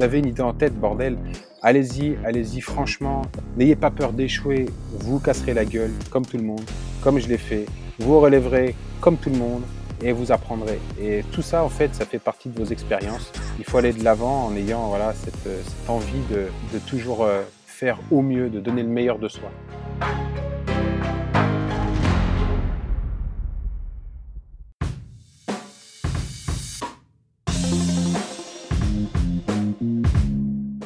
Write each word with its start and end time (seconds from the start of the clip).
Vous 0.00 0.04
avez 0.04 0.20
une 0.20 0.28
idée 0.28 0.40
en 0.40 0.54
tête, 0.54 0.74
bordel. 0.80 1.18
Allez-y, 1.60 2.16
allez-y, 2.24 2.62
franchement. 2.62 3.20
N'ayez 3.58 3.76
pas 3.76 3.90
peur 3.90 4.14
d'échouer. 4.14 4.64
Vous 4.94 5.18
casserez 5.20 5.52
la 5.52 5.66
gueule, 5.66 5.92
comme 6.08 6.24
tout 6.24 6.38
le 6.38 6.42
monde, 6.42 6.62
comme 7.02 7.18
je 7.18 7.28
l'ai 7.28 7.36
fait. 7.36 7.66
Vous 7.98 8.18
relèverez, 8.18 8.74
comme 9.02 9.18
tout 9.18 9.28
le 9.28 9.36
monde, 9.36 9.60
et 10.00 10.12
vous 10.12 10.32
apprendrez. 10.32 10.78
Et 10.98 11.22
tout 11.32 11.42
ça, 11.42 11.62
en 11.62 11.68
fait, 11.68 11.94
ça 11.94 12.06
fait 12.06 12.18
partie 12.18 12.48
de 12.48 12.58
vos 12.58 12.64
expériences. 12.64 13.30
Il 13.58 13.66
faut 13.66 13.76
aller 13.76 13.92
de 13.92 14.02
l'avant 14.02 14.46
en 14.46 14.56
ayant 14.56 14.88
voilà, 14.88 15.12
cette, 15.12 15.34
cette 15.34 15.90
envie 15.90 16.22
de, 16.30 16.46
de 16.72 16.78
toujours 16.78 17.24
euh, 17.24 17.42
faire 17.66 17.98
au 18.10 18.22
mieux, 18.22 18.48
de 18.48 18.58
donner 18.58 18.82
le 18.82 18.88
meilleur 18.88 19.18
de 19.18 19.28
soi. 19.28 19.50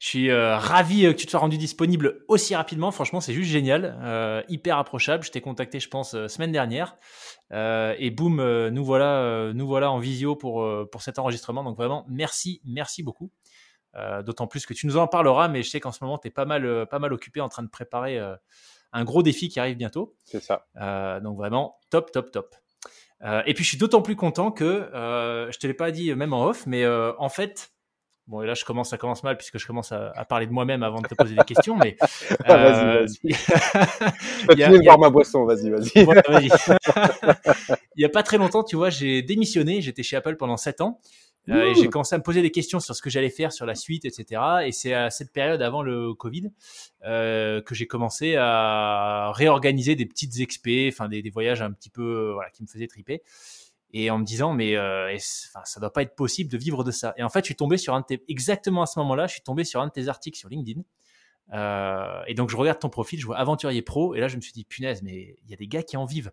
Je 0.00 0.08
suis 0.08 0.30
euh, 0.30 0.56
ravi 0.56 1.04
euh, 1.04 1.12
que 1.12 1.18
tu 1.18 1.26
te 1.26 1.30
sois 1.30 1.40
rendu 1.40 1.58
disponible 1.58 2.24
aussi 2.26 2.54
rapidement. 2.54 2.90
Franchement, 2.90 3.20
c'est 3.20 3.34
juste 3.34 3.50
génial, 3.50 3.98
euh, 4.02 4.42
hyper 4.48 4.78
approchable. 4.78 5.22
Je 5.22 5.30
t'ai 5.30 5.42
contacté, 5.42 5.78
je 5.78 5.90
pense, 5.90 6.12
semaine 6.26 6.52
dernière, 6.52 6.96
et 7.52 8.10
boum, 8.10 8.68
nous 8.70 8.84
voilà, 8.84 9.52
nous 9.52 9.66
voilà 9.66 9.90
en 9.90 9.98
visio 9.98 10.36
pour 10.36 10.66
pour 10.90 11.02
cet 11.02 11.18
enregistrement. 11.18 11.62
Donc 11.62 11.76
vraiment, 11.76 12.06
merci, 12.08 12.62
merci 12.64 13.02
beaucoup. 13.02 13.30
D'autant 14.24 14.46
plus 14.46 14.64
que 14.64 14.72
tu 14.72 14.86
nous 14.86 14.96
en 14.96 15.06
parleras, 15.06 15.48
mais 15.48 15.62
je 15.62 15.68
sais 15.68 15.80
qu'en 15.80 15.92
ce 15.92 16.02
moment, 16.02 16.16
tu 16.16 16.28
es 16.28 16.30
pas 16.30 16.46
mal, 16.46 16.86
pas 16.86 16.98
mal 16.98 17.12
occupé 17.12 17.42
en 17.42 17.50
train 17.50 17.62
de 17.62 17.68
préparer 17.68 18.18
un 18.92 19.04
gros 19.04 19.22
défi 19.22 19.48
qui 19.50 19.60
arrive 19.60 19.76
bientôt. 19.76 20.16
C'est 20.24 20.42
ça. 20.42 20.66
donc 21.22 21.36
vraiment, 21.36 21.76
top, 21.90 22.10
top, 22.10 22.30
top. 22.30 22.54
et 23.44 23.52
puis 23.52 23.64
je 23.64 23.68
suis 23.68 23.78
d'autant 23.78 24.00
plus 24.00 24.16
content 24.16 24.50
que 24.50 24.88
je 24.94 25.58
te 25.58 25.66
l'ai 25.66 25.74
pas 25.74 25.90
dit 25.90 26.14
même 26.14 26.32
en 26.32 26.46
off, 26.46 26.66
mais 26.66 26.86
en 26.86 27.28
fait 27.28 27.70
Bon, 28.30 28.42
et 28.42 28.46
là, 28.46 28.54
je 28.54 28.64
commence, 28.64 28.90
ça 28.90 28.96
commence 28.96 29.24
mal 29.24 29.36
puisque 29.36 29.58
je 29.58 29.66
commence 29.66 29.90
à, 29.90 30.24
parler 30.28 30.46
de 30.46 30.52
moi-même 30.52 30.84
avant 30.84 31.00
de 31.00 31.08
te 31.08 31.16
poser 31.16 31.34
des 31.34 31.44
questions, 31.44 31.76
mais. 31.76 31.96
Ah, 32.44 32.56
vas-y, 32.56 32.84
euh, 32.84 33.06
vas-y. 34.48 34.60
je 34.76 34.84
boire 34.84 34.98
ma 34.98 35.10
boisson, 35.10 35.44
vas-y, 35.44 35.68
vas-y. 35.68 35.90
il 37.96 37.98
n'y 37.98 38.04
a 38.04 38.08
pas 38.08 38.22
très 38.22 38.38
longtemps, 38.38 38.62
tu 38.62 38.76
vois, 38.76 38.88
j'ai 38.88 39.22
démissionné, 39.22 39.80
j'étais 39.80 40.04
chez 40.04 40.16
Apple 40.16 40.36
pendant 40.36 40.56
7 40.56 40.80
ans. 40.80 41.00
Euh, 41.48 41.70
et 41.70 41.74
j'ai 41.74 41.88
commencé 41.88 42.14
à 42.14 42.18
me 42.18 42.22
poser 42.22 42.42
des 42.42 42.52
questions 42.52 42.78
sur 42.78 42.94
ce 42.94 43.02
que 43.02 43.10
j'allais 43.10 43.30
faire 43.30 43.52
sur 43.52 43.66
la 43.66 43.74
suite, 43.74 44.04
etc. 44.04 44.40
Et 44.64 44.72
c'est 44.72 44.94
à 44.94 45.10
cette 45.10 45.32
période 45.32 45.60
avant 45.60 45.82
le 45.82 46.14
Covid 46.14 46.50
euh, 47.04 47.60
que 47.62 47.74
j'ai 47.74 47.86
commencé 47.86 48.36
à 48.36 49.32
réorganiser 49.34 49.96
des 49.96 50.06
petites 50.06 50.38
expés, 50.38 50.88
enfin 50.92 51.08
des, 51.08 51.22
des, 51.22 51.30
voyages 51.30 51.62
un 51.62 51.72
petit 51.72 51.90
peu 51.90 52.30
voilà, 52.32 52.50
qui 52.50 52.62
me 52.62 52.68
faisaient 52.68 52.86
triper 52.86 53.22
et 53.92 54.10
en 54.10 54.18
me 54.18 54.24
disant 54.24 54.52
mais 54.52 54.76
euh, 54.76 55.14
enfin, 55.14 55.64
ça 55.64 55.80
doit 55.80 55.92
pas 55.92 56.02
être 56.02 56.14
possible 56.14 56.50
de 56.50 56.58
vivre 56.58 56.84
de 56.84 56.90
ça. 56.90 57.14
Et 57.16 57.22
en 57.22 57.28
fait, 57.28 57.40
je 57.40 57.46
suis 57.46 57.56
tombé 57.56 57.76
sur 57.76 57.94
un 57.94 58.00
de 58.00 58.06
tes, 58.06 58.24
exactement 58.28 58.82
à 58.82 58.86
ce 58.86 58.98
moment-là, 59.00 59.26
je 59.26 59.32
suis 59.32 59.42
tombé 59.42 59.64
sur 59.64 59.80
un 59.80 59.86
de 59.86 59.92
tes 59.92 60.08
articles 60.08 60.38
sur 60.38 60.48
LinkedIn. 60.48 60.82
Euh, 61.52 62.22
et 62.26 62.34
donc 62.34 62.50
je 62.50 62.56
regarde 62.56 62.78
ton 62.78 62.88
profil, 62.90 63.18
je 63.18 63.26
vois 63.26 63.36
aventurier 63.36 63.82
pro, 63.82 64.14
et 64.14 64.20
là 64.20 64.28
je 64.28 64.36
me 64.36 64.40
suis 64.40 64.52
dit 64.52 64.64
punaise, 64.64 65.02
mais 65.02 65.36
il 65.42 65.50
y 65.50 65.54
a 65.54 65.56
des 65.56 65.66
gars 65.66 65.82
qui 65.82 65.96
en 65.96 66.04
vivent, 66.04 66.30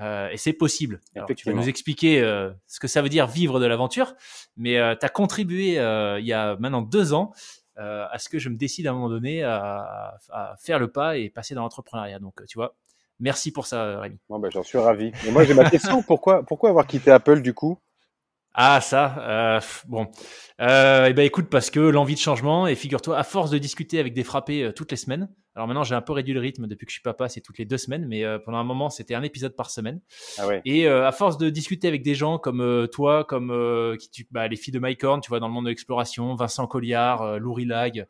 euh, 0.00 0.28
et 0.28 0.36
c'est 0.36 0.52
possible. 0.52 1.00
Alors, 1.16 1.28
tu 1.34 1.48
vas 1.48 1.54
nous 1.54 1.68
expliquer 1.68 2.20
euh, 2.20 2.50
ce 2.66 2.78
que 2.78 2.88
ça 2.88 3.00
veut 3.00 3.08
dire 3.08 3.26
vivre 3.26 3.58
de 3.58 3.66
l'aventure, 3.66 4.14
mais 4.56 4.74
tu 4.98 5.06
as 5.06 5.08
contribué 5.08 5.76
il 5.76 6.26
y 6.26 6.32
a 6.32 6.56
maintenant 6.56 6.82
deux 6.82 7.12
ans 7.12 7.32
à 7.76 8.18
ce 8.18 8.28
que 8.28 8.38
je 8.38 8.50
me 8.50 8.56
décide 8.56 8.86
à 8.86 8.90
un 8.90 8.92
moment 8.92 9.08
donné 9.08 9.42
à, 9.42 10.18
à 10.30 10.54
faire 10.58 10.78
le 10.78 10.92
pas 10.92 11.16
et 11.16 11.30
passer 11.30 11.54
dans 11.54 11.62
l'entrepreneuriat. 11.62 12.18
Donc 12.18 12.44
tu 12.46 12.58
vois, 12.58 12.76
Merci 13.20 13.52
pour 13.52 13.66
ça, 13.66 14.00
Rémi. 14.00 14.18
Bon, 14.28 14.38
ben, 14.38 14.50
J'en 14.50 14.62
suis 14.62 14.78
ravi. 14.78 15.12
Mais 15.24 15.30
moi, 15.30 15.44
j'ai 15.44 15.54
ma 15.54 15.68
question. 15.68 16.02
pourquoi, 16.06 16.42
pourquoi 16.42 16.70
avoir 16.70 16.86
quitté 16.86 17.10
Apple 17.10 17.42
du 17.42 17.54
coup? 17.54 17.78
Ah 18.52 18.80
ça, 18.80 19.14
euh, 19.20 19.60
bon, 19.86 20.08
euh, 20.60 21.06
eh 21.08 21.12
ben 21.12 21.24
écoute 21.24 21.48
parce 21.48 21.70
que 21.70 21.78
l'envie 21.78 22.14
de 22.14 22.20
changement 22.20 22.66
et 22.66 22.74
figure-toi 22.74 23.16
à 23.16 23.22
force 23.22 23.48
de 23.48 23.58
discuter 23.58 24.00
avec 24.00 24.12
des 24.12 24.24
frappés 24.24 24.64
euh, 24.64 24.72
toutes 24.72 24.90
les 24.90 24.96
semaines. 24.96 25.28
Alors 25.54 25.68
maintenant 25.68 25.84
j'ai 25.84 25.94
un 25.94 26.00
peu 26.00 26.12
réduit 26.12 26.34
le 26.34 26.40
rythme 26.40 26.66
depuis 26.66 26.84
que 26.84 26.90
je 26.90 26.96
suis 26.96 27.02
papa, 27.02 27.28
c'est 27.28 27.40
toutes 27.40 27.58
les 27.58 27.64
deux 27.64 27.78
semaines, 27.78 28.06
mais 28.08 28.24
euh, 28.24 28.40
pendant 28.40 28.58
un 28.58 28.64
moment 28.64 28.90
c'était 28.90 29.14
un 29.14 29.22
épisode 29.22 29.54
par 29.54 29.70
semaine. 29.70 30.00
Ah 30.36 30.48
ouais. 30.48 30.62
Et 30.64 30.88
euh, 30.88 31.06
à 31.06 31.12
force 31.12 31.38
de 31.38 31.48
discuter 31.48 31.86
avec 31.86 32.02
des 32.02 32.16
gens 32.16 32.38
comme 32.38 32.88
toi, 32.92 33.24
comme 33.24 33.96
qui, 34.00 34.10
tu, 34.10 34.26
bah, 34.32 34.48
les 34.48 34.56
filles 34.56 34.74
de 34.74 34.80
Mike 34.80 35.04
Horn, 35.04 35.20
tu 35.20 35.28
vois 35.28 35.38
dans 35.38 35.48
le 35.48 35.54
monde 35.54 35.66
de 35.66 35.70
l'exploration, 35.70 36.34
Vincent 36.34 36.66
Colliard, 36.66 37.38
Louis 37.38 37.66
Lag, 37.66 38.06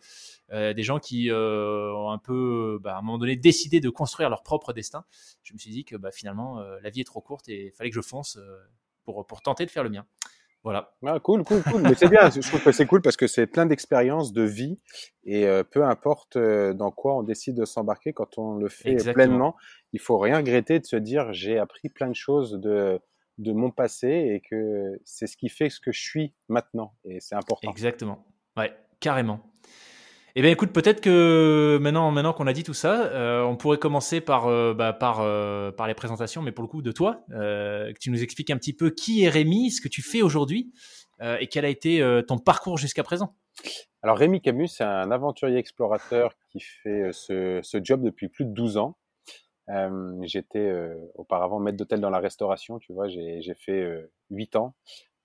euh, 0.53 0.73
des 0.73 0.83
gens 0.83 0.99
qui 0.99 1.31
euh, 1.31 1.93
ont 1.95 2.11
un 2.11 2.19
peu, 2.19 2.79
bah, 2.83 2.97
à 2.97 2.99
un 2.99 3.03
moment 3.03 3.19
donné, 3.19 3.37
décidé 3.37 3.81
de 3.81 3.91
construire 3.91 4.31
leur 4.31 4.43
propre 4.43 4.73
destin. 4.73 5.05
Je 5.43 5.53
me 5.53 5.59
suis 5.59 5.71
dit 5.71 5.85
que 5.85 5.97
bah, 5.97 6.11
finalement, 6.11 6.59
euh, 6.59 6.79
la 6.83 6.91
vie 6.91 7.01
est 7.01 7.05
trop 7.05 7.21
courte 7.21 7.49
et 7.49 7.67
il 7.67 7.73
fallait 7.73 7.91
que 7.91 7.97
je 7.97 8.01
fonce 8.01 8.39
pour, 9.05 9.27
pour 9.27 9.43
tenter 9.43 9.65
de 9.65 9.71
faire 9.71 9.85
le 9.85 9.91
mien. 9.91 10.07
Voilà. 10.63 10.95
Ah, 11.07 11.19
cool, 11.21 11.43
cool, 11.45 11.63
cool. 11.63 11.83
Mais 11.83 11.95
c'est 11.95 12.09
bien. 12.09 12.29
Je 12.31 12.41
trouve 12.41 12.63
que 12.63 12.73
c'est 12.73 12.87
cool 12.87 13.01
parce 13.01 13.17
que 13.17 13.27
c'est 13.27 13.47
plein 13.47 13.65
d'expériences, 13.65 14.33
de 14.33 14.43
vie, 14.43 14.79
et 15.25 15.47
peu 15.71 15.85
importe 15.85 16.37
dans 16.37 16.91
quoi 16.91 17.17
on 17.17 17.23
décide 17.23 17.57
de 17.57 17.65
s'embarquer, 17.65 18.13
quand 18.13 18.37
on 18.37 18.57
le 18.57 18.69
fait 18.69 18.97
pleinement, 19.15 19.57
il 19.95 20.01
faut 20.01 20.19
rien 20.19 20.37
regretter 20.37 20.79
de 20.79 20.85
se 20.85 20.97
dire 20.97 21.33
j'ai 21.33 21.59
appris 21.59 21.89
plein 21.89 22.09
de 22.09 22.15
choses 22.15 22.61
de 22.61 23.01
de 23.39 23.53
mon 23.53 23.71
passé 23.71 24.09
et 24.09 24.43
que 24.43 25.01
c'est 25.05 25.27
ce 25.27 25.37
qui 25.37 25.49
fait 25.49 25.71
ce 25.71 25.81
que 25.81 25.93
je 25.93 26.01
suis 26.01 26.35
maintenant. 26.49 26.95
Et 27.05 27.21
c'est 27.21 27.35
important. 27.35 27.71
Exactement. 27.71 28.27
Ouais, 28.57 28.73
carrément. 29.01 29.50
Eh 30.37 30.43
bien, 30.43 30.51
écoute, 30.53 30.73
peut-être 30.73 31.01
que 31.01 31.79
maintenant, 31.81 32.13
maintenant 32.13 32.33
qu'on 32.33 32.47
a 32.47 32.53
dit 32.53 32.63
tout 32.63 32.75
ça, 32.75 33.07
euh, 33.07 33.43
on 33.43 33.57
pourrait 33.57 33.79
commencer 33.79 34.21
par, 34.21 34.47
euh, 34.47 34.75
bah, 34.75 34.97
euh, 35.21 35.73
par 35.73 35.89
les 35.89 35.95
présentations, 35.95 36.41
mais 36.41 36.53
pour 36.53 36.63
le 36.63 36.69
coup 36.69 36.83
de 36.83 36.93
toi, 36.93 37.25
que 37.31 37.99
tu 37.99 38.11
nous 38.11 38.23
expliques 38.23 38.51
un 38.51 38.57
petit 38.57 38.73
peu 38.73 38.91
qui 38.91 39.25
est 39.25 39.29
Rémi, 39.29 39.71
ce 39.71 39.81
que 39.81 39.89
tu 39.89 40.03
fais 40.03 40.23
aujourd'hui 40.23 40.73
et 41.39 41.49
quel 41.49 41.67
a 41.67 41.69
été 41.69 42.03
ton 42.27 42.39
parcours 42.39 42.79
jusqu'à 42.79 43.03
présent. 43.03 43.35
Alors, 44.03 44.17
Rémi 44.17 44.41
Camus, 44.41 44.69
c'est 44.69 44.85
un 44.85 45.11
aventurier 45.11 45.59
explorateur 45.59 46.33
qui 46.51 46.61
fait 46.61 47.11
ce, 47.13 47.61
ce 47.63 47.79
job 47.83 48.03
depuis 48.03 48.29
plus 48.29 48.47
de 48.47 48.53
12 48.53 48.79
ans. 48.79 48.97
J'étais 50.23 50.73
auparavant 51.15 51.59
maître 51.59 51.77
d'hôtel 51.77 52.01
dans 52.01 52.09
la 52.09 52.21
restauration, 52.21 52.79
tu 52.79 52.95
vois, 52.95 53.09
j'ai 53.09 53.55
fait 53.59 54.09
8 54.31 54.57
ans. 54.57 54.75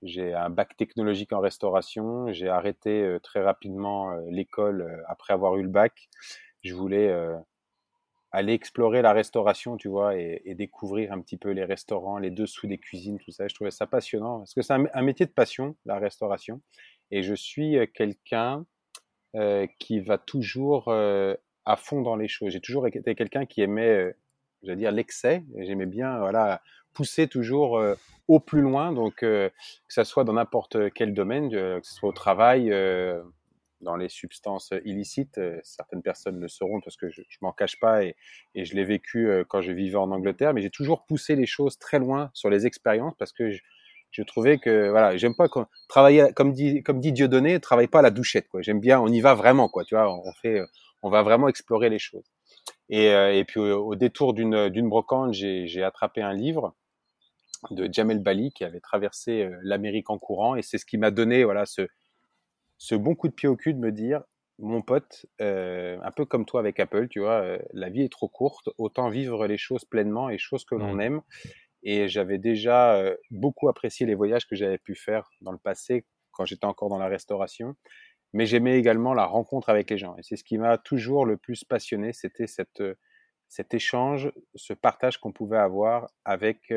J'ai 0.05 0.33
un 0.35 0.51
bac 0.51 0.77
technologique 0.77 1.33
en 1.33 1.39
restauration. 1.39 2.31
J'ai 2.31 2.47
arrêté 2.47 3.01
euh, 3.01 3.19
très 3.19 3.41
rapidement 3.41 4.11
euh, 4.11 4.21
l'école 4.29 4.81
euh, 4.81 5.01
après 5.07 5.33
avoir 5.33 5.55
eu 5.57 5.63
le 5.63 5.69
bac. 5.69 6.09
Je 6.63 6.73
voulais 6.75 7.13
aller 8.31 8.53
explorer 8.53 9.03
la 9.03 9.13
restauration, 9.13 9.77
tu 9.77 9.87
vois, 9.87 10.17
et, 10.17 10.55
découvrir 10.55 11.13
un 11.13 11.21
petit 11.21 11.37
peu 11.37 11.51
les 11.51 11.63
restaurants, 11.63 12.17
les 12.17 12.31
dessous 12.31 12.65
des 12.65 12.79
cuisines, 12.79 13.19
tout 13.19 13.29
ça. 13.29 13.47
Je 13.47 13.53
trouvais 13.53 13.69
ça 13.69 13.85
passionnant 13.85 14.39
parce 14.39 14.55
que 14.55 14.63
c'est 14.63 14.73
un, 14.73 15.01
métier 15.03 15.27
de 15.27 15.31
passion, 15.31 15.75
la 15.85 15.99
restauration. 15.99 16.59
Et 17.11 17.21
je 17.21 17.35
suis 17.35 17.77
quelqu'un 17.93 18.65
qui 19.77 19.99
va 19.99 20.17
toujours 20.17 20.91
à 20.91 21.75
fond 21.75 22.01
dans 22.01 22.15
les 22.15 22.27
choses. 22.27 22.49
J'ai 22.49 22.61
toujours 22.61 22.87
été 22.87 23.13
quelqu'un 23.13 23.45
qui 23.45 23.61
aimait, 23.61 24.15
j'allais 24.63 24.77
dire, 24.77 24.91
l'excès. 24.91 25.45
J'aimais 25.59 25.85
bien, 25.85 26.17
voilà, 26.17 26.63
pousser 26.95 27.27
toujours 27.27 27.77
euh, 27.77 27.93
au 28.27 28.39
plus 28.39 28.61
loin, 28.61 28.91
donc 28.91 29.21
euh, 29.21 29.49
que 29.49 29.93
ça 29.93 30.03
soit 30.05 30.23
dans 30.23 30.33
n'importe 30.33 30.91
quel 30.93 31.13
domaine, 31.13 31.53
euh, 31.53 31.79
que 31.79 31.85
ce 31.85 31.93
soit 31.93 32.09
au 32.09 32.13
travail, 32.13 32.73
dans 33.81 33.97
les 33.97 34.09
substances 34.09 34.73
illicites. 34.83 35.39
certaines 35.63 36.01
personnes 36.01 36.39
le 36.39 36.47
sauront 36.47 36.81
parce 36.81 36.95
que 36.95 37.09
je, 37.11 37.21
je 37.27 37.37
m'en 37.41 37.51
cache 37.51 37.79
pas 37.79 38.03
et, 38.03 38.15
et 38.55 38.65
je 38.65 38.73
l'ai 38.73 38.85
vécu 38.85 39.29
quand 39.47 39.61
je 39.61 39.71
vivais 39.71 39.97
en 39.97 40.09
Angleterre, 40.09 40.53
mais 40.53 40.61
j'ai 40.61 40.71
toujours 40.71 41.05
poussé 41.05 41.35
les 41.35 41.45
choses 41.45 41.77
très 41.77 41.99
loin 41.99 42.31
sur 42.33 42.49
les 42.49 42.65
expériences 42.65 43.13
parce 43.19 43.31
que 43.31 43.51
je, 43.51 43.61
je 44.09 44.23
trouvais 44.23 44.57
que 44.57 44.89
voilà, 44.89 45.17
j'aime 45.17 45.35
pas 45.35 45.47
travailler 45.87 46.31
comme 46.33 46.53
dit 46.53 46.81
comme 46.81 46.99
dit 46.99 47.11
Dieudonné, 47.11 47.59
travaille 47.59 47.89
pas 47.89 47.99
à 47.99 48.01
la 48.01 48.11
douchette 48.11 48.47
quoi. 48.47 48.61
J'aime 48.63 48.79
bien, 48.79 48.99
on 48.99 49.07
y 49.07 49.21
va 49.21 49.35
vraiment 49.35 49.69
quoi, 49.69 49.83
tu 49.83 49.93
vois, 49.93 50.09
on 50.09 50.33
fait 50.41 50.61
on 51.03 51.09
va 51.11 51.21
vraiment 51.21 51.49
explorer 51.49 51.89
les 51.89 51.99
choses. 51.99 52.31
Et, 52.89 53.07
et 53.07 53.43
puis 53.45 53.59
au, 53.59 53.93
détour 53.95 54.33
d'une 54.33 54.89
brocante, 54.89 55.33
j'ai 55.33 55.83
attrapé 55.83 56.21
un 56.21 56.33
livre 56.33 56.73
de 57.71 57.91
Jamel 57.91 58.19
Bali 58.19 58.51
qui 58.51 58.63
avait 58.63 58.79
traversé 58.79 59.49
l'Amérique 59.61 60.09
en 60.09 60.17
courant 60.17 60.55
et 60.55 60.61
c'est 60.61 60.77
ce 60.77 60.85
qui 60.85 60.97
m'a 60.97 61.11
donné 61.11 61.43
voilà 61.43 61.65
ce, 61.65 61.87
ce 62.77 62.95
bon 62.95 63.15
coup 63.15 63.27
de 63.27 63.33
pied 63.33 63.47
au 63.47 63.55
cul 63.55 63.73
de 63.73 63.79
me 63.79 63.91
dire 63.91 64.23
mon 64.59 64.81
pote, 64.81 65.25
euh, 65.41 65.97
un 66.01 66.11
peu 66.11 66.25
comme 66.25 66.45
toi 66.45 66.59
avec 66.59 66.79
Apple, 66.79 67.07
tu 67.09 67.19
vois, 67.19 67.41
euh, 67.41 67.59
la 67.73 67.89
vie 67.89 68.03
est 68.03 68.11
trop 68.11 68.27
courte, 68.27 68.69
autant 68.77 69.09
vivre 69.09 69.47
les 69.47 69.57
choses 69.57 69.85
pleinement 69.85 70.29
et 70.29 70.37
choses 70.37 70.65
que 70.65 70.75
l'on 70.75 70.95
mmh. 70.95 71.01
aime. 71.01 71.21
Et 71.83 72.07
j'avais 72.07 72.37
déjà 72.37 72.95
euh, 72.95 73.15
beaucoup 73.31 73.69
apprécié 73.69 74.05
les 74.05 74.15
voyages 74.15 74.47
que 74.47 74.55
j'avais 74.55 74.77
pu 74.77 74.95
faire 74.95 75.29
dans 75.41 75.51
le 75.51 75.57
passé 75.57 76.05
quand 76.31 76.45
j'étais 76.45 76.65
encore 76.65 76.89
dans 76.89 76.97
la 76.97 77.07
restauration. 77.07 77.75
Mais 78.33 78.45
j'aimais 78.45 78.77
également 78.77 79.13
la 79.13 79.25
rencontre 79.25 79.69
avec 79.69 79.89
les 79.89 79.97
gens. 79.97 80.15
Et 80.17 80.23
c'est 80.23 80.35
ce 80.35 80.43
qui 80.43 80.57
m'a 80.57 80.77
toujours 80.77 81.25
le 81.25 81.37
plus 81.37 81.63
passionné, 81.63 82.11
c'était 82.11 82.47
cette, 82.47 82.83
cet 83.47 83.73
échange, 83.73 84.31
ce 84.55 84.73
partage 84.73 85.19
qu'on 85.19 85.31
pouvait 85.31 85.57
avoir 85.57 86.07
avec 86.25 86.73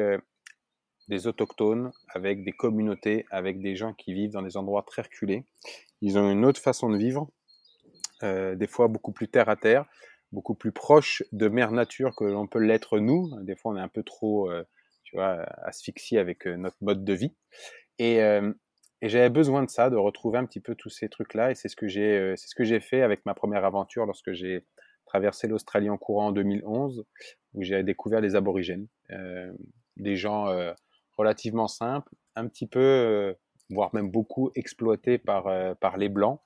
des 1.09 1.27
autochtones, 1.27 1.91
avec 2.09 2.45
des 2.45 2.53
communautés, 2.53 3.27
avec 3.31 3.61
des 3.61 3.77
gens 3.77 3.95
qui 3.95 4.13
vivent 4.13 4.33
dans 4.33 4.43
des 4.43 4.57
endroits 4.57 4.85
très 4.87 5.03
reculés. 5.03 5.45
Ils 6.01 6.19
ont 6.19 6.31
une 6.31 6.45
autre 6.45 6.61
façon 6.61 6.91
de 6.91 6.97
vivre 6.97 7.29
euh, 8.23 8.57
des 8.57 8.67
fois 8.67 8.89
beaucoup 8.89 9.13
plus 9.13 9.29
terre 9.29 9.49
à 9.49 9.57
terre, 9.57 9.87
beaucoup 10.33 10.55
plus 10.55 10.73
proche 10.73 11.23
de 11.33 11.49
mère 11.49 11.73
nature 11.73 12.15
que 12.17 12.25
l'on 12.25 12.47
peut 12.47 12.59
l'être 12.59 12.99
nous. 12.99 13.31
Des 13.43 13.57
fois, 13.57 13.73
on 13.73 13.77
est 13.77 13.81
un 13.81 13.89
peu 13.89 14.03
trop, 14.03 14.51
euh, 14.51 14.65
tu 15.05 15.17
vois, 15.17 15.45
asphyxié 15.63 16.19
avec 16.19 16.47
euh, 16.47 16.57
notre 16.57 16.77
mode 16.81 17.05
de 17.05 17.13
vie. 17.13 17.35
Et, 17.99 18.19
et 19.01 19.09
j'avais 19.09 19.29
besoin 19.29 19.65
de 19.65 19.69
ça, 19.69 19.91
de 19.91 19.97
retrouver 19.97 20.39
un 20.39 20.47
petit 20.47 20.61
peu 20.61 20.77
tous 20.77 20.89
ces 20.89 21.09
trucs-là. 21.09 21.51
Et 21.51 21.57
c'est 21.57 21.69
ce 21.69 21.75
que 21.75 21.89
j'ai, 21.89 22.35
c'est 22.37 22.47
ce 22.47 22.55
que 22.55 22.63
j'ai 22.63 22.79
fait 22.79 23.03
avec 23.03 23.27
ma 23.27 23.35
première 23.35 23.65
aventure 23.65 24.07
lorsque 24.07 24.33
j'ai 24.35 24.65
traversé 25.05 25.49
l'Australie 25.49 25.91
en 25.91 25.99
courant 25.99 26.29
en 26.29 26.33
2011, 26.33 27.05
où 27.55 27.63
j'ai 27.65 27.83
découvert 27.83 28.21
les 28.21 28.37
aborigènes, 28.37 28.87
des 29.97 30.15
gens 30.15 30.47
relativement 31.19 31.69
simples, 31.69 32.15
un 32.37 32.47
petit 32.47 32.67
peu 32.67 33.35
voire 33.71 33.95
même 33.95 34.11
beaucoup 34.11 34.51
exploité 34.55 35.19
par, 35.19 35.47
euh, 35.47 35.75
par 35.75 35.97
les 35.97 36.09
Blancs. 36.09 36.41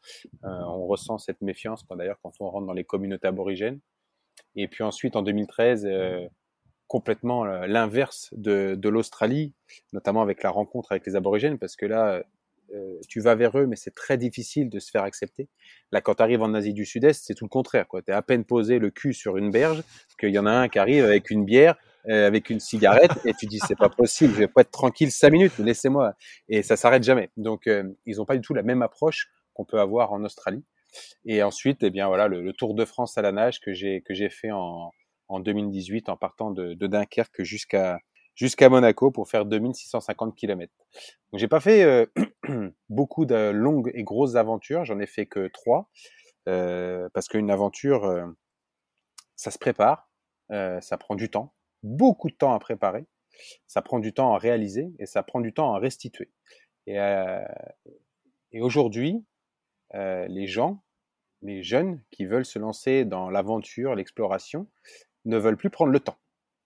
Euh, 0.44 0.48
on 0.48 0.86
ressent 0.86 1.18
cette 1.18 1.40
méfiance 1.40 1.86
d'ailleurs 1.96 2.18
quand 2.22 2.32
on 2.40 2.50
rentre 2.50 2.66
dans 2.66 2.72
les 2.72 2.84
communautés 2.84 3.28
aborigènes. 3.28 3.80
Et 4.56 4.68
puis 4.68 4.82
ensuite, 4.82 5.16
en 5.16 5.22
2013, 5.22 5.86
euh, 5.86 6.26
complètement 6.88 7.44
l'inverse 7.44 8.28
de, 8.36 8.74
de 8.74 8.88
l'Australie, 8.88 9.54
notamment 9.92 10.20
avec 10.20 10.42
la 10.42 10.50
rencontre 10.50 10.92
avec 10.92 11.06
les 11.06 11.16
aborigènes, 11.16 11.58
parce 11.58 11.74
que 11.74 11.86
là, 11.86 12.22
tu 13.08 13.20
vas 13.20 13.34
vers 13.34 13.58
eux, 13.58 13.66
mais 13.66 13.76
c'est 13.76 13.94
très 13.94 14.18
difficile 14.18 14.68
de 14.68 14.78
se 14.78 14.90
faire 14.90 15.02
accepter. 15.02 15.48
Là, 15.90 16.02
quand 16.02 16.16
tu 16.16 16.22
arrives 16.22 16.42
en 16.42 16.52
Asie 16.52 16.74
du 16.74 16.84
Sud-Est, 16.84 17.24
c'est 17.24 17.34
tout 17.34 17.46
le 17.46 17.50
contraire. 17.50 17.86
Tu 17.90 18.10
es 18.10 18.14
à 18.14 18.20
peine 18.20 18.44
posé 18.44 18.78
le 18.78 18.90
cul 18.90 19.14
sur 19.14 19.38
une 19.38 19.50
berge, 19.50 19.82
qu'il 20.18 20.30
y 20.30 20.38
en 20.38 20.44
a 20.44 20.50
un 20.50 20.68
qui 20.68 20.78
arrive 20.78 21.04
avec 21.04 21.30
une 21.30 21.46
bière, 21.46 21.76
euh, 21.76 21.91
avec 22.08 22.50
une 22.50 22.60
cigarette 22.60 23.12
et 23.24 23.32
tu 23.34 23.46
dis 23.46 23.60
c'est 23.60 23.78
pas 23.78 23.88
possible, 23.88 24.32
je 24.34 24.38
vais 24.38 24.48
pas 24.48 24.62
être 24.62 24.70
tranquille 24.70 25.10
cinq 25.10 25.30
minutes, 25.30 25.58
laissez-moi. 25.58 26.14
Et 26.48 26.62
ça 26.62 26.76
s'arrête 26.76 27.02
jamais. 27.02 27.30
Donc 27.36 27.66
euh, 27.66 27.84
ils 28.06 28.20
ont 28.20 28.24
pas 28.24 28.34
du 28.34 28.40
tout 28.40 28.54
la 28.54 28.62
même 28.62 28.82
approche 28.82 29.28
qu'on 29.54 29.64
peut 29.64 29.80
avoir 29.80 30.12
en 30.12 30.24
Australie. 30.24 30.64
Et 31.24 31.42
ensuite, 31.42 31.82
eh 31.82 31.90
bien 31.90 32.08
voilà, 32.08 32.28
le, 32.28 32.52
Tour 32.52 32.74
de 32.74 32.84
France 32.84 33.16
à 33.18 33.22
la 33.22 33.32
nage 33.32 33.60
que 33.60 33.72
j'ai 33.72 34.02
que 34.02 34.14
j'ai 34.14 34.28
fait 34.30 34.50
en, 34.50 34.90
en 35.28 35.40
2018 35.40 36.08
en 36.08 36.16
partant 36.16 36.50
de, 36.50 36.74
Dunkerque 36.74 37.42
jusqu'à 37.42 38.00
jusqu'à 38.34 38.68
Monaco 38.68 39.10
pour 39.10 39.28
faire 39.28 39.44
2650 39.46 40.34
km. 40.34 40.72
Donc 41.32 41.38
j'ai 41.38 41.48
pas 41.48 41.60
fait 41.60 41.82
euh, 41.84 42.06
beaucoup 42.88 43.26
de 43.26 43.50
longues 43.50 43.90
et 43.94 44.02
grosses 44.02 44.36
aventures, 44.36 44.84
j'en 44.84 44.98
ai 44.98 45.06
fait 45.06 45.26
que 45.26 45.48
trois 45.48 45.90
euh, 46.48 47.08
parce 47.14 47.28
qu'une 47.28 47.50
aventure 47.50 48.26
ça 49.36 49.50
se 49.50 49.58
prépare, 49.58 50.10
ça 50.50 50.96
prend 50.98 51.14
du 51.14 51.30
temps 51.30 51.54
beaucoup 51.82 52.30
de 52.30 52.34
temps 52.34 52.54
à 52.54 52.58
préparer, 52.58 53.04
ça 53.66 53.82
prend 53.82 53.98
du 53.98 54.12
temps 54.12 54.34
à 54.34 54.38
réaliser 54.38 54.92
et 54.98 55.06
ça 55.06 55.22
prend 55.22 55.40
du 55.40 55.52
temps 55.52 55.74
à 55.74 55.78
restituer. 55.78 56.30
Et, 56.86 56.98
euh, 57.00 57.44
aujourd'hui, 58.54 59.24
euh, 59.94 60.26
les 60.28 60.46
gens, 60.46 60.82
les 61.42 61.62
jeunes 61.62 62.00
qui 62.10 62.26
veulent 62.26 62.44
se 62.44 62.58
lancer 62.58 63.04
dans 63.04 63.30
l'aventure, 63.30 63.94
l'exploration, 63.94 64.68
ne 65.24 65.36
veulent 65.38 65.56
plus 65.56 65.70
prendre 65.70 65.92
le 65.92 66.00
temps. 66.00 66.18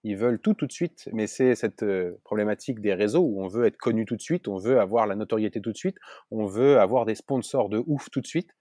Ils 0.03 0.15
veulent 0.15 0.39
tout 0.39 0.53
tout 0.53 0.67
de 0.67 0.71
suite, 0.71 1.09
mais 1.11 1.27
c'est 1.27 1.55
cette 1.55 1.83
euh, 1.83 2.19
problématique 2.23 2.79
des 2.79 2.93
réseaux 2.93 3.21
où 3.23 3.43
on 3.43 3.47
veut 3.47 3.65
être 3.65 3.77
connu 3.77 4.05
tout 4.05 4.15
de 4.15 4.21
suite, 4.21 4.47
on 4.47 4.57
veut 4.57 4.79
avoir 4.79 5.07
la 5.07 5.15
notoriété 5.15 5.59
tout 5.59 5.71
de 5.71 5.77
suite, 5.77 5.97
on 6.31 6.45
veut 6.45 6.79
avoir 6.79 7.05
des 7.05 7.15
sponsors 7.15 7.69
de 7.69 7.83
ouf 7.87 8.09
tout 8.09 8.21
de 8.21 8.27
suite. 8.27 8.51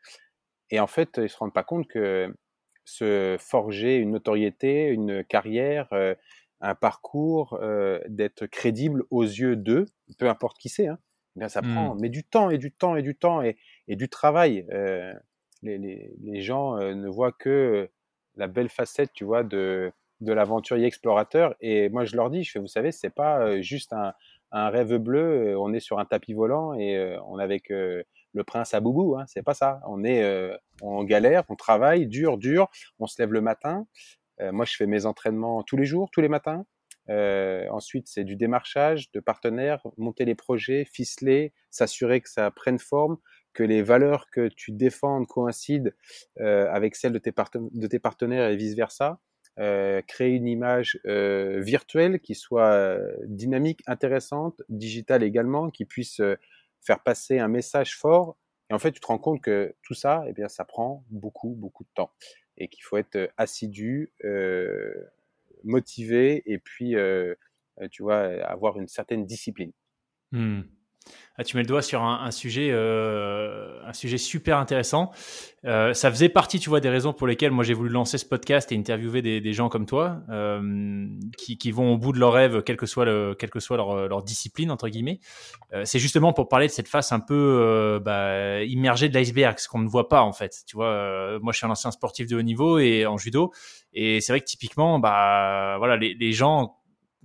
Et 0.71 0.81
en 0.81 0.87
fait, 0.87 1.21
ils 1.23 1.29
se 1.29 1.37
rendent 1.37 1.55
pas 1.55 1.63
compte 1.63 1.87
que 1.87 2.35
se 2.85 3.37
forger 3.39 3.97
une 3.97 4.13
notoriété, 4.13 4.89
une 4.89 5.25
carrière, 5.25 5.89
un 6.61 6.75
parcours, 6.75 7.59
euh, 7.61 8.01
d'être 8.09 8.47
crédible 8.47 9.05
aux 9.11 9.23
yeux 9.23 9.57
d'eux, 9.57 9.87
peu 10.19 10.29
importe 10.29 10.59
qui 10.59 10.69
c'est, 10.69 10.87
hein, 10.87 10.99
eh 11.37 11.41
bien 11.41 11.49
ça 11.49 11.63
prend 11.63 11.95
mmh. 11.95 11.99
mais 12.01 12.09
du 12.09 12.25
temps 12.25 12.51
et 12.51 12.59
du 12.59 12.73
temps 12.73 12.97
et 12.97 13.03
du 13.03 13.15
temps 13.15 13.43
et, 13.43 13.57
et 13.89 13.97
du 13.97 14.09
travail. 14.09 14.67
Euh, 14.73 15.13
les, 15.63 15.79
les, 15.79 16.15
les, 16.23 16.41
gens 16.41 16.79
euh, 16.79 16.95
ne 16.95 17.09
voient 17.09 17.33
que 17.33 17.91
la 18.37 18.47
belle 18.47 18.69
facette, 18.69 19.13
tu 19.13 19.25
vois, 19.25 19.43
de, 19.43 19.93
de 20.21 20.33
l'aventurier 20.33 20.87
explorateur. 20.87 21.55
Et 21.61 21.89
moi, 21.89 22.05
je 22.05 22.17
leur 22.17 22.31
dis, 22.31 22.45
je 22.45 22.53
fais, 22.53 22.59
vous 22.59 22.67
savez, 22.67 22.93
c'est 22.93 23.11
pas 23.11 23.61
juste 23.63 23.93
un, 23.93 24.13
un, 24.53 24.69
rêve 24.69 24.97
bleu. 24.97 25.59
On 25.59 25.73
est 25.73 25.81
sur 25.81 25.99
un 25.99 26.05
tapis 26.05 26.35
volant 26.35 26.75
et 26.75 27.17
on 27.27 27.39
est 27.41 27.43
avec 27.43 27.71
le 27.71 28.45
prince 28.47 28.75
à 28.75 28.81
boubou. 28.81 29.17
Hein, 29.17 29.25
c'est 29.27 29.43
pas 29.43 29.55
ça. 29.55 29.81
On 29.87 30.05
est 30.05 30.51
en 30.83 31.03
galère, 31.05 31.45
on 31.49 31.57
travaille 31.57 32.07
dur, 32.07 32.37
dur. 32.37 32.69
On 32.99 33.07
se 33.07 33.21
lève 33.21 33.33
le 33.33 33.41
matin. 33.41 33.87
Euh, 34.41 34.53
moi, 34.53 34.65
je 34.65 34.77
fais 34.77 34.87
mes 34.87 35.07
entraînements 35.07 35.63
tous 35.63 35.77
les 35.77 35.85
jours, 35.85 36.11
tous 36.11 36.21
les 36.21 36.29
matins. 36.29 36.67
Euh, 37.09 37.67
ensuite, 37.71 38.09
c'est 38.09 38.25
du 38.25 38.37
démarchage 38.37 39.11
de 39.13 39.21
partenaires, 39.21 39.81
monter 39.97 40.25
les 40.25 40.35
projets, 40.35 40.85
ficeler, 40.85 41.53
s'assurer 41.71 42.21
que 42.21 42.29
ça 42.29 42.51
prenne 42.51 42.79
forme, 42.79 43.19
que 43.53 43.63
les 43.63 43.83
valeurs 43.83 44.29
que 44.31 44.49
tu 44.49 44.73
défends 44.73 45.25
coïncident 45.25 45.91
euh, 46.41 46.69
avec 46.71 46.97
celles 46.97 47.13
de 47.13 47.19
tes, 47.19 47.99
partenaires 47.99 48.51
et 48.51 48.57
vice-versa. 48.57 49.21
Euh, 49.59 50.03
créer 50.03 50.35
une 50.35 50.49
image 50.49 51.01
euh, 51.07 51.63
virtuelle 51.63 52.21
qui 52.21 52.35
soit 52.35 52.73
euh, 52.73 53.11
dynamique, 53.25 53.83
intéressante, 53.87 54.61
digitale 54.69 55.23
également, 55.23 55.71
qui 55.71 55.87
puisse 55.87 56.21
faire 56.83 57.03
passer 57.03 57.39
un 57.39 57.49
message 57.49 57.97
fort. 57.97 58.37
Et 58.69 58.75
en 58.75 58.79
fait, 58.79 58.93
tu 58.93 59.01
te 59.01 59.07
rends 59.07 59.19
compte 59.19 59.41
que 59.41 59.75
tout 59.83 59.95
ça, 59.95 60.25
eh 60.27 60.33
bien, 60.35 60.49
ça 60.49 60.67
prend 60.67 61.05
beaucoup, 61.09 61.55
beaucoup 61.57 61.85
de 61.85 61.89
temps 61.95 62.11
et 62.59 62.69
qu'il 62.69 62.85
faut 62.85 62.97
être 62.97 63.31
assidu, 63.37 64.13
euh, 64.25 64.93
motivé 65.65 66.43
et 66.47 66.59
puis, 66.59 66.97
euh, 66.97 67.35
tu 67.91 68.03
vois, 68.03 68.23
avoir 68.45 68.79
une 68.79 68.89
certaine 68.89 69.27
discipline. 69.27 69.73
Mmh. 70.33 70.63
Ah, 71.39 71.45
tu 71.45 71.57
mets 71.57 71.63
le 71.63 71.69
doigt 71.69 71.83
sur 71.83 72.03
un, 72.03 72.31
sujet, 72.31 72.71
euh, 72.71 73.79
un 73.85 73.93
sujet 73.93 74.17
super 74.17 74.57
intéressant. 74.57 75.11
Euh, 75.67 75.93
ça 75.93 76.11
faisait 76.11 76.31
partie, 76.31 76.59
tu 76.59 76.71
vois, 76.71 76.81
des 76.81 76.89
raisons 76.89 77.13
pour 77.13 77.27
lesquelles 77.27 77.51
moi 77.51 77.63
j'ai 77.63 77.75
voulu 77.75 77.91
lancer 77.91 78.17
ce 78.17 78.25
podcast 78.25 78.73
et 78.73 78.77
interviewer 78.77 79.21
des, 79.21 79.53
gens 79.53 79.69
comme 79.69 79.85
toi 79.85 80.23
euh, 80.31 81.07
qui, 81.37 81.71
vont 81.73 81.93
au 81.93 81.99
bout 81.99 82.13
de 82.13 82.19
leur 82.19 82.33
rêve, 82.33 82.63
quelle 82.63 82.79
que 82.79 82.87
soit, 82.87 83.05
leur, 83.05 84.23
discipline 84.23 84.71
entre 84.71 84.89
guillemets. 84.89 85.21
c'est 85.85 85.99
justement 85.99 86.33
pour 86.33 86.49
parler 86.49 86.69
de 86.69 86.73
cette 86.73 86.89
face 86.89 87.13
un 87.13 87.21
peu 87.21 88.01
bah, 88.03 88.63
immergée 88.63 89.11
de 89.11 89.15
l'iceberg, 89.15 89.59
ce 89.59 89.69
qu'on 89.69 89.81
ne 89.81 89.89
voit 89.89 90.09
pas 90.09 90.23
en 90.23 90.33
fait. 90.33 90.63
Tu 90.67 90.77
vois, 90.77 91.39
moi 91.41 91.53
je 91.53 91.59
suis 91.59 91.67
un 91.67 91.71
ancien 91.71 91.91
sportif 91.91 92.27
de 92.29 92.37
haut 92.37 92.43
niveau 92.43 92.79
et 92.79 93.05
en 93.05 93.19
judo, 93.19 93.53
et 93.93 94.23
c'est 94.23 94.33
vrai 94.33 94.41
que 94.41 94.47
typiquement, 94.47 94.99
bah 95.01 95.77
voilà, 95.79 95.97
les 95.97 96.33
gens 96.33 96.77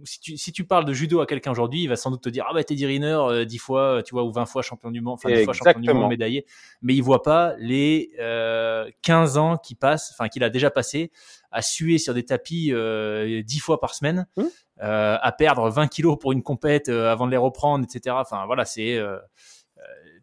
si 0.03 0.19
tu, 0.19 0.37
si 0.37 0.51
tu 0.51 0.63
parles 0.63 0.85
de 0.85 0.93
judo 0.93 1.21
à 1.21 1.25
quelqu'un 1.25 1.51
aujourd'hui, 1.51 1.83
il 1.83 1.87
va 1.87 1.95
sans 1.95 2.11
doute 2.11 2.21
te 2.21 2.29
dire 2.29 2.45
ah 2.49 2.53
bah 2.53 2.63
Teddy 2.63 2.85
Riner 2.85 3.17
euh, 3.29 3.45
10 3.45 3.57
fois, 3.57 4.01
tu 4.05 4.13
vois, 4.13 4.23
ou 4.23 4.31
20 4.31 4.45
fois 4.45 4.61
champion 4.61 4.91
du 4.91 5.01
monde, 5.01 5.13
enfin 5.13 5.33
10 5.33 5.43
fois 5.43 5.53
champion 5.53 5.79
du 5.79 5.93
monde 5.93 6.09
médaillé, 6.09 6.45
mais 6.81 6.93
il 6.93 7.01
voit 7.01 7.21
pas 7.21 7.55
les 7.57 8.11
euh, 8.19 8.89
15 9.01 9.37
ans 9.37 9.57
qui 9.57 9.75
passent, 9.75 10.11
enfin 10.13 10.29
qu'il 10.29 10.43
a 10.43 10.49
déjà 10.49 10.69
passé 10.69 11.11
à 11.51 11.61
suer 11.61 11.97
sur 11.97 12.13
des 12.13 12.23
tapis 12.23 12.71
euh, 12.71 13.43
10 13.43 13.59
fois 13.59 13.79
par 13.79 13.93
semaine, 13.93 14.25
mmh. 14.37 14.43
euh, 14.81 15.17
à 15.21 15.31
perdre 15.31 15.69
20 15.69 15.87
kilos 15.87 16.17
pour 16.19 16.31
une 16.31 16.43
compète 16.43 16.89
euh, 16.89 17.11
avant 17.11 17.25
de 17.25 17.31
les 17.31 17.37
reprendre, 17.37 17.83
etc. 17.83 18.15
Enfin 18.19 18.45
voilà, 18.45 18.65
c'est 18.65 18.95
euh, 18.95 19.17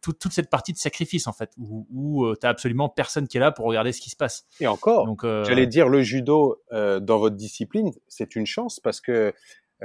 toute, 0.00 0.18
toute, 0.18 0.32
cette 0.32 0.48
partie 0.48 0.72
de 0.72 0.78
sacrifice 0.78 1.26
en 1.26 1.32
fait, 1.32 1.50
où, 1.58 1.86
où 1.90 2.34
tu 2.36 2.46
as 2.46 2.50
absolument 2.50 2.88
personne 2.88 3.28
qui 3.28 3.36
est 3.36 3.40
là 3.40 3.52
pour 3.52 3.66
regarder 3.66 3.92
ce 3.92 4.00
qui 4.00 4.10
se 4.10 4.16
passe. 4.16 4.46
Et 4.60 4.66
encore, 4.66 5.06
j'allais 5.44 5.66
dire 5.66 5.88
le 5.88 6.02
judo 6.02 6.62
dans 6.72 7.18
votre 7.18 7.36
discipline, 7.36 7.92
c'est 8.08 8.34
une 8.36 8.46
chance 8.46 8.80
parce 8.80 9.00
que 9.00 9.12
euh, 9.12 9.32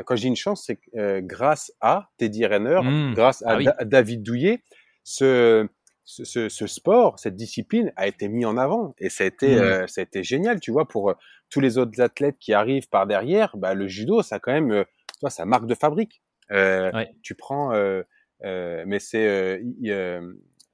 quand 0.06 0.16
je 0.16 0.22
dis 0.22 0.28
une 0.28 0.36
chance, 0.36 0.64
c'est 0.66 0.80
euh, 0.96 1.22
grâce 1.22 1.72
à 1.82 2.10
Teddy 2.18 2.46
Renner, 2.46 2.80
mmh. 2.84 3.14
grâce 3.14 3.44
à, 3.44 3.60
ah 3.78 3.86
David 3.86 4.24
Douillet, 4.24 4.64
ce, 5.04 5.68
ce, 6.06 6.50
ce, 6.50 6.68
sport, 6.68 7.20
cette 7.20 7.36
discipline 7.36 7.92
a 7.96 8.08
été 8.08 8.28
mis 8.28 8.46
en 8.46 8.58
avant 8.58 8.96
et 8.98 9.10
ça 9.10 9.24
a 9.24 9.28
été, 9.28 9.56
mmh. 9.56 9.60
euh, 9.60 9.88
ça 9.88 10.02
a 10.02 10.04
été 10.04 10.24
génial, 10.24 10.60
tu 10.60 10.72
vois, 10.72 10.88
pour 10.88 11.14
tous 11.50 11.60
les 11.60 11.78
autres 11.78 12.02
athlètes 12.02 12.38
qui 12.40 12.54
arrivent 12.54 12.90
par 12.90 13.06
derrière. 13.06 13.56
Bah, 13.58 13.74
le 13.74 13.88
judo, 13.88 14.22
ça 14.24 14.36
a 14.38 14.40
quand 14.40 14.54
même, 14.54 14.84
toi, 15.20 15.30
ça 15.30 15.46
marque 15.46 15.68
de 15.68 15.76
fabrique. 15.76 16.22
Ouais. 16.50 17.14
Tu 17.22 17.36
prends, 17.36 17.72
mais 18.42 19.00
c'est 19.00 19.62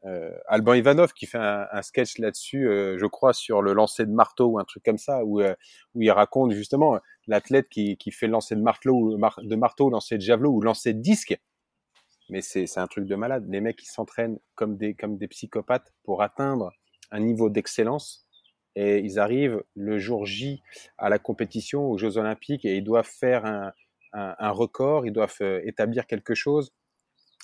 euh, 0.05 0.31
Alban 0.47 0.75
Ivanov 0.75 1.13
qui 1.13 1.25
fait 1.25 1.37
un, 1.39 1.81
sketch 1.81 2.19
là-dessus, 2.19 2.67
euh, 2.67 2.97
je 2.97 3.05
crois, 3.05 3.33
sur 3.33 3.61
le 3.61 3.73
lancer 3.73 4.05
de 4.05 4.11
marteau 4.11 4.47
ou 4.47 4.59
un 4.59 4.63
truc 4.63 4.83
comme 4.83 4.97
ça, 4.97 5.25
où, 5.25 5.41
euh, 5.41 5.53
où 5.93 6.01
il 6.01 6.11
raconte 6.11 6.51
justement 6.51 6.99
l'athlète 7.27 7.67
qui, 7.69 7.97
qui 7.97 8.11
fait 8.11 8.27
le 8.27 8.33
lancer 8.33 8.55
de 8.55 8.61
marteau, 8.61 8.91
ou 8.91 9.17
de 9.17 9.55
marteau, 9.55 9.89
lancer 9.89 10.15
de 10.17 10.21
javelot 10.21 10.51
ou 10.51 10.61
lancer 10.61 10.93
de 10.93 11.01
disque. 11.01 11.37
Mais 12.29 12.41
c'est 12.41 12.77
un 12.77 12.87
truc 12.87 13.05
de 13.05 13.15
malade. 13.15 13.45
Les 13.49 13.59
mecs, 13.59 13.81
ils 13.81 13.87
s'entraînent 13.87 14.39
comme 14.55 14.77
des, 14.77 14.93
comme 14.93 15.17
des 15.17 15.27
psychopathes 15.27 15.91
pour 16.03 16.21
atteindre 16.21 16.71
un 17.11 17.19
niveau 17.19 17.49
d'excellence. 17.49 18.27
Et 18.75 18.99
ils 18.99 19.19
arrivent 19.19 19.63
le 19.73 19.97
jour 19.97 20.25
J 20.25 20.61
à 20.99 21.09
la 21.09 21.17
compétition, 21.17 21.89
aux 21.89 21.97
Jeux 21.97 22.17
Olympiques, 22.17 22.65
et 22.65 22.75
ils 22.75 22.83
doivent 22.83 23.09
faire 23.09 23.45
un, 23.45 23.73
un, 24.13 24.35
un 24.37 24.51
record, 24.51 25.07
ils 25.07 25.11
doivent 25.11 25.41
établir 25.63 26.05
quelque 26.05 26.35
chose. 26.35 26.71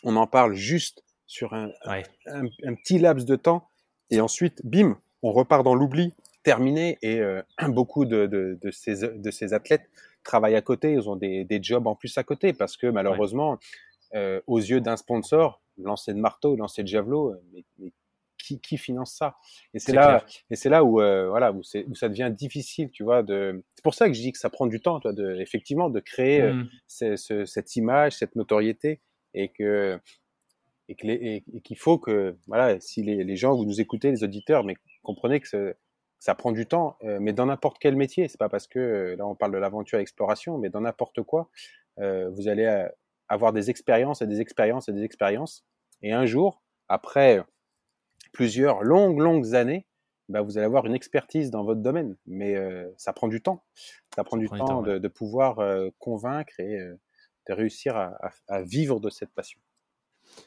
On 0.04 0.16
en 0.18 0.28
parle 0.28 0.54
juste 0.54 1.05
sur 1.28 1.54
un, 1.54 1.72
un, 1.86 2.76
petit 2.76 3.00
laps 3.00 3.26
de 3.26 3.36
temps. 3.36 3.68
Et 4.12 4.22
ensuite, 4.22 4.62
bim, 4.64 5.00
on 5.24 5.32
repart 5.32 5.64
dans 5.64 5.76
l'oubli, 5.76 6.14
terminé. 6.44 6.98
Et 7.02 7.20
euh, 7.20 7.42
beaucoup 7.70 8.06
de, 8.06 8.26
de, 8.26 8.58
de, 8.62 8.72
ces, 8.72 9.08
de 9.08 9.32
ces 9.32 9.54
athlètes 9.54 9.90
travaillent 10.26 10.56
à 10.56 10.62
côté, 10.62 10.92
ils 10.94 11.10
ont 11.10 11.16
des, 11.16 11.46
des 11.46 11.64
jobs 11.64 11.88
en 11.88 11.96
plus 11.96 12.18
à 12.18 12.24
côté, 12.24 12.52
parce 12.52 12.76
que 12.76 12.88
malheureusement, 12.88 13.60
euh, 14.16 14.42
aux 14.48 14.60
yeux 14.60 14.82
d'un 14.82 14.98
sponsor, 14.98 15.62
lancer 15.78 16.14
de 16.14 16.20
marteau, 16.20 16.56
lancer 16.58 16.84
de 16.84 16.88
javelot, 16.88 17.32
euh, 17.32 17.44
mais, 17.54 17.64
mais 17.80 17.94
qui, 18.38 18.60
qui, 18.60 18.78
finance 18.78 19.14
ça? 19.14 19.38
Et 19.74 19.80
c'est 19.80 19.94
là, 19.94 20.26
et 20.50 20.56
c'est 20.56 20.70
là 20.70 20.84
où 20.84 21.02
euh, 21.02 21.30
voilà 21.30 21.52
où, 21.52 21.60
où, 21.60 21.96
ça 21.96 22.10
devient 22.10 22.32
difficile, 22.36 22.92
tu 22.92 23.04
vois. 23.04 23.24
De... 23.24 23.64
C'est 23.76 23.84
pour 23.84 23.96
ça 23.96 24.08
que 24.08 24.14
je 24.14 24.22
dis 24.22 24.32
que 24.32 24.38
ça 24.38 24.50
prend 24.50 24.68
du 24.68 24.82
temps, 24.82 25.00
toi, 25.00 25.14
de, 25.14 25.36
effectivement, 25.40 25.90
de 25.90 26.00
créer 26.00 26.52
mmh. 26.52 26.70
ce, 26.88 27.46
cette 27.46 27.76
image, 27.76 28.14
cette 28.14 28.36
notoriété, 28.36 29.00
et 29.34 29.50
que 29.50 30.00
et 30.88 31.44
qu'il 31.64 31.78
faut 31.78 31.98
que, 31.98 32.38
voilà, 32.48 32.80
si 32.80 33.02
les, 33.02 33.24
les, 33.24 33.36
gens, 33.36 33.56
vous 33.56 33.66
nous 33.66 33.82
écoutez, 33.82 34.12
les 34.12 34.24
auditeurs, 34.24 34.64
mais 34.64 34.76
comprenez 35.04 35.40
que 35.40 35.76
ça 36.20 36.36
prend 36.36 36.52
du 36.52 36.66
temps, 36.66 36.98
euh, 37.04 37.20
mais 37.22 37.34
dans 37.34 37.46
n'importe 37.46 37.78
quel 37.80 37.96
métier, 37.96 38.28
c'est 38.28 38.40
pas 38.40 38.50
parce 38.50 38.68
que 38.68 38.80
euh, 38.80 39.16
là 39.16 39.28
on 39.28 39.36
parle 39.36 39.52
de 39.52 39.58
l'aventure 39.58 40.00
exploration, 40.00 40.58
mais 40.58 40.70
dans 40.70 40.82
n'importe 40.82 41.22
quoi, 41.22 41.50
euh, 42.00 42.30
vous 42.30 42.48
allez 42.48 42.88
avoir 43.28 43.54
des 43.54 43.70
expériences 43.70 44.24
et 44.24 44.28
des 44.28 44.42
expériences 44.42 44.90
et 44.90 44.94
des 44.94 45.04
expériences, 45.04 45.66
et 46.02 46.14
un 46.14 46.26
jour, 46.26 46.64
après 46.88 47.44
plusieurs 48.32 48.84
longues 48.84 49.20
longues 49.20 49.56
années, 49.56 49.86
bah, 50.28 50.42
vous 50.42 50.58
allez 50.58 50.66
avoir 50.66 50.88
une 50.88 50.96
expertise 50.96 51.52
dans 51.52 51.64
votre 51.64 51.82
domaine, 51.82 52.18
mais 52.26 52.56
ça 52.98 53.14
prend 53.14 53.28
du 53.28 53.42
temps, 53.42 53.64
ça 54.16 54.24
prend 54.24 54.38
ça 54.38 54.42
du 54.42 54.48
prend 54.48 54.58
temps, 54.58 54.66
temps 54.66 54.82
de, 54.82 54.98
de, 54.98 55.08
pouvoir 55.08 55.60
convaincre 56.00 56.60
et 56.60 56.80
de 57.48 57.54
réussir 57.54 57.96
à, 57.96 58.18
à, 58.20 58.32
à 58.48 58.62
vivre 58.64 59.00
de 59.00 59.12
cette 59.12 59.32
passion. 59.32 59.60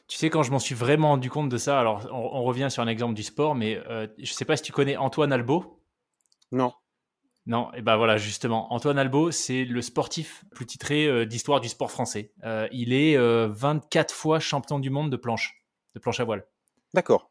Tu 0.07 0.17
sais, 0.17 0.29
quand 0.29 0.43
je 0.43 0.51
m'en 0.51 0.59
suis 0.59 0.75
vraiment 0.75 1.09
rendu 1.09 1.29
compte 1.29 1.49
de 1.49 1.57
ça, 1.57 1.79
alors 1.79 2.07
on, 2.11 2.39
on 2.39 2.43
revient 2.43 2.67
sur 2.69 2.81
un 2.81 2.87
exemple 2.87 3.13
du 3.13 3.23
sport, 3.23 3.55
mais 3.55 3.77
euh, 3.89 4.07
je 4.17 4.31
ne 4.31 4.35
sais 4.35 4.45
pas 4.45 4.57
si 4.57 4.63
tu 4.63 4.71
connais 4.71 4.97
Antoine 4.97 5.31
Albo. 5.31 5.81
Non. 6.51 6.73
Non, 7.45 7.71
et 7.73 7.81
ben 7.81 7.95
voilà, 7.95 8.17
justement, 8.17 8.71
Antoine 8.73 8.99
Albo, 8.99 9.31
c'est 9.31 9.65
le 9.65 9.81
sportif 9.81 10.43
plus 10.51 10.65
titré 10.65 11.07
euh, 11.07 11.25
d'histoire 11.25 11.61
du 11.61 11.69
sport 11.69 11.89
français. 11.89 12.31
Euh, 12.43 12.67
il 12.71 12.93
est 12.93 13.17
24 13.17 14.13
fois 14.13 14.39
champion 14.39 14.79
du 14.79 14.89
monde 14.89 15.11
de 15.11 15.17
planche, 15.17 15.63
de 15.95 15.99
planche 15.99 16.19
à 16.19 16.23
voile. 16.23 16.45
D'accord. 16.93 17.29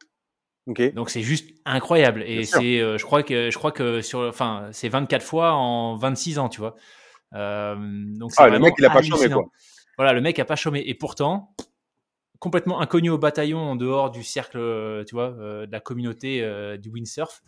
Okay. 0.66 0.92
Donc 0.92 1.08
c'est 1.08 1.22
juste 1.22 1.48
incroyable 1.64 2.22
et 2.24 2.44
c'est, 2.44 2.78
je 2.78 3.02
crois 3.02 3.22
que 3.22 3.50
je 3.50 3.56
crois 3.56 3.72
que 3.72 4.02
sur, 4.02 4.20
enfin, 4.20 4.68
c'est 4.72 4.90
24 4.90 5.24
fois 5.24 5.52
en 5.52 5.96
26 5.96 6.38
ans, 6.38 6.48
tu 6.50 6.60
vois. 6.60 6.76
donc 7.32 8.32
ah, 8.36 8.48
le 8.48 8.58
mec 8.58 8.74
il 8.78 8.84
a 8.84 8.90
pas 8.90 9.00
chômé 9.02 9.30
quoi. 9.30 9.46
Voilà, 9.98 10.12
le 10.12 10.20
mec 10.20 10.38
a 10.38 10.44
pas 10.44 10.54
chômé 10.54 10.84
et 10.86 10.94
pourtant, 10.94 11.56
complètement 12.38 12.80
inconnu 12.80 13.10
au 13.10 13.18
bataillon 13.18 13.58
en 13.58 13.76
dehors 13.76 14.10
du 14.10 14.22
cercle, 14.22 14.58
euh, 14.58 15.04
tu 15.04 15.14
vois, 15.14 15.34
euh, 15.38 15.66
de 15.66 15.72
la 15.72 15.80
communauté 15.80 16.42
euh, 16.42 16.76
du 16.76 16.88
windsurf. 16.90 17.42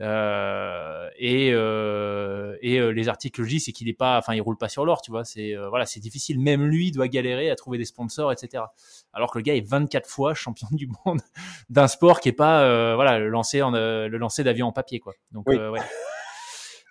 Euh, 0.00 1.08
et 1.18 1.50
euh, 1.52 2.56
et 2.62 2.80
les 2.92 3.08
articles 3.08 3.36
que 3.36 3.42
je 3.42 3.48
dis, 3.48 3.60
c'est 3.60 3.72
qu'il 3.72 3.88
est 3.88 3.94
pas, 3.94 4.16
enfin, 4.16 4.34
il 4.34 4.40
roule 4.40 4.56
pas 4.56 4.68
sur 4.68 4.84
l'or, 4.84 5.02
tu 5.02 5.10
vois. 5.10 5.24
C'est 5.24 5.54
voilà, 5.68 5.86
c'est 5.86 6.00
difficile. 6.00 6.38
Même 6.38 6.66
lui 6.66 6.92
doit 6.92 7.08
galérer 7.08 7.50
à 7.50 7.56
trouver 7.56 7.78
des 7.78 7.84
sponsors, 7.84 8.30
etc. 8.30 8.64
Alors 9.12 9.32
que 9.32 9.38
le 9.38 9.42
gars 9.42 9.56
est 9.56 9.68
24 9.68 10.08
fois 10.08 10.34
champion 10.34 10.68
du 10.70 10.88
monde 11.04 11.20
d'un 11.68 11.88
sport 11.88 12.20
qui 12.20 12.28
est 12.28 12.32
pas, 12.32 12.94
voilà, 12.94 13.18
le 13.18 13.28
lancer 13.28 13.62
en, 13.62 13.72
le 13.72 14.08
lancer 14.18 14.44
d'avion 14.44 14.68
en 14.68 14.72
papier, 14.72 15.00
quoi. 15.00 15.14
Donc 15.32 15.44
oui. 15.48 15.56
ouais 15.56 15.80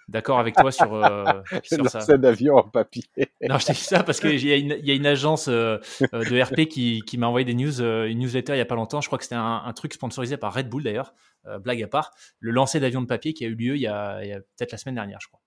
d'accord 0.08 0.40
avec 0.40 0.56
toi 0.56 0.72
sur, 0.72 0.94
euh, 0.94 1.26
sur 1.64 1.90
ça. 1.90 2.18
d'avion 2.18 2.56
en 2.56 2.64
papier. 2.64 3.04
non, 3.48 3.58
je 3.58 3.66
t'ai 3.66 3.74
dit 3.74 3.80
ça 3.80 4.04
parce 4.04 4.20
qu'il 4.20 4.40
y, 4.40 4.48
y 4.48 4.92
a 4.92 4.94
une 4.94 5.06
agence 5.06 5.48
euh, 5.48 5.78
euh 6.14 6.24
de 6.24 6.42
RP 6.42 6.68
qui, 6.68 7.02
qui 7.06 7.18
m'a 7.18 7.28
envoyé 7.28 7.46
des 7.46 7.54
news, 7.54 7.82
euh, 7.82 8.08
une 8.08 8.20
newsletter 8.20 8.54
il 8.54 8.58
y 8.58 8.62
a 8.62 8.66
pas 8.66 8.76
longtemps. 8.76 9.02
Je 9.02 9.08
crois 9.08 9.18
que 9.18 9.24
c'était 9.24 9.36
un, 9.36 9.64
un, 9.66 9.74
truc 9.74 9.94
sponsorisé 9.94 10.38
par 10.38 10.54
Red 10.54 10.70
Bull 10.70 10.84
d'ailleurs, 10.84 11.14
euh, 11.46 11.60
blague 11.60 11.82
à 11.84 11.88
part. 11.88 12.12
Le 12.40 12.52
lancer 12.52 12.80
d'avion 12.80 13.02
de 13.02 13.08
papier 13.08 13.34
qui 13.34 13.46
a 13.46 13.48
eu 13.48 13.56
lieu 13.56 13.76
il 13.76 13.82
y 13.82 13.88
a, 13.88 14.24
il 14.24 14.30
y 14.30 14.34
a 14.34 14.40
peut-être 14.40 14.72
la 14.72 14.78
semaine 14.78 14.96
dernière, 14.96 15.20
je 15.22 15.28
crois. 15.28 15.42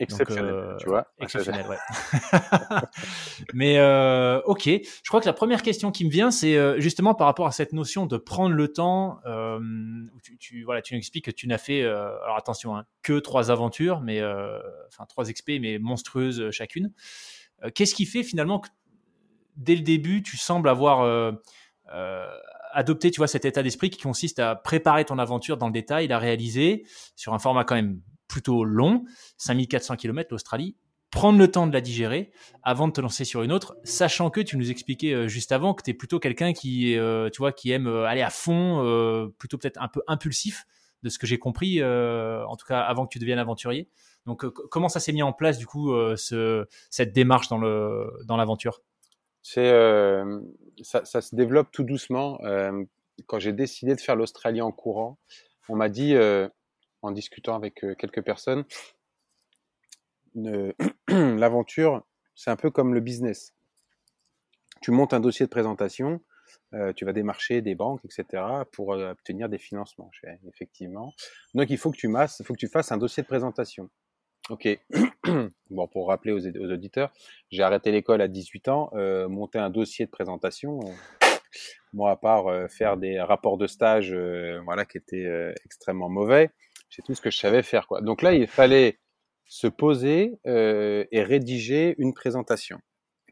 Exceptionnel, 0.00 0.52
Donc, 0.52 0.64
euh, 0.64 0.76
tu 0.76 0.88
vois. 0.88 1.06
Exceptionnel, 1.20 1.66
ouais. 1.68 1.76
Mais 3.54 3.78
euh, 3.78 4.40
ok, 4.44 4.64
je 4.66 5.08
crois 5.08 5.20
que 5.20 5.26
la 5.26 5.32
première 5.32 5.62
question 5.62 5.92
qui 5.92 6.04
me 6.04 6.10
vient, 6.10 6.30
c'est 6.30 6.56
euh, 6.56 6.80
justement 6.80 7.14
par 7.14 7.28
rapport 7.28 7.46
à 7.46 7.52
cette 7.52 7.72
notion 7.72 8.06
de 8.06 8.16
prendre 8.16 8.54
le 8.54 8.72
temps. 8.72 9.20
Euh, 9.26 9.60
tu, 10.22 10.36
tu, 10.38 10.64
voilà, 10.64 10.82
tu 10.82 10.94
nous 10.94 10.98
expliques 10.98 11.26
que 11.26 11.30
tu 11.30 11.46
n'as 11.46 11.58
fait, 11.58 11.82
euh, 11.82 12.08
alors 12.24 12.36
attention, 12.36 12.76
hein, 12.76 12.84
que 13.02 13.18
trois 13.20 13.52
aventures, 13.52 14.00
mais 14.00 14.20
euh, 14.20 14.58
enfin 14.88 15.06
trois 15.06 15.28
expés, 15.28 15.60
mais 15.60 15.78
monstrueuses 15.78 16.50
chacune. 16.50 16.92
Qu'est-ce 17.74 17.94
qui 17.94 18.04
fait 18.04 18.24
finalement 18.24 18.58
que 18.58 18.68
dès 19.56 19.76
le 19.76 19.82
début, 19.82 20.22
tu 20.22 20.36
sembles 20.36 20.68
avoir 20.68 21.32
adopté, 22.72 23.10
tu 23.10 23.18
vois, 23.18 23.28
cet 23.28 23.44
état 23.44 23.62
d'esprit 23.62 23.88
qui 23.88 24.02
consiste 24.02 24.40
à 24.40 24.56
préparer 24.56 25.04
ton 25.04 25.18
aventure 25.18 25.56
dans 25.56 25.68
le 25.68 25.72
détail, 25.72 26.08
la 26.08 26.18
réaliser 26.18 26.84
sur 27.16 27.32
un 27.32 27.38
format 27.38 27.64
quand 27.64 27.76
même 27.76 28.00
plutôt 28.28 28.64
long, 28.64 29.04
5400 29.38 29.96
km 29.96 30.28
l'Australie, 30.30 30.76
prendre 31.14 31.38
le 31.38 31.48
temps 31.48 31.68
de 31.68 31.72
la 31.72 31.80
digérer 31.80 32.32
avant 32.64 32.88
de 32.88 32.92
te 32.92 33.00
lancer 33.00 33.24
sur 33.24 33.42
une 33.44 33.52
autre, 33.52 33.76
sachant 33.84 34.30
que 34.30 34.40
tu 34.40 34.56
nous 34.56 34.72
expliquais 34.72 35.12
euh, 35.12 35.28
juste 35.28 35.52
avant 35.52 35.72
que 35.72 35.82
tu 35.84 35.90
es 35.90 35.94
plutôt 35.94 36.18
quelqu'un 36.18 36.52
qui, 36.52 36.98
euh, 36.98 37.30
tu 37.30 37.38
vois, 37.38 37.52
qui 37.52 37.70
aime 37.70 37.86
euh, 37.86 38.04
aller 38.04 38.20
à 38.20 38.30
fond, 38.30 39.32
plutôt 39.38 39.56
peut-être 39.56 39.80
un 39.80 39.88
peu 39.88 40.02
impulsif, 40.08 40.66
de 41.04 41.08
ce 41.08 41.18
que 41.18 41.26
j'ai 41.26 41.38
compris, 41.38 41.84
en 41.84 42.56
tout 42.56 42.66
cas 42.66 42.80
avant 42.80 43.06
que 43.06 43.12
tu 43.12 43.18
deviennes 43.18 43.38
aventurier. 43.38 43.88
Donc 44.24 44.46
comment 44.46 44.88
ça 44.88 45.00
s'est 45.00 45.12
mis 45.12 45.22
en 45.22 45.34
place 45.34 45.58
du 45.58 45.66
coup 45.66 45.94
ce, 46.16 46.66
cette 46.88 47.12
démarche 47.12 47.48
dans 47.48 48.36
l'aventure? 48.38 48.80
Ça, 49.42 50.24
se 51.20 51.36
développe 51.36 51.70
tout 51.72 51.84
doucement. 51.84 52.38
quand 53.26 53.38
j'ai 53.38 53.52
décidé 53.52 53.94
de 53.94 54.00
faire 54.00 54.16
l'Australie 54.16 54.62
en 54.62 54.72
courant, 54.72 55.18
on 55.68 55.76
m'a 55.76 55.90
dit 55.90 56.14
en 57.04 57.12
discutant 57.12 57.54
avec 57.54 57.84
euh, 57.84 57.94
quelques 57.94 58.22
personnes, 58.22 58.64
l'aventure, 61.08 62.04
c'est 62.34 62.50
un 62.50 62.56
peu 62.56 62.70
comme 62.70 62.94
le 62.94 63.00
business. 63.00 63.54
Tu 64.80 64.90
montes 64.90 65.12
un 65.14 65.20
dossier 65.20 65.46
de 65.46 65.50
présentation, 65.50 66.20
euh, 66.72 66.92
tu 66.92 67.04
vas 67.04 67.12
démarcher 67.12 67.62
des 67.62 67.74
banques, 67.74 68.00
etc., 68.04 68.42
pour 68.72 68.94
euh, 68.94 69.12
obtenir 69.12 69.48
des 69.48 69.58
financements. 69.58 70.10
Effectivement. 70.48 71.12
Donc, 71.54 71.70
il 71.70 71.78
faut 71.78 71.92
que 71.92 71.96
tu 72.56 72.68
fasses 72.68 72.90
un 72.90 72.98
dossier 72.98 73.22
de 73.22 73.28
présentation. 73.28 73.90
Ok. 74.50 74.68
bon, 75.70 75.86
pour 75.88 76.08
rappeler 76.08 76.32
aux, 76.32 76.46
auditeurs, 76.46 77.12
j'ai 77.50 77.62
arrêté 77.62 77.92
l'école 77.92 78.20
à 78.20 78.28
18 78.28 78.68
ans, 78.68 78.90
euh, 78.94 79.28
monter 79.28 79.58
un 79.58 79.70
dossier 79.70 80.06
de 80.06 80.10
présentation. 80.10 80.80
moi, 81.92 82.10
à 82.10 82.16
part 82.16 82.70
faire 82.70 82.96
des 82.96 83.20
rapports 83.20 83.56
de 83.56 83.68
stage, 83.68 84.12
voilà, 84.64 84.84
qui 84.84 84.98
étaient 84.98 85.54
extrêmement 85.64 86.08
mauvais, 86.08 86.50
c'est 86.94 87.02
tout 87.02 87.14
ce 87.14 87.20
que 87.20 87.30
je 87.30 87.38
savais 87.38 87.62
faire. 87.62 87.86
Quoi. 87.86 88.00
Donc 88.00 88.22
là, 88.22 88.34
il 88.34 88.46
fallait 88.46 89.00
se 89.46 89.66
poser 89.66 90.38
euh, 90.46 91.04
et 91.10 91.22
rédiger 91.22 91.94
une 91.98 92.14
présentation. 92.14 92.78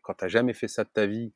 Quand 0.03 0.15
tu 0.15 0.25
n'as 0.25 0.29
jamais 0.29 0.53
fait 0.53 0.69
ça 0.69 0.83
de 0.83 0.91
ta 0.93 1.07
vie, 1.07 1.33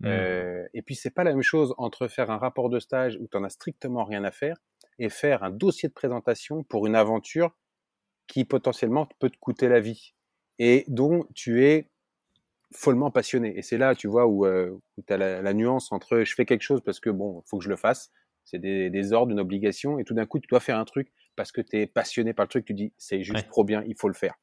mmh. 0.00 0.06
euh, 0.06 0.66
et 0.74 0.82
puis 0.82 0.96
c'est 0.96 1.10
pas 1.10 1.22
la 1.22 1.32
même 1.32 1.42
chose 1.42 1.74
entre 1.78 2.08
faire 2.08 2.30
un 2.30 2.38
rapport 2.38 2.68
de 2.68 2.80
stage 2.80 3.16
où 3.20 3.28
tu 3.28 3.36
n'en 3.36 3.44
as 3.44 3.50
strictement 3.50 4.04
rien 4.04 4.24
à 4.24 4.32
faire 4.32 4.56
et 4.98 5.08
faire 5.08 5.44
un 5.44 5.50
dossier 5.50 5.88
de 5.88 5.94
présentation 5.94 6.64
pour 6.64 6.86
une 6.86 6.96
aventure 6.96 7.56
qui 8.26 8.44
potentiellement 8.44 9.08
peut 9.20 9.30
te 9.30 9.38
coûter 9.38 9.68
la 9.68 9.78
vie 9.78 10.14
et 10.58 10.84
dont 10.88 11.24
tu 11.34 11.64
es 11.64 11.88
follement 12.74 13.12
passionné. 13.12 13.56
Et 13.56 13.62
c'est 13.62 13.78
là, 13.78 13.94
tu 13.94 14.08
vois, 14.08 14.26
où, 14.26 14.44
euh, 14.44 14.70
où 14.96 15.02
tu 15.06 15.12
as 15.12 15.16
la, 15.16 15.40
la, 15.40 15.54
nuance 15.54 15.92
entre 15.92 16.24
je 16.24 16.34
fais 16.34 16.44
quelque 16.44 16.62
chose 16.62 16.82
parce 16.84 16.98
que 16.98 17.08
bon, 17.08 17.42
faut 17.46 17.58
que 17.58 17.64
je 17.64 17.70
le 17.70 17.76
fasse, 17.76 18.10
c'est 18.44 18.58
des, 18.58 18.90
des 18.90 19.12
ordres, 19.12 19.32
une 19.32 19.40
obligation, 19.40 19.98
et 19.98 20.04
tout 20.04 20.14
d'un 20.14 20.26
coup, 20.26 20.40
tu 20.40 20.48
dois 20.48 20.60
faire 20.60 20.78
un 20.78 20.84
truc 20.84 21.12
parce 21.38 21.52
que 21.52 21.60
tu 21.60 21.78
es 21.78 21.86
passionné 21.86 22.34
par 22.34 22.46
le 22.46 22.48
truc, 22.48 22.64
tu 22.64 22.74
dis 22.74 22.92
c'est 22.98 23.22
juste 23.22 23.38
ouais. 23.38 23.48
trop 23.48 23.62
bien, 23.62 23.84
il 23.86 23.94
faut 23.94 24.08
le 24.08 24.14
faire. 24.14 24.34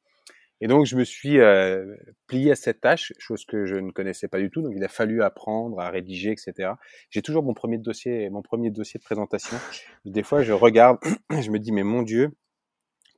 Et 0.62 0.66
donc 0.66 0.86
je 0.86 0.96
me 0.96 1.04
suis 1.04 1.38
euh, 1.38 1.94
plié 2.26 2.52
à 2.52 2.56
cette 2.56 2.80
tâche, 2.80 3.12
chose 3.18 3.44
que 3.44 3.66
je 3.66 3.74
ne 3.74 3.90
connaissais 3.90 4.28
pas 4.28 4.38
du 4.38 4.50
tout. 4.50 4.62
Donc 4.62 4.72
il 4.74 4.82
a 4.82 4.88
fallu 4.88 5.22
apprendre 5.22 5.78
à 5.78 5.90
rédiger, 5.90 6.32
etc. 6.32 6.70
J'ai 7.10 7.20
toujours 7.20 7.42
mon 7.42 7.52
premier 7.52 7.76
dossier, 7.76 8.30
mon 8.30 8.40
premier 8.40 8.70
dossier 8.70 8.98
de 8.98 9.04
présentation. 9.04 9.58
Des 10.06 10.22
fois 10.22 10.42
je 10.42 10.54
regarde, 10.54 10.98
je 11.30 11.50
me 11.50 11.58
dis 11.58 11.70
mais 11.70 11.82
mon 11.82 12.00
Dieu, 12.00 12.30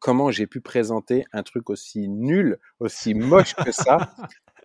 comment 0.01 0.33
j'ai 0.33 0.49
pu 0.49 0.61
présenter 0.61 1.25
un 1.33 1.45
truc 1.45 1.71
aussi 1.71 2.09
nul, 2.09 2.59
aussi 2.81 3.15
moche 3.15 3.55
que 3.55 3.71
ça, 3.71 4.13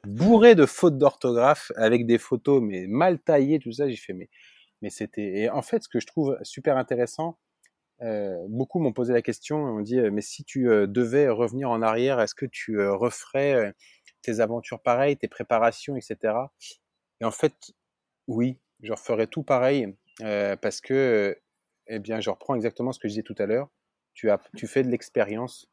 bourré 0.08 0.56
de 0.56 0.66
fautes 0.66 0.98
d'orthographe, 0.98 1.72
avec 1.76 2.08
des 2.08 2.18
photos 2.18 2.64
mais 2.64 2.88
mal 2.88 3.20
taillées, 3.20 3.60
tout 3.60 3.74
ça. 3.74 3.88
J'ai 3.88 3.96
fait 3.96 4.14
mais 4.14 4.30
mais 4.82 4.90
c'était. 4.90 5.38
Et 5.38 5.50
en 5.52 5.62
fait, 5.62 5.84
ce 5.84 5.88
que 5.88 6.00
je 6.00 6.08
trouve 6.08 6.36
super 6.42 6.78
intéressant, 6.78 7.38
beaucoup 8.50 8.80
m'ont 8.80 8.94
posé 8.94 9.14
la 9.14 9.22
question, 9.22 9.58
on 9.58 9.82
dit, 9.82 10.00
mais 10.12 10.22
si 10.22 10.44
tu 10.44 10.64
devais 10.64 11.30
revenir 11.30 11.70
en 11.70 11.82
arrière, 11.82 12.20
est-ce 12.20 12.36
que 12.36 12.46
tu 12.46 12.86
referais 12.88 13.74
tes 14.22 14.40
aventures 14.40 14.82
pareilles, 14.82 15.18
tes 15.18 15.28
préparations, 15.28 15.96
etc. 15.96 16.36
Et 17.22 17.26
en 17.26 17.32
fait, 17.32 17.54
oui, 18.28 18.58
je 18.82 18.92
referais 18.92 19.28
tout 19.28 19.44
pareil 19.44 19.96
parce 20.20 20.82
que, 20.82 21.38
eh 21.88 22.00
bien, 22.00 22.20
je 22.20 22.30
reprends 22.30 22.56
exactement 22.56 22.92
ce 22.92 23.00
que 23.00 23.08
je 23.08 23.14
disais 23.14 23.24
tout 23.24 23.36
à 23.38 23.46
l'heure. 23.46 23.70
Tu, 24.14 24.30
as, 24.30 24.40
tu 24.56 24.68
fais 24.68 24.84
de 24.84 24.90
l'expérience 24.90 25.70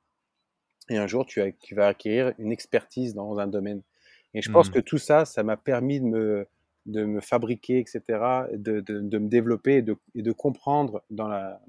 et 0.88 0.96
un 0.96 1.06
jour, 1.06 1.26
tu, 1.26 1.40
as, 1.40 1.52
tu 1.52 1.74
vas 1.74 1.88
acquérir 1.88 2.32
une 2.38 2.52
expertise 2.52 3.14
dans 3.14 3.38
un 3.38 3.46
domaine. 3.46 3.82
Et 4.34 4.42
je 4.42 4.50
pense 4.50 4.68
mmh. 4.68 4.72
que 4.72 4.78
tout 4.80 4.98
ça, 4.98 5.24
ça 5.24 5.42
m'a 5.42 5.56
permis 5.56 6.00
de 6.00 6.06
me, 6.06 6.48
de 6.86 7.04
me 7.04 7.20
fabriquer, 7.20 7.78
etc., 7.78 8.02
de, 8.52 8.80
de, 8.80 9.00
de 9.00 9.18
me 9.18 9.28
développer 9.28 9.76
et 9.76 9.82
de, 9.82 9.96
et 10.14 10.22
de 10.22 10.32
comprendre 10.32 11.02
dans 11.10 11.28
la, 11.28 11.60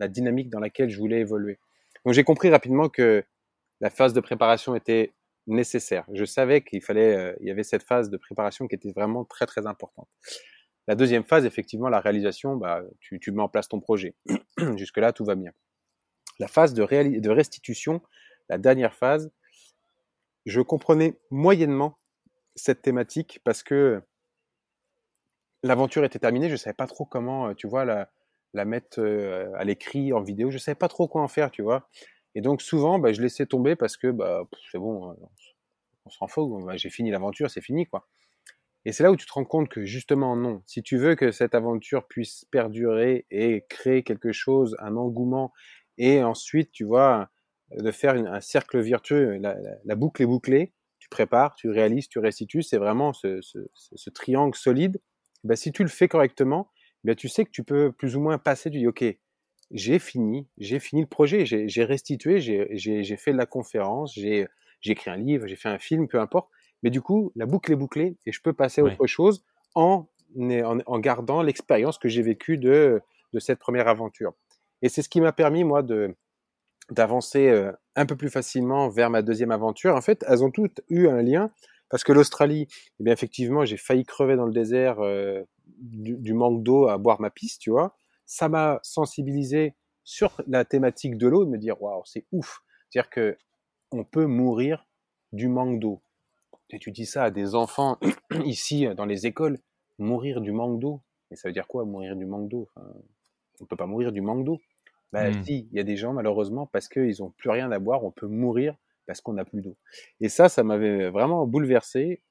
la, 0.00 0.08
dynamique 0.08 0.50
dans 0.50 0.60
laquelle 0.60 0.90
je 0.90 0.98
voulais 0.98 1.20
évoluer. 1.20 1.58
Donc 2.04 2.14
j'ai 2.14 2.24
compris 2.24 2.50
rapidement 2.50 2.88
que 2.88 3.22
la 3.80 3.90
phase 3.90 4.12
de 4.12 4.20
préparation 4.20 4.74
était 4.74 5.12
nécessaire. 5.46 6.04
Je 6.12 6.24
savais 6.24 6.62
qu'il 6.62 6.82
fallait, 6.82 7.16
euh, 7.16 7.34
il 7.40 7.48
y 7.48 7.50
avait 7.50 7.62
cette 7.62 7.82
phase 7.82 8.10
de 8.10 8.16
préparation 8.16 8.68
qui 8.68 8.74
était 8.74 8.92
vraiment 8.92 9.24
très 9.24 9.46
très 9.46 9.66
importante. 9.66 10.08
La 10.86 10.94
deuxième 10.94 11.24
phase, 11.24 11.44
effectivement, 11.44 11.88
la 11.88 12.00
réalisation, 12.00 12.56
bah, 12.56 12.82
tu, 13.00 13.20
mets 13.30 13.42
en 13.42 13.48
place 13.48 13.68
ton 13.68 13.80
projet. 13.80 14.14
Jusque-là, 14.76 15.12
tout 15.12 15.24
va 15.24 15.34
bien. 15.34 15.52
La 16.38 16.48
phase 16.48 16.74
de, 16.74 16.84
de 17.18 17.30
restitution, 17.30 18.00
la 18.48 18.58
dernière 18.58 18.94
phase, 18.94 19.30
je 20.46 20.60
comprenais 20.60 21.18
moyennement 21.30 21.98
cette 22.56 22.82
thématique 22.82 23.40
parce 23.44 23.62
que 23.62 24.02
l'aventure 25.62 26.04
était 26.04 26.18
terminée, 26.18 26.48
je 26.48 26.56
savais 26.56 26.74
pas 26.74 26.86
trop 26.86 27.04
comment, 27.04 27.48
euh, 27.48 27.54
tu 27.54 27.68
vois, 27.68 27.84
la, 27.84 28.10
la 28.54 28.64
mettre 28.64 29.00
euh, 29.00 29.52
à 29.56 29.64
l'écrit, 29.64 30.12
en 30.12 30.22
vidéo, 30.22 30.50
je 30.50 30.58
savais 30.58 30.74
pas 30.74 30.88
trop 30.88 31.08
quoi 31.08 31.22
en 31.22 31.28
faire, 31.28 31.50
tu 31.50 31.62
vois. 31.62 31.88
Et 32.34 32.40
donc 32.40 32.62
souvent, 32.62 32.98
bah, 32.98 33.12
je 33.12 33.22
laissais 33.22 33.46
tomber 33.46 33.76
parce 33.76 33.96
que 33.96 34.08
bah, 34.08 34.44
c'est 34.70 34.78
bon, 34.78 35.10
euh, 35.10 35.14
on 36.04 36.10
s'en 36.10 36.26
fout, 36.26 36.64
bah, 36.64 36.76
j'ai 36.76 36.90
fini 36.90 37.10
l'aventure, 37.10 37.50
c'est 37.50 37.60
fini, 37.60 37.86
quoi. 37.86 38.06
Et 38.86 38.92
c'est 38.92 39.02
là 39.02 39.12
où 39.12 39.16
tu 39.16 39.26
te 39.26 39.32
rends 39.32 39.44
compte 39.44 39.68
que 39.68 39.84
justement 39.84 40.36
non, 40.36 40.62
si 40.66 40.82
tu 40.82 40.96
veux 40.96 41.14
que 41.14 41.32
cette 41.32 41.54
aventure 41.54 42.06
puisse 42.08 42.46
perdurer 42.46 43.26
et 43.30 43.66
créer 43.68 44.02
quelque 44.02 44.32
chose, 44.32 44.74
un 44.78 44.96
engouement, 44.96 45.52
et 45.98 46.22
ensuite, 46.22 46.72
tu 46.72 46.84
vois, 46.84 47.28
de 47.76 47.90
faire 47.90 48.14
un 48.14 48.40
cercle 48.40 48.80
vertueux, 48.80 49.38
la, 49.38 49.94
boucle 49.96 50.22
est 50.22 50.26
bouclée, 50.26 50.72
tu 50.98 51.10
prépares, 51.10 51.54
tu 51.56 51.68
réalises, 51.68 52.08
tu 52.08 52.18
restitues, 52.18 52.62
c'est 52.62 52.78
vraiment 52.78 53.12
ce, 53.12 53.40
ce, 53.42 53.58
ce, 53.74 54.10
triangle 54.10 54.56
solide 54.56 54.98
bah, 55.44 55.56
si 55.56 55.72
tu 55.72 55.82
le 55.82 55.88
fais 55.88 56.08
correctement, 56.08 56.70
bah, 57.04 57.14
tu 57.14 57.28
sais 57.28 57.44
que 57.44 57.50
tu 57.50 57.64
peux 57.64 57.92
plus 57.92 58.16
ou 58.16 58.20
moins 58.20 58.38
passer, 58.38 58.70
tu 58.70 58.78
dis, 58.78 58.86
OK, 58.86 59.04
j'ai 59.70 59.98
fini, 59.98 60.48
j'ai 60.58 60.80
fini 60.80 61.02
le 61.02 61.06
projet, 61.06 61.46
j'ai 61.46 61.84
restitué, 61.84 62.40
j'ai 62.40 63.16
fait 63.16 63.32
de 63.32 63.36
la 63.36 63.46
conférence, 63.46 64.14
j'ai 64.14 64.48
écrit 64.84 65.10
un 65.10 65.16
livre, 65.16 65.46
j'ai 65.46 65.56
fait 65.56 65.68
un 65.68 65.78
film, 65.78 66.08
peu 66.08 66.20
importe. 66.20 66.48
Mais 66.82 66.90
du 66.90 67.00
coup, 67.00 67.30
la 67.36 67.46
boucle 67.46 67.70
est 67.72 67.76
bouclée 67.76 68.16
et 68.26 68.32
je 68.32 68.40
peux 68.40 68.52
passer 68.52 68.80
à 68.80 68.84
autre 68.84 69.06
chose 69.06 69.44
en, 69.74 70.06
en, 70.38 70.78
en 70.84 70.98
gardant 70.98 71.42
l'expérience 71.42 71.98
que 71.98 72.08
j'ai 72.08 72.22
vécue 72.22 72.56
de, 72.56 73.00
de 73.32 73.38
cette 73.38 73.58
première 73.58 73.86
aventure. 73.86 74.32
Et 74.82 74.88
c'est 74.88 75.02
ce 75.02 75.08
qui 75.08 75.20
m'a 75.20 75.32
permis, 75.32 75.64
moi, 75.64 75.82
de 75.82 76.14
d'avancer 76.90 77.48
euh, 77.48 77.70
un 77.94 78.04
peu 78.04 78.16
plus 78.16 78.30
facilement 78.30 78.88
vers 78.88 79.10
ma 79.10 79.22
deuxième 79.22 79.52
aventure. 79.52 79.94
En 79.94 80.00
fait, 80.00 80.24
elles 80.28 80.42
ont 80.42 80.50
toutes 80.50 80.80
eu 80.88 81.06
un 81.06 81.22
lien 81.22 81.52
parce 81.88 82.02
que 82.02 82.12
l'Australie, 82.12 82.66
eh 82.98 83.04
bien 83.04 83.12
effectivement, 83.12 83.64
j'ai 83.64 83.76
failli 83.76 84.04
crever 84.04 84.34
dans 84.34 84.46
le 84.46 84.52
désert 84.52 85.00
euh, 85.00 85.42
du, 85.78 86.34
manque 86.34 86.62
d'eau 86.62 86.88
à 86.88 86.98
boire 86.98 87.20
ma 87.20 87.30
piste, 87.30 87.60
tu 87.60 87.70
vois. 87.70 87.96
Ça 88.26 88.48
m'a 88.48 88.80
sensibilisé 88.82 89.74
sur 90.04 90.40
la 90.46 90.64
thématique 90.64 91.16
de 91.16 91.28
l'eau, 91.28 91.44
de 91.44 91.50
me 91.50 91.58
dire 91.58 91.80
waouh, 91.82 92.02
c'est 92.04 92.26
ouf. 92.32 92.62
C'est-à-dire 92.88 93.10
que 93.10 93.38
on 93.92 94.04
peut 94.04 94.26
mourir 94.26 94.86
du 95.32 95.48
manque 95.48 95.80
d'eau. 95.80 96.02
Et 96.70 96.78
tu 96.78 96.92
dis 96.92 97.06
ça 97.06 97.24
à 97.24 97.30
des 97.30 97.54
enfants 97.54 97.98
ici 98.44 98.86
dans 98.96 99.04
les 99.04 99.26
écoles, 99.26 99.58
mourir 99.98 100.40
du 100.40 100.52
manque 100.52 100.78
d'eau. 100.78 101.00
Et 101.30 101.36
ça 101.36 101.48
veut 101.48 101.52
dire 101.52 101.66
quoi, 101.66 101.84
mourir 101.84 102.16
du 102.16 102.26
manque 102.26 102.48
d'eau? 102.48 102.68
Enfin, 102.74 102.86
On 103.60 103.64
peut 103.64 103.76
pas 103.76 103.86
mourir 103.86 104.12
du 104.12 104.20
manque 104.20 104.44
d'eau. 104.44 104.60
Ben 105.12 105.36
mmh. 105.36 105.44
si, 105.44 105.68
il 105.72 105.76
y 105.76 105.80
a 105.80 105.84
des 105.84 105.96
gens 105.96 106.12
malheureusement 106.12 106.66
parce 106.66 106.88
qu'ils 106.88 107.22
ont 107.22 107.30
plus 107.30 107.50
rien 107.50 107.70
à 107.72 107.78
boire, 107.80 108.04
on 108.04 108.12
peut 108.12 108.28
mourir 108.28 108.76
parce 109.06 109.20
qu'on 109.20 109.32
n'a 109.32 109.44
plus 109.44 109.60
d'eau. 109.60 109.76
Et 110.20 110.28
ça, 110.28 110.48
ça 110.48 110.62
m'avait 110.62 111.10
vraiment 111.10 111.46
bouleversé. 111.46 112.22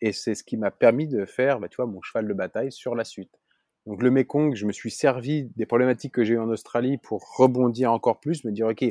Et 0.00 0.12
c'est 0.12 0.34
ce 0.34 0.44
qui 0.44 0.56
m'a 0.56 0.70
permis 0.70 1.06
de 1.06 1.24
faire, 1.24 1.60
bah, 1.60 1.68
tu 1.68 1.76
vois, 1.76 1.86
mon 1.86 2.00
cheval 2.02 2.26
de 2.26 2.34
bataille 2.34 2.72
sur 2.72 2.94
la 2.94 3.04
suite. 3.04 3.40
Donc 3.86 4.02
le 4.02 4.10
Mekong, 4.10 4.54
je 4.54 4.66
me 4.66 4.72
suis 4.72 4.90
servi 4.90 5.44
des 5.56 5.66
problématiques 5.66 6.12
que 6.12 6.24
j'ai 6.24 6.34
eues 6.34 6.38
en 6.38 6.48
Australie 6.48 6.98
pour 6.98 7.22
rebondir 7.36 7.92
encore 7.92 8.20
plus, 8.20 8.44
me 8.44 8.52
dire, 8.52 8.66
OK, 8.66 8.84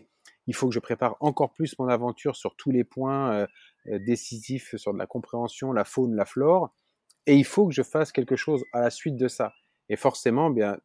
il 0.48 0.56
faut 0.56 0.68
que 0.68 0.74
je 0.74 0.80
prépare 0.80 1.16
encore 1.20 1.54
plus 1.54 1.78
mon 1.78 1.88
aventure 1.88 2.36
sur 2.36 2.56
tous 2.56 2.72
les 2.72 2.84
points 2.84 3.34
euh, 3.34 3.48
euh, 3.88 4.00
décisifs, 4.00 4.76
sur 4.78 4.94
de 4.94 4.98
la 4.98 5.06
compréhension, 5.06 5.72
la 5.72 5.86
faune, 5.86 6.16
la 6.16 6.26
flore. 6.26 6.74
Et 7.28 7.36
il 7.36 7.46
faut 7.46 7.68
que 7.68 7.74
je 7.74 7.84
fasse 7.84 8.12
quelque 8.12 8.36
chose 8.36 8.64
à 8.74 8.82
la 8.82 8.90
suite 8.90 9.16
de 9.16 9.28
ça. 9.28 9.54
Et 9.90 9.96
forcément, 9.96 10.50
bien, 10.50 10.78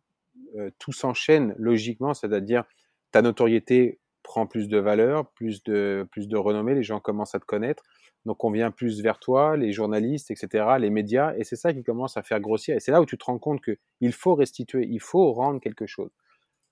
euh, 0.56 0.70
tout 0.78 0.92
s'enchaîne 0.92 1.54
logiquement, 1.56 2.12
c'est-à-dire 2.12 2.64
ta 3.10 3.22
notoriété 3.22 4.00
prend 4.22 4.46
plus 4.46 4.68
de 4.68 4.78
valeur, 4.78 5.30
plus 5.32 5.62
de, 5.62 6.06
plus 6.10 6.28
de 6.28 6.36
renommée, 6.36 6.74
les 6.74 6.82
gens 6.82 7.00
commencent 7.00 7.34
à 7.34 7.40
te 7.40 7.44
connaître. 7.44 7.84
Donc 8.24 8.42
on 8.44 8.50
vient 8.50 8.70
plus 8.70 9.02
vers 9.02 9.18
toi, 9.18 9.56
les 9.56 9.72
journalistes, 9.72 10.30
etc., 10.30 10.66
les 10.78 10.90
médias, 10.90 11.34
et 11.36 11.44
c'est 11.44 11.56
ça 11.56 11.72
qui 11.72 11.82
commence 11.82 12.16
à 12.16 12.22
faire 12.22 12.40
grossir. 12.40 12.76
Et 12.76 12.80
c'est 12.80 12.92
là 12.92 13.02
où 13.02 13.06
tu 13.06 13.18
te 13.18 13.24
rends 13.24 13.38
compte 13.38 13.62
qu'il 13.62 14.12
faut 14.12 14.34
restituer, 14.34 14.86
il 14.88 15.00
faut 15.00 15.32
rendre 15.32 15.60
quelque 15.60 15.86
chose. 15.86 16.10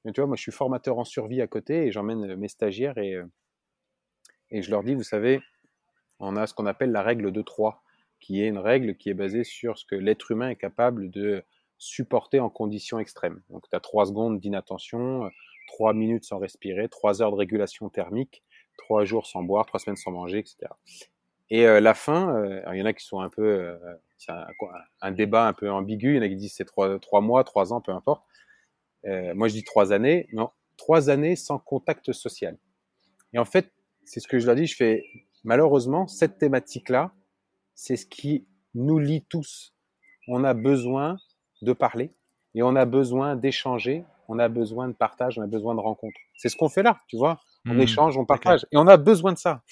tu 0.06 0.12
vois, 0.16 0.26
moi 0.26 0.36
je 0.36 0.42
suis 0.42 0.52
formateur 0.52 0.98
en 0.98 1.04
survie 1.04 1.42
à 1.42 1.46
côté 1.46 1.86
et 1.86 1.92
j'emmène 1.92 2.36
mes 2.36 2.48
stagiaires 2.48 2.98
et, 2.98 3.14
euh, 3.14 3.26
et 4.50 4.62
je 4.62 4.70
leur 4.70 4.82
dis, 4.82 4.94
vous 4.94 5.02
savez, 5.02 5.40
on 6.20 6.36
a 6.36 6.46
ce 6.46 6.54
qu'on 6.54 6.66
appelle 6.66 6.92
la 6.92 7.02
règle 7.02 7.32
de 7.32 7.42
3, 7.42 7.82
qui 8.20 8.42
est 8.42 8.48
une 8.48 8.58
règle 8.58 8.96
qui 8.96 9.10
est 9.10 9.14
basée 9.14 9.44
sur 9.44 9.78
ce 9.78 9.84
que 9.84 9.94
l'être 9.94 10.30
humain 10.30 10.50
est 10.50 10.56
capable 10.56 11.10
de 11.10 11.42
supporter 11.78 12.38
en 12.40 12.48
conditions 12.48 12.98
extrêmes. 12.98 13.42
Donc 13.50 13.68
tu 13.68 13.76
as 13.76 13.80
3 13.80 14.06
secondes 14.06 14.38
d'inattention, 14.40 15.28
trois 15.66 15.94
minutes 15.94 16.24
sans 16.24 16.38
respirer, 16.38 16.88
trois 16.88 17.22
heures 17.22 17.32
de 17.32 17.36
régulation 17.36 17.88
thermique, 17.88 18.42
trois 18.78 19.04
jours 19.04 19.26
sans 19.26 19.42
boire, 19.42 19.66
trois 19.66 19.80
semaines 19.80 19.96
sans 19.96 20.12
manger, 20.12 20.38
etc. 20.38 20.56
Et 21.54 21.66
euh, 21.66 21.80
la 21.80 21.92
fin, 21.92 22.34
euh, 22.34 22.62
il 22.72 22.78
y 22.78 22.82
en 22.82 22.86
a 22.86 22.94
qui 22.94 23.04
sont 23.04 23.20
un 23.20 23.28
peu, 23.28 23.42
euh, 23.44 23.76
c'est 24.16 24.32
un, 25.02 25.10
débat 25.12 25.46
un 25.46 25.52
peu 25.52 25.70
ambigu. 25.70 26.14
Il 26.14 26.16
y 26.16 26.18
en 26.18 26.22
a 26.22 26.28
qui 26.28 26.36
disent 26.36 26.54
c'est 26.56 26.64
trois, 26.64 26.98
trois 26.98 27.20
mois, 27.20 27.44
trois 27.44 27.74
ans, 27.74 27.82
peu 27.82 27.92
importe. 27.92 28.24
moi, 29.04 29.48
je 29.48 29.52
dis 29.52 29.62
trois 29.62 29.92
années. 29.92 30.28
Non, 30.32 30.48
trois 30.78 31.10
années 31.10 31.36
sans 31.36 31.58
contact 31.58 32.10
social. 32.12 32.56
Et 33.34 33.38
en 33.38 33.44
fait, 33.44 33.70
c'est 34.06 34.18
ce 34.18 34.28
que 34.28 34.38
je 34.38 34.46
leur 34.46 34.56
dis. 34.56 34.66
Je 34.66 34.76
fais 34.76 35.04
malheureusement 35.44 36.06
cette 36.06 36.38
thématique-là, 36.38 37.12
c'est 37.74 37.96
ce 37.96 38.06
qui 38.06 38.46
nous 38.74 38.98
lie 38.98 39.22
tous. 39.28 39.74
On 40.28 40.44
a 40.44 40.54
besoin 40.54 41.18
de 41.60 41.74
parler 41.74 42.14
et 42.54 42.62
on 42.62 42.74
a 42.76 42.86
besoin 42.86 43.36
d'échanger 43.36 44.06
on 44.28 44.38
a 44.38 44.48
besoin 44.48 44.88
de 44.88 44.94
partage, 44.94 45.38
on 45.38 45.42
a 45.42 45.46
besoin 45.46 45.74
de 45.74 45.80
rencontres. 45.80 46.18
C'est 46.36 46.48
ce 46.48 46.56
qu'on 46.56 46.68
fait 46.68 46.82
là, 46.82 47.00
tu 47.08 47.16
vois. 47.16 47.40
On 47.66 47.74
hmm, 47.74 47.80
échange, 47.80 48.16
on 48.16 48.24
partage. 48.24 48.66
Et 48.72 48.76
on 48.76 48.86
a 48.86 48.96
besoin 48.96 49.32
de 49.32 49.38
ça. 49.38 49.62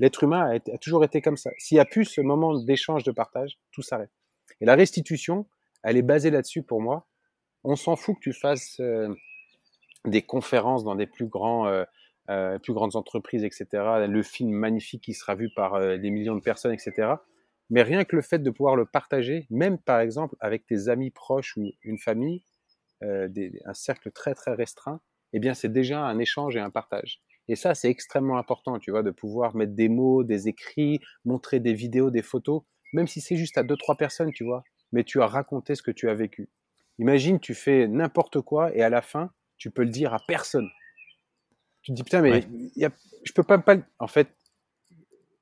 L'être 0.00 0.24
humain 0.24 0.50
a, 0.50 0.78
toujours 0.78 1.04
été 1.04 1.20
comme 1.20 1.36
ça. 1.36 1.50
S'il 1.58 1.76
n'y 1.76 1.80
a 1.80 1.84
plus 1.84 2.06
ce 2.06 2.22
moment 2.22 2.58
d'échange, 2.58 3.04
de 3.04 3.12
partage, 3.12 3.58
tout 3.70 3.82
s'arrête. 3.82 4.10
Et 4.62 4.64
la 4.64 4.74
restitution, 4.74 5.46
elle 5.82 5.98
est 5.98 6.02
basée 6.02 6.30
là-dessus 6.30 6.62
pour 6.62 6.80
moi. 6.80 7.06
On 7.64 7.76
s'en 7.76 7.96
fout 7.96 8.16
que 8.16 8.20
tu 8.20 8.32
fasses 8.32 8.80
euh, 8.80 9.14
des 10.06 10.22
conférences 10.22 10.84
dans 10.84 10.94
des 10.94 11.06
plus 11.06 11.26
grands, 11.26 11.66
euh, 11.66 11.84
euh, 12.30 12.58
grandes 12.70 12.96
entreprises, 12.96 13.44
etc. 13.44 13.66
Le 14.08 14.22
film 14.22 14.52
magnifique 14.52 15.04
qui 15.04 15.12
sera 15.12 15.34
vu 15.34 15.50
par 15.54 15.78
des 15.98 16.10
millions 16.10 16.34
de 16.34 16.42
personnes, 16.42 16.72
etc. 16.72 17.12
Mais 17.68 17.82
rien 17.82 18.04
que 18.04 18.16
le 18.16 18.22
fait 18.22 18.38
de 18.38 18.50
pouvoir 18.50 18.76
le 18.76 18.86
partager, 18.86 19.46
même 19.50 19.76
par 19.76 20.00
exemple 20.00 20.34
avec 20.40 20.64
tes 20.64 20.88
amis 20.88 21.10
proches 21.10 21.58
ou 21.58 21.70
une 21.82 21.98
famille, 21.98 22.42
un 23.02 23.74
cercle 23.74 24.10
très 24.12 24.34
très 24.34 24.54
restreint, 24.54 25.00
eh 25.34 25.40
bien 25.40 25.52
c'est 25.52 25.72
déjà 25.72 26.00
un 26.00 26.18
échange 26.18 26.56
et 26.56 26.60
un 26.60 26.70
partage. 26.70 27.20
Et 27.50 27.56
ça, 27.56 27.74
c'est 27.74 27.90
extrêmement 27.90 28.38
important, 28.38 28.78
tu 28.78 28.92
vois, 28.92 29.02
de 29.02 29.10
pouvoir 29.10 29.56
mettre 29.56 29.72
des 29.72 29.88
mots, 29.88 30.22
des 30.22 30.46
écrits, 30.46 31.00
montrer 31.24 31.58
des 31.58 31.74
vidéos, 31.74 32.12
des 32.12 32.22
photos, 32.22 32.62
même 32.92 33.08
si 33.08 33.20
c'est 33.20 33.34
juste 33.34 33.58
à 33.58 33.64
deux 33.64 33.76
trois 33.76 33.96
personnes, 33.96 34.30
tu 34.30 34.44
vois, 34.44 34.62
mais 34.92 35.02
tu 35.02 35.20
as 35.20 35.26
raconté 35.26 35.74
ce 35.74 35.82
que 35.82 35.90
tu 35.90 36.08
as 36.08 36.14
vécu. 36.14 36.48
Imagine, 37.00 37.40
tu 37.40 37.54
fais 37.54 37.88
n'importe 37.88 38.40
quoi 38.40 38.72
et 38.76 38.84
à 38.84 38.88
la 38.88 39.02
fin, 39.02 39.32
tu 39.58 39.72
peux 39.72 39.82
le 39.82 39.90
dire 39.90 40.14
à 40.14 40.18
personne. 40.28 40.68
Tu 41.82 41.90
te 41.90 41.96
dis 41.96 42.04
putain, 42.04 42.20
mais 42.20 42.46
y 42.76 42.84
a, 42.84 42.92
je 43.24 43.32
peux 43.32 43.42
pas, 43.42 43.58
pas. 43.58 43.78
En 43.98 44.06
fait, 44.06 44.28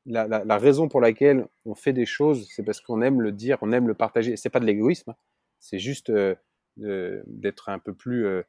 la, 0.07 0.27
la, 0.27 0.47
la, 0.47 0.57
raison 0.57 0.89
pour 0.89 1.03
laquelle 1.03 1.47
on 1.67 1.75
fait 1.75 1.93
des 1.93 2.07
choses, 2.07 2.49
c'est 2.51 2.63
parce 2.63 2.81
qu'on 2.81 3.03
aime 3.03 3.21
le 3.21 3.33
dire, 3.33 3.59
on 3.61 3.71
aime 3.71 3.87
le 3.87 3.93
partager. 3.93 4.35
C'est 4.39 4.49
pas 4.49 4.61
de 4.61 4.65
l'égoïsme, 4.65 5.11
hein. 5.11 5.17
c'est 5.61 5.79
juste 5.79 6.09
euh, 6.09 6.35
d'être 6.79 7.69
un 7.69 7.79
peu 7.79 7.93
plus. 7.93 8.25
Euh, 8.25 8.43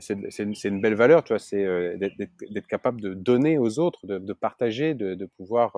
c'est 0.00 0.68
une 0.68 0.80
belle 0.80 0.94
valeur, 0.94 1.24
tu 1.24 1.32
vois, 1.32 1.38
c'est 1.38 1.64
euh, 1.64 1.96
d'être 1.96 2.66
capable 2.66 3.00
de 3.00 3.14
donner 3.14 3.58
aux 3.58 3.78
autres, 3.78 4.06
de, 4.06 4.32
partager, 4.32 4.94
de, 4.94 5.26
pouvoir 5.36 5.76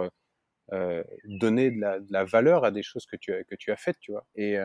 euh, 0.72 1.04
donner 1.24 1.70
de 1.70 1.80
la, 2.10 2.24
valeur 2.24 2.64
à 2.64 2.70
des 2.70 2.82
choses 2.82 3.06
que 3.06 3.16
tu 3.16 3.32
as, 3.32 3.44
que 3.44 3.54
tu 3.54 3.70
as 3.70 3.76
faites, 3.76 3.98
tu 4.00 4.12
vois. 4.12 4.26
Et, 4.34 4.56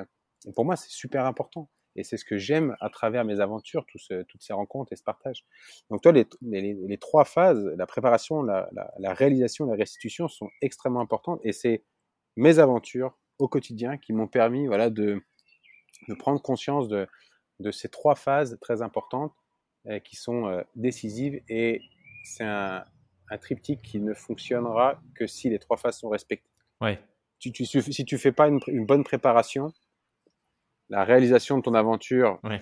pour 0.56 0.65
moi, 0.65 0.76
c'est 0.76 0.89
super 0.89 1.26
important. 1.26 1.70
Et 1.96 2.04
c'est 2.04 2.18
ce 2.18 2.24
que 2.24 2.38
j'aime 2.38 2.78
à 2.80 2.89
travers 2.89 3.26
mes 3.26 3.39
aventures, 3.39 3.86
tout 3.86 3.98
toutes 4.28 4.42
ces 4.42 4.54
rencontres 4.54 4.94
et 4.94 4.96
ce 4.96 5.04
partage. 5.04 5.46
Donc 5.89 6.02
toi, 6.02 6.12
les, 6.12 6.26
les, 6.42 6.74
les 6.74 6.98
trois 6.98 7.26
phases, 7.26 7.65
la 7.78 7.86
préparation, 7.86 8.42
la, 8.42 8.70
la, 8.72 8.94
la, 9.00 9.13
réalisation, 9.13 9.65
la 9.65 9.76
restitution 9.76 10.28
sont 10.28 10.50
extrêmement 10.62 11.02
importantes. 11.02 11.42
Et 11.44 11.52
c'est 11.52 11.84
mes 12.38 12.60
aventures 12.60 13.18
au 13.38 13.48
quotidien 13.48 13.98
qui 13.98 14.13
m'ont 14.13 14.28
permis 14.28 14.68
voilà, 14.68 14.89
de, 14.89 15.22
de 16.08 16.13
prendre 16.13 16.42
conscience 16.42 16.88
de, 16.88 17.08
de 17.60 17.72
ces 17.72 17.89
trois 17.89 18.15
phases 18.15 18.58
très 18.62 18.82
importantes 18.82 19.34
euh, 19.88 20.00
qui 20.00 20.15
sont 20.15 20.48
euh, 20.48 20.62
décisives. 20.76 21.41
Et 21.50 21.82
c'est 22.24 22.43
un, 22.43 22.84
un 23.30 23.38
triptyque 23.38 23.82
qui 23.82 24.00
ne 24.00 24.13
fonctionnera 24.13 25.00
que 25.15 25.28
si 25.28 25.50
les 25.50 25.60
trois 25.60 25.78
phases 25.78 25.98
sont 25.98 26.10
respectées. 26.10 26.50
Ouais. 26.82 27.00
Tu, 27.39 27.52
tu, 27.52 27.65
si 27.65 28.06
tu 28.06 28.17
fais 28.17 28.32
pas 28.32 28.48
une, 28.48 28.60
une 28.67 28.86
bonne 28.86 29.04
préparation, 29.04 29.72
la 30.89 31.04
réalisation 31.04 31.58
de 31.58 31.63
ton 31.63 31.74
aventure 31.74 32.39
ouais. 32.43 32.60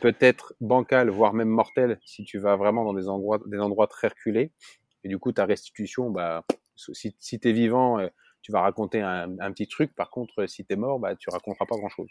peut 0.00 0.16
être 0.20 0.54
bancale, 0.60 1.10
voire 1.10 1.34
même 1.34 1.48
mortelle, 1.48 1.98
si 2.04 2.24
tu 2.24 2.38
vas 2.38 2.56
vraiment 2.56 2.84
dans 2.84 2.94
des 2.94 3.08
endroits, 3.08 3.40
des 3.46 3.58
endroits 3.58 3.88
très 3.88 4.08
reculés. 4.08 4.52
Et 5.04 5.08
du 5.08 5.18
coup, 5.18 5.32
ta 5.32 5.44
restitution, 5.44 6.10
bah, 6.10 6.44
si, 6.76 7.14
si 7.18 7.40
tu 7.40 7.48
es 7.48 7.52
vivant, 7.52 7.98
euh, 7.98 8.08
tu 8.42 8.52
vas 8.52 8.60
raconter 8.60 9.02
un, 9.02 9.38
un, 9.40 9.52
petit 9.52 9.66
truc. 9.66 9.94
Par 9.94 10.10
contre, 10.10 10.46
si 10.46 10.64
tu 10.64 10.72
es 10.72 10.76
mort, 10.76 10.98
bah, 10.98 11.16
tu 11.16 11.28
raconteras 11.30 11.66
pas 11.66 11.76
grand-chose. 11.76 12.08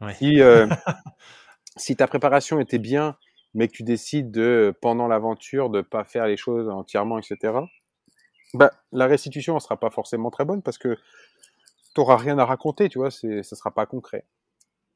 Ouais. 0.00 0.14
Si, 0.14 0.40
euh, 0.40 0.66
si 1.78 1.96
ta 1.96 2.06
préparation 2.06 2.60
était 2.60 2.78
bien, 2.78 3.16
mais 3.54 3.68
que 3.68 3.72
tu 3.72 3.82
décides 3.82 4.30
de, 4.30 4.74
pendant 4.80 5.08
l'aventure, 5.08 5.70
de 5.70 5.80
pas 5.80 6.04
faire 6.04 6.26
les 6.26 6.36
choses 6.36 6.68
entièrement, 6.68 7.18
etc., 7.18 7.54
bah, 8.54 8.70
la 8.92 9.06
restitution 9.06 9.54
ne 9.54 9.60
sera 9.60 9.78
pas 9.78 9.90
forcément 9.90 10.30
très 10.30 10.44
bonne 10.44 10.62
parce 10.62 10.78
que 10.78 10.94
tu 10.94 12.00
n'auras 12.00 12.16
rien 12.16 12.38
à 12.38 12.44
raconter, 12.44 12.88
tu 12.88 12.98
vois, 12.98 13.10
c'est, 13.10 13.42
ça 13.42 13.56
sera 13.56 13.70
pas 13.70 13.86
concret. 13.86 14.24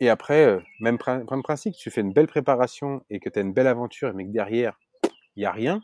Et 0.01 0.09
après, 0.09 0.45
euh, 0.47 0.61
même, 0.81 0.99
principe, 0.99 1.75
tu 1.75 1.90
fais 1.90 2.01
une 2.01 2.12
belle 2.12 2.27
préparation 2.27 3.05
et 3.11 3.21
que 3.21 3.29
tu 3.29 3.38
as 3.38 3.42
une 3.42 3.53
belle 3.53 3.66
aventure, 3.66 4.12
mais 4.14 4.25
que 4.25 4.31
derrière, 4.33 4.79
il 5.37 5.40
n'y 5.40 5.45
a 5.45 5.53
rien, 5.53 5.81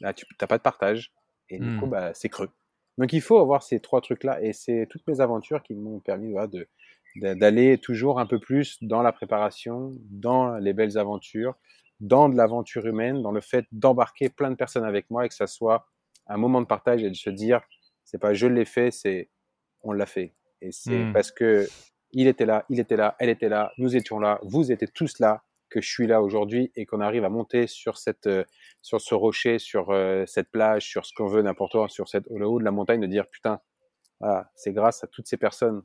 là, 0.00 0.12
tu 0.12 0.26
n'as 0.40 0.46
pas 0.46 0.58
de 0.58 0.62
partage. 0.62 1.12
Et 1.50 1.58
du 1.58 1.78
coup, 1.78 1.86
bah, 1.86 2.12
c'est 2.14 2.28
creux. 2.28 2.50
Donc, 2.98 3.12
il 3.12 3.20
faut 3.20 3.38
avoir 3.38 3.62
ces 3.62 3.80
trois 3.80 4.00
trucs-là. 4.00 4.42
Et 4.42 4.52
c'est 4.52 4.86
toutes 4.90 5.06
mes 5.06 5.20
aventures 5.20 5.62
qui 5.62 5.74
m'ont 5.74 6.00
permis 6.00 6.32
voilà, 6.32 6.46
de- 6.46 6.68
d'aller 7.16 7.78
toujours 7.78 8.18
un 8.20 8.26
peu 8.26 8.38
plus 8.38 8.78
dans 8.82 9.02
la 9.02 9.12
préparation, 9.12 9.92
dans 10.10 10.56
les 10.56 10.72
belles 10.72 10.98
aventures, 10.98 11.54
dans 12.00 12.28
de 12.28 12.36
l'aventure 12.36 12.86
humaine, 12.86 13.22
dans 13.22 13.32
le 13.32 13.40
fait 13.40 13.66
d'embarquer 13.72 14.28
plein 14.30 14.50
de 14.50 14.56
personnes 14.56 14.84
avec 14.84 15.10
moi 15.10 15.24
et 15.26 15.28
que 15.28 15.34
ça 15.34 15.46
soit 15.46 15.86
un 16.26 16.36
moment 16.36 16.60
de 16.60 16.66
partage 16.66 17.02
et 17.04 17.10
de 17.10 17.14
se 17.14 17.30
dire, 17.30 17.60
c'est 18.04 18.18
pas 18.18 18.34
je 18.34 18.46
l'ai 18.46 18.64
fait, 18.64 18.90
c'est 18.90 19.30
on 19.82 19.92
l'a 19.92 20.06
fait. 20.06 20.34
Et 20.60 20.72
c'est 20.72 21.04
Hmm. 21.04 21.12
parce 21.12 21.30
que 21.32 21.72
il 22.12 22.26
était 22.28 22.46
là, 22.46 22.64
il 22.68 22.80
était 22.80 22.96
là, 22.96 23.16
elle 23.18 23.28
était 23.28 23.48
là, 23.48 23.72
nous 23.78 23.96
étions 23.96 24.18
là, 24.20 24.38
vous 24.42 24.70
étiez 24.72 24.88
tous 24.88 25.18
là, 25.18 25.42
que 25.68 25.80
je 25.80 25.88
suis 25.88 26.06
là 26.06 26.22
aujourd'hui 26.22 26.70
et 26.76 26.86
qu'on 26.86 27.00
arrive 27.00 27.24
à 27.24 27.28
monter 27.28 27.66
sur 27.66 27.98
cette, 27.98 28.26
euh, 28.28 28.44
sur 28.82 29.00
ce 29.00 29.14
rocher, 29.14 29.58
sur 29.58 29.90
euh, 29.90 30.24
cette 30.26 30.50
plage, 30.50 30.86
sur 30.86 31.04
ce 31.04 31.12
qu'on 31.14 31.26
veut, 31.26 31.42
n'importe 31.42 31.74
où, 31.74 31.88
sur 31.88 32.08
cette, 32.08 32.26
le 32.30 32.46
haut 32.46 32.60
de 32.60 32.64
la 32.64 32.70
montagne, 32.70 33.00
de 33.00 33.06
dire 33.06 33.26
putain, 33.26 33.60
voilà, 34.20 34.50
c'est 34.56 34.72
grâce 34.72 35.04
à 35.04 35.08
toutes 35.08 35.26
ces 35.28 35.36
personnes. 35.36 35.82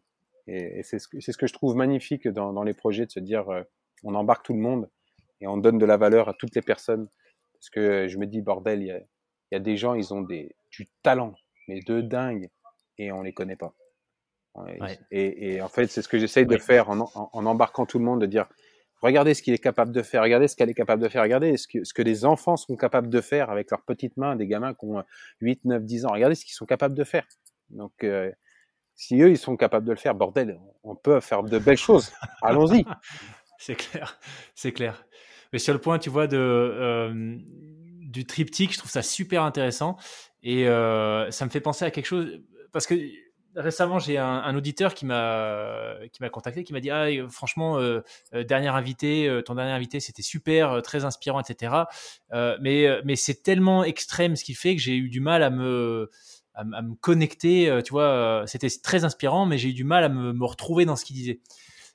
Et, 0.49 0.79
et 0.79 0.83
c'est 0.83 0.99
ce, 0.99 1.07
que- 1.07 1.19
c'est 1.19 1.31
ce 1.31 1.37
que 1.37 1.47
je 1.47 1.53
trouve 1.53 1.75
magnifique 1.75 2.27
dans, 2.27 2.53
dans 2.53 2.63
les 2.63 2.73
projets, 2.73 3.05
de 3.05 3.11
se 3.11 3.19
dire 3.19 3.49
euh, 3.49 3.61
on 4.03 4.15
embarque 4.15 4.45
tout 4.45 4.53
le 4.53 4.59
monde 4.59 4.89
et 5.41 5.47
on 5.47 5.57
donne 5.57 5.77
de 5.77 5.85
la 5.85 5.97
valeur 5.97 6.27
à 6.29 6.33
toutes 6.33 6.55
les 6.55 6.61
personnes. 6.61 7.07
Parce 7.53 7.69
que 7.69 8.07
je 8.07 8.17
me 8.17 8.25
dis, 8.25 8.41
bordel, 8.41 8.81
il 8.81 8.87
y 8.87 8.91
a, 8.91 8.97
il 8.99 9.53
y 9.53 9.55
a 9.55 9.59
des 9.59 9.77
gens, 9.77 9.93
ils 9.93 10.13
ont 10.13 10.21
des, 10.21 10.55
du 10.71 10.87
talent, 11.03 11.33
mais 11.67 11.81
de 11.81 12.01
dingue, 12.01 12.49
et 12.97 13.11
on 13.11 13.21
les 13.21 13.33
connaît 13.33 13.55
pas. 13.57 13.73
Et, 14.67 14.81
Ouais. 14.81 14.99
et, 15.11 15.53
et 15.55 15.61
en 15.61 15.67
fait, 15.69 15.87
c'est 15.87 16.01
ce 16.01 16.07
que 16.07 16.17
j'essaye 16.19 16.45
de 16.45 16.57
faire 16.57 16.89
en, 16.89 16.99
en, 16.99 17.29
en 17.31 17.45
embarquant 17.45 17.85
tout 17.85 17.99
le 17.99 18.05
monde, 18.05 18.21
de 18.21 18.25
dire, 18.25 18.47
regardez 19.01 19.33
ce 19.33 19.41
qu'il 19.41 19.53
est 19.53 19.57
capable 19.63 19.91
de 19.91 20.01
faire, 20.01 20.21
regardez 20.23 20.47
ce 20.47 20.55
qu'elle 20.55 20.69
est 20.69 20.73
capable 20.73 21.01
de 21.03 21.09
faire, 21.09 21.21
regardez 21.23 21.55
ce 21.57 21.67
que, 21.67 21.83
ce 21.83 21.93
que 21.93 22.01
les 22.01 22.25
enfants 22.25 22.57
sont 22.57 22.75
capables 22.75 23.09
de 23.09 23.21
faire 23.21 23.49
avec 23.49 23.71
leurs 23.71 23.83
petites 23.83 24.17
mains, 24.17 24.35
des 24.35 24.47
gamins 24.47 24.73
qui 24.73 24.85
ont 24.85 25.03
8, 25.41 25.63
9, 25.65 25.83
10 25.83 26.05
ans, 26.05 26.11
regardez 26.11 26.35
ce 26.35 26.43
qu'ils 26.45 26.55
sont 26.55 26.65
capables 26.65 26.95
de 26.95 27.03
faire. 27.03 27.25
Donc, 27.69 27.91
euh, 28.03 28.31
si 28.99 29.21
eux, 29.21 29.31
ils 29.31 29.37
sont 29.37 29.55
capables 29.55 29.85
de 29.85 29.91
le 29.93 29.97
faire, 29.97 30.13
bordel, 30.13 30.59
on 30.83 30.93
peut 30.93 31.21
faire 31.21 31.41
de 31.41 31.57
belles 31.57 31.77
choses. 31.77 32.11
Allons-y. 32.41 32.83
C'est 33.57 33.75
clair, 33.75 34.19
c'est 34.55 34.73
clair. 34.73 35.05
Mais 35.53 35.59
sur 35.59 35.73
le 35.73 35.79
point, 35.79 35.99
tu 35.99 36.09
vois, 36.09 36.27
de, 36.27 36.37
euh, 36.37 37.37
du 38.01 38.25
triptyque, 38.25 38.73
je 38.73 38.77
trouve 38.77 38.91
ça 38.91 39.01
super 39.01 39.43
intéressant. 39.43 39.95
Et 40.43 40.67
euh, 40.67 41.31
ça 41.31 41.45
me 41.45 41.49
fait 41.49 41.61
penser 41.61 41.85
à 41.85 41.91
quelque 41.91 42.07
chose, 42.07 42.41
parce 42.73 42.85
que 42.85 42.95
récemment, 43.55 43.99
j'ai 43.99 44.17
un, 44.17 44.25
un 44.25 44.55
auditeur 44.55 44.93
qui 44.93 45.05
m'a 45.05 45.95
qui 46.11 46.21
m'a 46.21 46.29
contacté, 46.29 46.63
qui 46.63 46.73
m'a 46.73 46.79
dit, 46.79 46.89
ah, 46.89 47.07
franchement, 47.29 47.79
euh, 47.79 48.01
euh, 48.33 48.43
dernier 48.43 48.67
invité, 48.67 49.27
euh, 49.27 49.41
ton 49.41 49.55
dernier 49.55 49.71
invité, 49.71 49.99
c'était 49.99 50.21
super, 50.21 50.81
très 50.81 51.05
inspirant, 51.05 51.39
etc. 51.39 51.73
Mais 52.31 52.87
mais 53.05 53.15
c'est 53.15 53.43
tellement 53.43 53.83
extrême 53.83 54.35
ce 54.35 54.43
qu'il 54.43 54.55
fait 54.55 54.75
que 54.75 54.81
j'ai 54.81 54.95
eu 54.95 55.09
du 55.09 55.19
mal 55.21 55.43
à 55.43 55.49
me 55.49 56.09
à, 56.61 56.81
me 56.81 56.95
connecter. 56.95 57.69
euh, 57.69 57.81
Tu 57.81 57.91
vois, 57.91 58.03
euh, 58.03 58.45
c'était 58.45 58.69
très 58.83 59.03
inspirant, 59.05 59.45
mais 59.45 59.57
j'ai 59.57 59.69
eu 59.69 59.73
du 59.73 59.83
mal 59.83 60.03
à 60.03 60.09
me, 60.09 60.33
me 60.33 60.45
retrouver 60.45 60.85
dans 60.85 60.95
ce 60.95 61.05
qu'il 61.05 61.15
disait. 61.15 61.39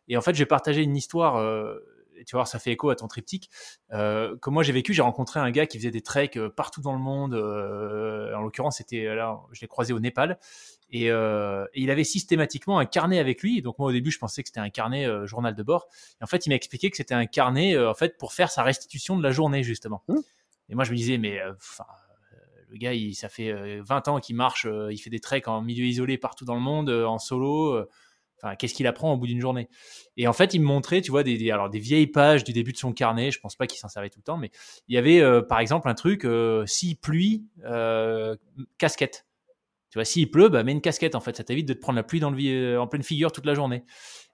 Et 0.09 0.17
en 0.17 0.21
fait, 0.21 0.35
je 0.35 0.39
vais 0.41 0.47
partager 0.47 0.83
une 0.83 0.97
histoire. 0.97 1.37
euh, 1.37 1.79
et 2.17 2.25
tu 2.25 2.37
vois, 2.37 2.47
ça 2.47 2.59
fait 2.61 2.71
écho 2.73 2.91
à 2.91 2.97
ton 2.97 3.09
triptyque. 3.09 3.51
Euh, 3.93 4.37
que 4.41 4.49
moi 4.49 4.63
j'ai 4.63 4.73
vécu, 4.73 4.93
j'ai 4.95 5.03
rencontré 5.03 5.41
un 5.41 5.51
gars 5.51 5.67
qui 5.67 5.79
faisait 5.79 5.91
des 5.91 6.01
treks 6.01 6.39
partout 6.51 6.81
dans 6.81 6.93
le 6.93 7.01
monde. 7.01 7.35
euh, 7.35 8.33
en 8.37 8.41
l'occurrence, 8.43 8.77
c'était 8.77 9.15
là, 9.15 9.41
je 9.53 9.61
l'ai 9.61 9.67
croisé 9.67 9.93
au 9.93 9.99
Népal. 10.01 10.39
Et, 10.91 11.11
euh, 11.11 11.67
et 11.75 11.83
il 11.83 11.91
avait 11.91 12.05
systématiquement 12.05 12.79
un 12.79 12.87
carnet 12.87 13.19
avec 13.19 13.43
lui. 13.43 13.63
Donc 13.63 13.81
moi 13.81 13.89
au 13.89 13.93
début, 13.93 14.13
je 14.13 14.19
pensais 14.21 14.43
que 14.45 14.49
c'était 14.49 14.61
un 14.61 14.71
carnet 14.71 15.09
journal 15.27 15.57
de 15.57 15.63
bord. 15.65 15.89
Et 16.21 16.25
en 16.25 16.29
fait, 16.29 16.47
il 16.47 16.51
m'a 16.51 16.55
expliqué 16.55 16.89
que 16.89 16.97
c'était 16.97 17.15
un 17.15 17.27
carnet 17.27 17.77
en 17.77 17.95
fait 17.95 18.17
pour 18.17 18.33
faire 18.33 18.51
sa 18.51 18.63
restitution 18.63 19.17
de 19.17 19.23
la 19.23 19.33
journée 19.33 19.65
justement. 19.65 20.05
Mmh. 20.07 20.19
Et 20.69 20.75
moi 20.77 20.85
je 20.85 20.93
me 20.93 20.97
disais, 20.97 21.19
mais 21.19 21.41
enfin. 21.51 21.85
Euh, 22.75 22.77
le 22.77 22.79
gars, 22.79 22.95
il, 22.95 23.15
ça 23.15 23.29
fait 23.29 23.51
euh, 23.51 23.83
20 23.85 24.07
ans 24.09 24.21
qu'il 24.21 24.37
marche, 24.37 24.67
euh, 24.67 24.93
il 24.93 24.99
fait 24.99 25.11
des 25.11 25.21
treks 25.21 25.49
en 25.49 25.63
milieu 25.63 25.85
isolé 25.85 26.19
partout 26.19 26.45
dans 26.45 26.55
le 26.55 26.61
monde, 26.61 26.91
euh, 26.91 27.07
en 27.07 27.19
solo. 27.19 27.75
euh, 27.75 27.89
Enfin, 28.43 28.57
qu'est-ce 28.57 28.75
qu'il 28.75 28.87
apprend 28.87 29.13
au 29.15 29.17
bout 29.17 29.27
d'une 29.27 29.41
journée? 29.41 29.69
Et 30.17 30.27
en 30.29 30.33
fait, 30.35 30.53
il 30.55 30.61
me 30.61 30.67
montrait, 30.67 31.01
tu 31.01 31.11
vois, 31.11 31.23
des, 31.23 31.39
des- 31.39 31.51
alors 31.51 31.71
des 31.71 31.79
vieilles 31.79 32.09
pages 32.09 32.45
du 32.45 32.53
début 32.53 32.73
de 32.73 32.77
son 32.77 32.93
carnet. 32.93 33.31
Je 33.31 33.41
pense 33.41 33.57
pas 33.57 33.67
qu'il 33.67 33.79
s'en 33.79 33.89
servait 33.89 34.11
tout 34.11 34.19
le 34.19 34.25
temps, 34.25 34.37
mais 34.37 34.51
il 34.89 34.95
y 34.95 34.99
avait, 34.99 35.21
euh, 35.21 35.41
par 35.41 35.61
exemple, 35.61 35.89
un 35.89 35.95
truc 35.95 36.25
euh, 36.27 36.67
s'il 36.67 36.99
pluie, 36.99 37.45
euh, 37.65 38.37
casquette. 38.79 39.27
Tu 39.91 39.99
vois, 39.99 40.05
s'il 40.05 40.31
pleut, 40.31 40.49
bah, 40.49 40.65
mets 40.65 40.73
une 40.73 40.81
casquette. 40.81 41.15
En 41.15 41.21
fait, 41.21 41.37
ça 41.37 41.45
t'évite 41.45 41.69
de 41.69 41.75
te 41.75 41.79
prendre 41.81 41.97
la 41.97 42.03
pluie 42.03 42.21
dans 42.21 42.31
le, 42.31 42.39
euh, 42.45 42.81
en 42.81 42.89
pleine 42.89 43.05
figure 43.05 43.31
toute 43.33 43.47
la 43.47 43.55
journée. 43.55 43.85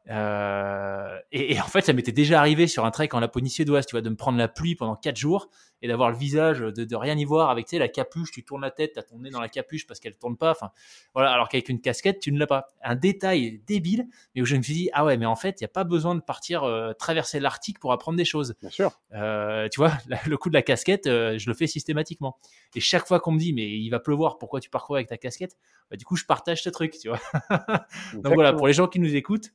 Euh, 0.08 1.18
et, 1.32 1.54
et 1.54 1.60
en 1.60 1.64
fait, 1.66 1.82
ça 1.82 1.92
m'était 1.92 2.12
déjà 2.12 2.38
arrivé 2.40 2.66
sur 2.66 2.84
un 2.84 2.90
trek 2.90 3.08
en 3.12 3.20
Laponie 3.20 3.50
suédoise, 3.50 3.86
tu 3.86 3.92
vois, 3.92 4.00
de 4.02 4.08
me 4.10 4.16
prendre 4.16 4.38
la 4.38 4.48
pluie 4.48 4.74
pendant 4.74 4.96
quatre 4.96 5.16
jours 5.16 5.48
et 5.82 5.88
d'avoir 5.88 6.10
le 6.10 6.16
visage, 6.16 6.58
de, 6.60 6.84
de 6.84 6.96
rien 6.96 7.16
y 7.16 7.24
voir 7.24 7.48
avec, 7.50 7.66
tu 7.66 7.70
sais, 7.70 7.78
la 7.78 7.88
capuche, 7.88 8.30
tu 8.32 8.44
tournes 8.44 8.60
la 8.62 8.70
tête, 8.70 8.92
t'as 8.94 9.02
ton 9.02 9.18
nez 9.18 9.30
dans 9.30 9.40
la 9.40 9.48
capuche 9.48 9.86
parce 9.86 9.98
qu'elle 10.00 10.16
tourne 10.16 10.36
pas. 10.36 10.50
Enfin, 10.50 10.70
voilà. 11.14 11.30
Alors 11.32 11.48
qu'avec 11.48 11.68
une 11.68 11.80
casquette, 11.80 12.18
tu 12.20 12.32
ne 12.32 12.38
l'as 12.38 12.46
pas. 12.46 12.66
Un 12.82 12.96
détail 12.96 13.62
débile, 13.66 14.06
mais 14.34 14.42
où 14.42 14.44
je 14.44 14.56
me 14.56 14.62
suis 14.62 14.74
dit, 14.74 14.90
ah 14.92 15.04
ouais, 15.04 15.16
mais 15.16 15.26
en 15.26 15.36
fait, 15.36 15.60
il 15.60 15.64
n'y 15.64 15.66
a 15.66 15.72
pas 15.72 15.84
besoin 15.84 16.14
de 16.14 16.20
partir 16.20 16.64
euh, 16.64 16.92
traverser 16.92 17.40
l'Arctique 17.40 17.78
pour 17.78 17.92
apprendre 17.92 18.18
des 18.18 18.24
choses. 18.24 18.54
Bien 18.60 18.70
sûr. 18.70 18.92
Euh, 19.14 19.68
tu 19.70 19.80
vois, 19.80 19.92
la- 20.08 20.20
le 20.26 20.36
coup 20.36 20.48
de 20.50 20.54
la 20.54 20.62
casquette, 20.62 21.04
je 21.06 21.44
le 21.48 21.54
fais 21.54 21.66
systématiquement. 21.66 22.36
Et 22.74 22.80
chaque 22.80 23.06
fois 23.06 23.20
qu'on 23.20 23.32
me 23.32 23.38
dit, 23.38 23.52
mais 23.52 23.68
il 23.70 23.88
va 23.90 24.00
pleuvoir, 24.00 24.38
pourquoi 24.38 24.60
tu 24.60 24.68
parcours 24.70 24.96
avec 24.96 25.08
ta 25.08 25.16
casquette? 25.16 25.56
Bah, 25.90 25.96
Du 25.96 26.04
coup, 26.04 26.16
je 26.16 26.24
partage 26.24 26.62
ce 26.62 26.68
truc, 26.68 26.96
tu 27.00 27.08
vois. 27.08 27.20
Donc 28.12 28.34
voilà, 28.34 28.52
pour 28.52 28.66
les 28.66 28.72
gens 28.74 28.86
qui 28.86 29.00
nous 29.00 29.14
écoutent, 29.14 29.50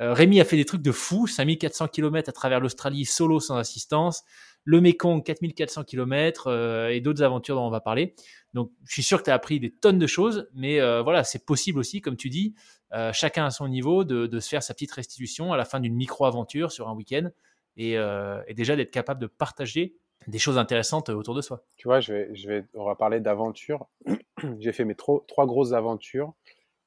Rémi 0.00 0.40
a 0.40 0.44
fait 0.44 0.56
des 0.56 0.64
trucs 0.64 0.82
de 0.82 0.92
fou, 0.92 1.26
5400 1.26 1.88
km 1.88 2.28
à 2.28 2.32
travers 2.32 2.58
l'Australie 2.60 3.04
solo 3.04 3.38
sans 3.38 3.56
assistance, 3.56 4.24
le 4.64 4.80
Mekong 4.80 5.22
4400 5.22 5.84
km 5.84 6.46
euh, 6.46 6.88
et 6.88 7.00
d'autres 7.00 7.22
aventures 7.22 7.56
dont 7.56 7.66
on 7.66 7.70
va 7.70 7.80
parler. 7.80 8.14
Donc 8.54 8.72
je 8.84 8.92
suis 8.92 9.02
sûr 9.02 9.18
que 9.18 9.24
tu 9.24 9.30
as 9.30 9.34
appris 9.34 9.60
des 9.60 9.70
tonnes 9.70 9.98
de 9.98 10.06
choses, 10.06 10.48
mais 10.54 10.80
euh, 10.80 11.02
voilà, 11.02 11.24
c'est 11.24 11.44
possible 11.44 11.78
aussi, 11.78 12.00
comme 12.00 12.16
tu 12.16 12.28
dis, 12.28 12.54
euh, 12.92 13.12
chacun 13.12 13.44
à 13.46 13.50
son 13.50 13.68
niveau, 13.68 14.04
de, 14.04 14.40
se 14.40 14.48
faire 14.48 14.62
sa 14.62 14.74
petite 14.74 14.92
restitution 14.92 15.52
à 15.52 15.56
la 15.56 15.64
fin 15.64 15.80
d'une 15.80 15.94
micro-aventure 15.94 16.72
sur 16.72 16.88
un 16.88 16.94
week-end 16.94 17.30
et, 17.76 17.96
euh, 17.96 18.42
déjà 18.54 18.76
d'être 18.76 18.90
capable 18.90 19.20
de 19.20 19.26
partager 19.26 19.96
des 20.26 20.38
choses 20.38 20.58
intéressantes 20.58 21.08
autour 21.08 21.34
de 21.34 21.40
soi. 21.40 21.64
Tu 21.76 21.88
vois, 21.88 22.00
je 22.00 22.12
vais, 22.46 22.64
on 22.74 22.84
va 22.84 22.94
parler 22.94 23.20
d'aventure. 23.20 23.86
J'ai 24.58 24.72
fait 24.72 24.84
mes 24.84 24.94
tro- 24.94 25.24
trois 25.28 25.46
grosses 25.46 25.72
aventures 25.72 26.34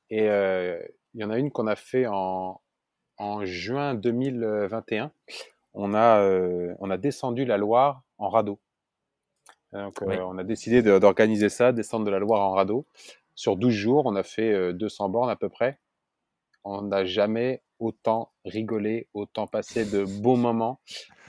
et 0.09 0.29
euh, 0.29 0.79
il 1.15 1.21
y 1.21 1.23
en 1.23 1.31
a 1.31 1.39
une 1.39 1.51
qu'on 1.51 1.65
a 1.67 1.75
fait 1.75 2.05
en, 2.05 2.61
en 3.17 3.45
juin 3.45 3.93
2021. 3.95 5.11
On 5.73 5.93
a, 5.93 6.19
euh, 6.21 6.73
on 6.79 6.89
a 6.89 6.97
descendu 6.97 7.45
la 7.45 7.57
Loire 7.57 8.03
en 8.17 8.29
radeau. 8.29 8.59
Donc, 9.71 10.01
euh, 10.03 10.19
on 10.27 10.37
a 10.37 10.43
décidé 10.43 10.81
de- 10.83 10.99
d'organiser 10.99 11.49
ça, 11.49 11.71
descendre 11.71 12.05
de 12.05 12.11
la 12.11 12.19
Loire 12.19 12.41
en 12.41 12.51
radeau. 12.51 12.85
Sur 13.35 13.55
12 13.57 13.73
jours, 13.73 14.05
on 14.05 14.15
a 14.15 14.23
fait 14.23 14.51
euh, 14.51 14.73
200 14.73 15.09
bornes 15.09 15.29
à 15.31 15.35
peu 15.35 15.49
près. 15.49 15.79
On 16.63 16.83
n'a 16.83 17.05
jamais 17.05 17.63
autant 17.79 18.31
rigolé, 18.45 19.09
autant 19.13 19.47
passé 19.47 19.83
de 19.85 20.05
bons 20.21 20.37
moments. 20.37 20.79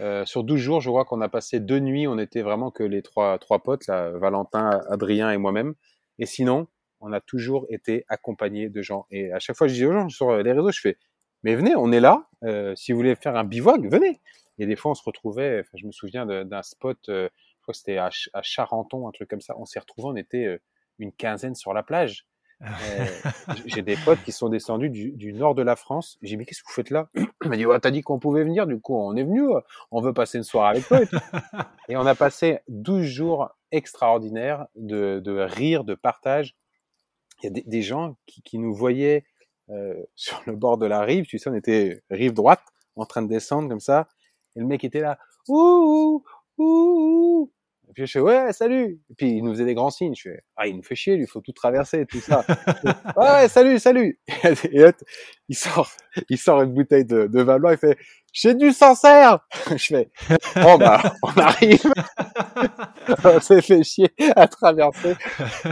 Euh, 0.00 0.24
sur 0.26 0.44
12 0.44 0.60
jours, 0.60 0.80
je 0.80 0.90
vois 0.90 1.04
qu'on 1.06 1.20
a 1.22 1.28
passé 1.28 1.58
deux 1.58 1.80
nuits. 1.80 2.06
On 2.06 2.18
était 2.18 2.42
vraiment 2.42 2.70
que 2.70 2.82
les 2.84 3.02
trois, 3.02 3.38
trois 3.38 3.60
potes, 3.60 3.86
là, 3.86 4.10
Valentin, 4.10 4.80
Adrien 4.90 5.30
et 5.32 5.38
moi-même. 5.38 5.74
Et 6.18 6.26
sinon, 6.26 6.68
on 7.00 7.12
a 7.12 7.20
toujours 7.20 7.66
été 7.70 8.04
accompagné 8.08 8.68
de 8.68 8.82
gens. 8.82 9.06
Et 9.10 9.32
à 9.32 9.38
chaque 9.40 9.56
fois, 9.56 9.66
je 9.66 9.74
dis 9.74 9.84
aux 9.86 9.92
gens 9.92 10.08
sur 10.10 10.36
les 10.36 10.52
réseaux, 10.52 10.70
je 10.70 10.80
fais, 10.80 10.98
mais 11.44 11.54
venez, 11.54 11.76
on 11.76 11.92
est 11.92 12.00
là. 12.00 12.26
si 12.74 12.92
vous 12.92 12.98
voulez 12.98 13.14
faire 13.14 13.37
un 13.37 13.44
bivouac, 13.44 13.80
venez. 13.83 14.20
Et 14.59 14.66
des 14.66 14.76
fois, 14.76 14.92
on 14.92 14.94
se 14.94 15.02
retrouvait. 15.04 15.61
Enfin, 15.61 15.76
je 15.76 15.87
me 15.87 15.92
souviens 15.92 16.26
d'un 16.26 16.62
spot. 16.62 16.98
je 17.07 17.28
crois 17.62 17.72
que 17.72 17.78
c'était 17.78 17.98
à, 17.98 18.11
à, 18.33 18.42
Charenton, 18.42 19.09
un 19.09 19.12
truc 19.12 19.28
comme 19.28 19.40
ça. 19.40 19.54
On 19.59 19.64
s'est 19.64 19.78
retrouvés. 19.78 20.09
On 20.09 20.16
était 20.16 20.61
une 20.98 21.12
quinzaine 21.12 21.54
sur 21.54 21.72
la 21.74 21.83
plage. 21.83 22.26
j'ai 23.66 23.83
des 23.83 23.96
potes 23.96 24.22
qui 24.24 24.33
sont 24.33 24.48
descendus 24.48 24.90
du, 24.90 25.12
du 25.12 25.33
nord 25.33 25.54
de 25.54 25.62
la 25.62 25.76
France. 25.76 26.18
J'ai 26.22 26.30
dit, 26.30 26.37
mais 26.37 26.44
qu'est-ce 26.44 26.62
que 26.62 26.68
vous 26.68 26.74
faites 26.74 26.90
là? 26.90 27.09
Il 27.44 27.48
m'a 27.48 27.57
dit, 27.57 27.64
t'as 27.83 27.90
dit 27.90 28.02
qu'on 28.02 28.18
pouvait 28.18 28.44
venir, 28.44 28.66
du 28.66 28.80
coup, 28.80 28.96
on 28.96 29.16
est 29.16 29.24
venu, 29.24 29.42
on 29.90 30.00
veut 30.00 30.12
passer 30.14 30.38
une 30.38 30.44
soirée 30.44 30.70
avec 30.70 30.87
toi. 30.87 31.00
Et, 31.88 31.96
on 31.96 32.07
a 32.07 32.14
passé 32.14 32.61
12 32.68 33.04
jours 33.04 33.50
extraordinaires 33.70 34.66
de, 34.76 35.20
de 35.20 35.38
rire, 35.38 35.85
de 35.85 35.94
partage. 35.94 36.57
Il 37.42 37.46
y 37.46 37.48
a 37.48 37.50
des, 37.50 37.62
des 37.62 37.83
gens 37.83 38.16
qui, 38.26 38.42
qui, 38.42 38.59
nous 38.59 38.72
voyaient 38.72 39.18
euh, 39.18 39.24
sur 40.14 40.42
le 40.46 40.57
bord 40.57 40.79
de 40.79 40.87
la 40.87 41.03
rive, 41.03 41.27
tu 41.27 41.38
sais, 41.38 41.50
on 41.50 41.55
était 41.55 42.03
rive 42.11 42.35
droite, 42.35 42.62
en 42.96 43.07
train 43.07 43.22
de 43.22 43.29
descendre 43.29 43.68
comme 43.68 43.81
ça, 43.81 44.09
et 44.57 44.61
le 44.61 44.66
mec 44.66 44.85
était 44.85 45.00
là, 45.00 45.18
ouh, 45.48 46.22
ouh, 46.59 46.64
ouh, 46.64 47.53
puis 47.94 48.07
je 48.07 48.12
fais 48.12 48.20
ouais 48.20 48.52
salut. 48.52 49.00
Et 49.11 49.14
puis 49.16 49.28
il 49.30 49.42
nous 49.42 49.52
faisait 49.52 49.64
des 49.64 49.74
grands 49.74 49.90
signes. 49.90 50.14
Je 50.14 50.22
fais 50.30 50.40
ah 50.57 50.66
il 50.66 50.76
nous 50.76 50.83
fait 50.83 50.94
chier, 50.94 51.16
lui, 51.16 51.24
il 51.24 51.28
faut 51.28 51.40
tout 51.40 51.52
traverser, 51.52 52.04
tout 52.07 52.20
ça. 52.20 52.44
ouais 53.16 53.48
salut 53.48 53.78
salut. 53.78 54.20
Et 54.72 54.85
il 55.48 55.57
sort, 55.57 55.90
il 56.28 56.38
sort 56.38 56.62
une 56.62 56.74
bouteille 56.74 57.04
de, 57.04 57.26
de 57.26 57.42
vin 57.42 57.59
blanc. 57.59 57.70
Il 57.70 57.78
fait 57.78 57.96
j'ai 58.33 58.54
du 58.54 58.72
Sancerre. 58.72 59.46
Je 59.70 59.87
fais 59.87 60.11
bon 60.57 60.76
bah 60.76 61.00
on 61.22 61.28
arrive. 61.40 61.92
on 63.24 63.40
s'est 63.40 63.62
fait 63.62 63.83
chier 63.85 64.12
à 64.35 64.48
traverser 64.48 65.14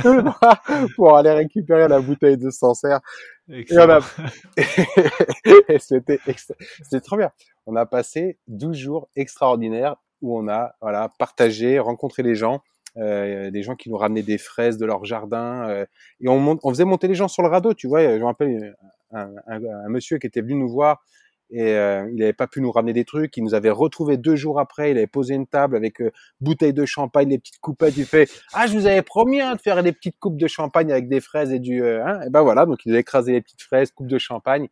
tout 0.00 0.12
le 0.12 0.22
bras 0.22 0.62
pour 0.94 1.16
aller 1.16 1.32
récupérer 1.32 1.88
la 1.88 2.00
bouteille 2.00 2.38
de 2.38 2.50
Sancerre. 2.50 3.00
Et 3.48 3.66
on 3.72 3.90
a 3.90 4.00
et 5.68 5.78
c'était 5.80 6.20
c'était 6.26 7.00
trop 7.00 7.16
bien. 7.16 7.32
On 7.66 7.74
a 7.76 7.84
passé 7.84 8.38
12 8.46 8.76
jours 8.76 9.08
extraordinaires 9.16 9.96
où 10.22 10.38
on 10.38 10.48
a 10.48 10.74
voilà 10.80 11.12
partagé, 11.18 11.78
rencontré 11.78 12.22
les 12.22 12.34
gens, 12.34 12.62
euh, 12.96 13.50
des 13.50 13.62
gens 13.62 13.74
qui 13.74 13.90
nous 13.90 13.96
ramenaient 13.96 14.22
des 14.22 14.38
fraises 14.38 14.78
de 14.78 14.86
leur 14.86 15.04
jardin 15.04 15.68
euh, 15.68 15.86
et 16.20 16.28
on, 16.28 16.58
on 16.62 16.70
faisait 16.70 16.84
monter 16.84 17.08
les 17.08 17.14
gens 17.14 17.28
sur 17.28 17.42
le 17.42 17.48
radeau. 17.48 17.74
Tu 17.74 17.86
vois, 17.86 18.02
je 18.02 18.18
me 18.18 18.24
rappelle 18.24 18.74
un, 19.12 19.30
un, 19.46 19.64
un 19.64 19.88
monsieur 19.88 20.18
qui 20.18 20.26
était 20.26 20.40
venu 20.40 20.54
nous 20.54 20.68
voir 20.68 21.02
et 21.52 21.74
euh, 21.74 22.08
il 22.10 22.16
n'avait 22.16 22.32
pas 22.32 22.46
pu 22.46 22.62
nous 22.62 22.72
ramener 22.72 22.94
des 22.94 23.04
trucs. 23.04 23.36
Il 23.36 23.44
nous 23.44 23.54
avait 23.54 23.70
retrouvé 23.70 24.16
deux 24.16 24.36
jours 24.36 24.58
après. 24.58 24.90
Il 24.90 24.96
avait 24.96 25.06
posé 25.06 25.34
une 25.34 25.46
table 25.46 25.76
avec 25.76 26.00
euh, 26.00 26.10
bouteilles 26.40 26.72
de 26.72 26.86
champagne, 26.86 27.28
des 27.28 27.38
petites 27.38 27.60
coupettes. 27.60 27.98
Il 27.98 28.06
fait 28.06 28.28
ah 28.54 28.66
je 28.66 28.72
vous 28.72 28.86
avais 28.86 29.02
promis 29.02 29.40
hein, 29.42 29.54
de 29.54 29.60
faire 29.60 29.82
des 29.82 29.92
petites 29.92 30.18
coupes 30.18 30.38
de 30.38 30.46
champagne 30.46 30.90
avec 30.90 31.08
des 31.08 31.20
fraises 31.20 31.52
et 31.52 31.58
du 31.58 31.82
euh, 31.84 32.04
hein. 32.04 32.22
et 32.26 32.30
ben 32.30 32.40
voilà 32.40 32.64
donc 32.64 32.80
il 32.86 32.96
a 32.96 32.98
écrasé 32.98 33.32
les 33.32 33.42
petites 33.42 33.60
fraises, 33.60 33.92
coupe 33.92 34.06
de 34.06 34.18
champagne. 34.18 34.68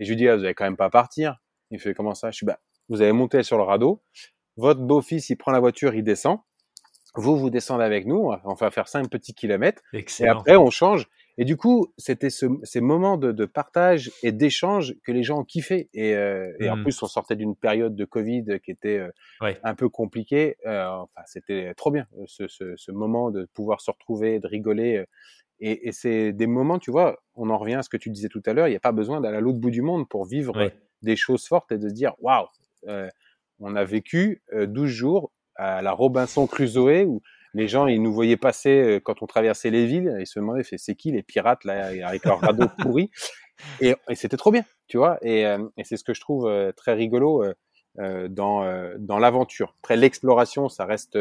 Et 0.00 0.04
je 0.04 0.10
lui 0.10 0.16
dis 0.16 0.28
ah, 0.28 0.36
vous 0.36 0.44
allez 0.44 0.54
quand 0.54 0.64
même 0.64 0.76
pas 0.76 0.90
partir. 0.90 1.40
Il 1.70 1.78
fait 1.78 1.94
comment 1.94 2.14
ça? 2.14 2.32
Je 2.32 2.36
suis 2.36 2.46
bah 2.46 2.58
vous 2.88 3.00
avez 3.00 3.12
monté 3.12 3.42
sur 3.44 3.56
le 3.56 3.62
radeau. 3.62 4.02
Votre 4.56 4.80
beau-fils, 4.80 5.30
il 5.30 5.36
prend 5.36 5.52
la 5.52 5.60
voiture, 5.60 5.94
il 5.94 6.04
descend. 6.04 6.38
Vous, 7.16 7.36
vous 7.36 7.50
descendez 7.50 7.84
avec 7.84 8.06
nous. 8.06 8.32
On 8.44 8.54
va 8.54 8.70
faire 8.70 8.88
cinq 8.88 9.08
petits 9.08 9.34
kilomètres. 9.34 9.82
Et 9.92 10.28
après, 10.28 10.56
on 10.56 10.70
change. 10.70 11.08
Et 11.36 11.44
du 11.44 11.56
coup, 11.56 11.92
c'était 11.98 12.30
ce, 12.30 12.46
ces 12.62 12.80
moments 12.80 13.16
de, 13.16 13.32
de 13.32 13.44
partage 13.44 14.12
et 14.22 14.30
d'échange 14.30 14.94
que 15.04 15.10
les 15.10 15.24
gens 15.24 15.40
ont 15.40 15.44
kiffé. 15.44 15.88
Et, 15.92 16.14
euh, 16.14 16.52
et 16.60 16.70
en 16.70 16.76
mmh. 16.76 16.82
plus, 16.82 17.02
on 17.02 17.06
sortait 17.06 17.34
d'une 17.34 17.56
période 17.56 17.96
de 17.96 18.04
Covid 18.04 18.60
qui 18.64 18.70
était 18.70 18.98
euh, 18.98 19.52
un 19.62 19.74
peu 19.74 19.88
compliquée. 19.88 20.56
Euh, 20.66 20.86
enfin, 20.86 21.22
c'était 21.26 21.74
trop 21.74 21.90
bien, 21.90 22.06
ce, 22.26 22.46
ce, 22.46 22.74
ce, 22.76 22.92
moment 22.92 23.30
de 23.30 23.48
pouvoir 23.52 23.80
se 23.80 23.90
retrouver, 23.90 24.38
de 24.38 24.46
rigoler. 24.46 25.04
Et, 25.58 25.88
et 25.88 25.92
c'est 25.92 26.32
des 26.32 26.46
moments, 26.46 26.78
tu 26.78 26.92
vois, 26.92 27.20
on 27.34 27.50
en 27.50 27.58
revient 27.58 27.74
à 27.74 27.82
ce 27.82 27.88
que 27.88 27.96
tu 27.96 28.10
disais 28.10 28.28
tout 28.28 28.42
à 28.46 28.52
l'heure, 28.52 28.68
il 28.68 28.70
n'y 28.70 28.76
a 28.76 28.80
pas 28.80 28.92
besoin 28.92 29.20
d'aller 29.20 29.38
à 29.38 29.40
l'autre 29.40 29.58
bout 29.58 29.70
du 29.70 29.82
monde 29.82 30.08
pour 30.08 30.24
vivre 30.24 30.70
des 31.02 31.16
choses 31.16 31.46
fortes 31.46 31.72
et 31.72 31.78
de 31.78 31.88
se 31.88 31.94
dire, 31.94 32.14
waouh, 32.20 32.46
on 33.60 33.76
a 33.76 33.84
vécu 33.84 34.42
12 34.52 34.88
jours 34.88 35.32
à 35.56 35.82
la 35.82 35.92
Robinson 35.92 36.46
Crusoe 36.46 37.04
où 37.04 37.22
les 37.54 37.68
gens 37.68 37.86
ils 37.86 38.02
nous 38.02 38.12
voyaient 38.12 38.36
passer 38.36 39.00
quand 39.04 39.22
on 39.22 39.26
traversait 39.26 39.70
les 39.70 39.86
villes, 39.86 40.16
ils 40.18 40.26
se 40.26 40.38
demandaient 40.40 40.64
c'est 40.64 40.94
qui 40.96 41.12
les 41.12 41.22
pirates 41.22 41.64
là 41.64 41.86
avec 42.06 42.24
leurs 42.24 42.40
radeaux 42.40 42.68
pourris 42.78 43.10
et, 43.80 43.94
et 44.08 44.14
c'était 44.16 44.36
trop 44.36 44.50
bien, 44.50 44.64
tu 44.88 44.96
vois? 44.96 45.18
Et, 45.22 45.42
et 45.76 45.84
c'est 45.84 45.96
ce 45.96 46.02
que 46.04 46.14
je 46.14 46.20
trouve 46.20 46.50
très 46.76 46.94
rigolo 46.94 47.44
dans 47.96 48.92
dans 48.98 49.18
l'aventure. 49.18 49.76
Après 49.82 49.96
l'exploration, 49.96 50.68
ça 50.68 50.84
reste 50.84 51.16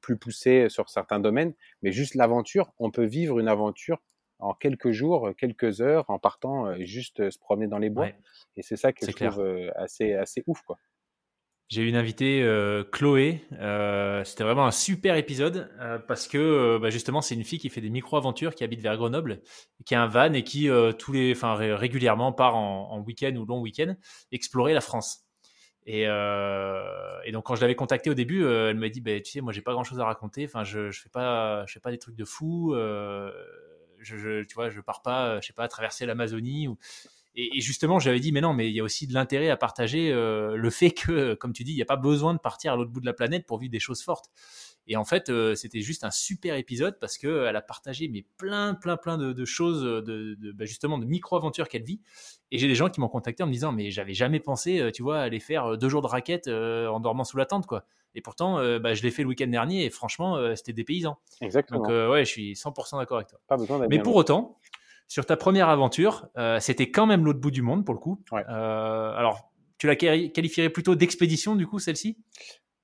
plus 0.00 0.16
poussé 0.16 0.68
sur 0.68 0.88
certains 0.88 1.18
domaines, 1.18 1.52
mais 1.82 1.90
juste 1.90 2.14
l'aventure, 2.14 2.72
on 2.78 2.90
peut 2.92 3.04
vivre 3.04 3.40
une 3.40 3.48
aventure 3.48 3.98
en 4.38 4.52
quelques 4.54 4.90
jours, 4.92 5.30
quelques 5.36 5.80
heures, 5.80 6.04
en 6.08 6.18
partant 6.20 6.74
juste 6.80 7.30
se 7.30 7.38
promener 7.38 7.66
dans 7.66 7.78
les 7.78 7.90
bois. 7.90 8.06
Et 8.56 8.62
c'est 8.62 8.76
ça 8.76 8.92
que 8.92 9.04
je 9.06 9.10
trouve 9.16 9.44
assez 9.74 10.12
assez 10.14 10.44
ouf 10.46 10.62
quoi. 10.62 10.78
J'ai 11.68 11.82
eu 11.82 11.88
une 11.88 11.96
invitée, 11.96 12.42
euh, 12.42 12.84
Chloé. 12.84 13.42
Euh, 13.52 14.22
c'était 14.24 14.44
vraiment 14.44 14.66
un 14.66 14.70
super 14.70 15.16
épisode 15.16 15.70
euh, 15.80 15.98
parce 15.98 16.28
que 16.28 16.78
bah, 16.78 16.90
justement, 16.90 17.22
c'est 17.22 17.34
une 17.34 17.44
fille 17.44 17.58
qui 17.58 17.70
fait 17.70 17.80
des 17.80 17.88
micro-aventures, 17.88 18.54
qui 18.54 18.64
habite 18.64 18.80
vers 18.80 18.96
Grenoble, 18.96 19.40
qui 19.86 19.94
a 19.94 20.02
un 20.02 20.06
van 20.06 20.32
et 20.34 20.44
qui 20.44 20.68
tous 20.98 21.12
les, 21.12 21.32
enfin 21.32 21.54
régulièrement 21.54 22.32
part 22.32 22.56
en, 22.56 23.00
week-end 23.00 23.34
ou 23.36 23.46
long 23.46 23.60
week-end 23.60 23.96
explorer 24.30 24.74
la 24.74 24.82
France. 24.82 25.24
Et, 25.86 26.02
et 26.02 27.32
donc 27.32 27.44
quand 27.44 27.54
je 27.54 27.60
l'avais 27.62 27.74
contactée 27.74 28.10
au 28.10 28.14
début, 28.14 28.46
elle 28.46 28.76
m'a 28.76 28.88
dit, 28.90 29.00
bah, 29.00 29.18
tu 29.20 29.32
sais, 29.32 29.40
moi 29.40 29.52
j'ai 29.52 29.62
pas 29.62 29.72
grand-chose 29.72 30.00
à 30.00 30.04
raconter. 30.04 30.44
Enfin, 30.44 30.64
je, 30.64 30.90
je 30.90 31.00
fais 31.00 31.08
pas, 31.08 31.64
je 31.66 31.72
fais 31.72 31.80
pas 31.80 31.90
des 31.90 31.98
trucs 31.98 32.16
de 32.16 32.24
fou. 32.24 32.74
Je, 32.74 34.18
je, 34.18 34.44
tu 34.44 34.54
vois, 34.54 34.68
je 34.68 34.80
pars 34.82 35.00
pas, 35.00 35.40
je 35.40 35.46
sais 35.46 35.54
pas, 35.54 35.66
traverser 35.66 36.04
l'Amazonie 36.04 36.68
ou 36.68 36.76
et, 37.36 37.60
justement, 37.60 37.98
j'avais 37.98 38.20
dit, 38.20 38.30
mais 38.30 38.40
non, 38.40 38.52
mais 38.52 38.68
il 38.68 38.76
y 38.76 38.80
a 38.80 38.84
aussi 38.84 39.08
de 39.08 39.14
l'intérêt 39.14 39.50
à 39.50 39.56
partager 39.56 40.12
euh, 40.12 40.54
le 40.54 40.70
fait 40.70 40.92
que, 40.92 41.34
comme 41.34 41.52
tu 41.52 41.64
dis, 41.64 41.72
il 41.72 41.76
n'y 41.76 41.82
a 41.82 41.86
pas 41.86 41.96
besoin 41.96 42.32
de 42.32 42.38
partir 42.38 42.72
à 42.72 42.76
l'autre 42.76 42.92
bout 42.92 43.00
de 43.00 43.06
la 43.06 43.12
planète 43.12 43.44
pour 43.44 43.58
vivre 43.58 43.72
des 43.72 43.80
choses 43.80 44.02
fortes. 44.02 44.30
Et 44.86 44.96
en 44.96 45.04
fait, 45.04 45.30
euh, 45.30 45.56
c'était 45.56 45.80
juste 45.80 46.04
un 46.04 46.12
super 46.12 46.54
épisode 46.54 46.98
parce 47.00 47.18
que 47.18 47.46
elle 47.46 47.56
a 47.56 47.62
partagé 47.62 48.06
mais 48.06 48.24
plein, 48.36 48.74
plein, 48.74 48.96
plein 48.98 49.16
de, 49.16 49.44
choses, 49.46 49.82
de, 49.82 50.36
de 50.38 50.52
bah, 50.52 50.66
justement 50.66 50.98
de 50.98 51.06
micro-aventures 51.06 51.68
qu'elle 51.68 51.84
vit. 51.84 52.02
Et 52.52 52.58
j'ai 52.58 52.68
des 52.68 52.74
gens 52.74 52.88
qui 52.88 53.00
m'ont 53.00 53.08
contacté 53.08 53.42
en 53.42 53.46
me 53.46 53.52
disant, 53.52 53.72
mais 53.72 53.90
j'avais 53.90 54.14
jamais 54.14 54.40
pensé, 54.40 54.78
euh, 54.78 54.90
tu 54.92 55.02
vois, 55.02 55.18
aller 55.20 55.40
faire 55.40 55.76
deux 55.76 55.88
jours 55.88 56.02
de 56.02 56.06
raquette 56.06 56.46
en 56.46 57.00
dormant 57.00 57.24
sous 57.24 57.36
la 57.36 57.46
tente, 57.46 57.66
quoi. 57.66 57.84
Et 58.14 58.20
pourtant, 58.20 58.58
bah, 58.78 58.94
je 58.94 59.02
l'ai 59.02 59.10
fait 59.10 59.22
le 59.22 59.28
week-end 59.28 59.48
dernier 59.48 59.84
et 59.84 59.90
franchement, 59.90 60.54
c'était 60.54 60.72
des 60.72 60.84
paysans. 60.84 61.18
Exactement. 61.40 61.80
Donc, 61.80 61.88
ouais, 61.88 62.24
je 62.24 62.30
suis 62.30 62.52
100% 62.52 62.98
d'accord 62.98 63.16
avec 63.16 63.26
toi. 63.26 63.40
Pas 63.48 63.56
besoin 63.56 63.84
mais 63.88 63.98
pour 63.98 64.14
autant, 64.14 64.56
sur 65.14 65.26
ta 65.26 65.36
première 65.36 65.68
aventure, 65.68 66.26
euh, 66.36 66.58
c'était 66.58 66.90
quand 66.90 67.06
même 67.06 67.24
l'autre 67.24 67.38
bout 67.38 67.52
du 67.52 67.62
monde 67.62 67.84
pour 67.84 67.94
le 67.94 68.00
coup. 68.00 68.20
Euh, 68.32 69.12
alors, 69.14 69.52
tu 69.78 69.86
la 69.86 69.94
qualifierais 69.94 70.70
plutôt 70.70 70.96
d'expédition 70.96 71.54
du 71.54 71.68
coup, 71.68 71.78
celle-ci? 71.78 72.18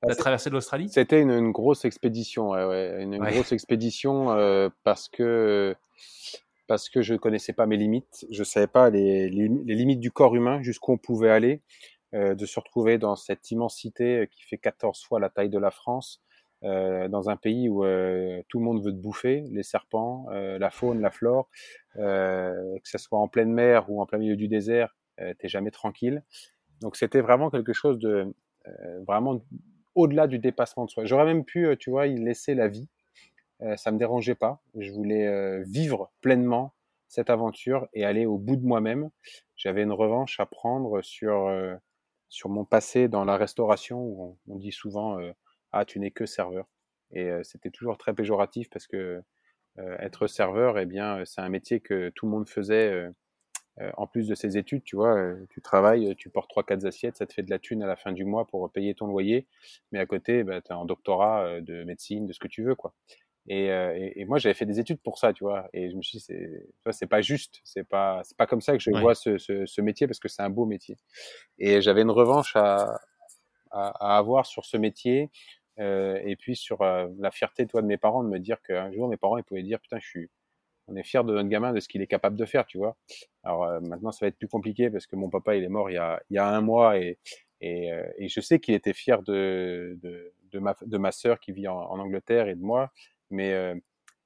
Bah, 0.01 0.11
La 0.11 0.15
traversée 0.15 0.49
de 0.49 0.55
l'Australie? 0.55 0.89
C'était 0.91 1.21
une, 1.21 1.51
grosse 1.51 1.85
expédition, 1.85 2.51
ouais, 2.51 3.03
une, 3.03 3.19
grosse 3.19 3.51
expédition 3.51 4.31
euh, 4.31 4.69
parce 4.85 5.09
que 5.09 5.75
parce 6.69 6.89
que 6.89 7.03
je 7.03 7.17
connaissais 7.17 7.53
pas 7.53 7.67
mes 7.67 7.77
limites, 7.77 8.25
je 8.31 8.45
savais 8.45 8.69
pas 8.69 8.91
les, 8.91 9.29
limites 9.29 9.99
du 9.99 10.13
corps 10.13 10.37
humain, 10.37 10.63
jusqu'où 10.63 10.93
on 10.93 10.99
pouvait 10.99 11.31
aller, 11.31 11.63
de 12.13 12.47
se 12.47 12.61
retrouver 12.61 12.99
dans 12.99 13.17
cette 13.17 13.51
immensité 13.51 14.29
qui 14.31 14.45
fait 14.45 14.57
14 14.57 15.03
fois 15.03 15.19
la 15.19 15.31
taille 15.31 15.51
de 15.51 15.59
la 15.59 15.73
France, 15.73 16.23
euh, 16.63 17.09
dans 17.09 17.31
un 17.31 17.37
pays 17.37 17.71
où 17.71 17.85
euh, 17.85 18.43
tout 18.49 18.59
le 18.59 18.65
monde 18.67 18.85
veut 18.85 18.93
te 18.93 18.99
bouffer, 18.99 19.45
les 19.51 19.63
serpents, 19.63 20.27
euh, 20.31 20.59
la 20.59 20.71
faune, 20.71 21.01
la 21.01 21.11
flore, 21.11 21.49
que 21.95 22.79
ce 22.85 22.99
soit 22.99 23.19
en 23.19 23.29
pleine 23.29 23.53
mer 23.53 23.91
ou 23.91 24.03
en 24.03 24.07
plein 24.07 24.19
milieu 24.19 24.37
du 24.37 24.49
désert, 24.49 24.95
t'es 25.39 25.49
jamais 25.49 25.71
tranquille. 25.71 26.23
Donc 26.81 26.97
c'était 26.97 27.21
vraiment 27.21 27.51
quelque 27.51 27.73
chose 27.73 27.99
de 27.99 28.33
vraiment 29.07 29.43
au-delà 29.95 30.27
du 30.27 30.39
dépassement 30.39 30.85
de 30.85 30.91
soi. 30.91 31.05
J'aurais 31.05 31.25
même 31.25 31.45
pu, 31.45 31.77
tu 31.79 31.91
vois, 31.91 32.07
y 32.07 32.17
laisser 32.17 32.55
la 32.55 32.69
vie. 32.69 32.89
ça 33.77 33.91
me 33.91 33.99
dérangeait 33.99 34.37
pas. 34.37 34.63
Je 34.79 34.93
voulais 34.93 35.63
vivre 35.65 36.11
pleinement 36.21 36.73
cette 37.09 37.29
aventure 37.29 37.89
et 37.93 38.05
aller 38.05 38.25
au 38.25 38.39
bout 38.39 38.57
de 38.57 38.65
moi-même. 38.65 39.11
J'avais 39.57 39.83
une 39.83 39.93
revanche 39.93 40.39
à 40.41 40.47
prendre 40.47 41.03
sur 41.03 41.53
sur 42.29 42.49
mon 42.49 42.65
passé 42.65 43.09
dans 43.09 43.25
la 43.25 43.37
restauration 43.37 44.01
où 44.01 44.39
on, 44.49 44.55
on 44.55 44.57
dit 44.57 44.73
souvent 44.73 45.19
ah 45.73 45.85
tu 45.85 45.99
n'es 46.01 46.11
que 46.11 46.27
serveur. 46.27 46.67
Et 47.13 47.31
c'était 47.43 47.71
toujours 47.71 47.99
très 47.99 48.15
péjoratif 48.15 48.71
parce 48.71 48.87
que 48.87 49.23
être 49.79 50.27
serveur 50.27 50.79
eh 50.79 50.87
bien 50.87 51.25
c'est 51.25 51.41
un 51.41 51.49
métier 51.49 51.81
que 51.81 52.11
tout 52.11 52.27
le 52.27 52.33
monde 52.33 52.49
faisait 52.49 53.09
en 53.97 54.07
plus 54.07 54.29
de 54.29 54.35
ses 54.35 54.59
études 54.59 54.83
tu 54.85 54.97
vois 54.97 55.35
tu 55.49 55.63
travailles 55.63 56.15
tu 56.17 56.29
portes 56.29 56.51
trois 56.51 56.65
quatre 56.65 56.85
assiettes 56.85 57.17
ça 57.17 57.27
te 57.27 57.33
fait 57.33 57.43
de 57.43 57.51
la 57.51 57.59
thune 57.59 57.83
à 57.83 57.87
la 57.87 57.97
fin 57.97 58.13
du 58.13 58.25
mois 58.25 58.47
pour 58.47 58.71
payer 58.71 58.95
ton 58.95 59.07
loyer. 59.07 59.47
Mais 59.93 59.99
à 59.99 60.07
côté 60.07 60.45
bah, 60.45 60.61
tu 60.61 60.73
as 60.73 60.77
un 60.77 60.85
doctorat 60.85 61.61
de 61.61 61.85
médecine 61.85 62.27
de 62.27 62.33
ce 62.33 62.39
que 62.39 62.49
tu 62.49 62.63
veux 62.63 62.75
quoi. 62.75 62.95
Et, 63.49 63.67
et, 64.17 64.25
moi 64.27 64.39
j'avais 64.39 64.55
fait 64.55 64.67
des 64.67 64.79
études 64.79 65.01
pour 65.01 65.19
ça 65.19 65.33
tu 65.33 65.45
vois. 65.45 65.69
Et 65.73 65.91
je 65.91 65.97
me 65.97 66.03
suis 66.03 66.19
dit 66.19 66.25
c'est 66.25 66.67
c'est 66.93 67.07
pas 67.07 67.21
juste 67.21 67.61
c'est 67.65 67.85
pas 67.85 68.21
c'est 68.23 68.37
pas 68.37 68.47
comme 68.47 68.61
ça 68.61 68.77
que 68.77 68.83
je 68.83 68.91
vois 68.91 69.15
ce, 69.15 69.39
ce, 69.39 69.67
ce, 69.67 69.81
métier 69.81 70.07
parce 70.07 70.21
que 70.21 70.29
c'est 70.29 70.43
un 70.43 70.51
beau 70.51 70.67
métier. 70.67 70.97
Et 71.59 71.81
j'avais 71.81 72.03
une 72.03 72.11
revanche 72.11 72.55
à, 72.55 73.01
à, 73.71 73.89
à 74.15 74.19
avoir 74.19 74.47
sur 74.47 74.65
ce 74.65 74.77
métier 74.77 75.23
euh, 75.25 75.31
et 75.81 76.37
puis 76.37 76.57
sur 76.57 76.83
euh, 76.83 77.09
la 77.19 77.31
fierté 77.31 77.67
toi 77.67 77.83
de 77.83 77.87
mes 77.87 77.97
parents 77.97 78.23
de 78.23 78.29
me 78.29 78.39
dire 78.39 78.61
qu'un 78.63 78.93
jour 78.93 79.09
mes 79.09 79.17
parents 79.17 79.39
ils 79.39 79.45
pouvaient 79.45 79.63
dire 79.63 79.81
putain 79.81 79.99
je 79.99 80.07
suis 80.07 80.31
on 80.91 80.97
est 80.97 81.03
fier 81.03 81.25
de 81.25 81.33
notre 81.33 81.49
gamin, 81.49 81.73
de 81.73 81.81
ce 81.81 81.89
qu'il 81.89 82.03
est 82.03 82.07
capable 82.07 82.37
de 82.37 82.45
faire, 82.45 82.67
tu 82.67 82.79
vois. 82.79 82.97
Alors 83.45 83.65
euh, 83.65 83.81
maintenant, 83.81 84.13
ça 84.13 84.25
va 84.25 84.29
être 84.29 84.37
plus 84.37 84.49
compliqué 84.49 84.91
parce 84.91 85.07
que 85.07 85.17
mon 85.17 85.31
papa, 85.31 85.57
il 85.57 85.65
est 85.65 85.69
mort 85.69 85.91
il 85.91 85.95
y 85.95 85.99
a, 85.99 86.21
il 86.31 86.35
y 86.35 86.39
a 86.39 86.47
un 86.47 86.61
mois 86.61 86.99
et, 86.99 87.19
et, 87.61 87.93
euh, 87.93 88.05
et 88.19 88.29
je 88.29 88.41
sais 88.41 88.59
qu'il 88.61 88.75
était 88.75 88.93
fier 88.93 89.23
de, 89.23 89.99
de, 90.03 90.33
de, 90.51 90.59
ma, 90.59 90.75
de 90.83 90.99
ma 90.99 91.13
sœur 91.13 91.41
qui 91.41 91.53
vit 91.53 91.69
en, 91.69 91.77
Angleterre 91.77 92.49
et 92.49 92.55
de 92.55 92.63
moi, 92.63 92.91
mais, 93.31 93.53
euh, 93.53 93.75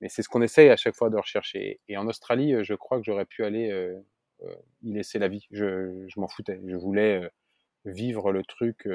mais 0.00 0.08
c'est 0.08 0.22
ce 0.22 0.28
qu'on 0.28 0.42
essaye 0.42 0.70
à 0.70 0.76
chaque 0.76 0.96
fois 0.96 1.10
de 1.10 1.16
rechercher. 1.16 1.80
Et 1.88 1.96
en 1.96 2.08
Australie, 2.08 2.64
je 2.64 2.74
crois 2.74 2.98
que 2.98 3.04
j'aurais 3.04 3.26
pu 3.26 3.44
aller 3.44 3.94
y 4.82 4.92
laisser 4.92 5.18
la 5.18 5.28
vie. 5.28 5.46
Je, 5.50 6.06
je 6.08 6.20
m'en 6.20 6.28
foutais. 6.28 6.60
Je 6.66 6.76
voulais 6.76 7.28
vivre 7.84 8.32
le 8.32 8.42
truc 8.44 8.86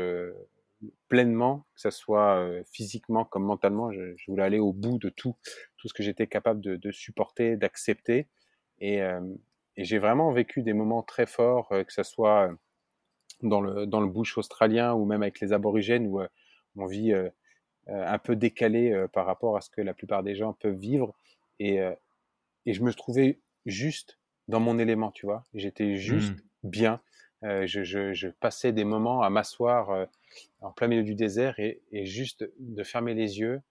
pleinement, 1.07 1.65
que 1.75 1.81
ce 1.81 1.89
soit 1.89 2.47
physiquement 2.71 3.25
comme 3.25 3.43
mentalement. 3.43 3.91
Je, 3.91 4.15
je, 4.15 4.31
voulais 4.31 4.43
aller 4.43 4.59
au 4.59 4.73
bout 4.73 4.97
de 4.97 5.09
tout, 5.09 5.35
tout 5.77 5.87
ce 5.87 5.93
que 5.93 6.03
j'étais 6.03 6.27
capable 6.27 6.61
de, 6.61 6.75
de 6.75 6.91
supporter, 6.91 7.57
d'accepter. 7.57 8.27
Et, 8.79 9.01
euh, 9.01 9.21
et 9.75 9.83
j'ai 9.83 9.97
vraiment 9.97 10.31
vécu 10.31 10.61
des 10.61 10.73
moments 10.73 11.03
très 11.03 11.25
forts, 11.25 11.69
que 11.69 11.93
ce 11.93 12.03
soit 12.03 12.51
dans 13.41 13.61
le, 13.61 13.85
dans 13.85 14.01
le 14.01 14.07
bush 14.07 14.37
australien 14.37 14.93
ou 14.93 15.05
même 15.05 15.21
avec 15.21 15.39
les 15.39 15.53
aborigènes 15.53 16.07
où 16.07 16.21
on 16.75 16.85
vit 16.85 17.13
un 17.87 18.17
peu 18.17 18.35
décalé 18.35 19.05
par 19.13 19.25
rapport 19.25 19.57
à 19.57 19.61
ce 19.61 19.69
que 19.69 19.81
la 19.81 19.93
plupart 19.93 20.23
des 20.23 20.35
gens 20.35 20.53
peuvent 20.53 20.77
vivre. 20.77 21.13
Et, 21.59 21.79
et 22.65 22.73
je 22.73 22.83
me 22.83 22.93
trouvais 22.93 23.39
juste 23.65 24.19
dans 24.49 24.59
mon 24.59 24.79
élément, 24.79 25.11
tu 25.11 25.25
vois. 25.25 25.43
J'étais 25.53 25.95
juste 25.95 26.33
mmh. 26.33 26.69
bien. 26.69 27.01
Euh, 27.43 27.65
je, 27.65 28.27
passais 28.27 28.73
des 28.73 28.83
moments 28.83 29.21
à 29.21 29.29
m'asseoir 29.29 29.91
euh, 29.91 30.05
en 30.59 30.71
plein 30.71 30.87
milieu 30.87 31.03
du 31.03 31.15
désert 31.15 31.57
et, 31.59 31.81
juste 32.05 32.49
de 32.59 32.83
fermer 32.83 33.13
les 33.13 33.39
yeux 33.39 33.61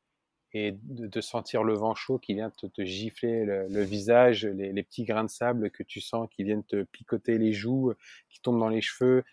et 0.54 0.74
de, 0.82 1.20
sentir 1.20 1.62
le 1.62 1.74
vent 1.74 1.94
chaud 1.94 2.18
qui 2.18 2.32
vient 2.32 2.50
te, 2.50 2.82
gifler 2.82 3.44
le, 3.44 3.82
visage, 3.82 4.46
les, 4.46 4.82
petits 4.82 5.04
grains 5.04 5.24
de 5.24 5.30
sable 5.30 5.70
que 5.70 5.82
tu 5.82 6.00
sens 6.00 6.28
qui 6.30 6.44
viennent 6.44 6.64
te 6.64 6.84
picoter 6.84 7.36
les 7.36 7.52
joues, 7.52 7.92
qui 8.30 8.40
tombent 8.40 8.58
dans 8.58 8.70
les 8.70 8.80
cheveux. 8.80 9.24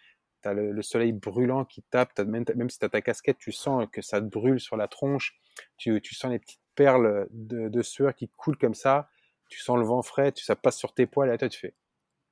Tu 0.43 0.49
as 0.49 0.53
le, 0.53 0.73
le, 0.73 0.81
soleil 0.81 1.13
brûlant 1.13 1.63
qui 1.63 1.83
tape, 1.83 2.19
même, 2.19 2.69
si 2.69 2.79
tu 2.79 2.85
as 2.85 2.89
ta 2.89 3.01
casquette, 3.01 3.37
tu 3.37 3.53
sens 3.53 3.87
que 3.89 4.01
ça 4.01 4.19
te 4.19 4.25
brûle 4.25 4.59
sur 4.59 4.75
la 4.75 4.89
tronche. 4.89 5.39
Tu, 5.77 6.01
sens 6.11 6.29
les 6.29 6.39
petites 6.39 6.59
perles 6.75 7.27
de, 7.31 7.81
sueur 7.81 8.13
qui 8.13 8.27
coulent 8.27 8.57
comme 8.57 8.75
ça. 8.75 9.07
Tu 9.47 9.61
sens 9.61 9.77
le 9.77 9.85
vent 9.85 10.01
frais, 10.01 10.33
tu, 10.33 10.43
ça 10.43 10.57
passe 10.57 10.77
sur 10.77 10.93
tes 10.93 11.05
poils 11.05 11.33
et 11.33 11.37
toi 11.37 11.47
tu 11.47 11.59
fais 11.59 11.73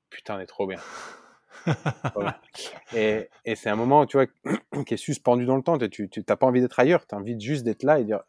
putain, 0.10 0.38
on 0.38 0.40
est 0.40 0.46
trop 0.46 0.68
bien 0.68 0.80
voilà. 2.16 2.40
Et, 2.96 3.30
et 3.46 3.56
c'est 3.56 3.70
un 3.70 3.76
moment, 3.76 4.06
tu 4.06 4.18
vois, 4.18 4.28
qui 4.86 4.94
est 4.94 4.98
suspendu 4.98 5.46
dans 5.46 5.56
le 5.56 5.64
temps. 5.64 5.78
Tu 5.78 6.10
n'as 6.28 6.36
pas 6.36 6.46
envie 6.46 6.62
d'être 6.62 6.80
ailleurs, 6.80 7.06
tu 7.08 7.16
as 7.16 7.18
envie 7.18 7.40
juste 7.40 7.64
d'être 7.64 7.84
là 7.84 8.00
et 8.00 8.04
dire, 8.04 8.22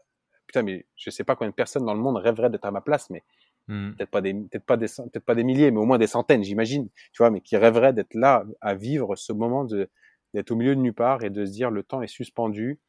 putain, 0.46 0.62
mais 0.62 0.86
je 0.96 1.10
sais 1.10 1.24
pas 1.24 1.36
combien 1.36 1.50
de 1.50 1.54
personnes 1.54 1.84
dans 1.84 1.94
le 1.94 2.00
monde 2.00 2.16
rêveraient 2.16 2.50
d'être 2.50 2.64
à 2.64 2.70
ma 2.70 2.80
place, 2.80 3.10
mais 3.10 3.22
mmh. 3.68 3.92
peut-être 3.92 4.10
pas 4.10 4.20
des, 4.20 4.34
peut-être 4.34 4.64
pas 4.64 4.76
des, 4.76 4.86
peut-être 4.86 5.24
pas 5.24 5.34
des 5.34 5.44
milliers, 5.44 5.70
mais 5.70 5.78
au 5.78 5.84
moins 5.84 5.98
des 5.98 6.06
centaines, 6.06 6.44
j'imagine, 6.44 6.88
tu 7.12 7.18
vois, 7.18 7.30
mais 7.30 7.40
qui 7.40 7.56
rêveraient 7.56 7.92
d'être 7.92 8.14
là 8.14 8.44
à 8.60 8.74
vivre 8.74 9.16
ce 9.16 9.32
moment 9.32 9.64
d'être 9.64 10.50
au 10.50 10.56
milieu 10.56 10.74
de 10.74 10.80
nulle 10.80 10.94
part 10.94 11.24
et 11.24 11.30
de 11.30 11.44
se 11.44 11.52
dire, 11.52 11.70
le 11.70 11.82
temps 11.82 12.02
est 12.02 12.08
suspendu. 12.08 12.80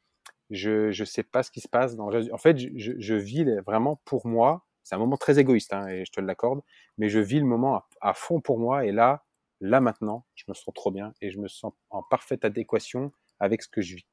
Je, 0.52 0.92
je 0.92 1.04
sais 1.04 1.24
pas 1.24 1.42
ce 1.42 1.50
qui 1.50 1.60
se 1.60 1.68
passe 1.68 1.96
dans, 1.96 2.14
en 2.14 2.38
fait, 2.38 2.58
je, 2.58 2.94
je 2.98 3.16
vis 3.16 3.46
vraiment 3.66 4.00
pour 4.06 4.28
moi. 4.28 4.64
C'est 4.84 4.94
un 4.94 5.00
moment 5.00 5.18
très 5.18 5.40
égoïste, 5.40 5.74
hein, 5.74 5.88
et 5.88 6.06
je 6.06 6.12
te 6.12 6.22
l'accorde, 6.22 6.62
mais 7.00 7.10
je 7.10 7.18
vis 7.18 7.40
le 7.40 7.46
moment 7.48 7.78
à, 7.78 7.88
à 8.02 8.14
fond 8.14 8.40
pour 8.40 8.60
moi, 8.60 8.86
et 8.86 8.92
là, 8.92 9.25
là 9.62 9.80
maintenant, 9.80 10.26
je 10.36 10.46
me 10.48 10.54
sens 10.54 10.74
trop 10.74 10.92
bien 10.92 11.14
et 11.22 11.32
je 11.32 11.40
me 11.40 11.48
sens 11.48 11.74
en 11.90 12.04
parfaite 12.04 12.46
adéquation 12.46 13.12
avec 13.40 13.62
ce 13.62 13.70
que 13.70 13.82
je 13.82 13.96
vis. 13.96 14.08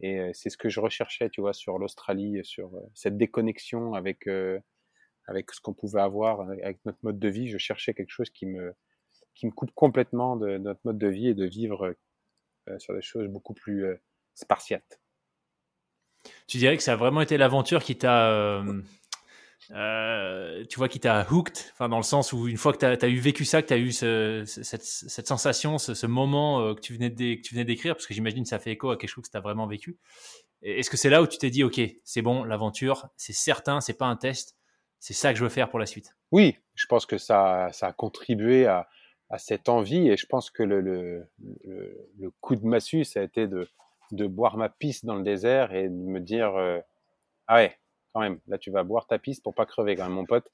Et 0.00 0.18
euh, 0.18 0.30
c'est 0.32 0.50
ce 0.50 0.56
que 0.56 0.68
je 0.68 0.80
recherchais, 0.80 1.30
tu 1.30 1.40
vois, 1.40 1.52
sur 1.52 1.78
l'Australie, 1.78 2.40
sur 2.44 2.74
euh, 2.74 2.80
cette 2.94 3.16
déconnexion 3.16 3.94
avec 3.94 4.26
euh, 4.26 4.58
avec 5.26 5.52
ce 5.52 5.60
qu'on 5.60 5.74
pouvait 5.74 6.00
avoir 6.00 6.40
avec 6.40 6.84
notre 6.84 6.98
mode 7.02 7.18
de 7.18 7.28
vie. 7.28 7.48
Je 7.48 7.58
cherchais 7.58 7.94
quelque 7.94 8.10
chose 8.10 8.30
qui 8.30 8.46
me 8.46 8.74
qui 9.34 9.46
me 9.46 9.52
coupe 9.52 9.70
complètement 9.72 10.36
de, 10.36 10.48
de 10.48 10.58
notre 10.58 10.80
mode 10.84 10.98
de 10.98 11.08
vie 11.08 11.28
et 11.28 11.34
de 11.34 11.46
vivre 11.46 11.94
sur 12.78 12.94
des 12.94 13.02
choses 13.02 13.26
beaucoup 13.28 13.54
plus 13.54 13.86
spartiates. 14.34 15.00
Tu 16.46 16.58
dirais 16.58 16.76
que 16.76 16.82
ça 16.82 16.92
a 16.92 16.96
vraiment 16.96 17.20
été 17.20 17.36
l'aventure 17.36 17.82
qui 17.82 17.96
t'a 17.96 18.62
euh, 19.72 20.64
tu 20.68 20.78
vois, 20.78 20.88
qui 20.88 21.00
t'a 21.00 21.26
hooked, 21.30 21.56
enfin 21.72 21.88
dans 21.88 21.98
le 21.98 22.02
sens 22.02 22.32
où 22.32 22.48
une 22.48 22.56
fois 22.56 22.72
que 22.72 22.78
tu 22.78 23.04
as, 23.04 23.08
eu 23.08 23.18
vécu 23.18 23.44
ça, 23.44 23.62
que 23.62 23.68
tu 23.68 23.74
eu 23.80 23.92
ce, 23.92 24.42
cette, 24.46 25.26
sensation, 25.26 25.78
ce, 25.78 26.06
moment 26.06 26.60
euh, 26.60 26.74
que 26.74 26.80
tu 26.80 26.94
venais 26.94 27.10
d'écrire, 27.10 27.94
parce 27.94 28.06
que 28.06 28.14
j'imagine 28.14 28.44
ça 28.44 28.58
fait 28.58 28.72
écho 28.72 28.90
à 28.90 28.96
quelque 28.96 29.10
chose 29.10 29.24
que 29.24 29.30
tu 29.30 29.36
as 29.36 29.40
vraiment 29.40 29.66
vécu. 29.66 29.98
Est-ce 30.62 30.90
que 30.90 30.96
c'est 30.96 31.10
là 31.10 31.22
où 31.22 31.26
tu 31.26 31.38
t'es 31.38 31.50
dit, 31.50 31.64
ok, 31.64 31.80
c'est 32.04 32.22
bon, 32.22 32.44
l'aventure, 32.44 33.08
c'est 33.16 33.32
certain, 33.32 33.80
c'est 33.80 33.94
pas 33.94 34.06
un 34.06 34.16
test, 34.16 34.56
c'est 34.98 35.14
ça 35.14 35.32
que 35.32 35.38
je 35.38 35.44
veux 35.44 35.50
faire 35.50 35.70
pour 35.70 35.78
la 35.78 35.86
suite? 35.86 36.16
Oui, 36.32 36.56
je 36.74 36.86
pense 36.86 37.06
que 37.06 37.18
ça, 37.18 37.70
a 37.80 37.92
contribué 37.92 38.66
à, 38.66 38.88
cette 39.38 39.68
envie, 39.68 40.08
et 40.08 40.16
je 40.16 40.26
pense 40.26 40.50
que 40.50 40.62
le, 40.62 41.30
coup 42.40 42.56
de 42.56 42.66
massue, 42.66 43.04
ça 43.04 43.20
a 43.20 43.22
été 43.22 43.46
de, 43.46 43.68
de 44.12 44.26
boire 44.26 44.56
ma 44.56 44.68
pisse 44.68 45.04
dans 45.04 45.14
le 45.14 45.22
désert 45.22 45.72
et 45.72 45.88
de 45.88 45.94
me 45.94 46.20
dire, 46.20 46.56
euh, 46.56 46.80
ah 47.46 47.56
ouais, 47.56 47.76
quand 48.12 48.20
même, 48.20 48.38
là 48.48 48.58
tu 48.58 48.70
vas 48.70 48.82
boire 48.82 49.06
ta 49.06 49.18
piste 49.18 49.42
pour 49.42 49.54
pas 49.54 49.66
crever 49.66 49.96
quand 49.96 50.04
même, 50.04 50.12
mon 50.12 50.26
pote. 50.26 50.46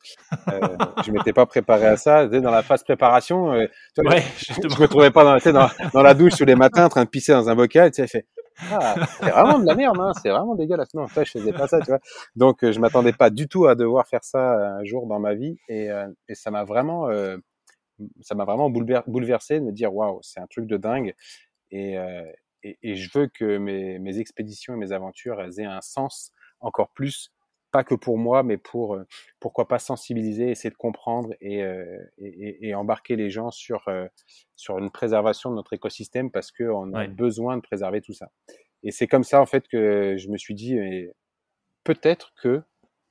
Euh, 0.48 0.60
je 1.06 1.10
m'étais 1.10 1.32
pas 1.32 1.46
préparé 1.46 1.86
à 1.86 1.96
ça. 1.96 2.26
Dans 2.26 2.50
la 2.50 2.62
phase 2.62 2.84
préparation, 2.84 3.52
euh, 3.52 3.66
ouais, 3.98 4.22
je, 4.38 4.54
je, 4.54 4.80
me 4.80 4.86
trouvais 4.86 5.10
pas 5.10 5.24
dans, 5.24 5.52
dans, 5.52 5.68
dans, 5.92 6.02
la 6.02 6.14
douche 6.14 6.34
tous 6.36 6.44
les 6.44 6.54
matins 6.56 6.86
en 6.86 6.88
train 6.88 7.04
de 7.04 7.10
pisser 7.10 7.32
dans 7.32 7.48
un 7.48 7.54
bocal. 7.54 7.90
Tu 7.90 8.02
sais, 8.02 8.08
fait, 8.08 8.26
ah, 8.58 8.94
c'est 9.20 9.30
vraiment 9.30 9.58
de 9.58 9.66
la 9.66 9.74
merde, 9.74 9.98
hein, 10.00 10.12
c'est 10.22 10.30
vraiment 10.30 10.54
dégueulasse. 10.54 10.94
Non, 10.94 11.06
toi, 11.06 11.24
je 11.24 11.30
faisais 11.32 11.52
pas 11.52 11.68
ça, 11.68 11.78
tu 11.80 11.88
vois. 11.88 12.00
Donc, 12.36 12.64
euh, 12.64 12.72
je 12.72 12.80
m'attendais 12.80 13.12
pas 13.12 13.28
du 13.30 13.48
tout 13.48 13.66
à 13.66 13.74
devoir 13.74 14.06
faire 14.06 14.24
ça 14.24 14.78
un 14.78 14.84
jour 14.84 15.06
dans 15.06 15.20
ma 15.20 15.34
vie, 15.34 15.58
et, 15.68 15.90
euh, 15.90 16.08
et 16.28 16.34
ça 16.34 16.50
m'a 16.50 16.64
vraiment, 16.64 17.10
euh, 17.10 17.36
ça 18.22 18.34
m'a 18.34 18.44
vraiment 18.44 18.70
bouleversé 18.70 19.60
de 19.60 19.64
me 19.64 19.72
dire, 19.72 19.94
waouh, 19.94 20.20
c'est 20.22 20.40
un 20.40 20.46
truc 20.46 20.66
de 20.66 20.76
dingue. 20.78 21.14
Et, 21.70 21.96
et, 22.62 22.78
et, 22.82 22.94
je 22.94 23.10
veux 23.18 23.26
que 23.26 23.58
mes, 23.58 23.98
mes 23.98 24.18
expéditions 24.18 24.74
et 24.74 24.76
mes 24.76 24.92
aventures 24.92 25.40
elles 25.40 25.58
aient 25.58 25.64
un 25.64 25.80
sens 25.80 26.30
encore 26.60 26.90
plus 26.90 27.32
pas 27.76 27.84
que 27.84 27.94
pour 27.94 28.16
moi, 28.16 28.42
mais 28.42 28.56
pour 28.56 28.94
euh, 28.94 29.06
pourquoi 29.38 29.68
pas 29.68 29.78
sensibiliser, 29.78 30.50
essayer 30.50 30.70
de 30.70 30.76
comprendre 30.76 31.34
et, 31.42 31.62
euh, 31.62 31.98
et, 32.16 32.68
et 32.68 32.74
embarquer 32.74 33.16
les 33.16 33.28
gens 33.28 33.50
sur 33.50 33.86
euh, 33.88 34.06
sur 34.54 34.78
une 34.78 34.90
préservation 34.90 35.50
de 35.50 35.56
notre 35.56 35.74
écosystème 35.74 36.30
parce 36.30 36.50
que 36.50 36.64
on 36.64 36.94
a 36.94 37.00
ouais. 37.00 37.08
besoin 37.08 37.58
de 37.58 37.60
préserver 37.60 38.00
tout 38.00 38.14
ça. 38.14 38.30
Et 38.82 38.92
c'est 38.92 39.06
comme 39.06 39.24
ça 39.24 39.42
en 39.42 39.44
fait 39.44 39.68
que 39.68 40.16
je 40.16 40.28
me 40.30 40.38
suis 40.38 40.54
dit 40.54 40.78
peut-être 41.84 42.32
que 42.40 42.62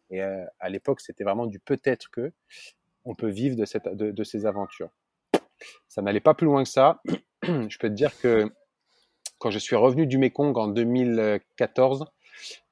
et 0.10 0.21
à 0.21 0.69
l'époque 0.69 0.99
c'était 0.99 1.23
vraiment 1.23 1.45
du 1.45 1.60
peut-être 1.60 2.10
que 2.10 2.34
on 3.04 3.13
peut 3.13 3.30
vivre 3.30 3.56
de 3.56 3.65
cette 3.65 3.88
de, 3.88 4.10
de 4.10 4.23
ces 4.23 4.47
aventures. 4.47 4.89
Ça 5.88 6.01
n'allait 6.01 6.21
pas 6.21 6.34
plus 6.34 6.47
loin 6.47 6.63
que 6.63 6.69
ça. 6.69 7.04
je 7.43 7.78
peux 7.78 7.89
te 7.89 7.93
dire 7.93 8.19
que 8.19 8.51
quand 9.38 9.51
je 9.51 9.60
suis 9.60 9.75
revenu 9.75 10.08
du 10.08 10.17
Mekong 10.17 10.58
en 10.58 10.69
2014, 10.69 12.08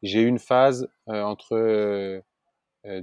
j'ai 0.01 0.21
eu 0.21 0.27
une 0.27 0.39
phase 0.39 0.89
euh, 1.09 1.21
entre 1.21 1.55
euh, 1.55 2.21
euh, 2.85 3.01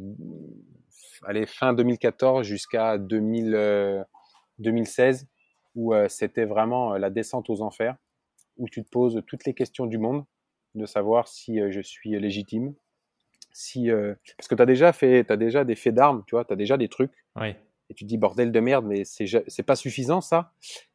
allez, 1.25 1.47
fin 1.47 1.73
2014 1.73 2.47
jusqu'à 2.47 2.99
2016 2.99 5.23
euh, 5.23 5.27
où 5.75 5.95
c'était 6.09 6.45
vraiment 6.45 6.95
la 6.95 7.11
descente 7.11 7.49
aux 7.49 7.63
enfers, 7.63 7.97
où 8.57 8.69
tu 8.69 8.83
te 8.83 8.91
poses 8.91 9.23
toutes 9.27 9.45
les 9.45 9.55
questions 9.55 9.87
du 9.87 9.99
monde, 9.99 10.25
de 10.75 10.85
savoir 10.85 11.29
si 11.29 11.61
je 11.71 11.81
suis 11.81 12.19
légitime, 12.19 12.75
si 13.53 13.89
parce 14.37 14.49
que 14.49 14.57
tu 14.57 14.63
as 14.63 14.67
déjà 14.67 14.93
fait 14.93 15.25
tu 15.25 15.33
as 15.33 15.37
déjà 15.37 15.65
des 15.65 15.77
faits 15.77 15.95
d'armes, 15.95 16.25
tu 16.27 16.35
vois, 16.35 16.45
tu 16.45 16.53
as 16.53 16.57
déjà 16.57 16.77
des 16.77 16.89
trucs. 16.89 17.13
Oui. 17.37 17.55
Et 17.89 17.95
tu 17.95 18.05
te 18.05 18.09
dis 18.09 18.19
bordel 18.19 18.51
de 18.51 18.61
merde 18.61 18.85
mais 18.85 19.05
c'est 19.05 19.27
c'est 19.47 19.63
pas 19.63 19.77
suffisant 19.77 20.21
ça. 20.21 20.53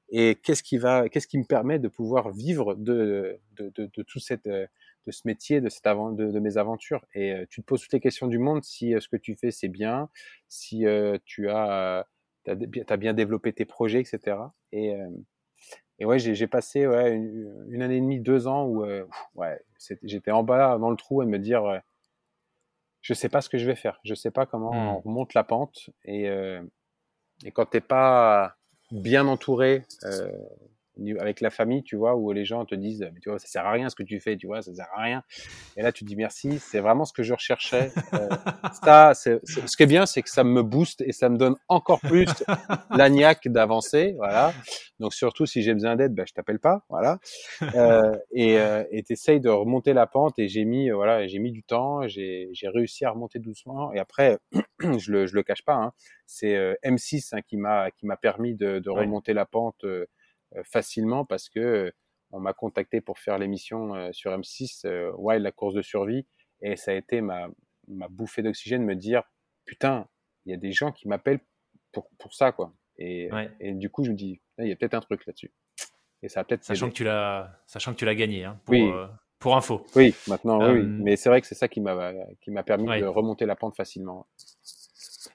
Et 0.09 0.35
qu'est-ce 0.35 0.61
qui 0.61 0.77
va 0.77 1.07
qu'est-ce 1.07 1.27
qui 1.27 1.37
me 1.37 1.45
permet 1.45 1.79
de 1.79 1.87
pouvoir 1.87 2.31
vivre 2.31 2.75
de 2.75 3.39
de, 3.53 3.69
de, 3.69 3.89
de 3.93 4.03
tout 4.03 4.19
cette 4.19 4.49
de 5.05 5.11
ce 5.11 5.21
métier, 5.25 5.61
de, 5.61 5.69
cette 5.69 5.87
avant, 5.87 6.11
de, 6.11 6.31
de, 6.31 6.39
mes 6.39 6.57
aventures. 6.57 7.05
Et 7.13 7.31
euh, 7.31 7.45
tu 7.49 7.61
te 7.61 7.65
poses 7.65 7.81
toutes 7.81 7.93
les 7.93 7.99
questions 7.99 8.27
du 8.27 8.39
monde 8.39 8.63
si 8.63 8.93
euh, 8.93 8.99
ce 8.99 9.07
que 9.07 9.17
tu 9.17 9.35
fais 9.35 9.51
c'est 9.51 9.67
bien, 9.67 10.09
si 10.47 10.85
euh, 10.85 11.17
tu 11.25 11.49
as, 11.49 12.05
as, 12.47 12.55
as, 12.87 12.97
bien 12.97 13.13
développé 13.13 13.53
tes 13.53 13.65
projets, 13.65 13.99
etc. 13.99 14.37
Et, 14.71 14.95
et 15.99 16.05
ouais, 16.05 16.19
j'ai 16.19 16.47
passé 16.47 16.85
ouais, 16.87 17.11
une, 17.11 17.67
une, 17.69 17.81
année 17.81 17.97
et 17.97 18.01
demie, 18.01 18.19
deux 18.19 18.47
ans 18.47 18.65
où 18.65 18.85
ouais, 19.35 19.61
j'étais 20.03 20.31
en 20.31 20.43
bas 20.43 20.77
dans 20.77 20.89
le 20.89 20.97
trou 20.97 21.21
et 21.21 21.25
me 21.25 21.39
dire 21.39 21.81
je 23.01 23.13
sais 23.13 23.29
pas 23.29 23.41
ce 23.41 23.49
que 23.49 23.57
je 23.57 23.65
vais 23.65 23.75
faire, 23.75 23.99
je 24.03 24.13
sais 24.13 24.31
pas 24.31 24.45
comment 24.45 24.73
mmh. 24.73 24.87
on 24.87 24.99
remonte 24.99 25.33
la 25.33 25.43
pente. 25.43 25.89
Et, 26.03 26.25
et 27.45 27.51
quand 27.51 27.65
t'es 27.65 27.81
pas 27.81 28.57
bien 28.91 29.27
entouré, 29.27 29.83
avec 31.19 31.41
la 31.41 31.49
famille, 31.49 31.83
tu 31.83 31.95
vois, 31.95 32.15
où 32.15 32.31
les 32.31 32.45
gens 32.45 32.65
te 32.65 32.75
disent, 32.75 33.07
mais 33.13 33.19
tu 33.21 33.29
vois, 33.29 33.39
ça 33.39 33.47
sert 33.47 33.65
à 33.65 33.71
rien 33.71 33.89
ce 33.89 33.95
que 33.95 34.03
tu 34.03 34.19
fais, 34.19 34.37
tu 34.37 34.47
vois, 34.47 34.61
ça 34.61 34.73
sert 34.73 34.87
à 34.95 35.01
rien. 35.01 35.23
Et 35.77 35.81
là, 35.81 35.91
tu 35.91 36.03
dis 36.03 36.15
merci, 36.15 36.59
c'est 36.59 36.79
vraiment 36.79 37.05
ce 37.05 37.13
que 37.13 37.23
je 37.23 37.33
recherchais. 37.33 37.91
Euh, 38.13 38.29
ça, 38.83 39.13
c'est, 39.13 39.39
ce 39.45 39.75
qui 39.75 39.83
est 39.83 39.87
bien, 39.87 40.05
c'est 40.05 40.21
que 40.21 40.29
ça 40.29 40.43
me 40.43 40.63
booste 40.63 41.01
et 41.01 41.11
ça 41.11 41.29
me 41.29 41.37
donne 41.37 41.55
encore 41.67 41.99
plus 41.99 42.29
l'agnac 42.91 43.47
d'avancer, 43.47 44.13
voilà. 44.17 44.53
Donc 44.99 45.13
surtout 45.13 45.45
si 45.45 45.61
j'ai 45.61 45.73
besoin 45.73 45.95
d'aide, 45.95 46.13
ben 46.13 46.25
je 46.25 46.33
t'appelle 46.33 46.59
pas, 46.59 46.83
voilà. 46.89 47.19
Euh, 47.75 48.15
et 48.31 48.57
euh, 48.59 48.83
t'essayes 49.05 49.41
de 49.41 49.49
remonter 49.49 49.93
la 49.93 50.07
pente 50.07 50.39
et 50.39 50.47
j'ai 50.47 50.65
mis, 50.65 50.89
euh, 50.89 50.95
voilà, 50.95 51.27
j'ai 51.27 51.39
mis 51.39 51.51
du 51.51 51.63
temps, 51.63 52.07
j'ai, 52.07 52.49
j'ai 52.53 52.69
réussi 52.69 53.05
à 53.05 53.11
remonter 53.11 53.39
doucement. 53.39 53.91
Et 53.93 53.99
après, 53.99 54.37
je 54.79 55.11
le, 55.11 55.27
je 55.27 55.35
le 55.35 55.43
cache 55.43 55.63
pas, 55.63 55.75
hein, 55.75 55.93
c'est 56.25 56.55
euh, 56.55 56.75
M6 56.83 57.35
hein, 57.35 57.41
qui 57.41 57.57
m'a, 57.57 57.91
qui 57.91 58.05
m'a 58.05 58.17
permis 58.17 58.55
de, 58.55 58.79
de 58.79 58.89
remonter 58.89 59.33
la 59.33 59.45
pente 59.45 59.83
euh, 59.83 60.05
facilement 60.63 61.25
parce 61.25 61.49
que 61.49 61.91
on 62.31 62.39
m'a 62.39 62.53
contacté 62.53 63.01
pour 63.01 63.19
faire 63.19 63.37
l'émission 63.37 64.11
sur 64.11 64.31
M6, 64.31 65.13
Wild, 65.17 65.43
la 65.43 65.51
course 65.51 65.73
de 65.73 65.81
survie, 65.81 66.25
et 66.61 66.75
ça 66.75 66.91
a 66.91 66.93
été 66.95 67.21
ma, 67.21 67.47
ma 67.87 68.07
bouffée 68.07 68.41
d'oxygène, 68.41 68.83
me 68.83 68.95
dire, 68.95 69.23
putain, 69.65 70.07
il 70.45 70.51
y 70.51 70.53
a 70.53 70.57
des 70.57 70.71
gens 70.71 70.91
qui 70.91 71.07
m'appellent 71.07 71.41
pour, 71.91 72.09
pour 72.17 72.33
ça, 72.33 72.51
quoi. 72.51 72.73
Et, 72.97 73.29
et, 73.59 73.73
du 73.73 73.89
coup, 73.89 74.03
je 74.03 74.11
me 74.11 74.15
dis, 74.15 74.41
il 74.59 74.67
y 74.67 74.71
a 74.71 74.75
peut-être 74.75 74.93
un 74.93 75.01
truc 75.01 75.25
là-dessus. 75.25 75.51
Et 76.21 76.29
ça 76.29 76.43
peut-être. 76.43 76.63
Sachant 76.63 76.89
que 76.89 76.93
tu 76.93 77.03
l'as, 77.03 77.61
sachant 77.67 77.93
que 77.93 77.97
tu 77.97 78.05
l'as 78.05 78.15
gagné, 78.15 78.45
hein, 78.45 78.59
pour, 78.65 78.73
oui. 78.73 78.89
Euh, 78.89 79.07
pour 79.39 79.55
info. 79.55 79.85
Oui, 79.95 80.15
maintenant, 80.27 80.59
oui, 80.59 80.79
euh, 80.79 80.83
Mais 80.83 81.17
c'est 81.17 81.29
vrai 81.29 81.41
que 81.41 81.47
c'est 81.47 81.55
ça 81.55 81.67
qui 81.67 81.81
m'a, 81.81 82.13
qui 82.41 82.51
m'a 82.51 82.63
permis 82.63 82.87
de 82.99 83.05
remonter 83.05 83.45
la 83.45 83.55
pente 83.55 83.75
facilement. 83.75 84.27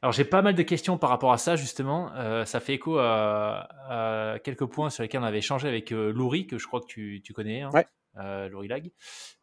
Alors 0.03 0.13
j'ai 0.13 0.25
pas 0.25 0.41
mal 0.41 0.55
de 0.55 0.63
questions 0.63 0.97
par 0.97 1.11
rapport 1.11 1.33
à 1.33 1.39
ça 1.39 1.57
justement. 1.57 2.11
Euh, 2.15 2.45
ça 2.47 2.61
fait 2.61 2.75
écho 2.75 2.99
à, 2.99 4.39
quelques 4.43 4.67
points 4.67 4.91
sur 4.91 5.03
lesquels 5.03 5.21
on 5.21 5.25
avait 5.25 5.39
échangé 5.39 5.69
avec 5.69 5.93
euh, 5.93 6.15
que 6.49 6.59
je 6.59 6.67
crois 6.67 6.81
que 6.81 6.87
tu, 6.87 7.21
tu 7.23 7.33
connais. 7.33 7.63
Hein. 7.63 7.71
Ouais 7.75 7.87
euh, 8.19 8.49
Lag. 8.69 8.91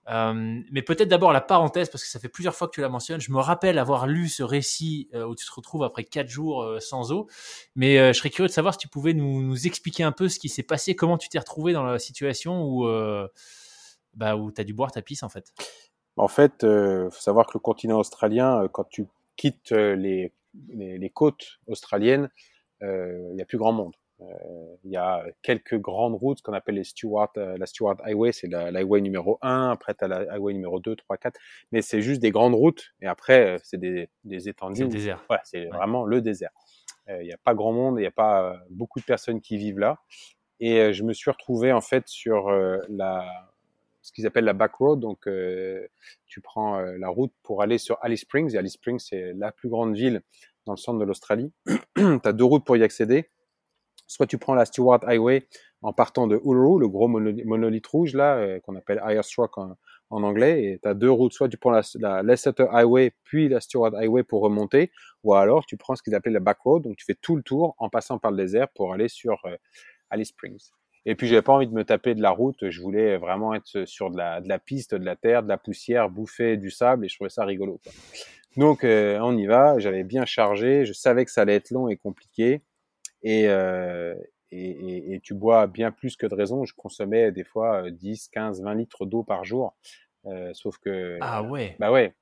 Euh, 0.10 0.62
mais 0.72 0.82
peut-être 0.82 1.08
d'abord 1.08 1.32
la 1.32 1.41
parenthèse, 1.41 1.89
parce 1.89 2.03
que 2.03 2.10
ça 2.10 2.20
fait 2.20 2.30
plusieurs 2.30 2.55
fois 2.55 2.68
que 2.68 2.74
tu 2.74 2.82
la 2.82 2.89
mentionnes. 2.89 3.22
Je 3.22 3.32
me 3.32 3.39
rappelle 3.39 3.78
avoir 3.78 4.08
lu 4.08 4.30
ce 4.30 4.43
récit 4.43 5.10
où 5.14 5.36
tu 5.36 5.45
te 5.45 5.51
retrouves 5.53 5.84
après 5.84 6.03
quatre 6.03 6.30
jours 6.30 6.66
sans 6.80 7.12
eau. 7.12 7.28
Mais 7.76 8.14
je 8.14 8.18
serais 8.18 8.30
curieux 8.30 8.47
de 8.47 8.53
savoir 8.53 8.74
si 8.74 8.80
tu 8.80 8.88
pouvais 8.88 9.14
nous, 9.14 9.41
nous 9.41 9.68
expliquer 9.68 10.03
un 10.03 10.12
peu 10.12 10.30
ce 10.30 10.39
qui 10.39 10.49
s'est 10.49 10.64
passé, 10.64 10.95
comment 10.95 11.18
tu 11.18 11.30
t'es 11.30 11.39
retrouvé 11.39 11.74
dans 11.74 11.84
la 11.84 11.99
situation 11.99 12.64
où, 12.64 12.88
bah, 14.14 14.36
où 14.36 14.51
tu 14.51 14.62
as 14.62 14.64
dû 14.64 14.74
boire 14.74 14.91
ta 14.91 15.01
pisse 15.01 15.24
en 15.24 15.30
fait. 15.30 15.53
En 16.16 16.28
fait, 16.28 16.64
il 16.64 17.10
faut 17.12 17.22
savoir 17.22 17.47
que 17.47 17.51
le 17.55 17.60
continent 17.60 17.99
australien, 17.99 18.68
quand 18.72 18.86
tu 18.89 19.08
quittes 19.36 19.72
les, 19.72 20.34
les, 20.70 20.97
les 20.97 21.10
côtes 21.10 21.60
australiennes, 21.68 22.30
il 22.82 23.34
n'y 23.34 23.41
a 23.41 23.45
plus 23.45 23.58
grand 23.58 23.74
monde. 23.74 23.93
Euh, 24.22 24.76
il 24.84 24.91
y 24.91 24.97
a 24.97 25.24
quelques 25.43 25.80
grandes 25.80 26.16
routes 26.16 26.41
qu'on 26.41 26.53
appelle 26.53 26.76
les 26.76 26.84
Stewart, 26.84 27.30
euh, 27.38 27.55
la 27.58 27.68
Stewart 27.68 27.97
Highway, 28.03 28.32
c'est 28.32 28.47
la, 28.47 28.68
highway 28.70 29.01
numéro 29.01 29.38
1, 29.43 29.70
après 29.70 29.93
tu 29.93 30.03
as 30.05 30.08
la 30.08 30.34
highway 30.34 30.53
numéro 30.53 30.80
2, 30.80 30.95
3, 30.95 31.18
4, 31.18 31.39
mais 31.72 31.84
c'est 31.84 32.01
juste 32.01 32.20
des 32.20 32.32
grandes 32.32 32.55
routes, 32.55 32.93
et 33.01 33.05
après 33.05 33.55
euh, 33.55 33.58
c'est 33.64 33.78
des, 33.78 34.10
des 34.24 34.49
étendues. 34.49 34.78
C'est 34.78 34.84
le 34.86 34.89
désert. 34.89 35.24
Ouais, 35.30 35.38
c'est 35.43 35.66
vraiment 35.66 36.03
le 36.03 36.22
désert. 36.22 36.51
Il 37.10 37.26
n'y 37.26 37.32
a 37.32 37.38
pas 37.38 37.53
grand 37.53 37.72
monde, 37.72 37.99
il 37.99 38.01
n'y 38.01 38.08
a 38.08 38.12
pas 38.12 38.60
beaucoup 38.70 38.99
de 38.99 39.05
personnes 39.05 39.39
qui 39.39 39.55
vivent 39.55 39.80
là. 39.80 39.99
Et 40.60 40.91
je 40.91 41.03
me 41.03 41.14
suis 41.14 41.32
retrouvé 41.32 41.72
en 41.72 41.80
fait 41.80 42.05
sur 42.10 42.49
la, 42.89 43.49
ce 44.08 44.14
qu'ils 44.14 44.26
appellent 44.26 44.45
la 44.45 44.53
back 44.53 44.76
road. 44.76 45.01
Donc, 45.01 45.28
tu 46.28 46.41
prends 46.41 46.80
la 46.80 47.10
route 47.10 47.34
pour 47.43 47.62
aller 47.62 47.78
sur 47.78 47.97
Alice 48.01 48.22
Springs. 48.22 48.55
Et 48.55 48.58
Alice 48.58 48.74
Springs, 48.74 48.99
c'est 48.99 49.34
la 49.34 49.51
plus 49.51 49.68
grande 49.68 49.95
ville 49.95 50.22
dans 50.66 50.72
le 50.72 50.78
centre 50.78 50.97
de 50.97 51.03
l'Australie. 51.03 51.51
tu 51.95 52.20
as 52.24 52.34
deux 52.34 52.45
routes 52.45 52.64
pour 52.64 52.78
y 52.78 52.84
accéder. 52.84 53.30
Soit 54.08 54.28
tu 54.28 54.38
prends 54.38 54.55
la 54.55 54.64
Stewart 54.64 55.01
Highway 55.03 55.45
en 55.82 55.91
partant 55.91 56.28
de 56.28 56.39
Uluru, 56.43 56.80
le 56.80 56.88
gros 56.88 57.08
monolithe 57.08 57.88
rouge 57.88 58.14
là, 58.14 58.38
euh, 58.38 58.60
qu'on 58.62 58.76
appelle 58.76 59.01
Rock 59.38 59.58
en, 59.58 59.78
anglais, 60.10 60.64
et 60.64 60.80
tu 60.82 60.88
as 60.88 60.93
deux 60.93 61.12
routes, 61.12 61.34
soit 61.34 61.49
tu 61.49 61.58
prends 61.58 61.72
la, 61.72 61.82
la 61.95 62.24
Leicester 62.24 62.66
Highway 62.72 63.12
puis 63.26 63.49
la 63.49 63.60
Stewart 63.60 63.93
Highway 63.93 64.24
pour 64.24 64.41
remonter, 64.41 64.91
ou 65.24 65.34
alors 65.34 65.66
tu 65.66 65.78
prends 65.78 65.95
ce 65.95 66.01
qu'ils 66.01 66.16
appellent 66.16 66.34
la 66.34 66.39
back 66.39 66.60
road, 66.62 66.84
donc 66.84 66.95
tu 66.95 67.05
fais 67.05 67.16
tout 67.16 67.36
le 67.36 67.43
tour 67.43 67.76
en 67.78 67.89
passant 67.89 68.18
par 68.18 68.32
le 68.32 68.38
désert 68.38 68.70
pour 68.70 68.93
aller 68.93 69.10
sur 69.10 69.39
euh, 69.45 69.55
Alice 70.10 70.30
Springs. 70.30 70.72
Et 71.10 71.16
puis 71.16 71.28
j'avais 71.28 71.41
pas 71.41 71.53
envie 71.53 71.68
de 71.68 71.74
me 71.74 71.84
taper 71.84 72.14
de 72.14 72.22
la 72.22 72.30
route, 72.30 72.70
je 72.70 72.82
voulais 72.82 73.18
vraiment 73.18 73.53
être 73.53 73.86
sur 73.86 74.12
de 74.12 74.18
la, 74.18 74.41
de 74.41 74.49
la 74.49 74.60
piste, 74.60 74.93
de 74.93 75.05
la 75.05 75.16
terre, 75.16 75.41
de 75.41 75.47
la 75.47 75.58
poussière, 75.58 76.10
bouffer 76.10 76.58
du 76.58 76.70
sable, 76.70 77.05
et 77.05 77.08
je 77.08 77.16
trouvais 77.16 77.30
ça 77.30 77.45
rigolo. 77.45 77.80
Quoi. 77.82 77.93
Donc 78.58 78.84
euh, 78.84 79.18
on 79.22 79.38
y 79.38 79.45
va, 79.45 79.80
j'avais 79.80 80.03
bien 80.03 80.26
chargé, 80.26 80.86
je 80.86 80.93
savais 80.93 81.26
que 81.26 81.32
ça 81.32 81.41
allait 81.41 81.55
être 81.55 81.72
long 81.72 81.88
et 81.88 81.97
compliqué. 81.97 82.62
Euh, 83.26 84.14
et, 84.51 84.70
et, 84.70 85.14
et, 85.14 85.20
tu 85.20 85.34
bois 85.34 85.68
bien 85.68 85.91
plus 85.91 86.16
que 86.16 86.26
de 86.26 86.34
raison. 86.34 86.64
Je 86.66 86.74
consommais 86.74 87.32
des 87.32 87.43
fois 87.43 87.89
10, 87.91 88.30
15, 88.30 88.62
20 88.62 88.76
litres 88.76 89.05
d'eau 89.05 89.24
par 89.24 89.43
jour. 89.43 89.76
Euh, 90.26 90.51
sauf 90.53 90.78
que. 90.78 91.18
Ah 91.22 91.43
ouais. 91.43 91.76
Bah 91.80 91.91
ouais. 91.91 92.14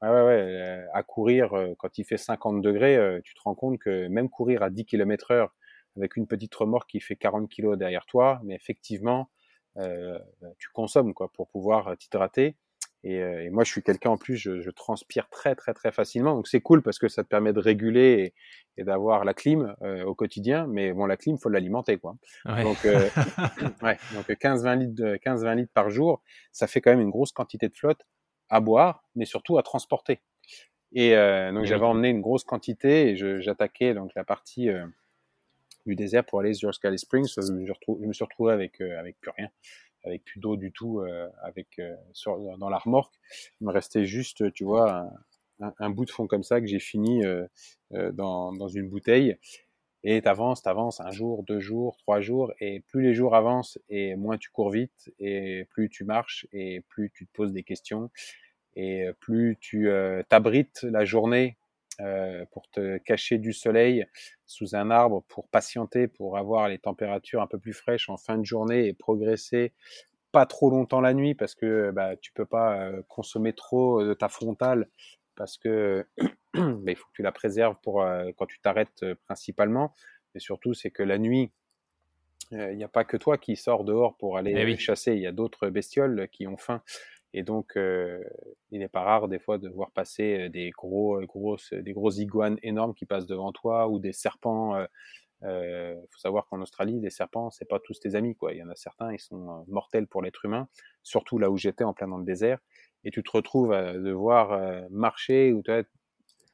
Ouais, 0.00 0.08
ouais, 0.08 0.22
ouais. 0.22 0.40
Euh, 0.40 0.86
à 0.94 1.02
courir, 1.02 1.54
euh, 1.54 1.74
quand 1.78 1.98
il 1.98 2.04
fait 2.04 2.16
50 2.16 2.62
degrés, 2.62 2.98
tu 3.24 3.34
te 3.34 3.40
rends 3.42 3.54
compte 3.54 3.78
que 3.78 4.06
même 4.08 4.28
courir 4.28 4.62
à 4.62 4.70
10 4.70 4.84
km 4.84 5.32
heure 5.32 5.54
avec 5.96 6.16
une 6.16 6.26
petite 6.26 6.54
remorque 6.54 6.90
qui 6.90 7.00
fait 7.00 7.16
40 7.16 7.50
kg 7.50 7.74
derrière 7.76 8.06
toi, 8.06 8.40
mais 8.44 8.54
effectivement, 8.54 9.30
euh, 9.78 10.18
tu 10.58 10.68
consommes 10.70 11.14
quoi 11.14 11.28
pour 11.32 11.48
pouvoir 11.48 11.96
t'hydrater. 11.98 12.56
Et, 13.02 13.22
euh, 13.22 13.44
et, 13.44 13.50
moi, 13.50 13.62
je 13.62 13.70
suis 13.70 13.82
quelqu'un 13.82 14.10
en 14.10 14.16
plus, 14.16 14.36
je, 14.36 14.60
je, 14.60 14.70
transpire 14.70 15.28
très 15.28 15.54
très 15.54 15.74
très 15.74 15.92
facilement. 15.92 16.34
Donc 16.34 16.48
c'est 16.48 16.60
cool 16.60 16.82
parce 16.82 16.98
que 16.98 17.08
ça 17.08 17.22
te 17.22 17.28
permet 17.28 17.52
de 17.52 17.60
réguler 17.60 18.34
et, 18.76 18.80
et 18.80 18.84
d'avoir 18.84 19.24
la 19.24 19.34
clim 19.34 19.74
euh, 19.82 20.04
au 20.04 20.14
quotidien. 20.14 20.66
Mais 20.66 20.92
bon, 20.92 21.06
la 21.06 21.16
clim, 21.16 21.38
faut 21.38 21.48
l'alimenter 21.48 21.98
quoi. 21.98 22.16
Ouais. 22.46 22.62
Donc, 22.64 22.78
euh, 22.84 23.08
ouais, 23.82 23.96
donc 24.14 24.28
15-20 24.28 24.78
litres, 24.78 24.94
de, 24.94 25.16
15-20 25.16 25.56
litres 25.56 25.72
par 25.72 25.90
jour, 25.90 26.22
ça 26.52 26.66
fait 26.66 26.80
quand 26.80 26.90
même 26.90 27.00
une 27.00 27.10
grosse 27.10 27.32
quantité 27.32 27.68
de 27.68 27.74
flotte 27.76 28.06
à 28.48 28.60
boire, 28.60 29.04
mais 29.14 29.24
surtout 29.24 29.58
à 29.58 29.62
transporter. 29.62 30.20
Et 30.92 31.14
euh, 31.14 31.52
donc 31.52 31.64
j'avais 31.64 31.84
emmené 31.84 32.08
une 32.08 32.20
grosse 32.20 32.44
quantité 32.44 33.10
et 33.10 33.16
j'attaquais 33.16 33.92
donc 33.92 34.12
la 34.14 34.24
partie 34.24 34.70
euh, 34.70 34.86
du 35.86 35.96
désert 35.96 36.24
pour 36.24 36.40
aller 36.40 36.54
sur 36.54 36.74
Sky 36.74 36.98
Springs. 36.98 37.28
Je 37.36 37.52
me, 37.52 38.12
suis 38.12 38.24
retrouvé 38.24 38.52
avec 38.52 38.80
avec 38.80 39.18
plus 39.20 39.30
rien 39.36 39.50
avec 40.06 40.24
plus 40.24 40.40
d'eau 40.40 40.56
du 40.56 40.72
tout 40.72 41.00
euh, 41.00 41.28
avec 41.42 41.78
euh, 41.78 41.94
sur, 42.12 42.38
dans 42.58 42.68
la 42.68 42.78
remorque. 42.78 43.14
Il 43.60 43.66
me 43.66 43.72
restait 43.72 44.06
juste, 44.06 44.52
tu 44.52 44.64
vois, 44.64 45.10
un, 45.60 45.74
un, 45.78 45.90
bout 45.90 46.04
de 46.04 46.10
fond 46.10 46.26
comme 46.26 46.44
ça 46.44 46.60
que 46.60 46.66
j'ai 46.66 46.78
fini 46.78 47.24
euh, 47.24 47.46
dans, 48.12 48.52
dans 48.52 48.68
une 48.68 48.88
bouteille. 48.88 49.36
Et 50.04 50.22
t'avances, 50.22 50.62
t'avances 50.62 51.00
un 51.00 51.10
jour, 51.10 51.42
deux 51.42 51.58
jours, 51.58 51.96
trois 51.96 52.20
jours, 52.20 52.52
et 52.60 52.80
plus 52.80 53.02
les 53.02 53.12
jours 53.12 53.34
avancent, 53.34 53.78
et 53.88 54.14
moins 54.14 54.38
tu 54.38 54.50
cours 54.50 54.70
vite, 54.70 55.12
et 55.18 55.64
plus 55.70 55.88
tu 55.88 56.04
marches, 56.04 56.46
et 56.52 56.82
plus 56.88 57.10
tu 57.10 57.26
te 57.26 57.32
poses 57.32 57.52
des 57.52 57.64
questions, 57.64 58.08
et 58.76 59.08
plus 59.18 59.56
tu 59.58 59.88
t'abrites 60.28 60.82
la 60.84 61.04
journée 61.04 61.56
euh, 62.00 62.44
pour 62.50 62.68
te 62.70 62.98
cacher 62.98 63.38
du 63.38 63.52
soleil 63.52 64.06
sous 64.46 64.74
un 64.74 64.90
arbre, 64.90 65.22
pour 65.28 65.48
patienter, 65.48 66.08
pour 66.08 66.36
avoir 66.36 66.68
les 66.68 66.78
températures 66.78 67.40
un 67.40 67.46
peu 67.46 67.58
plus 67.58 67.72
fraîches 67.72 68.08
en 68.08 68.16
fin 68.16 68.36
de 68.38 68.44
journée 68.44 68.86
et 68.86 68.92
progresser 68.92 69.72
pas 70.32 70.44
trop 70.44 70.68
longtemps 70.68 71.00
la 71.00 71.14
nuit 71.14 71.34
parce 71.34 71.54
que 71.54 71.90
bah, 71.92 72.16
tu 72.16 72.32
peux 72.32 72.44
pas 72.44 72.78
euh, 72.80 73.02
consommer 73.08 73.54
trop 73.54 74.04
de 74.04 74.12
ta 74.12 74.28
frontale 74.28 74.88
parce 75.34 75.56
que 75.56 76.06
bah, 76.54 76.90
il 76.90 76.96
faut 76.96 77.06
que 77.06 77.14
tu 77.14 77.22
la 77.22 77.32
préserves 77.32 77.76
pour 77.82 78.02
euh, 78.02 78.30
quand 78.36 78.46
tu 78.46 78.60
t'arrêtes 78.60 79.04
principalement. 79.24 79.94
Mais 80.34 80.40
surtout, 80.40 80.74
c'est 80.74 80.90
que 80.90 81.02
la 81.02 81.16
nuit, 81.16 81.50
il 82.52 82.76
n'y 82.76 82.84
a 82.84 82.88
pas 82.88 83.04
que 83.04 83.16
toi 83.16 83.38
qui 83.38 83.56
sors 83.56 83.84
dehors 83.84 84.16
pour 84.18 84.36
aller 84.36 84.52
eh 84.54 84.64
oui. 84.64 84.76
chasser. 84.76 85.14
Il 85.14 85.20
y 85.20 85.26
a 85.26 85.32
d'autres 85.32 85.70
bestioles 85.70 86.28
qui 86.30 86.46
ont 86.46 86.58
faim. 86.58 86.82
Et 87.32 87.42
donc, 87.42 87.76
euh, 87.76 88.22
il 88.70 88.80
n'est 88.80 88.88
pas 88.88 89.02
rare 89.02 89.28
des 89.28 89.38
fois 89.38 89.58
de 89.58 89.68
voir 89.68 89.90
passer 89.90 90.46
euh, 90.46 90.48
des 90.48 90.70
gros, 90.70 91.20
euh, 91.20 91.26
grosses, 91.26 91.72
des 91.72 91.94
iguanes 92.20 92.58
énormes 92.62 92.94
qui 92.94 93.06
passent 93.06 93.26
devant 93.26 93.52
toi 93.52 93.88
ou 93.88 93.98
des 93.98 94.12
serpents. 94.12 94.76
Il 95.42 96.06
faut 96.10 96.18
savoir 96.18 96.46
qu'en 96.46 96.60
Australie, 96.62 96.98
les 97.00 97.10
serpents, 97.10 97.50
c'est 97.50 97.66
pas 97.68 97.78
tous 97.78 98.00
tes 98.00 98.14
amis, 98.14 98.34
quoi. 98.34 98.52
Il 98.52 98.58
y 98.58 98.62
en 98.62 98.70
a 98.70 98.76
certains, 98.76 99.12
ils 99.12 99.20
sont 99.20 99.64
mortels 99.68 100.06
pour 100.06 100.22
l'être 100.22 100.44
humain, 100.44 100.68
surtout 101.02 101.38
là 101.38 101.50
où 101.50 101.56
j'étais 101.56 101.84
en 101.84 101.92
plein 101.92 102.08
dans 102.08 102.18
le 102.18 102.24
désert. 102.24 102.58
Et 103.04 103.10
tu 103.10 103.22
te 103.22 103.30
retrouves 103.30 103.72
à 103.72 103.92
devoir 103.92 104.58
marcher 104.90 105.52
ou 105.52 105.62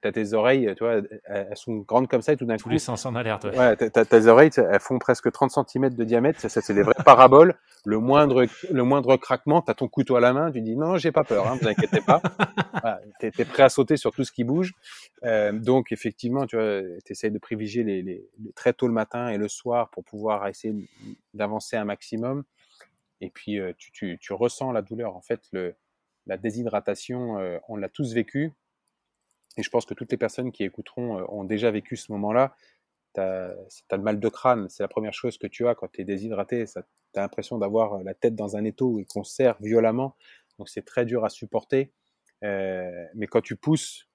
t'as 0.02 0.12
tes 0.12 0.34
oreilles, 0.34 0.74
tu 0.76 0.84
vois, 0.84 1.00
elles 1.24 1.56
sont 1.56 1.76
grandes 1.76 2.08
comme 2.08 2.22
ça 2.22 2.32
et 2.32 2.36
tout 2.36 2.44
d'un 2.44 2.56
coup. 2.56 2.68
les 2.68 2.78
sens 2.78 3.06
en 3.06 3.14
alerte. 3.14 3.44
Ouais, 3.44 3.56
ouais 3.56 3.76
t'as 3.76 4.04
tes 4.04 4.26
oreilles, 4.26 4.50
elles 4.56 4.80
font 4.80 4.98
presque 4.98 5.30
30 5.30 5.50
cm 5.50 5.90
de 5.90 6.04
diamètre. 6.04 6.40
Ça, 6.40 6.60
c'est 6.60 6.74
des 6.74 6.82
vraies 6.82 7.02
paraboles. 7.04 7.54
Le 7.84 7.98
moindre, 7.98 8.46
le 8.70 8.82
moindre 8.84 9.16
craquement, 9.16 9.62
t'as 9.62 9.74
ton 9.74 9.88
couteau 9.88 10.16
à 10.16 10.20
la 10.20 10.32
main, 10.32 10.50
tu 10.52 10.60
dis 10.60 10.76
non, 10.76 10.98
j'ai 10.98 11.12
pas 11.12 11.24
peur, 11.24 11.46
hein, 11.48 11.56
vous 11.60 11.68
inquiétez 11.68 12.00
pas. 12.00 12.20
voilà, 12.72 13.00
t'es 13.18 13.32
es 13.36 13.44
prêt 13.44 13.62
à 13.62 13.68
sauter 13.68 13.96
sur 13.96 14.12
tout 14.12 14.24
ce 14.24 14.32
qui 14.32 14.44
bouge. 14.44 14.72
Euh, 15.24 15.52
donc 15.52 15.92
effectivement, 15.92 16.46
tu 16.46 16.56
vois, 16.56 16.80
t'essayes 17.04 17.30
de 17.30 17.38
privilégier 17.38 17.84
les, 17.84 18.02
les, 18.02 18.28
les, 18.38 18.52
très 18.52 18.72
tôt 18.72 18.86
le 18.86 18.92
matin 18.92 19.28
et 19.28 19.38
le 19.38 19.48
soir 19.48 19.88
pour 19.90 20.04
pouvoir 20.04 20.46
essayer 20.48 20.74
d'avancer 21.34 21.76
un 21.76 21.84
maximum. 21.84 22.44
Et 23.20 23.30
puis 23.30 23.58
euh, 23.58 23.72
tu, 23.78 23.92
tu, 23.92 24.18
tu, 24.20 24.32
ressens 24.32 24.72
la 24.72 24.82
douleur. 24.82 25.16
En 25.16 25.20
fait, 25.20 25.40
le, 25.52 25.74
la 26.26 26.36
déshydratation, 26.36 27.38
euh, 27.38 27.58
on 27.68 27.76
l'a 27.76 27.88
tous 27.88 28.12
vécu 28.14 28.52
et 29.56 29.62
je 29.62 29.70
pense 29.70 29.84
que 29.84 29.94
toutes 29.94 30.10
les 30.10 30.18
personnes 30.18 30.52
qui 30.52 30.64
écouteront 30.64 31.18
euh, 31.18 31.24
ont 31.28 31.44
déjà 31.44 31.70
vécu 31.70 31.96
ce 31.96 32.12
moment-là. 32.12 32.54
tu 33.14 33.20
as, 33.20 33.54
le 33.90 33.98
mal 33.98 34.20
de 34.20 34.28
crâne. 34.28 34.68
C'est 34.68 34.82
la 34.82 34.88
première 34.88 35.12
chose 35.12 35.38
que 35.38 35.46
tu 35.46 35.66
as 35.68 35.74
quand 35.74 35.88
tu 35.92 36.00
es 36.00 36.04
déshydraté. 36.04 36.64
Tu 36.66 36.80
l'impression 37.14 37.58
d'avoir 37.58 38.02
la 38.02 38.14
tête 38.14 38.34
dans 38.34 38.56
un 38.56 38.64
étau 38.64 38.98
et 38.98 39.04
qu'on 39.04 39.24
serre 39.24 39.56
violemment. 39.60 40.16
Donc 40.58 40.68
c'est 40.68 40.84
très 40.84 41.04
dur 41.04 41.24
à 41.24 41.28
supporter. 41.28 41.92
Euh, 42.44 43.06
mais 43.14 43.26
quand 43.26 43.40
tu 43.40 43.56
pousses 43.56 44.08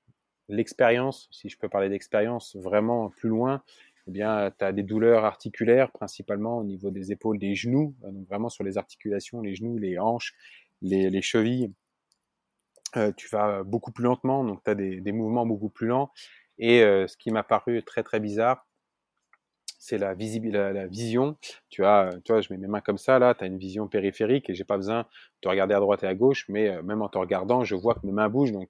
l'expérience, 0.49 1.29
si 1.31 1.49
je 1.49 1.57
peux 1.57 1.69
parler 1.69 1.89
d'expérience, 1.89 2.55
vraiment 2.55 3.09
plus 3.09 3.29
loin, 3.29 3.63
eh 4.07 4.11
bien, 4.11 4.51
tu 4.57 4.63
as 4.63 4.71
des 4.71 4.83
douleurs 4.83 5.25
articulaires, 5.25 5.91
principalement 5.91 6.57
au 6.57 6.63
niveau 6.63 6.89
des 6.91 7.11
épaules, 7.11 7.37
des 7.37 7.55
genoux, 7.55 7.95
euh, 8.03 8.11
donc 8.11 8.27
vraiment 8.27 8.49
sur 8.49 8.63
les 8.63 8.77
articulations, 8.77 9.41
les 9.41 9.55
genoux, 9.55 9.77
les 9.77 9.99
hanches, 9.99 10.33
les 10.81 11.21
chevilles. 11.21 11.73
Euh, 12.95 13.11
tu 13.15 13.27
vas 13.29 13.63
beaucoup 13.63 13.91
plus 13.91 14.03
lentement, 14.03 14.43
donc 14.43 14.63
tu 14.63 14.71
as 14.71 14.75
des, 14.75 15.01
des, 15.01 15.11
mouvements 15.11 15.45
beaucoup 15.45 15.69
plus 15.69 15.87
lents. 15.87 16.11
Et 16.57 16.81
euh, 16.83 17.07
ce 17.07 17.17
qui 17.17 17.31
m'a 17.31 17.43
paru 17.43 17.83
très 17.83 18.01
très 18.01 18.19
bizarre, 18.19 18.65
c'est 19.77 19.97
la, 19.97 20.15
la, 20.15 20.73
la, 20.73 20.87
vision. 20.87 21.37
Tu 21.69 21.85
as, 21.85 22.11
tu 22.23 22.31
vois, 22.31 22.41
je 22.41 22.51
mets 22.51 22.57
mes 22.57 22.67
mains 22.67 22.81
comme 22.81 22.97
ça, 22.97 23.19
là, 23.19 23.35
tu 23.35 23.43
as 23.43 23.47
une 23.47 23.57
vision 23.57 23.87
périphérique 23.87 24.49
et 24.49 24.55
j'ai 24.55 24.63
pas 24.63 24.77
besoin 24.77 25.05
de 25.43 25.49
regarder 25.49 25.75
à 25.75 25.79
droite 25.79 26.03
et 26.03 26.07
à 26.07 26.15
gauche, 26.15 26.45
mais 26.49 26.69
euh, 26.69 26.81
même 26.81 27.01
en 27.01 27.09
te 27.09 27.17
regardant, 27.17 27.63
je 27.63 27.75
vois 27.75 27.93
que 27.93 28.05
mes 28.05 28.11
mains 28.11 28.29
bougent. 28.29 28.53
Donc, 28.53 28.69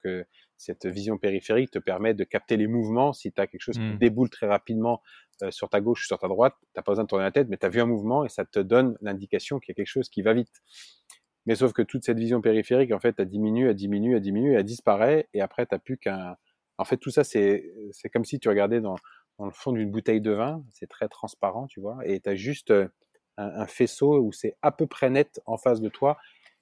cette 0.57 0.87
vision 0.87 1.19
périphérique 1.19 1.69
te 1.69 1.79
permet 1.79 2.15
de 2.15 2.23
capter 2.23 2.57
les 2.57 2.67
mouvements. 2.67 3.13
Si 3.13 3.31
tu 3.31 3.39
as 3.39 3.45
quelque 3.45 3.61
chose 3.61 3.75
qui 3.75 3.81
mmh. 3.81 3.99
déboule 3.99 4.29
très 4.29 4.47
rapidement 4.47 5.03
sur 5.51 5.69
ta 5.69 5.81
gauche 5.81 6.01
ou 6.01 6.07
sur 6.07 6.17
ta 6.17 6.27
droite, 6.27 6.55
tu 6.73 6.81
pas 6.81 6.91
besoin 6.91 7.03
de 7.03 7.07
tourner 7.07 7.25
la 7.25 7.31
tête, 7.31 7.47
mais 7.47 7.57
tu 7.57 7.65
as 7.67 7.69
vu 7.69 7.79
un 7.79 7.85
mouvement 7.85 8.25
et 8.25 8.29
ça 8.29 8.43
te 8.43 8.59
donne 8.59 8.97
l'indication 9.01 9.59
qu'il 9.59 9.71
y 9.71 9.73
a 9.73 9.75
quelque 9.75 9.85
chose 9.85 10.09
qui 10.09 10.23
va 10.23 10.33
vite. 10.33 10.63
Mais 11.47 11.55
sauf 11.55 11.73
que 11.73 11.81
toute 11.81 12.03
cette 12.03 12.19
vision 12.19 12.41
périphérique, 12.41 12.91
en 12.91 12.99
fait, 12.99 13.15
elle 13.17 13.29
diminue, 13.29 13.69
elle 13.69 13.75
diminue, 13.75 14.15
elle 14.15 14.21
diminue, 14.21 14.55
elle 14.55 14.63
disparaît, 14.63 15.27
et 15.33 15.41
après, 15.41 15.65
tu 15.65 15.79
plus 15.79 15.97
qu'un... 15.97 16.35
En 16.77 16.85
fait, 16.85 16.97
tout 16.97 17.09
ça, 17.09 17.23
c'est 17.23 17.63
comme 18.13 18.25
si 18.25 18.39
tu 18.39 18.49
regardais 18.49 18.81
dans, 18.81 18.97
dans 19.39 19.45
le 19.45 19.51
fond 19.51 19.71
d'une 19.71 19.91
bouteille 19.91 20.21
de 20.21 20.31
vin, 20.31 20.63
c'est 20.71 20.87
très 20.87 21.07
transparent, 21.07 21.67
tu 21.67 21.79
vois, 21.79 21.99
et 22.03 22.19
tu 22.19 22.29
as 22.29 22.35
juste 22.35 22.71
euh, 22.71 22.87
un, 23.37 23.67
faisceau 23.67 24.19
où 24.19 24.31
c'est 24.31 24.55
à 24.61 24.71
peu 24.71 24.87
près 24.87 25.09
net 25.09 25.41
en 25.45 25.57
face 25.57 25.79
de 25.79 25.89
toi, 25.89 26.17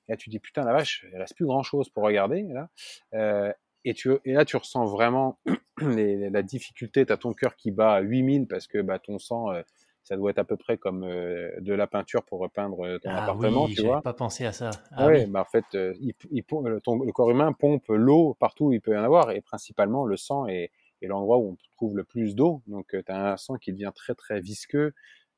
et 0.08 0.12
là 0.12 0.18
tu 0.18 0.30
dis 0.30 0.40
putain 0.40 0.64
la 0.64 0.74
vache, 0.74 1.06
il 1.12 1.18
reste 1.18 1.36
plus 1.36 1.46
grand 1.46 1.64
chose 1.64 1.90
pour 1.90 2.04
regarder, 2.04 2.44
là. 2.44 2.70
Euh, 3.14 3.52
et, 3.86 3.94
tu, 3.94 4.12
et 4.26 4.34
là 4.34 4.46
tu 4.46 4.58
ressens 4.58 4.86
vraiment 4.86 5.40
la 5.82 6.44
difficulté, 6.44 7.06
tu 7.06 7.14
as 7.14 7.18
ton 7.18 7.34
cœur 7.34 7.56
qui 7.56 7.72
bat 7.72 7.94
à 7.94 8.02
8000 8.02 8.48
parce 8.48 8.68
que 8.68 8.82
bah, 8.82 9.00
ton 9.00 9.20
sang, 9.20 9.52
euh, 9.52 9.62
ça 10.06 10.16
doit 10.16 10.32
être 10.32 10.40
à 10.40 10.46
peu 10.46 10.56
près 10.56 10.78
comme 10.78 11.04
euh, 11.04 11.52
de 11.60 11.74
la 11.74 11.88
peinture 11.88 12.24
pour 12.24 12.40
repeindre 12.40 12.98
ton 13.00 13.10
ah 13.10 13.24
appartement, 13.24 13.66
oui, 13.66 13.76
tu 13.76 13.84
vois? 13.84 14.02
pas 14.02 14.14
pensé 14.14 14.46
à 14.46 14.54
ça. 14.54 14.70
Ah, 14.92 15.08
ouais, 15.08 15.26
bah 15.28 15.42
en 15.42 15.52
fait, 15.52 15.66
il, 15.74 16.14
il, 16.32 16.44
le 16.64 17.12
corps 17.12 17.32
humain 17.32 17.52
pompe 17.52 17.86
l'eau 17.90 18.36
partout 18.40 18.68
où 18.68 18.72
il 18.72 18.80
peut 18.80 18.94
y 18.94 18.98
en 18.98 19.04
avoir, 19.04 19.32
et 19.32 19.42
principalement 19.42 20.06
le 20.06 20.16
sang 20.16 20.48
est 20.48 20.72
et 21.02 21.08
l'endroit 21.08 21.38
où 21.38 21.52
on 21.52 21.58
trouve 21.76 21.98
le 21.98 22.04
plus 22.04 22.36
d'eau. 22.36 22.62
Donc, 22.68 22.88
tu 22.92 23.12
as 23.12 23.34
un 23.34 23.38
sang 23.38 23.56
qui 23.56 23.72
devient 23.74 23.92
très, 23.94 24.16
très 24.16 24.40
visqueux. 24.40 24.94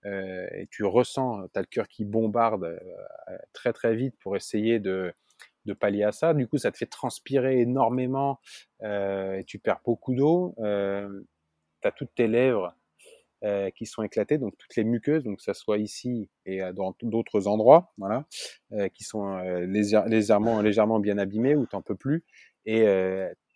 Euh, 0.06 0.48
et 0.54 0.68
tu 0.68 0.84
ressens, 0.86 1.48
tu 1.54 1.60
as 1.60 1.62
le 1.62 1.68
cœur 1.68 1.88
qui 1.88 2.06
bombarde 2.06 2.64
euh, 2.64 3.38
très, 3.54 3.74
très 3.74 3.96
vite 3.96 4.16
pour 4.20 4.36
essayer 4.36 4.80
de, 4.80 5.14
de 5.66 5.74
pallier 5.74 6.04
à 6.04 6.12
ça. 6.12 6.34
Du 6.34 6.48
coup, 6.48 6.58
ça 6.58 6.72
te 6.72 6.78
fait 6.78 6.86
transpirer 6.86 7.60
énormément 7.60 8.40
euh, 8.84 9.40
et 9.40 9.44
tu 9.44 9.60
perds 9.60 9.82
beaucoup 9.84 10.14
d'eau. 10.14 10.56
Euh, 10.60 11.24
tu 11.82 11.88
as 11.88 11.92
toutes 11.92 12.14
tes 12.16 12.28
lèvres 12.28 12.76
euh, 13.44 13.70
qui 13.72 13.86
sont 13.86 14.04
éclatées, 14.04 14.38
donc 14.38 14.58
toutes 14.58 14.76
les 14.76 14.84
muqueuses, 14.84 15.24
donc 15.24 15.38
que 15.38 15.44
ça 15.44 15.54
soit 15.54 15.78
ici 15.78 16.30
et 16.46 16.62
dans 16.74 16.96
d'autres 17.02 17.48
endroits, 17.48 17.94
voilà, 17.98 18.26
euh, 18.72 18.88
qui 18.90 19.04
sont 19.04 19.38
légèrement, 19.38 20.62
légèrement 20.62 21.00
bien 21.00 21.18
abîmés 21.18 21.56
où 21.56 21.66
t'en 21.66 21.82
peux 21.82 21.96
plus. 21.96 22.24
Et 22.66 22.86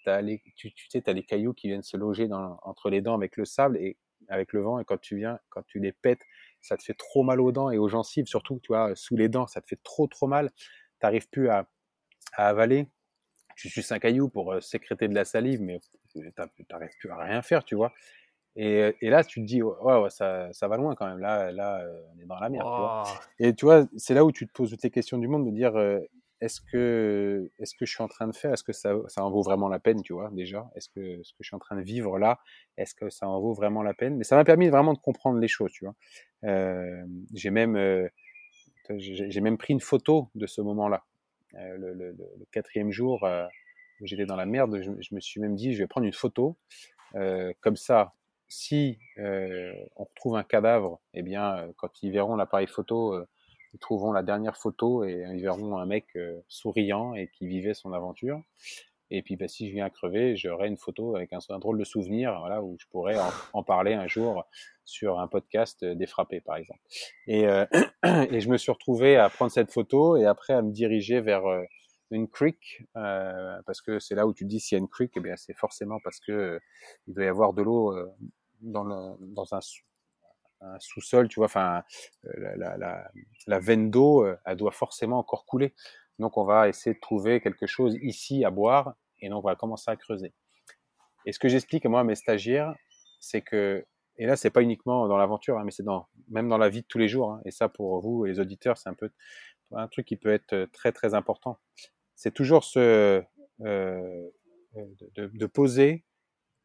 les, 0.07 0.41
tu, 0.55 0.71
sais, 0.89 1.09
as 1.09 1.13
les 1.13 1.23
cailloux 1.23 1.53
qui 1.53 1.67
viennent 1.67 1.83
se 1.83 1.97
loger 1.97 2.27
entre 2.31 2.89
les 2.89 3.01
dents 3.01 3.15
avec 3.15 3.37
le 3.37 3.45
sable 3.45 3.77
et 3.77 3.97
avec 4.29 4.53
le 4.53 4.61
vent. 4.61 4.79
Et 4.79 4.85
quand 4.85 4.99
tu 4.99 5.17
viens, 5.17 5.39
quand 5.49 5.63
tu 5.63 5.79
les 5.79 5.91
pètes, 5.91 6.21
ça 6.61 6.77
te 6.77 6.83
fait 6.83 6.93
trop 6.93 7.23
mal 7.23 7.41
aux 7.41 7.51
dents 7.51 7.71
et 7.71 7.77
aux 7.77 7.87
gencives, 7.87 8.25
surtout, 8.25 8.59
tu 8.61 8.67
vois, 8.67 8.95
sous 8.95 9.15
les 9.15 9.29
dents, 9.29 9.47
ça 9.47 9.61
te 9.61 9.67
fait 9.67 9.79
trop, 9.83 10.07
trop 10.07 10.27
mal. 10.27 10.51
T'arrives 10.99 11.29
plus 11.29 11.49
à, 11.49 11.67
avaler. 12.33 12.87
Tu 13.57 13.69
suces 13.69 13.91
un 13.91 13.99
caillou 13.99 14.29
pour 14.29 14.53
euh, 14.53 14.61
sécréter 14.61 15.07
de 15.07 15.13
la 15.13 15.25
salive, 15.25 15.61
mais 15.61 15.79
t'arrives 16.67 16.95
plus 16.99 17.09
à 17.09 17.17
rien 17.17 17.41
faire, 17.41 17.63
tu 17.63 17.75
vois. 17.75 17.93
Et, 18.55 18.95
et, 19.01 19.09
là, 19.09 19.23
tu 19.23 19.41
te 19.41 19.45
dis, 19.45 19.61
ouais, 19.61 19.97
ouais 19.99 20.09
ça, 20.09 20.51
ça, 20.51 20.67
va 20.67 20.77
loin 20.77 20.93
quand 20.95 21.07
même. 21.07 21.19
Là, 21.19 21.51
là, 21.51 21.81
euh, 21.81 22.01
on 22.13 22.19
est 22.19 22.25
dans 22.25 22.39
la 22.39 22.49
merde. 22.49 22.65
Tu 22.65 22.69
vois 22.69 23.03
et 23.39 23.55
tu 23.55 23.65
vois, 23.65 23.85
c'est 23.95 24.13
là 24.13 24.25
où 24.25 24.31
tu 24.31 24.45
te 24.45 24.51
poses 24.51 24.69
toutes 24.69 24.83
les 24.83 24.89
questions 24.89 25.17
du 25.17 25.27
monde 25.27 25.45
de 25.45 25.51
dire, 25.51 25.75
euh, 25.77 25.99
est-ce 26.41 26.59
que, 26.59 27.49
est-ce 27.59 27.75
que 27.75 27.85
je 27.85 27.91
suis 27.91 28.03
en 28.03 28.07
train 28.07 28.27
de 28.27 28.35
faire, 28.35 28.51
est-ce 28.51 28.63
que 28.63 28.73
ça, 28.73 28.93
ça 29.07 29.23
en 29.23 29.31
vaut 29.31 29.43
vraiment 29.43 29.69
la 29.69 29.79
peine, 29.79 30.01
tu 30.01 30.13
vois, 30.13 30.29
déjà? 30.31 30.69
Est-ce 30.75 30.89
que 30.89 31.23
ce 31.23 31.31
que 31.31 31.37
je 31.41 31.47
suis 31.47 31.55
en 31.55 31.59
train 31.59 31.77
de 31.77 31.81
vivre 31.81 32.17
là, 32.19 32.39
est-ce 32.77 32.93
que 32.93 33.09
ça 33.09 33.27
en 33.27 33.39
vaut 33.39 33.53
vraiment 33.53 33.83
la 33.83 33.93
peine? 33.93 34.17
Mais 34.17 34.23
ça 34.23 34.35
m'a 34.35 34.43
permis 34.43 34.67
vraiment 34.67 34.93
de 34.93 34.99
comprendre 34.99 35.39
les 35.39 35.47
choses, 35.47 35.71
tu 35.71 35.85
vois. 35.85 35.95
Euh, 36.43 37.05
j'ai 37.33 37.51
même, 37.51 37.77
euh, 37.77 38.09
j'ai 38.97 39.41
même 39.41 39.57
pris 39.57 39.73
une 39.73 39.79
photo 39.79 40.29
de 40.35 40.47
ce 40.47 40.61
moment-là. 40.61 41.03
Le, 41.53 41.93
le, 41.93 42.11
le, 42.11 42.45
quatrième 42.51 42.91
jour 42.91 43.27
où 43.99 44.07
j'étais 44.07 44.25
dans 44.25 44.37
la 44.37 44.45
merde, 44.45 44.79
je, 44.81 44.91
je, 45.01 45.13
me 45.13 45.19
suis 45.19 45.41
même 45.41 45.55
dit, 45.55 45.73
je 45.73 45.79
vais 45.79 45.87
prendre 45.87 46.07
une 46.07 46.13
photo. 46.13 46.57
Euh, 47.15 47.53
comme 47.61 47.75
ça, 47.75 48.13
si 48.51 48.99
on 49.17 50.03
retrouve 50.03 50.35
un 50.35 50.43
cadavre, 50.43 50.99
eh 51.13 51.21
bien, 51.21 51.71
quand 51.77 52.03
ils 52.03 52.11
verront 52.11 52.35
l'appareil 52.35 52.67
photo 52.67 53.25
ils 53.73 53.79
trouveront 53.79 54.11
la 54.11 54.23
dernière 54.23 54.57
photo 54.57 55.03
et 55.03 55.25
ils 55.33 55.41
verront 55.41 55.77
un 55.77 55.85
mec 55.85 56.05
euh, 56.15 56.41
souriant 56.47 57.15
et 57.15 57.29
qui 57.29 57.47
vivait 57.47 57.73
son 57.73 57.93
aventure. 57.93 58.41
Et 59.13 59.21
puis, 59.21 59.35
bah, 59.35 59.47
si 59.47 59.67
je 59.67 59.73
viens 59.73 59.89
crever, 59.89 60.37
j'aurai 60.37 60.67
une 60.67 60.77
photo 60.77 61.15
avec 61.15 61.33
un, 61.33 61.59
drôle 61.59 61.77
de 61.77 61.83
souvenir, 61.83 62.37
voilà, 62.39 62.63
où 62.63 62.77
je 62.79 62.85
pourrais 62.87 63.17
en, 63.51 63.63
parler 63.63 63.93
un 63.93 64.07
jour 64.07 64.45
sur 64.85 65.19
un 65.19 65.27
podcast 65.27 65.83
des 65.83 66.05
frappés, 66.05 66.39
par 66.39 66.55
exemple. 66.55 66.79
Et, 67.27 67.45
euh, 67.45 67.65
et, 68.31 68.39
je 68.39 68.49
me 68.49 68.57
suis 68.57 68.71
retrouvé 68.71 69.17
à 69.17 69.29
prendre 69.29 69.51
cette 69.51 69.71
photo 69.71 70.15
et 70.15 70.25
après 70.25 70.53
à 70.53 70.61
me 70.61 70.71
diriger 70.71 71.19
vers 71.19 71.45
euh, 71.45 71.61
une 72.09 72.29
creek, 72.29 72.83
euh, 72.95 73.61
parce 73.65 73.81
que 73.81 73.99
c'est 73.99 74.15
là 74.15 74.27
où 74.27 74.33
tu 74.33 74.45
dis 74.45 74.61
s'il 74.61 74.77
y 74.77 74.79
a 74.79 74.81
une 74.81 74.89
creek, 74.89 75.11
eh 75.15 75.19
bien 75.19 75.35
c'est 75.35 75.57
forcément 75.57 75.99
parce 76.03 76.21
que 76.21 76.59
il 77.07 77.13
doit 77.13 77.25
y 77.25 77.27
avoir 77.27 77.53
de 77.53 77.61
l'eau 77.61 77.93
dans, 78.61 79.17
un 79.53 79.59
sous-sol, 80.79 81.27
tu 81.27 81.39
vois, 81.39 81.45
enfin, 81.45 81.83
euh, 82.25 82.55
la, 83.47 83.59
veine 83.59 83.89
d'eau, 83.89 84.23
euh, 84.23 84.37
elle 84.45 84.57
doit 84.57 84.71
forcément 84.71 85.19
encore 85.19 85.45
couler. 85.45 85.73
Donc, 86.19 86.37
on 86.37 86.43
va 86.43 86.69
essayer 86.69 86.93
de 86.93 86.99
trouver 86.99 87.41
quelque 87.41 87.65
chose 87.65 87.97
ici 88.01 88.45
à 88.45 88.51
boire, 88.51 88.95
et 89.19 89.29
donc 89.29 89.43
on 89.43 89.47
va 89.47 89.55
commencer 89.55 89.89
à 89.89 89.95
creuser. 89.95 90.33
Et 91.25 91.31
ce 91.31 91.39
que 91.39 91.47
j'explique 91.47 91.85
moi 91.85 92.01
à 92.01 92.03
mes 92.03 92.15
stagiaires, 92.15 92.75
c'est 93.19 93.41
que, 93.41 93.85
et 94.17 94.25
là, 94.25 94.35
c'est 94.35 94.49
pas 94.49 94.61
uniquement 94.61 95.07
dans 95.07 95.17
l'aventure, 95.17 95.57
hein, 95.57 95.63
mais 95.63 95.71
c'est 95.71 95.83
dans, 95.83 96.07
même 96.29 96.47
dans 96.47 96.57
la 96.57 96.69
vie 96.69 96.81
de 96.81 96.87
tous 96.87 96.97
les 96.97 97.07
jours. 97.07 97.31
Hein, 97.31 97.41
et 97.45 97.51
ça, 97.51 97.69
pour 97.69 97.99
vous, 98.01 98.25
les 98.25 98.39
auditeurs, 98.39 98.77
c'est 98.77 98.89
un 98.89 98.93
peu 98.93 99.09
un 99.73 99.87
truc 99.87 100.05
qui 100.05 100.17
peut 100.17 100.31
être 100.31 100.67
très 100.73 100.91
très 100.91 101.13
important. 101.13 101.59
C'est 102.15 102.33
toujours 102.33 102.63
ce 102.63 103.23
euh, 103.61 104.29
de, 105.15 105.27
de, 105.27 105.45
poser 105.45 106.05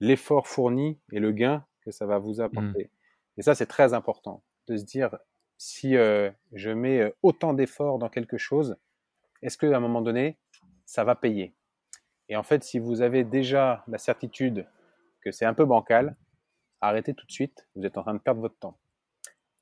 l'effort 0.01 0.47
fourni 0.47 1.01
et 1.11 1.19
le 1.19 1.33
gain 1.33 1.67
que 1.87 1.93
ça 1.93 2.05
va 2.05 2.19
vous 2.19 2.41
apporter. 2.41 2.85
Mmh. 2.85 3.39
Et 3.39 3.43
ça, 3.43 3.55
c'est 3.55 3.67
très 3.67 3.95
important 3.95 4.43
de 4.67 4.77
se 4.77 4.85
dire, 4.85 5.17
si 5.57 5.97
euh, 5.97 6.31
je 6.53 6.71
mets 6.71 7.01
euh, 7.01 7.11
autant 7.23 7.55
d'efforts 7.55 7.99
dans 7.99 8.11
quelque 8.11 8.37
chose, 8.37 8.77
est-ce 9.41 9.57
qu'à 9.57 9.75
un 9.75 9.81
moment 9.81 10.03
donné, 10.03 10.37
ça 10.85 11.05
va 11.05 11.15
payer? 11.15 11.55
Et 12.29 12.37
en 12.37 12.43
fait, 12.43 12.65
si 12.65 12.79
vous 12.79 13.01
avez 13.01 13.25
déjà 13.25 13.85
la 13.87 13.99
certitude 13.99 14.67
que 15.21 15.31
c'est 15.31 15.45
un 15.45 15.55
peu 15.55 15.65
bancal, 15.65 16.17
arrêtez 16.81 17.15
tout 17.15 17.27
de 17.27 17.33
suite, 17.33 17.69
vous 17.77 17.87
êtes 17.87 17.97
en 17.97 18.03
train 18.03 18.15
de 18.15 18.19
perdre 18.19 18.41
votre 18.41 18.59
temps. 18.59 18.77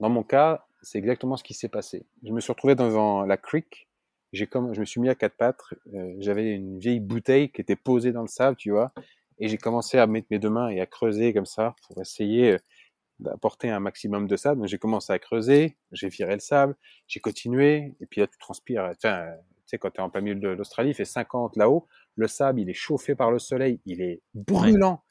Dans 0.01 0.09
mon 0.09 0.23
cas, 0.23 0.67
c'est 0.83 0.99
exactement 0.99 1.37
ce 1.37 1.45
qui 1.45 1.55
s'est 1.55 1.69
passé. 1.69 2.07
Je 2.23 2.33
me 2.33 2.41
suis 2.41 2.53
retrouvé 2.53 2.75
dans 2.75 3.23
la 3.25 3.37
creek, 3.37 3.89
j'ai 4.33 4.47
comme, 4.47 4.75
je 4.75 4.81
me 4.81 4.85
suis 4.85 5.01
mis 5.01 5.09
à 5.11 5.15
quatre 5.15 5.37
pattes, 5.37 5.63
euh, 5.95 6.15
j'avais 6.19 6.55
une 6.55 6.79
vieille 6.79 7.01
bouteille 7.01 7.51
qui 7.51 7.61
était 7.61 7.77
posée 7.77 8.13
dans 8.13 8.23
le 8.23 8.29
sable, 8.29 8.57
tu 8.57 8.71
vois, 8.71 8.93
et 9.39 9.49
j'ai 9.49 9.59
commencé 9.59 9.99
à 9.99 10.07
mettre 10.07 10.29
mes 10.31 10.39
deux 10.39 10.51
mains 10.51 10.69
et 10.69 10.81
à 10.81 10.87
creuser 10.87 11.33
comme 11.33 11.47
ça 11.47 11.75
pour 11.87 12.01
essayer 12.01 12.57
d'apporter 13.19 13.71
un 13.71 13.81
maximum 13.81 14.27
de 14.27 14.37
sable. 14.37 14.61
Donc 14.61 14.69
j'ai 14.69 14.79
commencé 14.79 15.13
à 15.13 15.19
creuser, 15.19 15.77
j'ai 15.93 16.09
viré 16.09 16.35
le 16.35 16.41
sable, 16.41 16.77
j'ai 17.07 17.21
continué, 17.21 17.95
et 18.01 18.07
puis 18.07 18.21
là 18.21 18.27
tu 18.27 18.39
transpires. 18.39 18.91
Enfin, 18.97 19.27
tu 19.33 19.63
sais, 19.67 19.79
quand 19.79 19.91
tu 19.91 19.99
es 19.99 20.03
en 20.03 20.11
plein 20.11 20.21
milieu 20.21 20.35
de 20.37 20.49
l'Australie, 20.49 20.91
il 20.91 20.95
fait 20.95 21.05
50 21.05 21.57
là-haut, 21.57 21.87
le 22.17 22.29
sable 22.29 22.61
il 22.61 22.71
est 22.71 22.75
chauffé 22.75 23.15
par 23.15 23.31
le 23.31 23.39
soleil, 23.39 23.81
il 23.87 24.03
est 24.03 24.21
brûlant. 24.35 25.03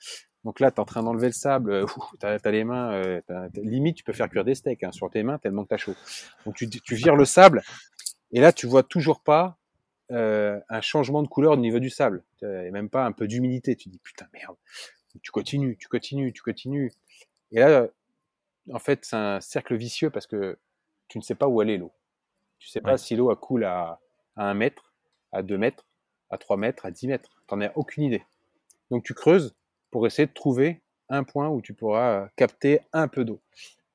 Donc 0.44 0.60
là, 0.60 0.72
tu 0.72 0.76
es 0.76 0.80
en 0.82 0.86
train 0.86 1.04
d'enlever 1.04 1.28
le 1.28 1.34
sable, 1.34 1.86
tu 2.20 2.26
as, 2.26 2.52
les 2.52 2.64
mains, 2.66 2.94
euh, 2.94 3.22
limite 3.56 3.98
tu 3.98 4.04
peux 4.04 4.12
faire 4.12 4.30
cuire 4.30 4.44
des 4.44 4.56
steaks 4.56 4.84
hein, 4.84 4.92
sur 4.92 5.10
tes 5.10 5.24
mains 5.24 5.38
tellement 5.38 5.64
que 5.64 5.74
tu 5.76 5.82
chaud. 5.82 5.96
Donc 6.46 6.56
tu, 6.56 6.70
tu 6.70 6.96
vires 6.96 7.16
le 7.16 7.26
sable, 7.26 7.62
et 8.32 8.42
là 8.42 8.52
tu 8.52 8.68
vois 8.68 8.84
toujours 8.84 9.22
pas 9.22 9.58
euh, 10.14 10.60
un 10.70 10.82
changement 10.82 11.24
de 11.24 11.28
couleur 11.28 11.54
au 11.54 11.58
niveau 11.58 11.80
du 11.80 11.90
sable, 11.90 12.24
et 12.42 12.72
même 12.72 12.90
pas 12.90 13.06
un 13.06 13.12
peu 13.12 13.28
d'humidité. 13.28 13.76
Tu 13.76 13.90
dis 13.90 14.00
putain 14.00 14.28
merde. 14.34 14.56
Tu 15.22 15.32
continues, 15.32 15.78
tu 15.78 15.88
continues, 15.88 16.34
tu 16.34 16.42
continues. 16.42 16.92
Et 17.52 17.60
là, 17.60 17.88
en 18.72 18.80
fait, 18.80 19.06
c'est 19.06 19.16
un 19.16 19.42
cercle 19.42 19.76
vicieux 19.76 20.10
parce 20.10 20.28
que 20.28 20.58
tu 21.08 21.18
ne 21.18 21.24
sais 21.24 21.36
pas 21.36 21.48
où 21.48 21.62
est 21.62 21.78
l'eau. 21.78 21.92
Tu 22.60 22.68
ne 22.70 22.72
sais 22.72 22.82
pas 22.82 22.98
si 22.98 23.16
l'eau 23.16 23.36
coule 23.36 23.66
à, 23.66 24.00
à 24.36 24.50
1 24.50 24.54
mètre, 24.54 24.94
à 25.32 25.44
2 25.44 25.58
mètres, 25.58 25.86
à 26.30 26.38
3 26.38 26.58
mètres, 26.58 26.86
à 26.86 26.92
10 26.92 27.08
mètres. 27.08 27.42
Tu 27.48 27.56
n'en 27.56 27.62
as 27.62 27.72
aucune 27.76 28.04
idée. 28.04 28.24
Donc 28.90 29.04
tu 29.04 29.14
creuses 29.14 29.56
pour 29.92 30.08
essayer 30.08 30.28
de 30.28 30.34
trouver 30.34 30.82
un 31.10 31.24
point 31.24 31.50
où 31.50 31.62
tu 31.62 31.74
pourras 31.74 32.30
capter 32.36 32.80
un 32.94 33.08
peu 33.08 33.26
d'eau. 33.26 33.42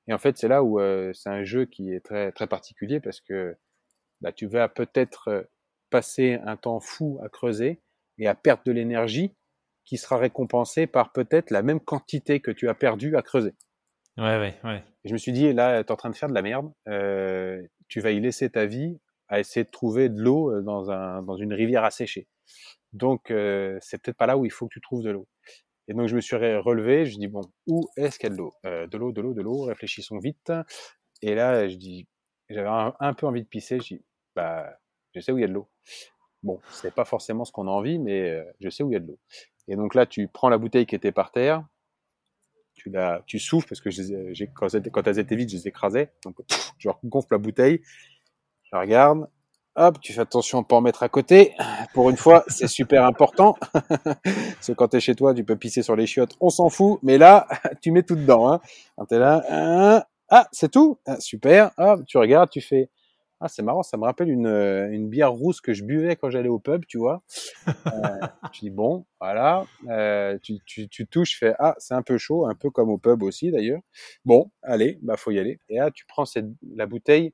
Et 0.07 0.13
en 0.13 0.19
fait, 0.19 0.37
c'est 0.39 0.49
là 0.49 0.63
où 0.63 0.81
c'est 1.15 1.31
un 1.31 1.45
jeu 1.45 1.65
qui 1.65 1.93
est 1.93 2.01
très 2.01 2.33
très 2.33 2.47
particulier 2.47 3.01
parce 3.01 3.21
que 3.21 3.57
bah, 4.21 4.33
tu 4.33 4.47
vas 4.47 4.69
peut-être 4.69 5.49
passer 5.91 6.39
un 6.45 6.57
temps 6.57 6.81
fou 6.81 7.19
à 7.23 7.29
creuser 7.29 7.81
et 8.19 8.27
à 8.27 8.35
perdre 8.35 8.63
de 8.65 8.73
l'énergie 8.73 9.35
qui 9.85 9.97
sera 9.97 10.19
récompensée 10.19 10.87
par 10.87 11.13
peut-être 11.13 11.51
la 11.51 11.63
même 11.63 11.81
quantité 11.81 12.41
que 12.41 12.51
tu 12.51 12.69
as 12.69 12.75
perdu 12.75 13.17
à 13.17 13.23
creuser. 13.23 13.55
Ouais, 14.19 14.39
ouais, 14.39 14.59
ouais. 14.65 14.85
Et 15.05 15.09
je 15.09 15.13
me 15.13 15.19
suis 15.19 15.33
dit, 15.33 15.53
là, 15.53 15.83
tu 15.83 15.89
es 15.89 15.93
en 15.93 15.97
train 15.97 16.11
de 16.11 16.17
faire 16.17 16.29
de 16.29 16.35
la 16.35 16.43
merde. 16.43 16.71
Euh, 16.89 17.63
tu 17.89 18.01
vas 18.01 18.11
y 18.11 18.21
laisser 18.21 18.51
ta 18.51 18.67
vie 18.67 18.99
à 19.29 19.41
essayer 19.41 19.65
de 19.65 19.71
trouver 19.71 20.09
de 20.09 20.21
l'eau 20.21 20.53
euh, 20.53 20.63
dans, 20.63 20.91
un, 20.91 21.23
dans 21.23 21.37
une 21.37 21.53
rivière 21.53 21.85
asséchée. 21.85 22.29
Donc, 22.93 23.31
euh, 23.31 23.79
c'est 23.81 24.03
peut-être 24.03 24.17
pas 24.17 24.27
là 24.27 24.37
où 24.37 24.45
il 24.45 24.51
faut 24.51 24.67
que 24.67 24.75
tu 24.75 24.81
trouves 24.81 25.03
de 25.03 25.11
l'eau. 25.11 25.29
Et 25.87 25.95
donc, 25.95 26.09
je 26.09 26.17
me 26.17 26.21
suis 26.21 26.37
relevé. 26.37 27.07
Je 27.07 27.17
dis, 27.19 27.29
bon, 27.29 27.43
où 27.67 27.89
est-ce 27.97 28.19
qu'il 28.19 28.29
y 28.29 28.33
a 28.33 28.35
de 28.35 28.39
l'eau? 28.39 28.53
Euh, 28.67 28.87
De 28.87 28.99
l'eau, 28.99 29.13
de 29.13 29.21
l'eau, 29.21 29.35
de 29.35 29.43
l'eau. 29.43 29.63
Réfléchissons 29.63 30.19
vite. 30.19 30.53
Et 31.23 31.35
là, 31.35 31.69
je 31.69 31.77
dis, 31.77 32.07
j'avais 32.51 32.69
un, 32.69 33.15
peu 33.15 33.27
envie 33.27 33.43
de 33.43 33.49
pisser. 33.49 33.79
Je 33.81 33.95
dis, 33.95 34.05
bah, 34.35 34.79
je 35.15 35.21
sais 35.21 35.33
où 35.33 35.39
il 35.39 35.43
y 35.43 35.45
a 35.45 35.49
de 35.49 35.53
l'eau. 35.53 35.69
Bon, 36.43 36.61
c'est 36.71 36.95
pas 36.95 37.05
forcément 37.05 37.45
ce 37.45 37.53
qu'on 37.53 37.67
a 37.67 37.71
envie, 37.71 37.99
mais 37.99 38.31
euh, 38.31 38.45
je 38.61 38.69
sais 38.69 38.83
où 38.83 38.91
il 38.91 38.95
y 38.95 38.97
a 38.97 39.01
de 39.01 39.09
l'eau. 39.09 39.19
Et 39.67 39.77
donc 39.77 39.95
là, 39.95 40.07
tu 40.07 40.29
prends 40.29 40.49
la 40.49 40.59
bouteille 40.59 40.87
qui 40.87 40.95
était 40.95 41.13
par 41.13 41.33
terre, 41.33 41.65
tu 42.75 42.91
la, 42.91 43.23
tu 43.27 43.39
souffles 43.39 43.69
parce 43.69 43.81
que 43.81 43.91
j'ai, 43.91 44.49
quand, 44.55 44.69
quand 44.93 45.07
elles 45.07 45.19
étaient 45.19 45.37
vides, 45.37 45.51
je 45.51 45.57
les 45.57 45.69
écrasais. 45.69 46.13
Donc, 46.25 46.37
je 46.79 46.89
gonfle 47.05 47.29
la 47.33 47.39
bouteille, 47.39 47.83
je 48.71 48.77
regarde, 48.77 49.29
hop, 49.79 50.01
tu 50.01 50.13
fais 50.13 50.21
attention 50.21 50.61
à 50.61 50.65
pas 50.65 50.77
en 50.77 50.81
mettre 50.81 51.03
à 51.03 51.09
côté. 51.09 51.55
Pour 51.95 52.11
une 52.11 52.17
fois, 52.17 52.45
c'est 52.49 52.69
super 52.69 53.05
important. 53.05 53.57
parce 53.73 54.67
que 54.67 54.73
quand 54.73 54.89
t'es 54.89 55.01
chez 55.01 55.15
toi, 55.15 55.35
tu 55.35 55.45
peux 55.45 55.57
pisser 55.57 55.83
sur 55.83 55.97
les 55.97 56.07
chiottes, 56.07 56.37
on 56.41 56.51
s'en 56.51 56.69
fout. 56.69 56.99
Mais 57.03 57.19
là, 57.19 57.47
tu 57.81 57.91
mets 57.93 58.03
tout 58.03 58.17
dedans. 58.17 58.53
Hein. 58.53 58.61
Quand 58.97 59.07
t'es 59.07 59.19
là, 59.19 59.45
hein, 59.49 60.03
ah, 60.29 60.49
c'est 60.53 60.71
tout, 60.71 60.99
ah, 61.07 61.19
super. 61.21 61.71
Hop, 61.79 62.05
tu 62.07 62.19
regardes, 62.19 62.51
tu 62.51 62.61
fais. 62.61 62.91
Ah, 63.41 63.49
c'est 63.49 63.63
marrant, 63.63 63.85
ça 63.85 63.97
me 63.97 64.05
rappelle 64.05 64.31
une, 64.31 64.49
une 64.49 65.09
bière 65.09 65.33
rousse 65.33 65.61
que 65.61 65.73
je 65.73 65.85
buvais 65.85 66.17
quand 66.17 66.29
j'allais 66.29 66.49
au 66.49 66.59
pub, 66.59 66.85
tu 66.87 66.99
vois. 66.99 67.23
Euh, 67.69 68.27
tu 68.53 68.61
dis 68.63 68.71
bon, 68.71 69.07
voilà, 69.21 69.65
euh, 69.89 70.39
tu, 70.43 70.59
tu, 70.67 70.89
tu 70.89 71.07
touches, 71.07 71.39
fais 71.39 71.55
ah, 71.59 71.75
c'est 71.79 71.95
un 71.95 72.03
peu 72.03 72.19
chaud, 72.19 72.47
un 72.47 72.55
peu 72.57 72.71
comme 72.71 72.91
au 72.91 72.99
pub 72.99 73.23
aussi 73.23 73.51
d'ailleurs. 73.53 73.81
Bon, 74.25 74.51
allez, 74.63 74.99
bah 75.03 75.17
faut 75.17 75.31
y 75.31 75.39
aller. 75.39 75.61
Et 75.69 75.77
là, 75.77 75.91
tu 75.93 76.05
prends 76.07 76.25
cette, 76.27 76.47
la 76.75 76.87
bouteille 76.87 77.33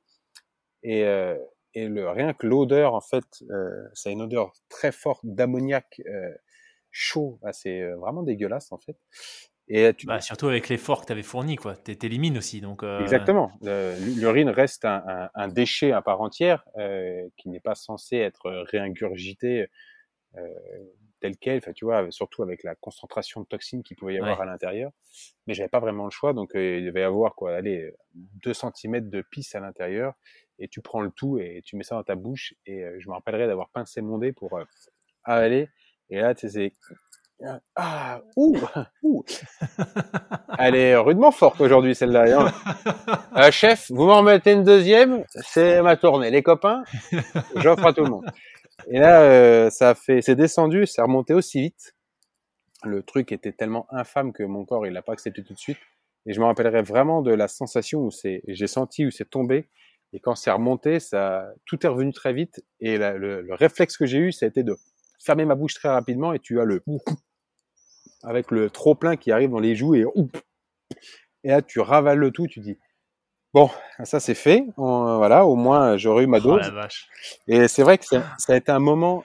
et, 0.83 1.05
euh, 1.05 1.37
et 1.73 1.87
le, 1.87 2.09
rien 2.09 2.33
que 2.33 2.47
l'odeur, 2.47 2.93
en 2.93 3.01
fait, 3.01 3.25
euh, 3.49 3.87
ça 3.93 4.09
a 4.09 4.11
une 4.13 4.21
odeur 4.21 4.53
très 4.69 4.91
forte 4.91 5.25
d'ammoniac 5.25 6.01
euh, 6.07 6.31
chaud. 6.91 7.39
Ah, 7.43 7.53
c'est 7.53 7.81
euh, 7.81 7.97
vraiment 7.97 8.23
dégueulasse 8.23 8.71
en 8.71 8.77
fait. 8.77 8.97
Et 9.67 9.93
tu... 9.93 10.05
bah, 10.05 10.21
surtout 10.21 10.47
avec 10.47 10.69
l'effort 10.69 11.01
que 11.01 11.07
tu 11.07 11.11
avais 11.11 11.23
fourni, 11.23 11.55
quoi. 11.55 11.75
Tu 11.75 11.97
élimines 12.03 12.37
aussi. 12.37 12.61
Donc, 12.61 12.83
euh... 12.83 12.99
Exactement. 12.99 13.51
L'urine 13.61 14.49
reste 14.49 14.85
un, 14.85 15.03
un, 15.07 15.29
un, 15.33 15.47
déchet 15.47 15.91
à 15.91 16.01
part 16.01 16.21
entière 16.21 16.63
euh, 16.77 17.27
qui 17.37 17.49
n'est 17.49 17.59
pas 17.59 17.75
censé 17.75 18.17
être 18.17 18.49
réingurgité 18.71 19.67
euh, 20.37 20.49
tel 21.19 21.37
quel. 21.37 21.57
Enfin, 21.57 21.73
tu 21.73 21.85
vois, 21.85 22.09
surtout 22.11 22.43
avec 22.43 22.63
la 22.63 22.75
concentration 22.75 23.41
de 23.41 23.45
toxines 23.45 23.83
qu'il 23.83 23.97
pouvait 23.97 24.15
y 24.15 24.17
avoir 24.17 24.37
ouais. 24.37 24.43
à 24.43 24.45
l'intérieur. 24.45 24.91
Mais 25.47 25.53
j'avais 25.53 25.69
pas 25.69 25.79
vraiment 25.79 26.05
le 26.05 26.11
choix, 26.11 26.33
donc 26.33 26.55
euh, 26.55 26.77
il 26.79 26.85
devait 26.85 27.01
y 27.01 27.03
avoir 27.03 27.35
quoi, 27.35 27.55
allez, 27.55 27.93
2 28.13 28.53
cm 28.53 29.09
de 29.09 29.21
pisse 29.21 29.55
à 29.55 29.59
l'intérieur. 29.59 30.13
Et 30.59 30.67
tu 30.67 30.81
prends 30.81 31.01
le 31.01 31.11
tout 31.11 31.37
et 31.37 31.61
tu 31.65 31.75
mets 31.75 31.83
ça 31.83 31.95
dans 31.95 32.03
ta 32.03 32.15
bouche. 32.15 32.53
Et 32.65 32.83
euh, 32.83 32.97
je 32.99 33.09
me 33.09 33.13
rappellerai 33.13 33.47
d'avoir 33.47 33.69
pincé 33.69 34.01
mon 34.01 34.17
dé 34.17 34.31
pour 34.31 34.59
avaler. 35.23 35.69
Et 36.09 36.17
là, 36.17 36.35
tu 36.35 36.47
sais, 36.47 36.49
c'est 36.49 36.73
ah, 37.75 38.21
ouh, 38.35 38.57
ouh. 39.03 39.23
Elle 40.57 40.75
est 40.75 40.95
rudement 40.95 41.31
forte 41.31 41.61
aujourd'hui, 41.61 41.95
celle-là. 41.95 42.51
Euh, 43.37 43.51
chef, 43.51 43.91
vous 43.91 44.05
m'en 44.05 44.23
mettez 44.23 44.53
une 44.53 44.63
deuxième, 44.63 45.25
c'est 45.27 45.81
ma 45.81 45.97
tournée. 45.97 46.31
Les 46.31 46.41
copains, 46.41 46.83
j'offre 47.57 47.85
à 47.85 47.93
tout 47.93 48.05
le 48.05 48.09
monde. 48.09 48.25
Et 48.87 48.97
là, 48.97 49.23
euh, 49.23 49.69
ça 49.69 49.89
a 49.89 49.95
fait, 49.95 50.21
c'est 50.21 50.35
descendu, 50.35 50.85
c'est 50.85 51.01
remonté 51.01 51.33
aussi 51.33 51.59
vite. 51.59 51.95
Le 52.85 53.03
truc 53.03 53.33
était 53.33 53.51
tellement 53.51 53.87
infâme 53.89 54.31
que 54.31 54.43
mon 54.43 54.63
corps, 54.63 54.87
il 54.87 54.93
l'a 54.93 55.01
pas 55.01 55.11
accepté 55.11 55.43
tout 55.43 55.53
de 55.53 55.59
suite. 55.59 55.77
Et 56.25 56.33
je 56.33 56.39
me 56.39 56.45
rappellerai 56.45 56.81
vraiment 56.81 57.21
de 57.21 57.33
la 57.33 57.49
sensation 57.49 58.05
où 58.05 58.11
c'est, 58.11 58.41
j'ai 58.47 58.67
senti 58.67 59.05
où 59.05 59.11
c'est 59.11 59.29
tombé. 59.29 59.67
Et 60.13 60.21
quand 60.21 60.35
c'est 60.35 60.51
remonté, 60.51 61.01
ça, 61.01 61.45
tout 61.65 61.85
est 61.85 61.89
revenu 61.89 62.13
très 62.13 62.31
vite. 62.31 62.63
Et 62.79 62.97
la, 62.97 63.17
le, 63.17 63.41
le 63.41 63.53
réflexe 63.53 63.97
que 63.97 64.05
j'ai 64.05 64.19
eu, 64.19 64.31
ça 64.31 64.45
a 64.45 64.49
été 64.49 64.63
de 64.63 64.77
fermer 65.25 65.45
ma 65.45 65.55
bouche 65.55 65.73
très 65.73 65.89
rapidement 65.89 66.31
et 66.31 66.39
tu 66.39 66.61
as 66.61 66.65
le 66.65 66.81
avec 68.25 68.51
le 68.51 68.69
trop 68.69 68.95
plein 68.95 69.15
qui 69.15 69.31
arrive 69.31 69.49
dans 69.49 69.59
les 69.59 69.75
joues 69.75 69.95
et 69.95 70.05
et 71.43 71.49
là 71.49 71.61
tu 71.61 71.79
ravales 71.79 72.19
le 72.19 72.31
tout, 72.31 72.47
tu 72.47 72.59
dis 72.59 72.77
bon 73.53 73.69
ça 74.03 74.19
c'est 74.19 74.35
fait, 74.35 74.65
On, 74.77 75.17
voilà 75.17 75.45
au 75.45 75.55
moins 75.55 75.97
j'aurais 75.97 76.23
eu 76.23 76.27
ma 76.27 76.39
dose. 76.39 76.73
Oh, 76.75 76.79
et 77.47 77.67
c'est 77.67 77.83
vrai 77.83 77.97
que 77.97 78.05
ça, 78.05 78.23
ça, 78.37 78.53
a 78.53 78.55
été 78.55 78.71
un 78.71 78.79
moment 78.79 79.23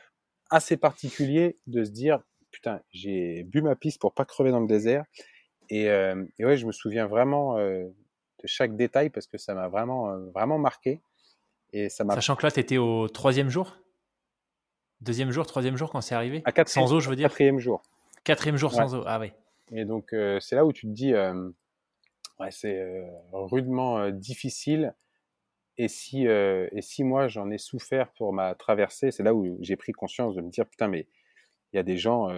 assez 0.51 0.77
particulier 0.77 1.59
de 1.67 1.85
se 1.85 1.91
dire 1.91 2.21
putain 2.51 2.81
j'ai 2.91 3.45
bu 3.45 3.63
ma 3.63 3.77
piste 3.77 4.01
pour 4.01 4.15
pas 4.15 4.25
crever 4.25 4.51
dans 4.51 4.61
le 4.61 4.67
désert 4.67 5.05
et, 5.69 5.89
euh, 5.89 6.25
et 6.39 6.45
ouais 6.45 6.57
je 6.57 6.67
me 6.67 6.73
souviens 6.73 7.07
vraiment 7.07 7.59
euh, 7.59 7.85
de 8.43 8.47
chaque 8.47 8.77
détail 8.77 9.11
parce 9.11 9.27
que 9.27 9.39
ça 9.39 9.55
m'a 9.55 9.69
vraiment 9.69 10.11
euh, 10.11 10.31
vraiment 10.35 10.59
marqué 10.59 11.01
et 11.73 11.89
ça 11.89 12.05
m'a. 12.05 12.15
Sachant 12.15 12.37
que 12.37 12.45
là 12.45 12.51
t'étais 12.51 12.79
au 12.79 13.09
troisième 13.09 13.49
jour? 13.49 13.77
Deuxième 15.01 15.31
jour, 15.31 15.47
troisième 15.47 15.77
jour 15.77 15.91
quand 15.91 16.03
c'est 16.03 16.15
arrivé? 16.15 16.43
À 16.45 16.53
Sans 16.67 16.93
eau, 16.93 17.01
je 17.01 17.09
veux 17.09 17.17
dire 17.17 17.31
Quatrième 17.31 17.59
jour. 17.59 17.83
Quatrième 18.25 18.57
jour 18.57 18.73
sans 18.73 18.95
eau, 18.95 19.03
ah 19.07 19.19
oui. 19.19 19.33
Et 19.73 19.85
donc, 19.85 20.13
euh, 20.13 20.41
c'est 20.41 20.57
là 20.57 20.65
où 20.65 20.73
tu 20.73 20.87
te 20.87 20.93
dis, 20.93 21.15
euh, 21.15 21.49
ouais, 22.39 22.51
c'est 22.51 22.81
euh, 22.81 23.07
rudement 23.33 24.11
difficile. 24.11 24.95
Et 25.79 25.89
si, 25.89 26.27
et 26.27 26.83
si 26.83 27.05
moi, 27.05 27.29
j'en 27.29 27.51
ai 27.51 27.57
souffert 27.57 28.13
pour 28.13 28.35
ma 28.35 28.55
traversée, 28.55 29.11
c'est 29.11 29.23
là 29.23 29.33
où 29.33 29.57
j'ai 29.63 29.77
pris 29.77 29.93
conscience 29.93 30.35
de 30.35 30.43
me 30.43 30.51
dire, 30.51 30.67
putain, 30.67 30.89
mais 30.89 31.09
il 31.73 31.77
y 31.77 31.79
a 31.79 31.83
des 31.83 31.97
gens 31.97 32.29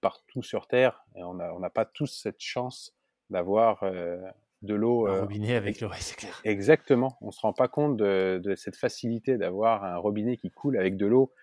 partout 0.00 0.42
sur 0.42 0.66
Terre, 0.66 1.04
et 1.14 1.22
on 1.22 1.34
n'a 1.34 1.52
on 1.54 1.62
a 1.62 1.68
pas 1.68 1.84
tous 1.84 2.06
cette 2.06 2.40
chance 2.40 2.96
d'avoir 3.28 3.84
de 4.62 4.74
l'eau. 4.74 5.08
Un 5.08 5.20
robinet 5.20 5.56
avec 5.56 5.82
l'eau, 5.82 5.90
c'est 5.98 6.16
clair. 6.16 6.40
Exactement. 6.44 7.18
On 7.20 7.30
se 7.30 7.40
rend 7.42 7.52
pas 7.52 7.68
compte 7.68 7.98
de, 7.98 8.40
de 8.42 8.54
cette 8.54 8.76
facilité 8.76 9.36
d'avoir 9.36 9.84
un 9.84 9.98
robinet 9.98 10.38
qui 10.38 10.50
coule 10.50 10.78
avec 10.78 10.96
de 10.96 11.04
l'eau 11.04 11.34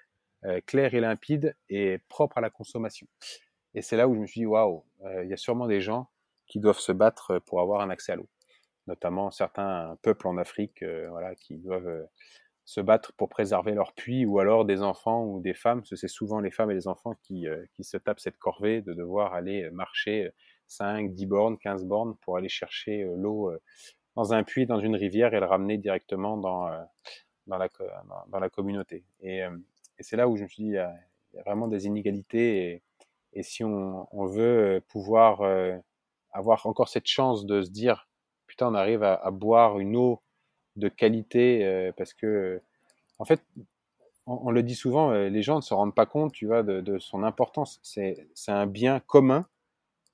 euh, 0.45 0.61
clair 0.67 0.93
et 0.93 0.99
limpide 0.99 1.55
et 1.67 1.97
propre 2.09 2.37
à 2.37 2.41
la 2.41 2.51
consommation. 2.51 3.07
Et 3.73 3.81
c'est 3.81 3.97
là 3.97 4.07
où 4.07 4.15
je 4.15 4.19
me 4.19 4.25
suis 4.25 4.41
dit, 4.41 4.45
waouh, 4.45 4.83
euh, 5.03 5.23
il 5.23 5.29
y 5.29 5.33
a 5.33 5.37
sûrement 5.37 5.67
des 5.67 5.81
gens 5.81 6.09
qui 6.47 6.59
doivent 6.59 6.79
se 6.79 6.91
battre 6.91 7.39
pour 7.39 7.61
avoir 7.61 7.81
un 7.81 7.89
accès 7.89 8.13
à 8.13 8.15
l'eau. 8.15 8.27
Notamment 8.87 9.31
certains 9.31 9.97
peuples 10.01 10.27
en 10.27 10.37
Afrique 10.37 10.81
euh, 10.81 11.07
voilà, 11.09 11.35
qui 11.35 11.57
doivent 11.57 11.87
euh, 11.87 12.05
se 12.63 12.81
battre 12.81 13.13
pour 13.13 13.29
préserver 13.29 13.73
leurs 13.73 13.93
puits, 13.93 14.25
ou 14.25 14.39
alors 14.39 14.65
des 14.65 14.81
enfants 14.81 15.23
ou 15.25 15.41
des 15.41 15.53
femmes, 15.53 15.83
c'est 15.85 16.07
souvent 16.07 16.39
les 16.39 16.51
femmes 16.51 16.71
et 16.71 16.73
les 16.73 16.87
enfants 16.87 17.15
qui, 17.23 17.45
qui 17.73 17.85
se 17.85 17.95
tapent 17.95 18.19
cette 18.19 18.37
corvée 18.37 18.81
de 18.81 18.93
devoir 18.93 19.33
aller 19.33 19.69
marcher 19.69 20.31
5, 20.67 21.13
10 21.13 21.25
bornes, 21.27 21.57
15 21.59 21.85
bornes 21.85 22.17
pour 22.17 22.35
aller 22.35 22.49
chercher 22.49 23.09
l'eau 23.15 23.53
dans 24.17 24.33
un 24.33 24.43
puits, 24.43 24.65
dans 24.65 24.81
une 24.81 24.97
rivière 24.97 25.33
et 25.33 25.39
le 25.39 25.45
ramener 25.45 25.77
directement 25.77 26.35
dans, 26.35 26.69
dans, 27.45 27.57
la, 27.57 27.69
dans, 28.27 28.39
la 28.39 28.49
communauté. 28.49 29.05
Et, 29.21 29.43
c'est 30.01 30.17
là 30.17 30.27
où 30.27 30.35
je 30.35 30.43
me 30.43 30.49
suis 30.49 30.63
dit, 30.63 30.69
il 30.71 30.73
y 30.73 31.37
y 31.37 31.39
a 31.39 31.43
vraiment 31.45 31.69
des 31.69 31.85
inégalités. 31.85 32.73
Et, 32.73 32.83
et 33.33 33.43
si 33.43 33.63
on, 33.63 34.07
on, 34.11 34.25
veut 34.25 34.81
pouvoir 34.87 35.41
euh, 35.41 35.77
avoir 36.31 36.65
encore 36.65 36.89
cette 36.89 37.07
chance 37.07 37.45
de 37.45 37.61
se 37.61 37.69
dire, 37.69 38.07
putain, 38.47 38.67
on 38.67 38.73
arrive 38.73 39.03
à, 39.03 39.15
à 39.15 39.31
boire 39.31 39.79
une 39.79 39.95
eau 39.95 40.21
de 40.75 40.87
qualité, 40.89 41.65
euh, 41.65 41.91
parce 41.95 42.13
que, 42.13 42.61
en 43.19 43.25
fait, 43.25 43.41
on, 44.25 44.39
on, 44.43 44.51
le 44.51 44.63
dit 44.63 44.75
souvent, 44.75 45.11
euh, 45.11 45.29
les 45.29 45.41
gens 45.41 45.57
ne 45.57 45.61
se 45.61 45.73
rendent 45.73 45.95
pas 45.95 46.05
compte, 46.05 46.33
tu 46.33 46.45
vois, 46.45 46.63
de, 46.63 46.81
de 46.81 46.99
son 46.99 47.23
importance. 47.23 47.79
C'est 47.83 48.27
un 48.47 48.67
bien 48.67 48.99
commun 48.99 49.45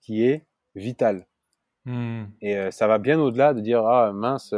qui 0.02 0.24
est 0.24 0.46
vital. 0.76 1.28
Mmh. 1.86 2.24
Et 2.42 2.72
ça 2.72 2.88
va 2.88 2.98
bien 2.98 3.20
au-delà 3.20 3.54
de 3.54 3.60
dire, 3.60 3.86
ah 3.86 4.14
mince, 4.14 4.54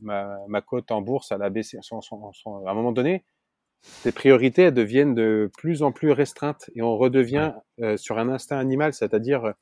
ma, 0.00 0.38
ma 0.46 0.60
cote 0.60 0.90
en 0.92 1.00
bourse, 1.02 1.32
elle 1.32 1.42
a 1.42 1.50
baissé. 1.50 1.78
Son, 1.82 2.00
son, 2.00 2.32
son, 2.32 2.66
à 2.66 2.70
un 2.70 2.74
moment 2.74 2.92
donné, 2.92 3.24
tes 4.02 4.12
priorités 4.12 4.62
elles 4.62 4.74
deviennent 4.74 5.14
de 5.14 5.50
plus 5.56 5.82
en 5.82 5.92
plus 5.92 6.12
restreintes 6.12 6.70
et 6.74 6.82
on 6.82 6.96
redevient 6.96 7.52
euh, 7.80 7.96
sur 7.96 8.18
un 8.18 8.28
instinct 8.28 8.58
animal, 8.58 8.92
c'est-à-dire 8.92 9.54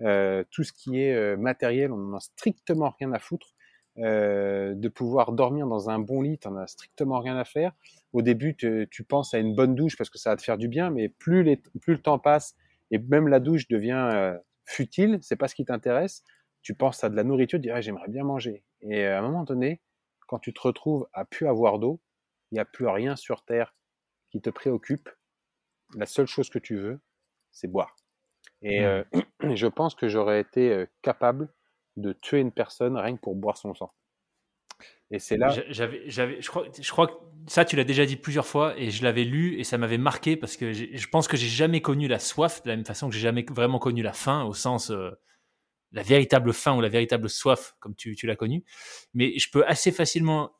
euh, 0.00 0.44
tout 0.50 0.64
ce 0.64 0.72
qui 0.72 1.00
est 1.00 1.14
euh, 1.14 1.36
matériel, 1.36 1.92
on 1.92 1.96
n'en 1.96 2.16
a 2.16 2.20
strictement 2.20 2.94
rien 2.98 3.12
à 3.12 3.18
foutre. 3.18 3.54
Euh, 3.98 4.74
de 4.74 4.88
pouvoir 4.88 5.30
dormir 5.30 5.68
dans 5.68 5.88
un 5.88 6.00
bon 6.00 6.20
lit, 6.20 6.38
t'en 6.38 6.56
as 6.56 6.66
strictement 6.66 7.20
rien 7.20 7.36
à 7.36 7.44
faire. 7.44 7.70
Au 8.12 8.22
début, 8.22 8.56
tu, 8.56 8.88
tu 8.90 9.04
penses 9.04 9.34
à 9.34 9.38
une 9.38 9.54
bonne 9.54 9.76
douche 9.76 9.96
parce 9.96 10.10
que 10.10 10.18
ça 10.18 10.30
va 10.30 10.36
te 10.36 10.42
faire 10.42 10.58
du 10.58 10.66
bien, 10.66 10.90
mais 10.90 11.08
plus, 11.08 11.44
les, 11.44 11.56
plus 11.80 11.94
le 11.94 12.02
temps 12.02 12.18
passe 12.18 12.56
et 12.90 12.98
même 12.98 13.28
la 13.28 13.38
douche 13.38 13.68
devient 13.68 14.10
euh, 14.12 14.36
futile, 14.64 15.18
c'est 15.22 15.36
pas 15.36 15.46
ce 15.46 15.54
qui 15.54 15.64
t'intéresse. 15.64 16.24
Tu 16.62 16.74
penses 16.74 17.04
à 17.04 17.08
de 17.08 17.14
la 17.14 17.22
nourriture, 17.22 17.58
tu 17.58 17.62
dis 17.62 17.70
ah, 17.70 17.80
j'aimerais 17.80 18.08
bien 18.08 18.24
manger. 18.24 18.64
Et 18.82 19.06
à 19.06 19.20
un 19.20 19.22
moment 19.22 19.44
donné, 19.44 19.80
quand 20.26 20.40
tu 20.40 20.52
te 20.52 20.60
retrouves 20.60 21.06
à 21.12 21.24
plus 21.24 21.46
avoir 21.46 21.78
d'eau, 21.78 22.00
il 22.54 22.58
n'y 22.58 22.60
a 22.60 22.64
plus 22.64 22.86
rien 22.86 23.16
sur 23.16 23.44
Terre 23.44 23.74
qui 24.30 24.40
te 24.40 24.48
préoccupe. 24.48 25.10
La 25.96 26.06
seule 26.06 26.28
chose 26.28 26.48
que 26.50 26.60
tu 26.60 26.76
veux, 26.76 27.00
c'est 27.50 27.66
boire. 27.66 27.96
Et, 28.62 28.80
mmh. 28.80 28.84
euh, 28.84 29.04
je 29.56 29.66
pense 29.66 29.96
que 29.96 30.08
j'aurais 30.08 30.40
été 30.40 30.86
capable 31.02 31.52
de 31.96 32.12
tuer 32.12 32.38
une 32.38 32.52
personne 32.52 32.96
rien 32.96 33.16
que 33.16 33.20
pour 33.20 33.34
boire 33.34 33.56
son 33.56 33.74
sang. 33.74 33.92
Et 35.10 35.18
c'est 35.18 35.36
là. 35.36 35.48
J'avais, 35.68 36.08
j'avais, 36.08 36.40
je 36.40 36.48
crois, 36.48 36.64
je 36.80 36.90
crois 36.92 37.08
que 37.08 37.14
ça, 37.48 37.64
tu 37.64 37.74
l'as 37.74 37.84
déjà 37.84 38.06
dit 38.06 38.16
plusieurs 38.16 38.46
fois 38.46 38.78
et 38.78 38.90
je 38.92 39.02
l'avais 39.02 39.24
lu 39.24 39.58
et 39.58 39.64
ça 39.64 39.76
m'avait 39.76 39.98
marqué 39.98 40.36
parce 40.36 40.56
que 40.56 40.72
je 40.72 41.08
pense 41.08 41.26
que 41.26 41.36
j'ai 41.36 41.48
jamais 41.48 41.80
connu 41.80 42.06
la 42.06 42.20
soif 42.20 42.62
de 42.62 42.68
la 42.68 42.76
même 42.76 42.86
façon 42.86 43.08
que 43.08 43.14
j'ai 43.14 43.20
jamais 43.20 43.44
vraiment 43.50 43.80
connu 43.80 44.02
la 44.02 44.12
faim 44.12 44.44
au 44.44 44.54
sens 44.54 44.92
la 45.92 46.02
véritable 46.02 46.52
faim 46.52 46.76
ou 46.76 46.80
la 46.80 46.88
véritable 46.88 47.28
soif 47.28 47.74
comme 47.80 47.96
tu, 47.96 48.14
tu 48.14 48.28
l'as 48.28 48.36
connu. 48.36 48.64
Mais 49.12 49.36
je 49.38 49.50
peux 49.50 49.64
assez 49.66 49.90
facilement, 49.90 50.52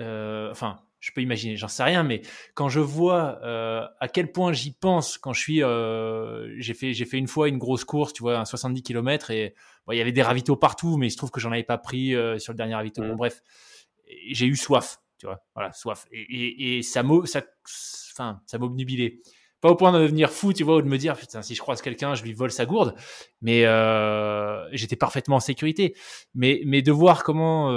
enfin, 0.00 0.85
je 1.06 1.12
peux 1.12 1.22
imaginer, 1.22 1.56
j'en 1.56 1.68
sais 1.68 1.84
rien, 1.84 2.02
mais 2.02 2.20
quand 2.54 2.68
je 2.68 2.80
vois 2.80 3.38
euh, 3.44 3.86
à 4.00 4.08
quel 4.08 4.32
point 4.32 4.52
j'y 4.52 4.72
pense 4.72 5.18
quand 5.18 5.32
je 5.32 5.40
suis, 5.40 5.62
euh, 5.62 6.52
j'ai 6.58 6.74
fait, 6.74 6.94
j'ai 6.94 7.04
fait 7.04 7.16
une 7.16 7.28
fois 7.28 7.48
une 7.48 7.58
grosse 7.58 7.84
course, 7.84 8.12
tu 8.12 8.24
vois, 8.24 8.38
un 8.38 8.44
70 8.44 8.82
km 8.82 9.30
et 9.30 9.54
il 9.92 9.96
y 9.96 10.00
avait 10.00 10.10
des 10.10 10.22
ravitaux 10.22 10.56
partout, 10.56 10.96
mais 10.96 11.06
il 11.06 11.10
se 11.12 11.16
trouve 11.16 11.30
que 11.30 11.38
j'en 11.38 11.52
avais 11.52 11.62
pas 11.62 11.78
pris 11.78 12.12
euh, 12.16 12.40
sur 12.40 12.52
le 12.52 12.56
dernier 12.56 12.74
ravito. 12.74 13.02
Bon, 13.02 13.12
mmh. 13.12 13.16
bref, 13.16 13.40
j'ai 14.32 14.46
eu 14.46 14.56
soif, 14.56 14.98
tu 15.16 15.26
vois, 15.26 15.44
voilà, 15.54 15.72
soif. 15.72 16.06
Et, 16.10 16.78
et, 16.78 16.82
ça 16.82 17.04
m'a, 17.04 17.24
ça, 17.24 17.40
enfin, 18.12 18.40
ça 18.46 18.58
m'obnubilait. 18.58 19.20
Pas 19.60 19.70
au 19.70 19.76
point 19.76 19.92
de 19.92 20.00
devenir 20.00 20.32
fou, 20.32 20.52
tu 20.52 20.64
vois, 20.64 20.74
ou 20.74 20.82
de 20.82 20.88
me 20.88 20.98
dire, 20.98 21.16
putain, 21.16 21.40
si 21.40 21.54
je 21.54 21.60
croise 21.60 21.82
quelqu'un, 21.82 22.16
je 22.16 22.24
lui 22.24 22.32
vole 22.32 22.50
sa 22.50 22.66
gourde. 22.66 22.96
Mais 23.42 23.62
j'étais 24.72 24.96
parfaitement 24.96 25.36
en 25.36 25.40
sécurité. 25.40 25.94
Mais, 26.34 26.62
mais 26.66 26.82
de 26.82 26.92
voir 26.92 27.22
comment 27.22 27.70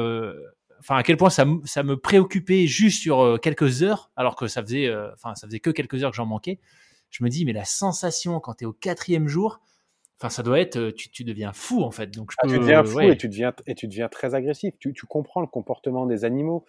enfin 0.79 0.97
à 0.97 1.03
quel 1.03 1.17
point 1.17 1.29
ça, 1.29 1.45
ça, 1.65 1.83
me 1.83 1.97
préoccupait 1.97 2.67
juste 2.67 3.01
sur 3.01 3.21
euh, 3.21 3.37
quelques 3.37 3.83
heures, 3.83 4.11
alors 4.15 4.35
que 4.35 4.47
ça 4.47 4.61
faisait, 4.61 4.87
euh, 4.87 5.11
enfin 5.13 5.35
ça 5.35 5.47
faisait 5.47 5.59
que 5.59 5.69
quelques 5.69 6.03
heures 6.03 6.11
que 6.11 6.17
j'en 6.17 6.25
manquais. 6.25 6.59
Je 7.09 7.23
me 7.23 7.29
dis 7.29 7.45
mais 7.45 7.53
la 7.53 7.65
sensation 7.65 8.39
quand 8.39 8.55
tu 8.55 8.63
es 8.63 8.67
au 8.67 8.73
quatrième 8.73 9.27
jour, 9.27 9.59
enfin 10.19 10.29
ça 10.29 10.43
doit 10.43 10.59
être, 10.59 10.77
euh, 10.77 10.91
tu, 10.91 11.09
tu, 11.09 11.23
deviens 11.23 11.53
fou 11.53 11.83
en 11.83 11.91
fait. 11.91 12.07
Donc 12.07 12.31
je 12.31 12.37
ah, 12.39 12.47
tu 12.47 12.59
deviens 12.59 12.83
fou 12.83 13.01
et 13.01 13.17
tu 13.17 13.27
deviens 13.27 13.53
et 13.65 13.75
tu 13.75 13.87
deviens 13.87 14.09
très 14.09 14.35
agressif. 14.35 14.73
Tu, 14.79 14.93
tu 14.93 15.05
comprends 15.05 15.41
le 15.41 15.47
comportement 15.47 16.05
des 16.05 16.25
animaux. 16.25 16.65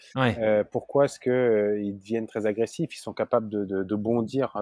pourquoi 0.71 1.05
est-ce 1.05 1.21
que 1.21 1.79
ils 1.83 1.97
deviennent 1.99 2.27
très 2.27 2.47
agressifs? 2.47 2.95
Ils 2.95 3.01
sont 3.01 3.13
capables 3.13 3.49
de, 3.49 3.65
de, 3.65 3.83
de 3.83 3.95
bondir 3.95 4.57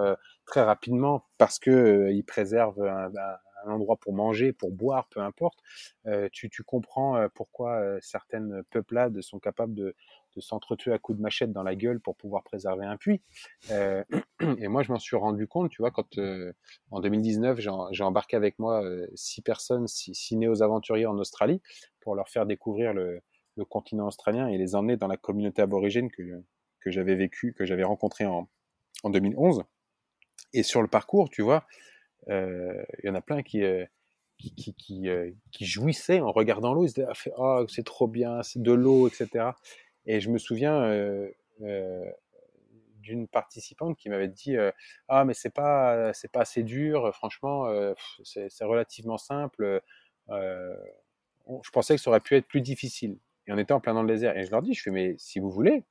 très 0.46 0.62
rapidement 0.62 1.24
parce 1.38 1.58
que 1.58 2.10
ils 2.12 2.24
préservent 2.24 2.82
un, 2.82 3.06
un 3.06 3.38
endroit 3.66 3.96
pour 3.96 4.14
manger, 4.14 4.52
pour 4.52 4.70
boire, 4.70 5.08
peu 5.08 5.20
importe, 5.20 5.58
euh, 6.06 6.28
tu, 6.32 6.48
tu, 6.50 6.62
comprends 6.62 7.16
euh, 7.16 7.28
pourquoi 7.34 7.76
euh, 7.76 7.98
certaines 8.00 8.62
peuplades 8.70 9.20
sont 9.20 9.38
capables 9.38 9.74
de, 9.74 9.94
de 10.36 10.40
s'entretuer 10.40 10.92
à 10.92 10.98
coups 10.98 11.18
de 11.18 11.22
machette 11.22 11.52
dans 11.52 11.62
la 11.62 11.74
gueule 11.74 12.00
pour 12.00 12.16
pouvoir 12.16 12.42
préserver 12.42 12.86
un 12.86 12.96
puits. 12.96 13.20
Et 13.70 14.68
moi, 14.68 14.82
je 14.82 14.92
m'en 14.92 14.98
suis 14.98 15.16
rendu 15.16 15.46
compte, 15.46 15.70
tu 15.70 15.82
vois, 15.82 15.90
quand 15.90 16.18
en 16.90 17.00
2019, 17.00 17.60
j'ai 17.90 18.04
embarqué 18.04 18.36
avec 18.36 18.58
moi 18.58 18.82
six 19.14 19.42
personnes, 19.42 19.88
six, 19.88 20.14
six 20.14 20.36
néo-aventuriers 20.36 21.06
en 21.06 21.18
Australie 21.18 21.60
pour 22.00 22.14
leur 22.14 22.28
faire 22.28 22.46
découvrir 22.46 22.94
le, 22.94 23.20
le, 23.56 23.64
continent 23.64 24.06
australien 24.06 24.48
et 24.48 24.58
les 24.58 24.74
emmener 24.74 24.96
dans 24.96 25.08
la 25.08 25.16
communauté 25.16 25.60
aborigène 25.60 26.10
que, 26.10 26.42
que 26.80 26.90
j'avais 26.90 27.16
vécu, 27.16 27.52
que 27.52 27.66
j'avais 27.66 27.84
rencontré 27.84 28.24
en, 28.24 28.48
en 29.02 29.10
2011. 29.10 29.64
Et 30.52 30.62
sur 30.62 30.82
le 30.82 30.88
parcours, 30.88 31.28
tu 31.30 31.42
vois, 31.42 31.66
il 32.26 33.04
y 33.04 33.08
en 33.08 33.14
a 33.14 33.20
plein 33.20 33.42
qui, 33.42 33.62
euh, 33.62 33.84
euh, 34.90 35.32
qui, 35.50 35.66
jouissaient 35.66 36.20
en 36.20 36.30
regardant 36.30 36.72
l'eau. 36.74 36.84
Ils 36.84 36.90
se 36.90 36.94
disaient, 36.94 37.32
oh, 37.36 37.64
c'est 37.68 37.84
trop 37.84 38.06
bien, 38.06 38.42
c'est 38.42 38.62
de 38.62 38.72
l'eau, 38.72 39.08
etc. 39.08 39.50
Et 40.06 40.20
je 40.20 40.30
me 40.30 40.38
souviens 40.38 41.28
d'une 43.00 43.26
participante 43.26 43.96
qui 43.96 44.10
m'avait 44.10 44.28
dit 44.28 44.56
ah 45.08 45.24
mais 45.24 45.34
c'est 45.34 45.52
pas 45.52 46.12
pas 46.32 46.40
assez 46.40 46.62
dur 46.62 47.12
franchement 47.14 47.66
c'est 48.22 48.64
relativement 48.64 49.18
simple 49.18 49.82
je 50.28 51.70
pensais 51.72 51.96
que 51.96 52.00
ça 52.00 52.10
aurait 52.10 52.20
pu 52.20 52.36
être 52.36 52.46
plus 52.46 52.60
difficile 52.60 53.18
et 53.46 53.52
on 53.52 53.58
était 53.58 53.72
en 53.72 53.80
plein 53.80 53.94
dans 53.94 54.02
le 54.02 54.08
désert 54.08 54.36
et 54.36 54.44
je 54.44 54.50
leur 54.50 54.62
dis 54.62 54.74
je 54.74 54.82
fais 54.82 54.90
mais 54.90 55.14
si 55.18 55.40
vous 55.40 55.50
voulez 55.50 55.84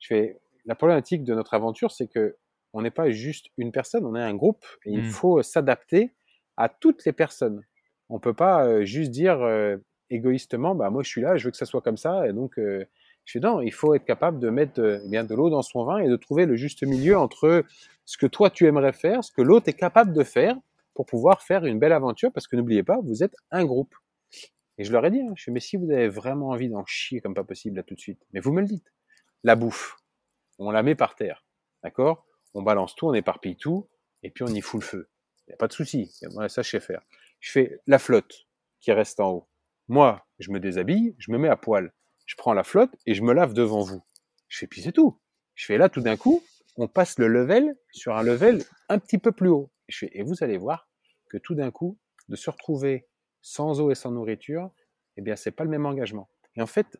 je 0.00 0.08
fais 0.08 0.40
la 0.64 0.74
problématique 0.74 1.24
de 1.24 1.34
notre 1.34 1.54
aventure 1.54 1.92
c'est 1.92 2.08
que 2.08 2.36
on 2.72 2.82
n'est 2.82 2.90
pas 2.90 3.10
juste 3.10 3.46
une 3.56 3.72
personne, 3.72 4.04
on 4.04 4.16
est 4.16 4.22
un 4.22 4.34
groupe 4.34 4.64
et 4.84 4.92
il 4.92 5.02
mmh. 5.02 5.10
faut 5.10 5.42
s'adapter 5.42 6.12
à 6.56 6.68
toutes 6.68 7.04
les 7.04 7.12
personnes. 7.12 7.62
On 8.08 8.18
peut 8.18 8.34
pas 8.34 8.66
euh, 8.66 8.84
juste 8.84 9.10
dire 9.10 9.40
euh, 9.42 9.76
égoïstement, 10.10 10.74
bah 10.74 10.90
moi 10.90 11.02
je 11.02 11.08
suis 11.08 11.20
là, 11.20 11.36
je 11.36 11.44
veux 11.44 11.50
que 11.50 11.56
ça 11.56 11.66
soit 11.66 11.80
comme 11.80 11.96
ça, 11.96 12.28
et 12.28 12.32
donc 12.32 12.58
euh, 12.58 12.84
je 13.24 13.30
suis 13.30 13.40
non, 13.40 13.60
il 13.60 13.72
faut 13.72 13.94
être 13.94 14.04
capable 14.04 14.38
de 14.38 14.50
mettre 14.50 15.00
bien 15.08 15.24
de 15.24 15.34
l'eau 15.34 15.48
dans 15.48 15.62
son 15.62 15.84
vin 15.84 15.98
et 15.98 16.08
de 16.08 16.16
trouver 16.16 16.44
le 16.44 16.56
juste 16.56 16.82
milieu 16.82 17.16
entre 17.16 17.64
ce 18.04 18.18
que 18.18 18.26
toi 18.26 18.50
tu 18.50 18.66
aimerais 18.66 18.92
faire, 18.92 19.24
ce 19.24 19.32
que 19.32 19.42
l'autre 19.42 19.68
est 19.68 19.74
capable 19.74 20.12
de 20.12 20.24
faire 20.24 20.56
pour 20.94 21.06
pouvoir 21.06 21.42
faire 21.42 21.64
une 21.64 21.78
belle 21.78 21.92
aventure, 21.92 22.32
parce 22.32 22.46
que 22.46 22.56
n'oubliez 22.56 22.82
pas, 22.82 22.98
vous 23.02 23.22
êtes 23.22 23.34
un 23.50 23.64
groupe. 23.64 23.94
Et 24.78 24.84
je 24.84 24.92
leur 24.92 25.04
ai 25.06 25.10
dit, 25.10 25.20
hein, 25.20 25.32
je 25.36 25.44
fais, 25.44 25.50
mais 25.50 25.60
si 25.60 25.76
vous 25.76 25.90
avez 25.90 26.08
vraiment 26.08 26.48
envie 26.48 26.68
d'en 26.68 26.84
chier 26.84 27.20
comme 27.20 27.34
pas 27.34 27.44
possible 27.44 27.76
là 27.76 27.82
tout 27.82 27.94
de 27.94 28.00
suite, 28.00 28.20
mais 28.32 28.40
vous 28.40 28.52
me 28.52 28.60
le 28.60 28.66
dites. 28.66 28.92
La 29.44 29.56
bouffe, 29.56 29.96
on 30.58 30.70
la 30.70 30.82
met 30.82 30.94
par 30.94 31.14
terre, 31.14 31.46
d'accord? 31.82 32.26
On 32.54 32.62
balance 32.62 32.94
tout, 32.94 33.06
on 33.06 33.14
éparpille 33.14 33.56
tout, 33.56 33.88
et 34.22 34.30
puis 34.30 34.44
on 34.44 34.48
y 34.48 34.60
fout 34.60 34.80
le 34.80 34.86
feu. 34.86 35.10
Il 35.46 35.50
n'y 35.50 35.54
a 35.54 35.56
pas 35.56 35.68
de 35.68 35.72
souci. 35.72 36.06
ça, 36.48 36.62
je 36.62 36.68
sais 36.70 36.80
faire. 36.80 37.02
Je 37.40 37.50
fais 37.50 37.80
la 37.86 37.98
flotte 37.98 38.46
qui 38.80 38.92
reste 38.92 39.20
en 39.20 39.30
haut. 39.30 39.48
Moi, 39.88 40.24
je 40.38 40.50
me 40.50 40.60
déshabille, 40.60 41.14
je 41.18 41.32
me 41.32 41.38
mets 41.38 41.48
à 41.48 41.56
poil. 41.56 41.92
Je 42.26 42.36
prends 42.36 42.54
la 42.54 42.62
flotte 42.62 42.94
et 43.06 43.14
je 43.14 43.22
me 43.22 43.32
lave 43.32 43.52
devant 43.52 43.82
vous. 43.82 44.02
Je 44.48 44.58
fais, 44.58 44.66
puis 44.66 44.82
c'est 44.82 44.92
tout. 44.92 45.18
Je 45.54 45.66
fais 45.66 45.76
là, 45.76 45.88
tout 45.88 46.00
d'un 46.00 46.16
coup, 46.16 46.42
on 46.76 46.88
passe 46.88 47.18
le 47.18 47.26
level 47.26 47.76
sur 47.92 48.16
un 48.16 48.22
level 48.22 48.64
un 48.88 48.98
petit 48.98 49.18
peu 49.18 49.32
plus 49.32 49.48
haut. 49.48 49.70
Et 50.02 50.22
vous 50.22 50.42
allez 50.42 50.56
voir 50.56 50.88
que 51.28 51.38
tout 51.38 51.54
d'un 51.54 51.70
coup, 51.70 51.98
de 52.28 52.36
se 52.36 52.48
retrouver 52.50 53.06
sans 53.42 53.80
eau 53.80 53.90
et 53.90 53.94
sans 53.94 54.12
nourriture, 54.12 54.70
eh 55.16 55.22
bien, 55.22 55.36
c'est 55.36 55.50
pas 55.50 55.64
le 55.64 55.70
même 55.70 55.84
engagement. 55.84 56.28
Et 56.56 56.62
en 56.62 56.66
fait, 56.66 56.98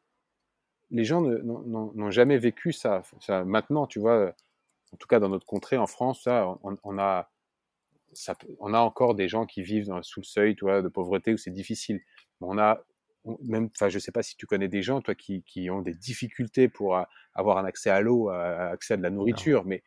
les 0.90 1.04
gens 1.04 1.22
n'ont 1.22 2.10
jamais 2.10 2.36
vécu 2.36 2.72
ça. 2.72 3.02
ça. 3.20 3.44
Maintenant, 3.44 3.86
tu 3.86 3.98
vois, 3.98 4.34
en 4.92 4.96
tout 4.96 5.08
cas 5.08 5.20
dans 5.20 5.28
notre 5.28 5.46
contrée 5.46 5.76
en 5.76 5.86
France, 5.86 6.22
ça, 6.24 6.56
on, 6.62 6.98
a, 6.98 7.30
ça, 8.12 8.36
on 8.60 8.74
a 8.74 8.78
encore 8.78 9.14
des 9.14 9.28
gens 9.28 9.46
qui 9.46 9.62
vivent 9.62 9.86
dans, 9.86 10.02
sous 10.02 10.20
le 10.20 10.24
seuil, 10.24 10.54
tu 10.54 10.64
vois, 10.64 10.82
de 10.82 10.88
pauvreté 10.88 11.32
où 11.32 11.36
c'est 11.36 11.50
difficile. 11.50 12.00
On 12.40 12.58
a 12.58 12.84
même, 13.42 13.68
enfin, 13.74 13.88
je 13.88 13.98
sais 13.98 14.12
pas 14.12 14.22
si 14.22 14.36
tu 14.36 14.46
connais 14.46 14.68
des 14.68 14.82
gens, 14.82 15.00
toi, 15.00 15.14
qui, 15.14 15.42
qui 15.44 15.70
ont 15.70 15.80
des 15.80 15.94
difficultés 15.94 16.68
pour 16.68 16.98
avoir 17.34 17.58
un 17.58 17.64
accès 17.64 17.90
à 17.90 18.00
l'eau, 18.00 18.28
accès 18.30 18.94
à 18.94 18.96
de 18.96 19.02
la 19.02 19.10
nourriture, 19.10 19.64
mais 19.64 19.82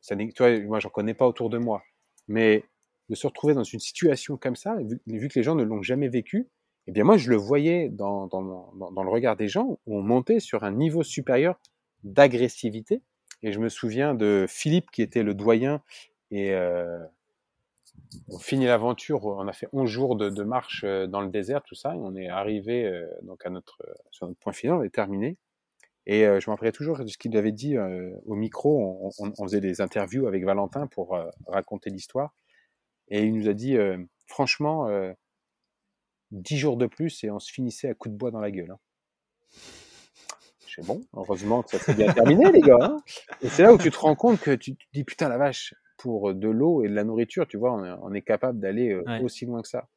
ça, 0.00 0.16
toi, 0.34 0.60
moi, 0.60 0.80
j'en 0.80 0.90
connais 0.90 1.14
pas 1.14 1.26
autour 1.26 1.50
de 1.50 1.58
moi. 1.58 1.82
Mais 2.28 2.64
de 3.08 3.14
se 3.14 3.26
retrouver 3.26 3.54
dans 3.54 3.64
une 3.64 3.80
situation 3.80 4.36
comme 4.36 4.56
ça, 4.56 4.76
vu, 5.06 5.28
que 5.28 5.38
les 5.38 5.42
gens 5.42 5.54
ne 5.54 5.64
l'ont 5.64 5.82
jamais 5.82 6.08
vécu, 6.08 6.48
eh 6.86 6.92
bien, 6.92 7.04
moi, 7.04 7.16
je 7.16 7.30
le 7.30 7.36
voyais 7.36 7.88
dans, 7.88 8.28
dans, 8.28 8.42
dans, 8.42 8.92
dans 8.92 9.02
le 9.02 9.10
regard 9.10 9.36
des 9.36 9.48
gens 9.48 9.78
où 9.86 9.98
on 9.98 10.02
montait 10.02 10.40
sur 10.40 10.64
un 10.64 10.72
niveau 10.72 11.02
supérieur 11.02 11.58
d'agressivité 12.04 13.02
et 13.42 13.52
je 13.52 13.58
me 13.58 13.68
souviens 13.68 14.14
de 14.14 14.46
Philippe 14.48 14.90
qui 14.90 15.02
était 15.02 15.22
le 15.22 15.34
doyen 15.34 15.82
et 16.30 16.52
euh, 16.52 16.98
on 18.28 18.38
finit 18.38 18.66
l'aventure, 18.66 19.24
on 19.24 19.46
a 19.48 19.52
fait 19.52 19.68
11 19.72 19.88
jours 19.88 20.16
de, 20.16 20.42
marche 20.42 20.84
euh, 20.84 21.06
dans 21.06 21.20
le 21.20 21.28
désert, 21.28 21.62
tout 21.62 21.74
ça, 21.74 21.94
et 21.94 21.98
on 21.98 22.14
est 22.16 22.28
arrivé 22.28 22.84
euh, 22.84 23.06
donc 23.22 23.44
à 23.46 23.50
notre, 23.50 23.82
sur 24.10 24.26
notre 24.26 24.38
point 24.38 24.52
final, 24.52 24.76
on 24.76 24.82
est 24.82 24.94
terminé. 24.94 25.36
Et 26.06 26.26
euh, 26.26 26.40
je 26.40 26.50
me 26.50 26.72
toujours 26.72 26.98
de 26.98 27.06
ce 27.06 27.18
qu'il 27.18 27.36
avait 27.36 27.52
dit 27.52 27.76
au 27.78 28.34
micro, 28.34 28.80
on, 28.80 29.10
on, 29.18 29.32
on, 29.38 29.44
faisait 29.44 29.60
des 29.60 29.80
interviews 29.80 30.26
avec 30.26 30.44
Valentin 30.44 30.86
pour 30.86 31.18
raconter 31.46 31.90
l'histoire, 31.90 32.34
et 33.08 33.24
il 33.24 33.34
nous 33.34 33.48
a 33.48 33.54
dit, 33.54 33.76
franchement, 34.26 34.88
10 36.30 36.56
jours 36.56 36.76
de 36.76 36.86
plus 36.86 37.24
et 37.24 37.30
on 37.30 37.38
se 37.38 37.50
finissait 37.50 37.88
à 37.88 37.94
coups 37.94 38.12
de 38.12 38.18
bois 38.18 38.30
dans 38.30 38.40
la 38.40 38.50
gueule. 38.50 38.70
Hein 38.70 38.78
bon, 40.84 41.00
heureusement 41.14 41.62
que 41.62 41.70
ça 41.70 41.78
s'est 41.78 41.94
bien 41.94 42.12
terminé, 42.12 42.50
les 42.52 42.60
gars. 42.60 42.78
Hein. 42.80 42.96
et 43.42 43.48
c'est 43.48 43.62
là 43.62 43.72
où 43.72 43.78
tu 43.78 43.90
te 43.90 43.98
rends 43.98 44.14
compte 44.14 44.40
que 44.40 44.54
tu 44.54 44.76
te 44.76 44.84
dis, 44.92 45.04
putain, 45.04 45.28
la 45.28 45.38
vache, 45.38 45.74
pour 45.98 46.32
de 46.32 46.48
l'eau 46.48 46.82
et 46.82 46.88
de 46.88 46.94
la 46.94 47.04
nourriture, 47.04 47.46
tu 47.46 47.58
vois, 47.58 47.72
on 48.02 48.14
est, 48.14 48.22
capable 48.22 48.58
d'aller 48.58 48.92
euh, 48.92 49.20
aussi 49.22 49.44
loin 49.44 49.60
que 49.60 49.68
ça. 49.68 49.88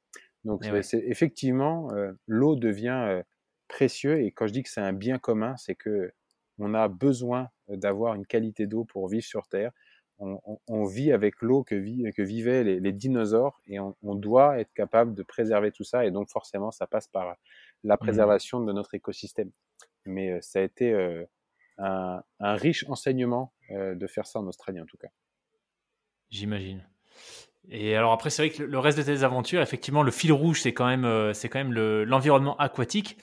Donc, 0.43 0.65
c'est 0.81 1.03
effectivement, 1.05 1.91
euh, 1.93 2.11
l'eau 2.27 2.55
devient 2.55 3.05
euh, 3.07 3.23
précieux. 3.67 4.19
Et 4.21 4.31
quand 4.31 4.47
je 4.47 4.53
dis 4.53 4.63
que 4.63 4.69
c'est 4.69 4.81
un 4.81 4.93
bien 4.93 5.19
commun, 5.19 5.55
c'est 5.57 5.75
que 5.75 6.11
on 6.57 6.73
a 6.73 6.87
besoin 6.87 7.49
d'avoir 7.69 8.15
une 8.15 8.25
qualité 8.25 8.67
d'eau 8.67 8.83
pour 8.83 9.07
vivre 9.07 9.23
sur 9.23 9.47
Terre. 9.47 9.71
On, 10.19 10.85
vit 10.85 11.11
avec 11.11 11.41
l'eau 11.41 11.63
que, 11.63 11.73
que, 12.11 12.21
vivaient 12.21 12.63
les, 12.63 12.91
dinosaures 12.91 13.59
et 13.65 13.79
on, 13.79 13.95
doit 14.03 14.59
être 14.59 14.71
capable 14.73 15.15
de 15.15 15.23
préserver 15.23 15.71
tout 15.71 15.83
ça. 15.83 16.05
Et 16.05 16.11
donc, 16.11 16.29
forcément, 16.29 16.69
ça 16.69 16.85
passe 16.85 17.07
par 17.07 17.37
la 17.83 17.95
mmh. 17.95 17.97
préservation 17.97 18.59
de 18.59 18.71
notre 18.71 18.93
écosystème 18.93 19.49
mais 20.05 20.41
ça 20.41 20.59
a 20.59 20.61
été 20.61 20.93
un, 21.77 22.23
riche 22.39 22.85
enseignement 22.87 23.53
de 23.69 24.07
faire 24.07 24.25
ça 24.25 24.39
en 24.39 24.47
Australie 24.47 24.81
en 24.81 24.85
tout 24.85 24.97
cas. 24.97 25.09
J'imagine. 26.29 26.83
Et 27.69 27.95
alors 27.95 28.11
après, 28.11 28.29
c'est 28.29 28.47
vrai 28.47 28.55
que 28.55 28.63
le 28.63 28.79
reste 28.79 28.97
de 28.97 29.03
tes 29.03 29.23
aventures, 29.23 29.61
effectivement, 29.61 30.03
le 30.03 30.11
fil 30.11 30.31
rouge, 30.31 30.61
c'est 30.61 30.73
quand 30.73 30.87
même, 30.87 31.33
c'est 31.33 31.49
quand 31.49 31.59
même 31.59 31.73
l'environnement 31.73 32.57
aquatique. 32.57 33.17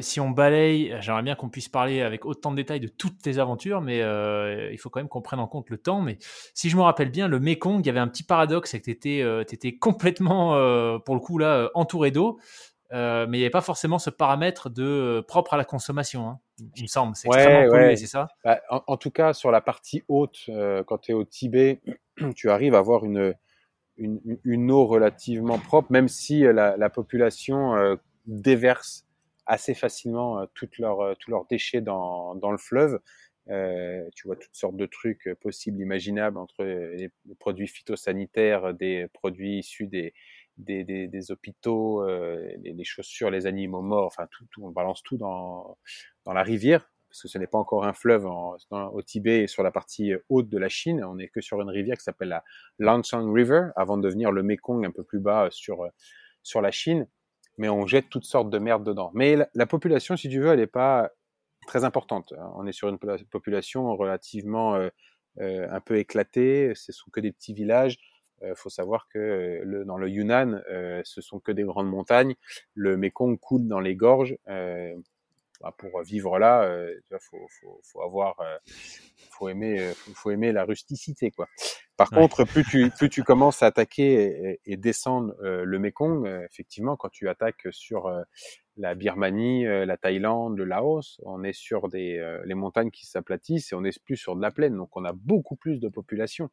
Si 0.00 0.18
on 0.18 0.30
balaye, 0.30 0.94
j'aimerais 1.00 1.22
bien 1.22 1.34
qu'on 1.34 1.48
puisse 1.50 1.68
parler 1.68 2.00
avec 2.00 2.24
autant 2.24 2.50
de 2.50 2.56
détails 2.56 2.80
de 2.80 2.88
toutes 2.88 3.18
tes 3.18 3.38
aventures, 3.38 3.80
mais 3.80 3.98
il 3.98 4.78
faut 4.78 4.90
quand 4.90 5.00
même 5.00 5.08
qu'on 5.08 5.22
prenne 5.22 5.40
en 5.40 5.46
compte 5.46 5.70
le 5.70 5.78
temps. 5.78 6.00
Mais 6.00 6.18
si 6.54 6.68
je 6.68 6.76
me 6.76 6.82
rappelle 6.82 7.10
bien, 7.10 7.28
le 7.28 7.40
Mekong, 7.40 7.80
il 7.80 7.86
y 7.86 7.90
avait 7.90 8.00
un 8.00 8.08
petit 8.08 8.22
paradoxe, 8.22 8.70
c'est 8.70 8.80
que 8.80 8.84
tu 8.84 8.90
étais, 8.90 9.24
étais, 9.50 9.74
complètement, 9.78 10.50
pour 11.00 11.14
le 11.14 11.20
coup, 11.20 11.38
là, 11.38 11.70
entouré 11.74 12.10
d'eau. 12.10 12.38
Mais 12.92 13.26
il 13.26 13.40
n'y 13.40 13.42
avait 13.42 13.50
pas 13.50 13.60
forcément 13.60 13.98
ce 13.98 14.10
paramètre 14.10 14.70
de 14.70 15.24
propre 15.26 15.54
à 15.54 15.56
la 15.56 15.64
consommation, 15.64 16.28
hein, 16.28 16.40
il 16.76 16.82
me 16.82 16.88
semble. 16.88 17.14
C'est 17.16 17.28
extrêmement 17.28 17.70
pollué, 17.70 17.96
c'est 17.96 18.06
ça? 18.06 18.28
Bah, 18.44 18.60
en, 18.70 18.96
tout 18.96 19.10
cas, 19.10 19.32
sur 19.32 19.50
la 19.50 19.60
partie 19.60 20.02
haute, 20.08 20.48
quand 20.86 20.98
tu 20.98 21.12
es 21.12 21.14
au 21.14 21.24
Tibet, 21.24 21.80
tu 22.36 22.50
arrives 22.50 22.74
à 22.74 22.78
avoir 22.78 23.04
une, 23.04 23.34
une, 23.96 24.20
une, 24.44 24.70
eau 24.70 24.86
relativement 24.86 25.58
propre, 25.58 25.92
même 25.92 26.08
si 26.08 26.40
la, 26.40 26.76
la 26.76 26.90
population 26.90 27.98
déverse 28.26 29.04
assez 29.48 29.74
facilement 29.74 30.40
euh, 30.40 30.46
toutes 30.54 30.78
leurs, 30.78 31.00
euh, 31.00 31.14
tous 31.18 31.30
leurs 31.32 31.46
déchets 31.46 31.80
dans, 31.80 32.36
dans 32.36 32.52
le 32.52 32.58
fleuve. 32.58 33.00
Euh, 33.48 34.06
tu 34.14 34.26
vois 34.26 34.36
toutes 34.36 34.54
sortes 34.54 34.76
de 34.76 34.84
trucs 34.84 35.30
possibles, 35.40 35.80
imaginables, 35.80 36.36
entre 36.36 36.64
les, 36.64 37.10
produits 37.38 37.66
phytosanitaires, 37.66 38.74
des 38.74 39.08
produits 39.14 39.60
issus 39.60 39.86
des, 39.86 40.12
des, 40.58 40.84
des, 40.84 41.08
des 41.08 41.30
hôpitaux, 41.30 42.02
euh, 42.02 42.52
les, 42.62 42.84
chaussures, 42.84 43.30
les 43.30 43.46
animaux 43.46 43.82
morts, 43.82 44.06
enfin 44.06 44.28
tout, 44.30 44.46
on 44.62 44.70
balance 44.70 45.02
tout 45.02 45.16
dans, 45.16 45.78
la 46.26 46.42
rivière, 46.42 46.90
parce 47.08 47.22
que 47.22 47.28
ce 47.28 47.38
n'est 47.38 47.46
pas 47.46 47.58
encore 47.58 47.84
un 47.84 47.94
fleuve 47.94 48.26
au 48.26 49.02
Tibet 49.02 49.44
et 49.44 49.46
sur 49.46 49.62
la 49.62 49.70
partie 49.70 50.12
haute 50.28 50.48
de 50.48 50.58
la 50.58 50.68
Chine, 50.68 51.02
on 51.02 51.14
n'est 51.14 51.28
que 51.28 51.40
sur 51.40 51.60
une 51.62 51.70
rivière 51.70 51.96
qui 51.96 52.04
s'appelle 52.04 52.28
la 52.28 52.44
Lancang 52.78 53.32
River, 53.32 53.68
avant 53.76 53.96
de 53.96 54.02
devenir 54.02 54.30
le 54.30 54.42
Mekong 54.42 54.84
un 54.84 54.90
peu 54.90 55.04
plus 55.04 55.20
bas 55.20 55.48
sur, 55.50 55.86
sur 56.42 56.60
la 56.60 56.70
Chine 56.70 57.06
mais 57.58 57.68
on 57.68 57.86
jette 57.86 58.08
toutes 58.08 58.24
sortes 58.24 58.50
de 58.50 58.58
merde 58.58 58.84
dedans. 58.84 59.10
Mais 59.14 59.36
la, 59.54 59.66
population, 59.66 60.16
si 60.16 60.28
tu 60.28 60.40
veux, 60.40 60.52
elle 60.52 60.60
n'est 60.60 60.66
pas 60.66 61.10
très 61.66 61.84
importante. 61.84 62.32
On 62.54 62.66
est 62.66 62.72
sur 62.72 62.88
une 62.88 62.98
population 62.98 63.94
relativement 63.96 64.76
euh, 64.76 64.88
euh, 65.40 65.66
un 65.70 65.80
peu 65.80 65.98
éclatée. 65.98 66.72
Ce 66.74 66.92
sont 66.92 67.10
que 67.10 67.20
des 67.20 67.32
petits 67.32 67.52
villages. 67.52 67.98
Il 68.42 68.48
euh, 68.48 68.54
faut 68.54 68.70
savoir 68.70 69.08
que 69.08 69.62
le, 69.64 69.84
dans 69.84 69.96
le 69.96 70.08
Yunnan, 70.08 70.60
ce 71.04 71.20
sont 71.20 71.40
que 71.40 71.52
des 71.52 71.64
grandes 71.64 71.88
montagnes. 71.88 72.34
Le 72.74 72.96
Mekong 72.96 73.38
coule 73.38 73.66
dans 73.66 73.80
les 73.80 73.96
gorges. 73.96 74.36
Bah, 75.60 75.74
pour 75.76 76.02
vivre 76.02 76.38
là, 76.38 76.70
il 77.10 77.18
faut, 77.18 77.46
faut, 77.60 77.80
faut, 77.82 78.02
avoir, 78.02 78.36
faut 79.30 79.48
aimer, 79.48 79.92
faut 80.14 80.30
aimer 80.30 80.52
la 80.52 80.64
rusticité, 80.64 81.32
quoi. 81.32 81.48
Par 81.98 82.10
contre, 82.10 82.44
plus 82.44 82.62
tu, 82.62 82.90
plus 82.90 83.10
tu 83.10 83.24
commences 83.24 83.60
à 83.64 83.66
attaquer 83.66 84.60
et, 84.64 84.76
descendre 84.76 85.34
euh, 85.42 85.64
le 85.64 85.80
Mekong, 85.80 86.28
euh, 86.28 86.46
effectivement, 86.48 86.96
quand 86.96 87.08
tu 87.08 87.28
attaques 87.28 87.66
sur 87.72 88.06
euh, 88.06 88.22
la 88.76 88.94
Birmanie, 88.94 89.64
la 89.64 89.96
Thaïlande, 89.96 90.56
le 90.56 90.62
Laos, 90.62 91.20
on 91.24 91.42
est 91.42 91.52
sur 91.52 91.88
des, 91.88 92.38
les 92.44 92.54
montagnes 92.54 92.92
qui 92.92 93.04
s'aplatissent 93.04 93.72
et 93.72 93.74
on 93.74 93.82
est 93.82 94.00
plus 94.04 94.16
sur 94.16 94.36
de 94.36 94.40
la 94.40 94.52
plaine. 94.52 94.76
Donc, 94.76 94.96
on 94.96 95.04
a 95.04 95.12
beaucoup 95.12 95.56
plus 95.56 95.80
de 95.80 95.88
population. 95.88 96.50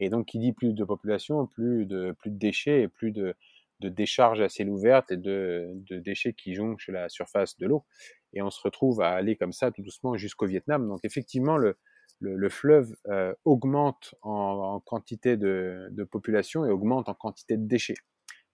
Et 0.00 0.10
donc, 0.10 0.26
qui 0.26 0.38
dit 0.38 0.52
plus 0.52 0.74
de 0.74 0.84
population, 0.84 1.46
plus 1.46 1.86
de, 1.86 2.14
plus 2.18 2.30
de 2.30 2.38
déchets 2.38 2.82
et 2.82 2.88
plus 2.88 3.12
de, 3.12 3.34
de 3.80 3.88
décharges 3.88 4.40
à 4.40 4.48
ciel 4.48 4.68
ouvert 4.68 5.02
et 5.10 5.16
de, 5.16 5.70
de 5.74 5.98
déchets 5.98 6.34
qui 6.34 6.54
jonchent 6.54 6.88
la 6.88 7.08
surface 7.08 7.56
de 7.58 7.66
l'eau. 7.66 7.84
Et 8.32 8.42
on 8.42 8.50
se 8.50 8.60
retrouve 8.60 9.00
à 9.00 9.10
aller 9.10 9.36
comme 9.36 9.52
ça 9.52 9.70
tout 9.70 9.82
doucement 9.82 10.16
jusqu'au 10.16 10.46
Vietnam. 10.46 10.86
Donc, 10.88 11.00
effectivement, 11.04 11.56
le, 11.56 11.76
le, 12.20 12.48
fleuve 12.48 12.94
euh, 13.08 13.34
augmente 13.44 14.14
en, 14.22 14.80
quantité 14.84 15.36
de, 15.36 16.08
population 16.10 16.64
et 16.64 16.70
augmente 16.70 17.08
en 17.08 17.14
quantité 17.14 17.56
de 17.56 17.66
déchets. 17.66 17.96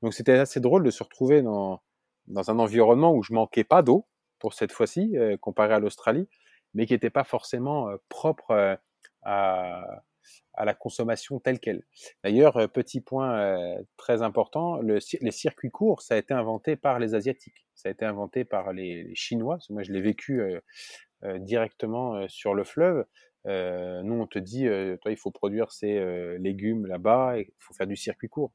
Donc 0.02 0.14
c'était 0.14 0.32
assez 0.32 0.60
drôle 0.60 0.82
de 0.82 0.90
se 0.90 1.02
retrouver 1.02 1.42
dans, 1.42 1.80
dans 2.26 2.50
un 2.50 2.58
environnement 2.58 3.14
où 3.14 3.22
je 3.22 3.32
manquais 3.32 3.64
pas 3.64 3.82
d'eau 3.82 4.06
pour 4.38 4.54
cette 4.54 4.72
fois-ci, 4.72 5.16
euh, 5.16 5.36
comparé 5.36 5.74
à 5.74 5.78
l'Australie, 5.78 6.28
mais 6.74 6.86
qui 6.86 6.92
n'était 6.92 7.10
pas 7.10 7.24
forcément 7.24 7.88
euh, 7.88 7.96
propre 8.08 8.78
à, 9.22 10.02
à 10.54 10.64
la 10.64 10.74
consommation 10.74 11.40
telle 11.40 11.60
qu'elle. 11.60 11.82
D'ailleurs, 12.24 12.70
petit 12.70 13.00
point 13.00 13.76
très 13.96 14.22
important, 14.22 14.76
le, 14.76 14.98
les 15.20 15.30
circuits 15.30 15.70
courts, 15.70 16.02
ça 16.02 16.14
a 16.14 16.18
été 16.18 16.34
inventé 16.34 16.76
par 16.76 16.98
les 16.98 17.14
Asiatiques, 17.14 17.66
ça 17.74 17.88
a 17.88 17.92
été 17.92 18.04
inventé 18.04 18.44
par 18.44 18.72
les, 18.72 19.04
les 19.04 19.14
Chinois. 19.14 19.58
Moi, 19.70 19.82
je 19.82 19.92
l'ai 19.92 20.00
vécu 20.00 20.42
directement 21.22 22.26
sur 22.28 22.54
le 22.54 22.64
fleuve. 22.64 23.04
Euh, 23.46 24.02
nous, 24.02 24.14
on 24.14 24.26
te 24.26 24.38
dit, 24.38 24.66
euh, 24.66 24.96
toi, 24.98 25.10
il 25.10 25.16
faut 25.16 25.30
produire 25.30 25.72
ces 25.72 25.98
euh, 25.98 26.38
légumes 26.38 26.86
là-bas, 26.86 27.38
il 27.38 27.46
faut 27.58 27.74
faire 27.74 27.86
du 27.86 27.96
circuit 27.96 28.28
court. 28.28 28.52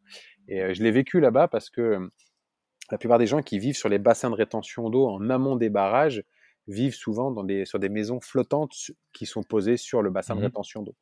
Et 0.48 0.74
je 0.74 0.84
l'ai 0.84 0.92
vécu 0.92 1.20
là-bas 1.20 1.48
parce 1.48 1.70
que 1.70 2.10
la 2.92 2.98
plupart 2.98 3.20
des 3.20 3.28
gens 3.28 3.42
qui 3.42 3.60
vivent 3.60 3.76
sur 3.76 3.90
les 3.90 4.00
bassins 4.00 4.30
de 4.30 4.36
rétention 4.36 4.90
d'eau 4.90 5.08
en 5.08 5.30
amont 5.30 5.58
des 5.58 5.70
barrages 5.70 6.24
vivent 6.68 6.96
souvent 6.96 7.32
dans 7.32 7.44
des, 7.44 7.66
sur 7.66 7.80
des 7.80 7.90
maisons 7.90 8.20
flottantes 8.22 8.92
qui 9.14 9.26
sont 9.26 9.44
posées 9.44 9.78
sur 9.78 10.02
le 10.02 10.10
bassin 10.10 10.36
de 10.36 10.42
mmh 10.42 10.44
rétention 10.44 10.84
d'eau. 10.84 10.96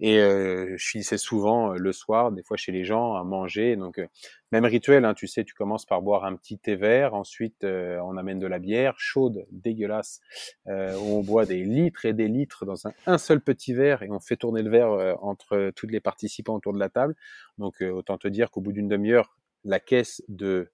Et 0.00 0.16
je 0.18 0.76
finissais 0.78 1.18
souvent 1.18 1.72
le 1.72 1.92
soir, 1.92 2.30
des 2.30 2.42
fois 2.42 2.56
chez 2.56 2.72
les 2.72 2.84
gens, 2.84 3.14
à 3.14 3.24
manger. 3.24 3.76
Donc, 3.76 4.00
même 4.52 4.64
rituel, 4.64 5.04
hein, 5.04 5.14
tu 5.14 5.26
sais, 5.26 5.44
tu 5.44 5.54
commences 5.54 5.84
par 5.86 6.02
boire 6.02 6.24
un 6.24 6.36
petit 6.36 6.58
thé 6.58 6.76
vert, 6.76 7.14
ensuite 7.14 7.64
on 7.64 8.16
amène 8.16 8.38
de 8.38 8.46
la 8.46 8.58
bière 8.58 8.94
chaude, 8.98 9.46
dégueulasse, 9.50 10.20
où 10.66 10.70
on 10.70 11.22
boit 11.22 11.46
des 11.46 11.64
litres 11.64 12.04
et 12.04 12.12
des 12.12 12.28
litres 12.28 12.64
dans 12.64 12.86
un, 12.86 12.92
un 13.06 13.18
seul 13.18 13.40
petit 13.40 13.74
verre 13.74 14.02
et 14.02 14.10
on 14.10 14.20
fait 14.20 14.36
tourner 14.36 14.62
le 14.62 14.70
verre 14.70 15.18
entre 15.22 15.72
tous 15.74 15.88
les 15.88 16.00
participants 16.00 16.54
autour 16.54 16.72
de 16.72 16.78
la 16.78 16.88
table. 16.88 17.16
Donc, 17.58 17.80
autant 17.80 18.18
te 18.18 18.28
dire 18.28 18.50
qu'au 18.50 18.60
bout 18.60 18.72
d'une 18.72 18.88
demi-heure, 18.88 19.36
la 19.64 19.80
caisse 19.80 20.22
de 20.28 20.70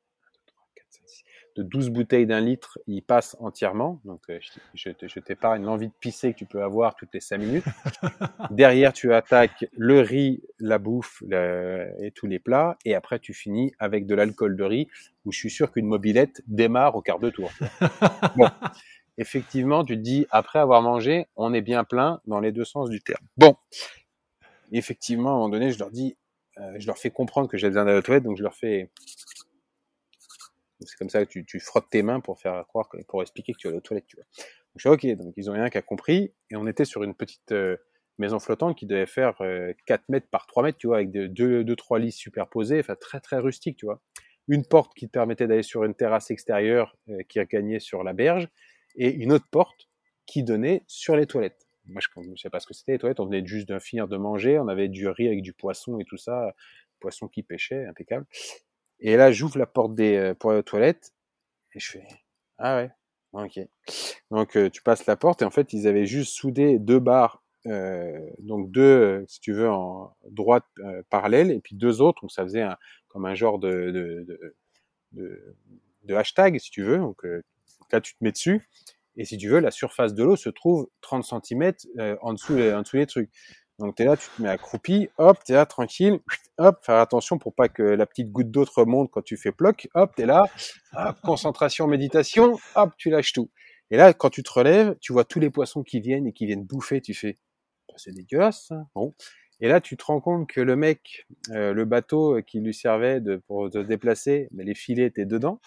de 1.56 1.62
12 1.62 1.90
bouteilles 1.90 2.26
d'un 2.26 2.40
litre, 2.40 2.78
il 2.86 3.02
passe 3.02 3.36
entièrement. 3.38 4.00
Donc, 4.04 4.22
euh, 4.28 4.40
je, 4.74 4.90
je 5.00 5.20
t'épargne 5.20 5.62
l'envie 5.64 5.88
de 5.88 5.92
pisser 6.00 6.32
que 6.32 6.38
tu 6.38 6.46
peux 6.46 6.62
avoir 6.62 6.96
toutes 6.96 7.14
les 7.14 7.20
5 7.20 7.38
minutes. 7.38 7.64
Derrière, 8.50 8.92
tu 8.92 9.14
attaques 9.14 9.66
le 9.72 10.00
riz, 10.00 10.42
la 10.58 10.78
bouffe 10.78 11.22
et 11.22 12.10
tous 12.12 12.26
les 12.26 12.40
plats. 12.40 12.76
Et 12.84 12.94
après, 12.94 13.20
tu 13.20 13.34
finis 13.34 13.72
avec 13.78 14.06
de 14.06 14.14
l'alcool 14.14 14.56
de 14.56 14.64
riz, 14.64 14.88
où 15.24 15.32
je 15.32 15.38
suis 15.38 15.50
sûr 15.50 15.70
qu'une 15.70 15.86
mobilette 15.86 16.42
démarre 16.48 16.96
au 16.96 17.02
quart 17.02 17.20
de 17.20 17.30
tour. 17.30 17.50
Bon. 18.36 18.48
Effectivement, 19.16 19.84
tu 19.84 19.94
te 19.94 20.00
dis, 20.00 20.26
après 20.30 20.58
avoir 20.58 20.82
mangé, 20.82 21.26
on 21.36 21.54
est 21.54 21.60
bien 21.60 21.84
plein 21.84 22.20
dans 22.26 22.40
les 22.40 22.50
deux 22.50 22.64
sens 22.64 22.90
du 22.90 23.00
terme. 23.00 23.24
Bon. 23.36 23.54
Effectivement, 24.72 25.30
à 25.30 25.32
un 25.34 25.36
moment 25.36 25.48
donné, 25.50 25.70
je 25.70 25.78
leur 25.78 25.92
dis, 25.92 26.16
euh, 26.58 26.72
je 26.78 26.86
leur 26.88 26.98
fais 26.98 27.10
comprendre 27.10 27.48
que 27.48 27.56
j'ai 27.56 27.68
besoin 27.68 27.84
d'aller 27.84 27.98
aux 27.98 28.02
toilettes, 28.02 28.24
donc 28.24 28.36
je 28.36 28.42
leur 28.42 28.54
fais 28.54 28.90
c'est 30.80 30.96
comme 30.96 31.10
ça 31.10 31.24
que 31.24 31.40
tu, 31.40 31.60
frottes 31.60 31.88
tes 31.90 32.02
mains 32.02 32.20
pour 32.20 32.38
faire 32.38 32.64
croire, 32.66 32.88
pour 33.08 33.22
expliquer 33.22 33.52
que 33.52 33.58
tu 33.58 33.68
vas 33.68 33.76
aux 33.76 33.80
toilettes, 33.80 34.06
tu 34.06 34.16
vois. 34.16 34.24
Donc 34.24 34.76
je 34.76 34.80
suis 34.80 34.88
ok, 34.88 35.18
donc 35.18 35.34
ils 35.36 35.50
ont 35.50 35.54
rien 35.54 35.70
qu'à 35.70 35.82
compris, 35.82 36.32
et 36.50 36.56
on 36.56 36.66
était 36.66 36.84
sur 36.84 37.02
une 37.02 37.14
petite 37.14 37.52
euh, 37.52 37.76
maison 38.18 38.38
flottante 38.38 38.76
qui 38.76 38.86
devait 38.86 39.06
faire 39.06 39.36
4 39.36 39.42
euh, 39.42 40.04
mètres 40.08 40.28
par 40.30 40.46
3 40.46 40.64
mètres, 40.64 40.78
tu 40.78 40.88
vois, 40.88 40.96
avec 40.96 41.10
deux, 41.10 41.64
deux, 41.64 41.76
trois 41.76 41.98
lits 41.98 42.12
superposés, 42.12 42.80
enfin 42.80 42.96
très 42.96 43.20
très 43.20 43.38
rustique, 43.38 43.76
tu 43.76 43.86
vois. 43.86 44.00
Une 44.48 44.64
porte 44.64 44.92
qui 44.94 45.06
te 45.06 45.12
permettait 45.12 45.46
d'aller 45.46 45.62
sur 45.62 45.84
une 45.84 45.94
terrasse 45.94 46.30
extérieure 46.30 46.96
euh, 47.08 47.22
qui 47.28 47.38
gagné 47.46 47.80
sur 47.80 48.02
la 48.02 48.12
berge, 48.12 48.48
et 48.96 49.10
une 49.10 49.32
autre 49.32 49.48
porte 49.50 49.88
qui 50.26 50.42
donnait 50.42 50.82
sur 50.86 51.16
les 51.16 51.26
toilettes. 51.26 51.66
Moi, 51.86 52.00
je 52.00 52.30
ne 52.30 52.36
sais 52.36 52.50
pas 52.50 52.60
ce 52.60 52.66
que 52.66 52.74
c'était 52.74 52.92
les 52.92 52.98
toilettes, 52.98 53.20
on 53.20 53.26
venait 53.26 53.44
juste 53.44 53.68
de 53.68 53.78
finir 53.78 54.08
de 54.08 54.16
manger, 54.16 54.58
on 54.58 54.68
avait 54.68 54.88
du 54.88 55.06
riz 55.06 55.26
avec 55.26 55.42
du 55.42 55.52
poisson 55.52 55.98
et 55.98 56.04
tout 56.04 56.16
ça, 56.16 56.54
poisson 56.98 57.28
qui 57.28 57.42
pêchait, 57.42 57.84
impeccable. 57.84 58.26
Et 59.06 59.16
là, 59.18 59.30
j'ouvre 59.30 59.58
la 59.58 59.66
porte 59.66 59.94
des, 59.94 60.16
euh, 60.16 60.34
pour 60.34 60.50
aller 60.50 60.60
aux 60.60 60.64
toilettes 60.64 61.12
et 61.74 61.78
je 61.78 61.90
fais 61.90 62.06
Ah 62.56 62.76
ouais, 62.76 62.90
ok. 63.34 63.60
Donc 64.30 64.56
euh, 64.56 64.70
tu 64.70 64.82
passes 64.82 65.04
la 65.04 65.14
porte 65.14 65.42
et 65.42 65.44
en 65.44 65.50
fait, 65.50 65.74
ils 65.74 65.86
avaient 65.86 66.06
juste 66.06 66.32
soudé 66.32 66.78
deux 66.78 67.00
barres, 67.00 67.44
euh, 67.66 68.18
donc 68.38 68.70
deux, 68.70 69.22
si 69.28 69.40
tu 69.40 69.52
veux, 69.52 69.68
en 69.70 70.16
droite 70.30 70.64
parallèle 71.10 71.50
et 71.50 71.60
puis 71.60 71.76
deux 71.76 72.00
autres, 72.00 72.22
donc 72.22 72.32
ça 72.32 72.44
faisait 72.44 72.62
un, 72.62 72.78
comme 73.08 73.26
un 73.26 73.34
genre 73.34 73.58
de, 73.58 73.90
de, 73.90 74.26
de, 75.12 75.56
de, 76.04 76.14
hashtag, 76.14 76.58
si 76.58 76.70
tu 76.70 76.82
veux. 76.82 76.96
Donc 76.96 77.22
là, 77.92 78.00
tu 78.00 78.14
te 78.14 78.24
mets 78.24 78.32
dessus 78.32 78.66
et 79.16 79.26
si 79.26 79.36
tu 79.36 79.48
veux, 79.48 79.60
la 79.60 79.70
surface 79.70 80.14
de 80.14 80.24
l'eau 80.24 80.36
se 80.36 80.48
trouve 80.48 80.88
30 81.02 81.24
cm 81.24 81.74
en, 82.22 82.32
dessous, 82.32 82.54
en 82.58 82.80
dessous 82.80 82.96
des 82.96 83.06
trucs. 83.06 83.30
Donc, 83.78 83.96
tu 83.96 84.02
es 84.02 84.06
là, 84.06 84.16
tu 84.16 84.28
te 84.28 84.42
mets 84.42 84.48
accroupi, 84.48 85.08
hop, 85.18 85.38
tu 85.44 85.52
es 85.52 85.54
là, 85.56 85.66
tranquille, 85.66 86.20
hop, 86.58 86.78
faire 86.84 86.96
attention 86.96 87.38
pour 87.38 87.54
pas 87.54 87.68
que 87.68 87.82
la 87.82 88.06
petite 88.06 88.30
goutte 88.30 88.50
d'eau 88.50 88.64
remonte 88.76 89.10
quand 89.10 89.22
tu 89.22 89.36
fais 89.36 89.52
ploc, 89.52 89.88
hop, 89.94 90.12
tu 90.14 90.22
es 90.22 90.26
là, 90.26 90.44
concentration, 91.24 91.86
méditation, 91.88 92.58
hop, 92.76 92.92
tu 92.96 93.10
lâches 93.10 93.32
tout. 93.32 93.50
Et 93.90 93.96
là, 93.96 94.12
quand 94.12 94.30
tu 94.30 94.42
te 94.42 94.50
relèves, 94.50 94.96
tu 95.00 95.12
vois 95.12 95.24
tous 95.24 95.40
les 95.40 95.50
poissons 95.50 95.82
qui 95.82 96.00
viennent 96.00 96.26
et 96.26 96.32
qui 96.32 96.46
viennent 96.46 96.64
bouffer, 96.64 97.00
tu 97.00 97.14
fais, 97.14 97.38
bah, 97.88 97.94
c'est 97.96 98.12
dégueulasse, 98.12 98.66
ça. 98.68 98.86
Bon. 98.94 99.14
Et 99.60 99.68
là, 99.68 99.80
tu 99.80 99.96
te 99.96 100.04
rends 100.04 100.20
compte 100.20 100.48
que 100.48 100.60
le 100.60 100.76
mec, 100.76 101.26
euh, 101.50 101.72
le 101.72 101.84
bateau 101.84 102.40
qui 102.42 102.60
lui 102.60 102.74
servait 102.74 103.20
de, 103.20 103.36
pour 103.36 103.70
te 103.70 103.78
déplacer, 103.78 104.48
mais 104.52 104.64
les 104.64 104.74
filets 104.74 105.06
étaient 105.06 105.26
dedans, 105.26 105.60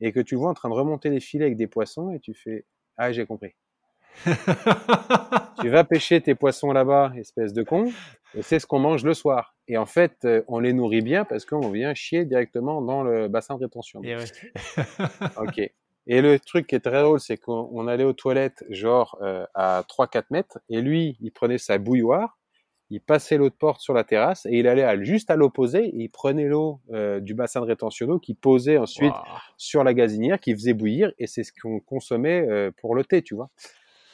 et 0.00 0.12
que 0.12 0.20
tu 0.20 0.36
vois 0.36 0.50
en 0.50 0.54
train 0.54 0.68
de 0.68 0.74
remonter 0.74 1.10
les 1.10 1.20
filets 1.20 1.46
avec 1.46 1.56
des 1.56 1.66
poissons, 1.66 2.12
et 2.12 2.20
tu 2.20 2.34
fais, 2.34 2.66
ah, 2.96 3.12
j'ai 3.12 3.26
compris. 3.26 3.54
tu 5.60 5.68
vas 5.68 5.84
pêcher 5.84 6.20
tes 6.20 6.34
poissons 6.34 6.72
là-bas, 6.72 7.12
espèce 7.16 7.52
de 7.52 7.62
con, 7.62 7.92
et 8.34 8.42
c'est 8.42 8.58
ce 8.58 8.66
qu'on 8.66 8.78
mange 8.78 9.04
le 9.04 9.14
soir. 9.14 9.54
Et 9.68 9.76
en 9.76 9.86
fait, 9.86 10.18
euh, 10.24 10.42
on 10.48 10.58
les 10.58 10.72
nourrit 10.72 11.02
bien 11.02 11.24
parce 11.24 11.44
qu'on 11.44 11.70
vient 11.70 11.94
chier 11.94 12.24
directement 12.24 12.82
dans 12.82 13.02
le 13.02 13.28
bassin 13.28 13.56
de 13.56 13.60
rétention. 13.60 14.00
ok. 15.36 15.70
Et 16.06 16.20
le 16.20 16.38
truc 16.38 16.66
qui 16.66 16.74
est 16.74 16.80
très 16.80 17.02
drôle, 17.02 17.20
c'est 17.20 17.38
qu'on 17.38 17.86
allait 17.88 18.04
aux 18.04 18.12
toilettes, 18.12 18.64
genre 18.68 19.16
euh, 19.22 19.46
à 19.54 19.82
3-4 19.88 20.24
mètres, 20.30 20.58
et 20.68 20.82
lui, 20.82 21.16
il 21.20 21.30
prenait 21.30 21.58
sa 21.58 21.78
bouilloire, 21.78 22.38
il 22.90 23.00
passait 23.00 23.38
l'autre 23.38 23.56
porte 23.56 23.80
sur 23.80 23.94
la 23.94 24.04
terrasse, 24.04 24.44
et 24.46 24.58
il 24.58 24.68
allait 24.68 24.82
à, 24.82 25.02
juste 25.02 25.30
à 25.30 25.36
l'opposé, 25.36 25.86
et 25.86 26.02
il 26.02 26.10
prenait 26.10 26.44
l'eau 26.44 26.80
euh, 26.92 27.20
du 27.20 27.32
bassin 27.32 27.60
de 27.60 27.66
rétention 27.66 28.06
d'eau, 28.06 28.18
qui 28.18 28.34
posait 28.34 28.76
ensuite 28.76 29.14
sur 29.56 29.82
la 29.82 29.94
gazinière, 29.94 30.38
qui 30.38 30.52
faisait 30.52 30.74
bouillir, 30.74 31.10
et 31.18 31.26
c'est 31.26 31.42
ce 31.42 31.52
qu'on 31.52 31.80
consommait 31.80 32.46
euh, 32.48 32.70
pour 32.82 32.94
le 32.94 33.04
thé, 33.04 33.22
tu 33.22 33.34
vois. 33.34 33.48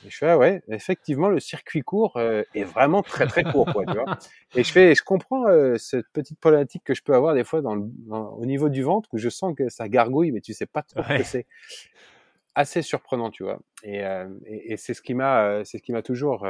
Et 0.04 0.10
je 0.10 0.16
fais, 0.16 0.28
ah 0.28 0.38
ouais, 0.38 0.62
effectivement, 0.68 1.28
le 1.28 1.40
circuit 1.40 1.82
court 1.82 2.16
euh, 2.16 2.42
est 2.54 2.64
vraiment 2.64 3.02
très 3.02 3.26
très 3.26 3.44
court, 3.44 3.70
quoi, 3.72 3.84
tu 3.84 3.92
vois. 3.92 4.18
Et 4.54 4.64
je 4.64 4.72
fais, 4.72 4.94
je 4.94 5.02
comprends 5.02 5.46
euh, 5.46 5.76
cette 5.76 6.08
petite 6.12 6.40
problématique 6.40 6.82
que 6.84 6.94
je 6.94 7.02
peux 7.02 7.14
avoir 7.14 7.34
des 7.34 7.44
fois 7.44 7.60
dans, 7.60 7.74
le, 7.74 7.84
au 8.08 8.46
niveau 8.46 8.68
du 8.68 8.82
ventre 8.82 9.08
où 9.12 9.18
je 9.18 9.28
sens 9.28 9.54
que 9.54 9.68
ça 9.68 9.88
gargouille, 9.88 10.32
mais 10.32 10.40
tu 10.40 10.54
sais 10.54 10.66
pas 10.66 10.82
trop 10.82 11.02
ce 11.02 11.18
que 11.18 11.22
c'est. 11.22 11.46
Assez 12.54 12.82
surprenant, 12.82 13.30
tu 13.30 13.44
vois. 13.44 13.60
Et, 13.84 14.04
euh, 14.04 14.28
et, 14.46 14.72
et 14.72 14.76
c'est 14.76 14.94
ce 14.94 15.02
qui 15.02 15.14
m'a, 15.14 15.64
c'est 15.64 15.78
ce 15.78 15.82
qui 15.82 15.92
m'a 15.92 16.02
toujours, 16.02 16.46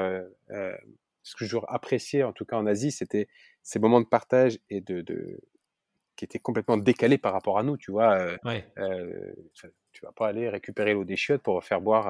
ce 0.49 1.35
que 1.35 1.45
j'ai 1.45 1.47
toujours 1.47 1.71
apprécié, 1.73 2.23
en 2.23 2.33
tout 2.33 2.45
cas 2.45 2.57
en 2.57 2.67
Asie, 2.67 2.93
c'était 2.93 3.29
ces 3.63 3.79
moments 3.79 4.01
de 4.01 4.07
partage 4.07 4.59
et 4.71 4.81
de, 4.81 5.03
de 5.03 5.41
qui 6.17 6.25
étaient 6.25 6.39
complètement 6.39 6.77
décalés 6.77 7.19
par 7.19 7.33
rapport 7.33 7.59
à 7.59 7.63
nous, 7.63 7.77
tu 7.77 7.91
vois. 7.91 8.17
Ouais 8.45 8.65
tu 9.93 10.05
vas 10.05 10.13
pas 10.13 10.29
aller 10.29 10.49
récupérer 10.49 10.95
l'eau 10.95 11.05
des 11.05 11.17
chiottes 11.17 11.43
pour 11.43 11.63
faire 11.65 11.81
boire 11.81 12.09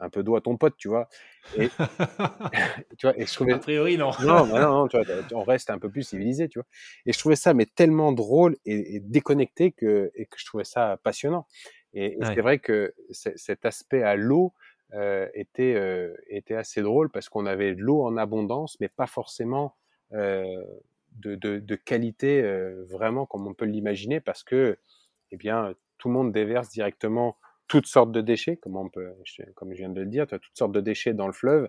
un, 0.00 0.10
peu 0.10 0.22
d'eau 0.22 0.36
à 0.36 0.40
ton 0.40 0.56
pote, 0.56 0.76
tu 0.76 0.88
vois? 0.88 1.08
Et, 1.56 1.68
tu 2.98 3.06
vois, 3.06 3.18
et 3.18 3.26
je 3.26 3.32
trouvais... 3.34 3.52
A 3.54 3.58
priori, 3.58 3.96
non. 3.96 4.10
non, 4.20 4.46
non, 4.46 4.58
non, 4.58 4.88
tu 4.88 4.96
vois, 4.96 5.06
on 5.32 5.42
reste 5.42 5.70
un 5.70 5.78
peu 5.78 5.90
plus 5.90 6.02
civilisé, 6.02 6.48
tu 6.48 6.58
vois? 6.58 6.66
Et 7.06 7.12
je 7.12 7.18
trouvais 7.18 7.36
ça 7.36 7.54
mais 7.54 7.66
tellement 7.66 8.12
drôle 8.12 8.56
et, 8.64 9.00
déconnecté 9.00 9.72
que, 9.72 10.10
et 10.14 10.26
que 10.26 10.38
je 10.38 10.44
trouvais 10.46 10.64
ça 10.64 10.98
passionnant. 11.02 11.46
Et, 11.94 12.18
c'est 12.22 12.40
vrai 12.40 12.58
que 12.58 12.94
cet 13.12 13.64
aspect 13.64 14.02
à 14.02 14.16
l'eau 14.16 14.52
euh, 14.92 15.28
était, 15.34 15.74
euh, 15.74 16.14
était 16.28 16.54
assez 16.54 16.82
drôle 16.82 17.10
parce 17.10 17.28
qu'on 17.28 17.46
avait 17.46 17.74
de 17.74 17.80
l'eau 17.80 18.04
en 18.04 18.16
abondance, 18.16 18.78
mais 18.80 18.88
pas 18.88 19.06
forcément 19.06 19.76
euh, 20.12 20.64
de, 21.16 21.34
de, 21.34 21.58
de, 21.58 21.74
qualité 21.74 22.42
vraiment 22.88 23.26
comme 23.26 23.46
on 23.46 23.54
peut 23.54 23.64
l'imaginer 23.64 24.20
parce 24.20 24.44
que, 24.44 24.78
eh 25.30 25.36
bien, 25.36 25.74
tout 25.98 26.08
le 26.08 26.14
monde 26.14 26.32
déverse 26.32 26.68
directement 26.68 27.36
toutes 27.68 27.86
sortes 27.86 28.12
de 28.12 28.20
déchets, 28.20 28.56
comme, 28.56 28.76
on 28.76 28.88
peut, 28.88 29.12
comme 29.54 29.72
je 29.72 29.78
viens 29.78 29.88
de 29.88 30.00
le 30.00 30.06
dire, 30.06 30.26
tu 30.26 30.34
as 30.34 30.38
toutes 30.38 30.56
sortes 30.56 30.72
de 30.72 30.80
déchets 30.80 31.14
dans 31.14 31.26
le 31.26 31.32
fleuve. 31.32 31.68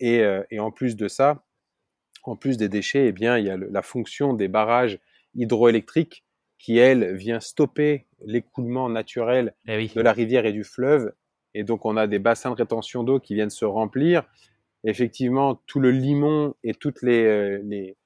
Et, 0.00 0.20
euh, 0.20 0.42
et, 0.50 0.58
en 0.58 0.70
plus 0.70 0.96
de 0.96 1.06
ça, 1.08 1.44
en 2.24 2.36
plus 2.36 2.56
des 2.56 2.68
déchets, 2.68 3.06
eh 3.06 3.12
bien, 3.12 3.38
il 3.38 3.46
y 3.46 3.50
a 3.50 3.56
la 3.56 3.82
fonction 3.82 4.32
des 4.32 4.48
barrages 4.48 4.98
hydroélectriques 5.34 6.24
qui, 6.58 6.78
elle, 6.78 7.14
vient 7.14 7.40
stopper 7.40 8.06
l'écoulement 8.24 8.88
naturel 8.88 9.54
eh 9.68 9.86
de 9.86 10.00
la 10.00 10.12
rivière 10.12 10.46
et 10.46 10.52
du 10.52 10.64
fleuve. 10.64 11.12
Et 11.52 11.62
donc, 11.62 11.84
on 11.84 11.96
a 11.96 12.06
des 12.06 12.18
bassins 12.18 12.50
de 12.50 12.56
rétention 12.56 13.04
d'eau 13.04 13.20
qui 13.20 13.34
viennent 13.34 13.50
se 13.50 13.64
remplir. 13.64 14.24
Effectivement, 14.82 15.56
tout 15.66 15.80
le 15.80 15.90
limon 15.90 16.54
et 16.64 16.74
toutes 16.74 17.02
les, 17.02 17.24
euh, 17.24 17.60
les, 17.64 17.96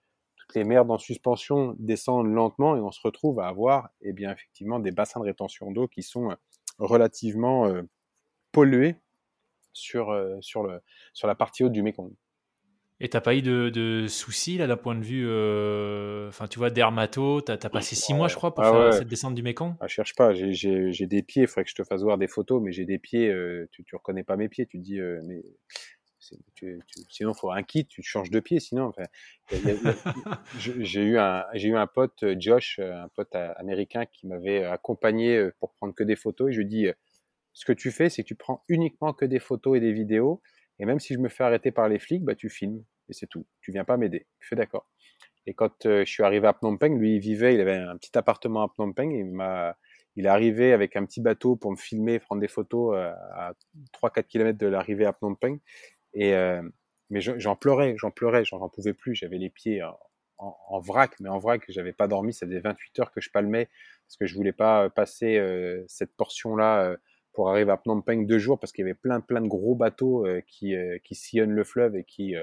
les 0.55 0.64
mers 0.64 0.90
en 0.90 0.99
suspension 0.99 1.76
descendent 1.78 2.32
lentement 2.32 2.76
et 2.76 2.80
on 2.80 2.90
se 2.90 3.01
retrouve 3.03 3.40
à 3.40 3.49
avoir, 3.49 3.90
eh 4.03 4.12
bien, 4.12 4.32
effectivement, 4.32 4.78
des 4.78 4.90
bassins 4.90 5.20
de 5.20 5.26
rétention 5.26 5.70
d'eau 5.70 5.88
qui 5.88 6.03
sont 6.03 6.30
euh, 6.30 6.34
relativement 6.78 7.66
euh, 7.66 7.82
pollués 8.53 8.96
sur, 9.72 10.11
euh, 10.11 10.36
sur, 10.40 10.62
le, 10.62 10.80
sur 11.12 11.28
la 11.28 11.34
partie 11.34 11.64
haute 11.64 11.72
du 11.72 11.82
Mékong. 11.82 12.12
Et 13.01 13.09
t'as 13.09 13.20
pas 13.20 13.36
eu 13.36 13.42
de, 13.42 13.70
de 13.70 14.09
soucis 14.09 14.59
là 14.59 14.66
d'un 14.66 14.76
point 14.76 14.96
de 14.96 15.05
vue, 15.05 15.24
enfin 16.26 16.49
tu 16.49 16.59
vois, 16.59 16.68
dermato, 16.68 17.40
t'as 17.40 17.53
as 17.53 17.70
passé 17.70 17.94
six 17.94 18.12
mois 18.12 18.26
je 18.26 18.34
crois 18.34 18.53
pour 18.53 18.64
ah 18.64 18.72
faire 18.72 18.94
cette 18.94 19.07
descente 19.07 19.36
du 19.36 19.42
Mékong. 19.44 19.76
Ah, 19.78 19.86
cherche 19.86 20.16
pas, 20.16 20.34
j'ai 20.34 21.07
des 21.07 21.22
pieds, 21.22 21.42
il 21.42 21.46
faudrait 21.46 21.62
que 21.62 21.70
je 21.70 21.76
te 21.76 21.84
fasse 21.84 22.03
voir 22.03 22.18
des 22.18 22.26
photos, 22.26 22.61
mais 22.61 22.72
j'ai 22.72 22.86
des 22.86 22.99
pieds, 22.99 23.32
tu, 23.70 23.84
tu 23.84 23.94
reconnais 23.94 24.24
pas 24.24 24.34
mes 24.34 24.49
pieds, 24.49 24.66
tu 24.66 24.78
te 24.78 24.82
dis, 24.82 24.99
mais 24.99 25.44
sinon, 27.09 27.33
il 27.33 27.39
faut 27.39 27.51
un 27.51 27.62
kit, 27.62 27.87
tu 27.87 28.03
changes 28.03 28.31
de 28.31 28.41
pied. 28.41 28.61
Sinon, 28.61 28.93
j'ai 30.59 31.03
eu 31.03 31.18
un, 31.18 31.45
eu 31.55 31.76
un 31.76 31.87
pote, 31.87 32.22
euh, 32.22 32.37
Josh, 32.39 32.79
euh, 32.79 33.03
un 33.03 33.09
pote 33.09 33.35
euh, 33.35 33.53
américain 33.57 34.07
qui 34.07 34.26
m'avait 34.26 34.64
accompagné 34.64 35.51
pour 35.61 35.72
prendre 35.74 35.95
que 35.95 36.05
des 36.05 36.16
photos. 36.16 36.51
Et 36.51 36.53
je 36.53 36.59
lui 36.59 36.66
dis, 36.66 36.89
ce 37.53 37.64
que 37.64 37.72
tu 37.72 37.91
fais, 37.91 38.09
c'est 38.09 38.22
que 38.22 38.29
tu 38.29 38.35
prends 38.35 38.64
uniquement 38.68 39.12
que 39.12 39.24
des 39.24 39.39
photos 39.39 39.76
et 39.76 39.81
des 39.81 39.93
vidéos. 39.93 40.43
Et 40.79 40.87
même 40.87 41.01
si 41.01 41.14
je 41.14 41.18
me 41.18 41.29
fais 41.29 41.45
arrêter 41.45 41.72
par 41.72 41.89
les 41.89 41.99
flics, 41.99 42.24
bah, 42.24 42.35
tu 42.35 42.49
filmes. 42.49 42.85
Et 43.09 43.12
c'est 43.12 43.26
tout. 43.26 43.47
Tu 43.61 43.72
viens 43.72 43.85
pas 43.85 43.97
m'aider. 43.97 44.26
Je 44.39 44.49
fais 44.49 44.57
d'accord. 44.57 44.89
Et 45.47 45.55
quand 45.55 45.85
je 45.85 46.05
suis 46.05 46.22
arrivé 46.22 46.47
à 46.47 46.53
Phnom 46.53 46.76
Penh, 46.76 46.99
lui, 46.99 47.16
il 47.16 47.20
vivait, 47.20 47.55
il 47.55 47.61
avait 47.61 47.76
un 47.76 47.97
petit 47.97 48.16
appartement 48.18 48.64
à 48.64 48.68
Phnom 48.68 48.93
Penh. 48.93 49.12
Et 49.12 49.20
il 49.20 49.33
m'a, 49.33 49.76
il 50.14 50.26
est 50.26 50.29
arrivé 50.29 50.72
avec 50.72 50.95
un 50.97 51.07
petit 51.07 51.20
bateau 51.20 51.57
pour 51.57 51.70
me 51.70 51.76
filmer, 51.76 52.18
prendre 52.18 52.41
des 52.41 52.49
photos 52.49 52.97
à 52.97 53.55
3-4 53.95 54.24
km 54.24 54.59
de 54.59 54.66
l'arrivée 54.66 55.07
à 55.07 55.12
Phnom 55.12 55.37
Penh. 55.37 55.59
Et 56.18 56.34
euh, 56.34 56.62
mais 57.10 57.20
j'en 57.20 57.56
pleurais, 57.56 57.94
j'en 57.96 58.10
pleurais, 58.10 58.44
j'en 58.44 58.68
pouvais 58.68 58.92
plus. 58.92 59.14
J'avais 59.14 59.38
les 59.38 59.48
pieds 59.48 59.82
en, 59.82 59.96
en, 60.36 60.80
vrac, 60.80 61.18
mais 61.20 61.28
en 61.28 61.38
vrac, 61.38 61.62
j'avais 61.68 61.92
pas 61.92 62.08
dormi. 62.08 62.34
Ça 62.34 62.44
faisait 62.44 62.60
28 62.60 62.98
heures 62.98 63.12
que 63.12 63.20
je 63.20 63.30
palmais 63.30 63.68
parce 64.06 64.16
que 64.18 64.26
je 64.26 64.34
voulais 64.34 64.52
pas 64.52 64.84
euh, 64.84 64.88
passer 64.90 65.38
euh, 65.38 65.84
cette 65.86 66.14
portion-là 66.16 66.96
pour 67.32 67.48
arriver 67.50 67.70
à 67.70 67.76
Phnom 67.76 68.02
Penh 68.02 68.26
deux 68.26 68.38
jours 68.38 68.58
parce 68.58 68.72
qu'il 68.72 68.82
y 68.82 68.88
avait 68.88 68.98
plein 68.98 69.20
plein 69.20 69.40
de 69.40 69.46
gros 69.46 69.76
bateaux 69.76 70.26
qui 70.48 70.74
qui 71.04 71.14
sillonnent 71.14 71.54
le 71.54 71.64
fleuve 71.64 71.94
et 71.94 72.04
qui 72.04 72.34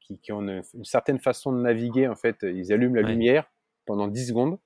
qui, 0.00 0.18
qui 0.18 0.32
ont 0.32 0.40
une, 0.40 0.84
certaine 0.84 1.18
façon 1.18 1.52
de 1.52 1.60
naviguer. 1.60 2.08
En 2.08 2.16
fait, 2.16 2.38
ils 2.42 2.72
allument 2.72 2.94
la 2.94 3.02
lumière 3.02 3.52
pendant 3.84 4.08
10 4.08 4.28
secondes 4.28 4.58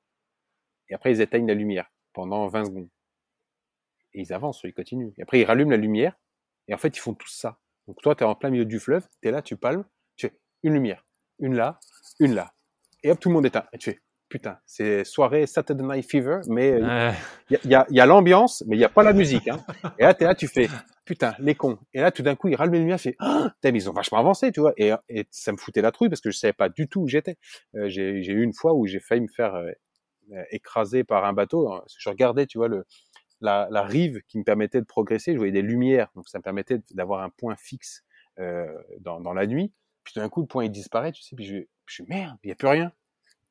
et 0.89 0.95
après 0.95 1.11
ils 1.11 1.21
éteignent 1.21 1.49
la 1.49 1.55
lumière 1.55 1.91
pendant 2.13 2.47
20 2.47 2.67
secondes. 2.67 2.89
Et 4.15 4.21
ils 4.21 4.33
avancent, 4.33 4.63
ils 4.63 4.73
continuent. 4.73 5.11
Et 5.19 5.23
après 5.23 5.41
ils 5.41 5.45
rallument 5.45 5.73
la 5.73 5.77
lumière 5.77 6.17
et 6.69 6.75
en 6.75 6.79
fait 6.79 6.97
ils 6.97 7.01
font 7.01 7.15
tout 7.15 7.29
ça. 7.29 7.59
Donc 7.87 8.01
toi, 8.03 8.15
tu 8.15 8.25
es 8.25 8.27
en 8.27 8.35
plein 8.35 8.51
milieu 8.51 8.65
du 8.65 8.81
fleuve, 8.81 9.07
tu 9.23 9.29
es 9.29 9.31
là, 9.31 9.43
tu 9.43 9.57
palmes, 9.57 9.85
tu 10.17 10.29
fais 10.29 10.35
une 10.63 10.75
lumière, 10.75 11.05
une 11.39 11.55
là, 11.55 11.79
une 12.21 12.35
là. 12.35 12.53
Et 13.03 13.11
hop, 13.11 13.21
tout 13.21 13.29
le 13.29 13.35
monde 13.35 13.47
éteint. 13.47 13.65
Et 13.73 13.79
tu 13.79 13.93
fais, 13.93 14.01
putain, 14.29 14.59
c'est 14.67 15.05
soirée 15.05 15.47
Saturday 15.47 15.85
Night 15.85 16.11
Fever, 16.11 16.41
mais 16.49 16.73
euh, 16.73 17.13
il 17.51 17.71
y 17.71 17.75
a, 17.75 17.87
y 17.89 18.01
a, 18.01 18.07
l'ambiance, 18.07 18.65
mais 18.67 18.77
il 18.77 18.79
n'y 18.79 18.85
a 18.85 18.89
pas 18.89 19.03
la 19.03 19.13
musique. 19.13 19.49
Hein. 19.49 19.65
Et 19.99 20.03
là, 20.03 20.15
tu 20.15 20.25
es 20.25 20.27
là, 20.27 20.35
tu 20.35 20.49
fais, 20.49 20.69
putain, 21.05 21.35
les 21.39 21.55
cons. 21.55 21.79
Et 21.95 22.01
là, 22.01 22.11
tout 22.11 22.23
d'un 22.23 22.35
coup, 22.35 22.49
ils 22.49 22.57
rallument 22.57 22.75
les 22.75 22.81
lumières, 22.81 22.99
tu 22.99 23.11
fais, 23.11 23.17
oh, 23.21 23.47
ils 23.63 23.91
ont 23.91 23.93
vachement 23.93 24.19
avancé, 24.19 24.51
tu 24.51 24.61
vois. 24.61 24.73
Et, 24.77 24.93
et, 25.09 25.27
ça 25.31 25.53
me 25.53 25.57
foutait 25.57 25.83
la 25.83 25.93
trouille 25.93 26.09
parce 26.09 26.21
que 26.21 26.31
je 26.31 26.39
savais 26.39 26.53
pas 26.53 26.69
du 26.69 26.89
tout 26.89 27.03
où 27.03 27.09
j'étais. 27.09 27.37
Euh, 27.77 27.89
j'ai 27.89 28.13
eu 28.13 28.43
une 28.43 28.55
fois 28.55 28.75
où 28.75 28.87
j'ai 28.87 29.01
failli 29.01 29.21
me 29.21 29.29
faire 29.29 29.55
euh, 29.55 30.43
écraser 30.51 31.05
par 31.05 31.25
un 31.25 31.33
bateau. 31.33 31.71
Je 31.99 32.09
regardais, 32.09 32.47
tu 32.47 32.59
vois, 32.59 32.69
le, 32.69 32.85
la, 33.41 33.69
la, 33.71 33.83
rive 33.83 34.23
qui 34.29 34.39
me 34.39 34.45
permettait 34.45 34.81
de 34.81 34.87
progresser. 34.87 35.33
Je 35.33 35.39
voyais 35.39 35.53
des 35.53 35.63
lumières, 35.63 36.09
donc 36.15 36.29
ça 36.29 36.39
me 36.39 36.43
permettait 36.43 36.81
d'avoir 36.93 37.23
un 37.23 37.31
point 37.31 37.57
fixe 37.57 38.05
euh, 38.39 38.67
dans, 39.01 39.21
dans, 39.21 39.33
la 39.33 39.47
nuit. 39.47 39.73
Puis 40.05 40.15
tout 40.15 40.21
d'un 40.21 40.29
coup, 40.29 40.41
le 40.41 40.47
point 40.47 40.65
il 40.65 40.71
disparaît, 40.71 41.13
tu 41.13 41.23
sais. 41.23 41.37
Puis 41.37 41.47
je, 41.47 41.57
je 41.87 42.03
merde, 42.09 42.37
il 42.45 42.49
y 42.49 42.53
a 42.53 42.55
plus 42.55 42.69
rien. 42.69 42.93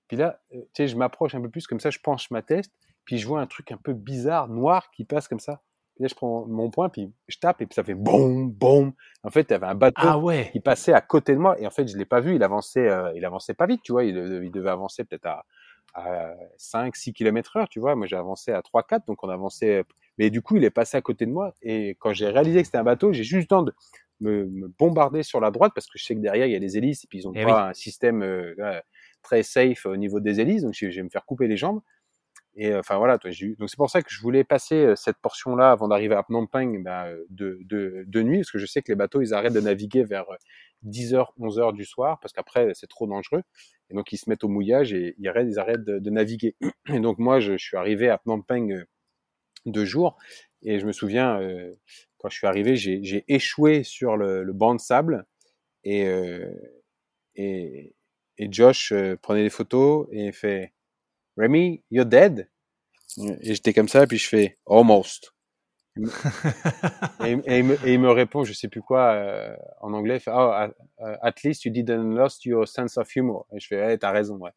Puis 0.07 0.17
là, 0.17 0.39
euh, 0.53 0.61
tu 0.61 0.67
sais, 0.83 0.87
je 0.87 0.95
m'approche 0.95 1.35
un 1.35 1.41
peu 1.41 1.49
plus 1.49 1.67
comme 1.67 1.79
ça, 1.79 1.89
je 1.89 1.99
penche 1.99 2.29
ma 2.31 2.41
tête, 2.41 2.69
puis 3.05 3.17
je 3.17 3.27
vois 3.27 3.41
un 3.41 3.47
truc 3.47 3.71
un 3.71 3.77
peu 3.77 3.93
bizarre, 3.93 4.47
noir, 4.47 4.91
qui 4.91 5.05
passe 5.05 5.27
comme 5.27 5.39
ça. 5.39 5.61
Puis 5.95 6.03
là, 6.03 6.07
je 6.09 6.15
prends 6.15 6.45
mon 6.45 6.69
point, 6.69 6.89
puis 6.89 7.11
je 7.27 7.37
tape, 7.37 7.61
et 7.61 7.65
puis 7.65 7.73
ça 7.73 7.83
fait 7.83 7.93
boum, 7.93 8.51
boum. 8.51 8.93
En 9.23 9.29
fait, 9.29 9.47
il 9.49 9.51
y 9.51 9.53
avait 9.53 9.67
un 9.67 9.75
bateau 9.75 10.01
ah 10.03 10.17
ouais. 10.17 10.49
qui 10.51 10.59
passait 10.59 10.93
à 10.93 11.01
côté 11.01 11.33
de 11.33 11.39
moi, 11.39 11.59
et 11.59 11.65
en 11.65 11.71
fait, 11.71 11.87
je 11.87 11.97
l'ai 11.97 12.05
pas 12.05 12.19
vu. 12.19 12.35
Il 12.35 12.43
avançait, 12.43 12.89
euh, 12.89 13.13
il 13.15 13.23
avançait 13.23 13.53
pas 13.53 13.65
vite, 13.65 13.81
tu 13.81 13.93
vois. 13.93 14.03
Il, 14.03 14.15
il 14.43 14.51
devait 14.51 14.69
avancer 14.71 15.05
peut-être 15.05 15.25
à 15.25 15.45
à 15.95 16.35
5, 16.57 16.95
6 16.95 17.13
km 17.13 17.57
heure, 17.57 17.69
tu 17.69 17.79
vois. 17.79 17.95
Moi, 17.95 18.05
j'ai 18.05 18.17
avancé 18.17 18.51
à 18.51 18.61
3, 18.61 18.83
4, 18.83 19.07
donc 19.07 19.23
on 19.23 19.29
avançait. 19.29 19.83
Mais 20.17 20.29
du 20.29 20.41
coup, 20.41 20.57
il 20.57 20.63
est 20.63 20.69
passé 20.69 20.97
à 20.97 21.01
côté 21.01 21.25
de 21.25 21.31
moi. 21.31 21.55
Et 21.61 21.95
quand 21.99 22.13
j'ai 22.13 22.27
réalisé 22.27 22.59
que 22.59 22.65
c'était 22.65 22.77
un 22.77 22.83
bateau, 22.83 23.13
j'ai 23.13 23.23
juste 23.23 23.43
le 23.43 23.47
temps 23.47 23.63
de 23.63 23.73
me, 24.19 24.45
me, 24.45 24.67
bombarder 24.67 25.23
sur 25.23 25.39
la 25.39 25.51
droite 25.51 25.71
parce 25.73 25.87
que 25.87 25.97
je 25.97 26.05
sais 26.05 26.15
que 26.15 26.19
derrière, 26.19 26.45
il 26.45 26.51
y 26.51 26.55
a 26.55 26.59
les 26.59 26.77
hélices 26.77 27.03
et 27.03 27.07
puis 27.07 27.19
ils 27.19 27.27
ont 27.27 27.33
eh 27.35 27.43
pas 27.43 27.69
un 27.69 27.73
système 27.73 28.23
euh, 28.23 28.79
très 29.21 29.43
safe 29.43 29.85
au 29.85 29.95
niveau 29.95 30.19
des 30.19 30.39
hélices. 30.39 30.63
Donc, 30.63 30.73
je 30.73 30.87
vais 30.87 31.03
me 31.03 31.09
faire 31.09 31.25
couper 31.25 31.47
les 31.47 31.57
jambes. 31.57 31.81
Et 32.57 32.71
euh, 32.71 32.79
enfin 32.79 32.97
voilà, 32.97 33.17
toi, 33.17 33.31
donc 33.59 33.69
c'est 33.69 33.75
pour 33.75 33.89
ça 33.89 34.01
que 34.01 34.09
je 34.09 34.21
voulais 34.21 34.45
passer 34.45 34.75
euh, 34.75 34.95
cette 34.95 35.17
portion-là 35.17 35.71
avant 35.71 35.89
d'arriver 35.89 36.15
à 36.15 36.23
Phnom 36.23 36.47
Penh 36.47 36.83
bah, 36.83 37.07
de, 37.29 37.59
de, 37.65 38.05
de, 38.07 38.21
nuit, 38.21 38.39
parce 38.39 38.51
que 38.51 38.59
je 38.59 38.65
sais 38.65 38.81
que 38.81 38.91
les 38.91 38.95
bateaux 38.95 39.21
ils 39.21 39.33
arrêtent 39.33 39.53
de 39.53 39.59
naviguer 39.59 40.05
vers 40.05 40.25
10h, 40.83 41.25
11h 41.39 41.73
du 41.73 41.85
soir, 41.85 42.19
parce 42.19 42.33
qu'après 42.33 42.71
c'est 42.73 42.87
trop 42.87 43.07
dangereux. 43.07 43.41
Et 43.89 43.93
donc 43.93 44.11
ils 44.11 44.17
se 44.17 44.29
mettent 44.29 44.43
au 44.43 44.47
mouillage 44.47 44.93
et 44.93 45.15
ils 45.17 45.27
arrêtent, 45.27 45.47
ils 45.49 45.59
arrêtent 45.59 45.83
de, 45.83 45.99
de 45.99 46.09
naviguer. 46.09 46.55
Et 46.89 46.99
donc 46.99 47.19
moi 47.19 47.39
je, 47.39 47.57
suis 47.57 47.77
arrivé 47.77 48.09
à 48.09 48.17
Phnom 48.17 48.41
Penh 48.41 48.71
euh, 48.71 48.85
deux 49.65 49.85
jours 49.85 50.17
et 50.61 50.79
je 50.79 50.85
me 50.85 50.91
souviens 50.91 51.39
euh, 51.41 51.73
quand 52.17 52.29
je 52.29 52.37
suis 52.37 52.47
arrivé 52.47 52.75
j'ai 52.75 53.25
échoué 53.27 53.83
sur 53.83 54.15
le, 54.17 54.51
banc 54.53 54.75
de 54.75 54.79
sable 54.79 55.25
et 55.83 56.07
euh, 56.07 56.51
et, 57.35 57.93
Josh 58.37 58.93
prenait 59.21 59.43
des 59.43 59.49
photos 59.49 60.07
et 60.11 60.31
fait 60.31 60.73
Remy 61.37 61.83
you're 61.89 62.05
dead? 62.05 62.49
Et 63.17 63.53
j'étais 63.53 63.73
comme 63.73 63.87
ça 63.87 64.05
puis 64.07 64.17
je 64.17 64.27
fais 64.27 64.57
almost 64.67 65.34
et, 67.25 67.31
et, 67.31 67.59
il 67.59 67.63
me, 67.63 67.73
et, 67.85 67.93
il 67.93 67.99
me, 67.99 68.11
répond, 68.11 68.43
je 68.43 68.53
sais 68.53 68.67
plus 68.67 68.81
quoi, 68.81 69.13
euh, 69.13 69.55
en 69.81 69.93
anglais, 69.93 70.19
fait, 70.19 70.31
oh, 70.33 70.51
at, 70.99 71.33
least 71.43 71.65
you 71.65 71.71
didn't 71.71 72.15
lost 72.15 72.45
your 72.45 72.67
sense 72.67 72.97
of 72.97 73.13
humor. 73.15 73.47
Et 73.53 73.59
je 73.59 73.67
fais, 73.67 73.77
hey, 73.77 73.97
t'as 73.97 74.11
raison, 74.11 74.35
ouais. 74.37 74.51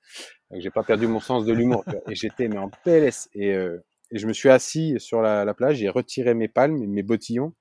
J'ai 0.52 0.70
pas 0.70 0.82
perdu 0.82 1.06
mon 1.06 1.20
sens 1.20 1.44
de 1.44 1.52
l'humour. 1.52 1.84
et 2.08 2.14
j'étais, 2.14 2.48
mais 2.48 2.58
en 2.58 2.70
PLS. 2.84 3.28
Et, 3.34 3.52
euh, 3.52 3.78
et 4.10 4.18
je 4.18 4.26
me 4.26 4.32
suis 4.32 4.48
assis 4.48 4.96
sur 4.98 5.20
la, 5.20 5.44
la 5.44 5.54
plage, 5.54 5.76
j'ai 5.76 5.88
retiré 5.88 6.34
mes 6.34 6.48
palmes, 6.48 6.84
mes 6.86 7.02
bottillons, 7.02 7.54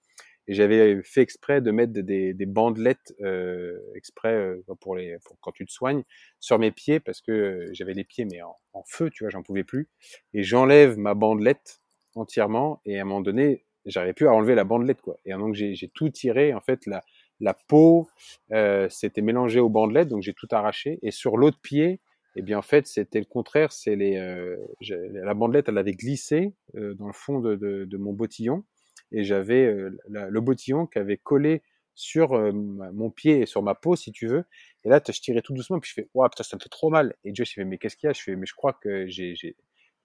et 0.48 0.54
j'avais 0.54 1.02
fait 1.04 1.22
exprès 1.22 1.62
de 1.62 1.72
mettre 1.72 1.92
des, 1.92 2.34
des 2.34 2.46
bandelettes 2.46 3.14
euh, 3.22 3.78
exprès 3.96 4.34
euh, 4.34 4.64
pour 4.80 4.96
les 4.96 5.18
pour 5.26 5.38
quand 5.42 5.52
tu 5.52 5.66
te 5.66 5.72
soignes 5.72 6.04
sur 6.40 6.58
mes 6.58 6.72
pieds 6.72 7.02
parce 7.02 7.20
que 7.20 7.70
j'avais 7.74 7.94
les 7.94 8.06
pieds 8.06 8.24
mais 8.24 8.42
en, 8.42 8.56
en 8.72 8.84
feu, 8.88 9.10
tu 9.10 9.26
vois, 9.26 9.30
j'en 9.30 9.44
pouvais 9.44 9.66
plus. 9.66 9.90
Et 10.34 10.44
j'enlève 10.44 10.98
ma 10.98 11.16
bandelette 11.16 11.82
entièrement 12.16 12.82
et 12.86 12.98
à 12.98 13.02
un 13.02 13.06
moment 13.06 13.22
donné, 13.22 13.66
j'arrivais 13.88 14.14
plus 14.14 14.28
à 14.28 14.34
enlever 14.34 14.56
la 14.56 14.64
bandelette 14.64 15.02
quoi. 15.02 15.18
Et 15.26 15.34
donc 15.34 15.56
j'ai 15.56 15.92
tout 15.94 16.10
tiré 16.10 16.54
en 16.54 16.62
fait 16.62 16.86
la 16.86 17.04
la 17.40 17.54
peau 17.54 18.08
euh, 18.52 18.90
s'était 18.90 19.22
mélangée 19.22 19.60
aux 19.60 19.70
bandelettes 19.70 20.08
donc 20.08 20.24
j'ai 20.24 20.34
tout 20.34 20.48
arraché 20.52 20.98
et 21.04 21.12
sur 21.12 21.38
l'autre 21.38 21.60
pied 21.62 22.00
eh 22.36 22.42
bien 22.42 22.58
en 22.58 22.64
fait 22.64 22.88
c'était 22.88 23.20
le 23.20 23.26
contraire 23.26 23.72
c'est 23.72 23.96
les 23.96 24.18
euh, 24.18 24.58
la 24.82 25.36
bandelette 25.36 25.70
elle 25.70 25.78
avait 25.78 25.94
glissé 25.94 26.54
euh, 26.76 26.96
dans 26.96 27.06
le 27.06 27.14
fond 27.14 27.40
de, 27.40 27.56
de, 27.56 27.86
de 27.86 27.98
mon 27.98 28.12
bottillon 28.12 28.64
et 29.12 29.24
j'avais 29.24 29.66
euh, 29.66 29.98
le 30.08 30.42
bottillon 30.42 30.86
qui 30.88 31.00
avait 31.00 31.18
collé 31.18 31.62
sur 31.98 32.34
euh, 32.34 32.52
mon 32.54 33.10
pied 33.10 33.42
et 33.42 33.46
sur 33.46 33.64
ma 33.64 33.74
peau, 33.74 33.96
si 33.96 34.12
tu 34.12 34.28
veux. 34.28 34.46
Et 34.84 34.90
là, 34.90 35.02
je 35.06 35.20
tirais 35.20 35.42
tout 35.42 35.54
doucement, 35.54 35.80
puis 35.80 35.90
je 35.90 35.96
fais, 35.96 36.10
ouais, 36.14 36.30
putain, 36.30 36.44
ça 36.44 36.56
me 36.56 36.62
fait 36.62 36.70
trop 36.70 36.90
mal. 36.90 37.16
Et 37.24 37.34
Josh, 37.34 37.54
il 37.54 37.56
fait, 37.56 37.66
mais 37.66 37.78
qu'est-ce 37.78 37.98
qu'il 37.98 38.08
y 38.08 38.10
a 38.10 38.14
Je 38.14 38.22
fais, 38.22 38.36
mais 38.36 38.46
je 38.46 38.54
crois 38.54 38.74
que 38.74 39.08
j'ai, 39.08 39.56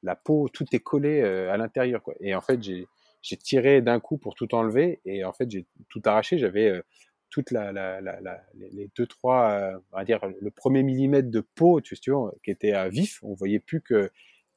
la 0.02 0.16
peau, 0.16 0.48
tout 0.48 0.64
est 0.72 0.80
collé 0.80 1.20
euh, 1.20 1.52
à 1.52 1.56
l'intérieur, 1.58 2.02
quoi. 2.02 2.14
Et 2.20 2.34
en 2.34 2.40
fait, 2.40 2.62
j'ai, 2.62 2.86
j'ai 3.22 3.36
tiré 3.36 3.80
d'un 3.80 4.00
coup 4.00 4.18
pour 4.18 4.34
tout 4.34 4.54
enlever, 4.54 5.00
et 5.04 5.24
en 5.24 5.32
fait, 5.32 5.50
j'ai 5.50 5.66
tout 5.88 6.02
arraché. 6.04 6.38
J'avais 6.38 6.82
toute 7.30 7.50
la, 7.50 7.72
la, 7.72 8.00
la, 8.02 8.20
la, 8.20 8.44
les 8.54 8.90
deux, 8.94 9.06
trois, 9.06 9.72
on 9.92 9.96
va 9.96 10.04
dire, 10.04 10.20
le 10.40 10.50
premier 10.50 10.82
millimètre 10.82 11.30
de 11.30 11.40
peau, 11.40 11.80
tu 11.80 11.96
vois, 12.10 12.34
qui 12.44 12.50
était 12.50 12.72
à 12.72 12.88
vif. 12.88 13.20
On 13.22 13.32
voyait 13.34 13.60
plus 13.60 13.80
que 13.80 14.10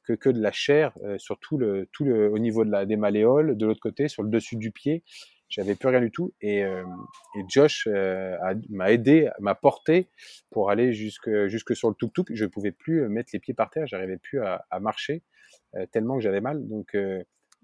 que, 0.06 0.12
que 0.12 0.30
de 0.30 0.40
la 0.40 0.52
chair 0.52 0.92
euh, 1.02 1.18
sur 1.18 1.38
tout 1.38 1.58
le, 1.58 1.88
tout 1.92 2.04
le, 2.04 2.30
au 2.30 2.38
niveau 2.38 2.64
de 2.64 2.70
la, 2.70 2.86
des 2.86 2.96
malléoles, 2.96 3.56
de 3.56 3.66
l'autre 3.66 3.80
côté, 3.80 4.08
sur 4.08 4.22
le 4.22 4.30
dessus 4.30 4.56
du 4.56 4.70
pied. 4.70 5.02
J'avais 5.48 5.74
plus 5.74 5.88
rien 5.88 6.00
du 6.00 6.10
tout. 6.10 6.32
Et, 6.40 6.64
euh, 6.64 6.84
et 7.36 7.42
Josh 7.48 7.88
euh, 7.90 8.36
m'a 8.68 8.92
aidé, 8.92 9.30
m'a 9.40 9.54
porté 9.54 10.08
pour 10.50 10.70
aller 10.70 10.92
jusque, 10.92 11.30
jusque 11.46 11.74
sur 11.74 11.88
le 11.88 11.94
tuk-tuk. 11.94 12.28
Je 12.34 12.46
pouvais 12.46 12.72
plus 12.72 13.08
mettre 13.08 13.30
les 13.32 13.40
pieds 13.40 13.54
par 13.54 13.70
terre, 13.70 13.86
j'arrivais 13.86 14.18
plus 14.18 14.40
à, 14.40 14.64
à 14.70 14.80
marcher 14.80 15.22
euh, 15.74 15.86
tellement 15.86 16.16
que 16.16 16.22
j'avais 16.22 16.40
mal. 16.40 16.66
Donc, 16.68 16.94
euh, 16.94 17.22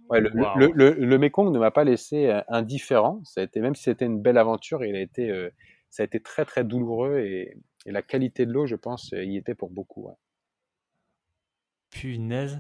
ouais, 0.09 0.21
le, 0.21 0.31
wow. 0.35 0.57
le, 0.57 0.73
le, 0.75 0.91
le, 0.93 1.19
Mekong 1.19 1.53
ne 1.53 1.59
m'a 1.59 1.71
pas 1.71 1.85
laissé 1.85 2.31
indifférent. 2.49 3.21
Ça 3.25 3.41
a 3.41 3.45
été, 3.45 3.61
même 3.61 3.75
si 3.75 3.85
c'était 3.85 4.07
une 4.07 4.21
belle 4.21 4.39
aventure, 4.39 4.85
il 4.85 4.97
a 4.97 5.01
été, 5.01 5.33
ça 5.91 6.03
a 6.03 6.07
été 6.07 6.21
très 6.21 6.45
très 6.45 6.65
douloureux 6.65 7.19
et, 7.21 7.57
et 7.87 7.93
la 7.93 8.03
qualité 8.03 8.47
de 8.47 8.53
l'eau, 8.53 8.67
je 8.67 8.77
pense, 8.77 9.13
y 9.13 9.37
était 9.37 9.55
pour 9.55 9.71
beaucoup. 9.71 10.07
Ouais. 10.07 10.15
Punaise. 11.91 12.59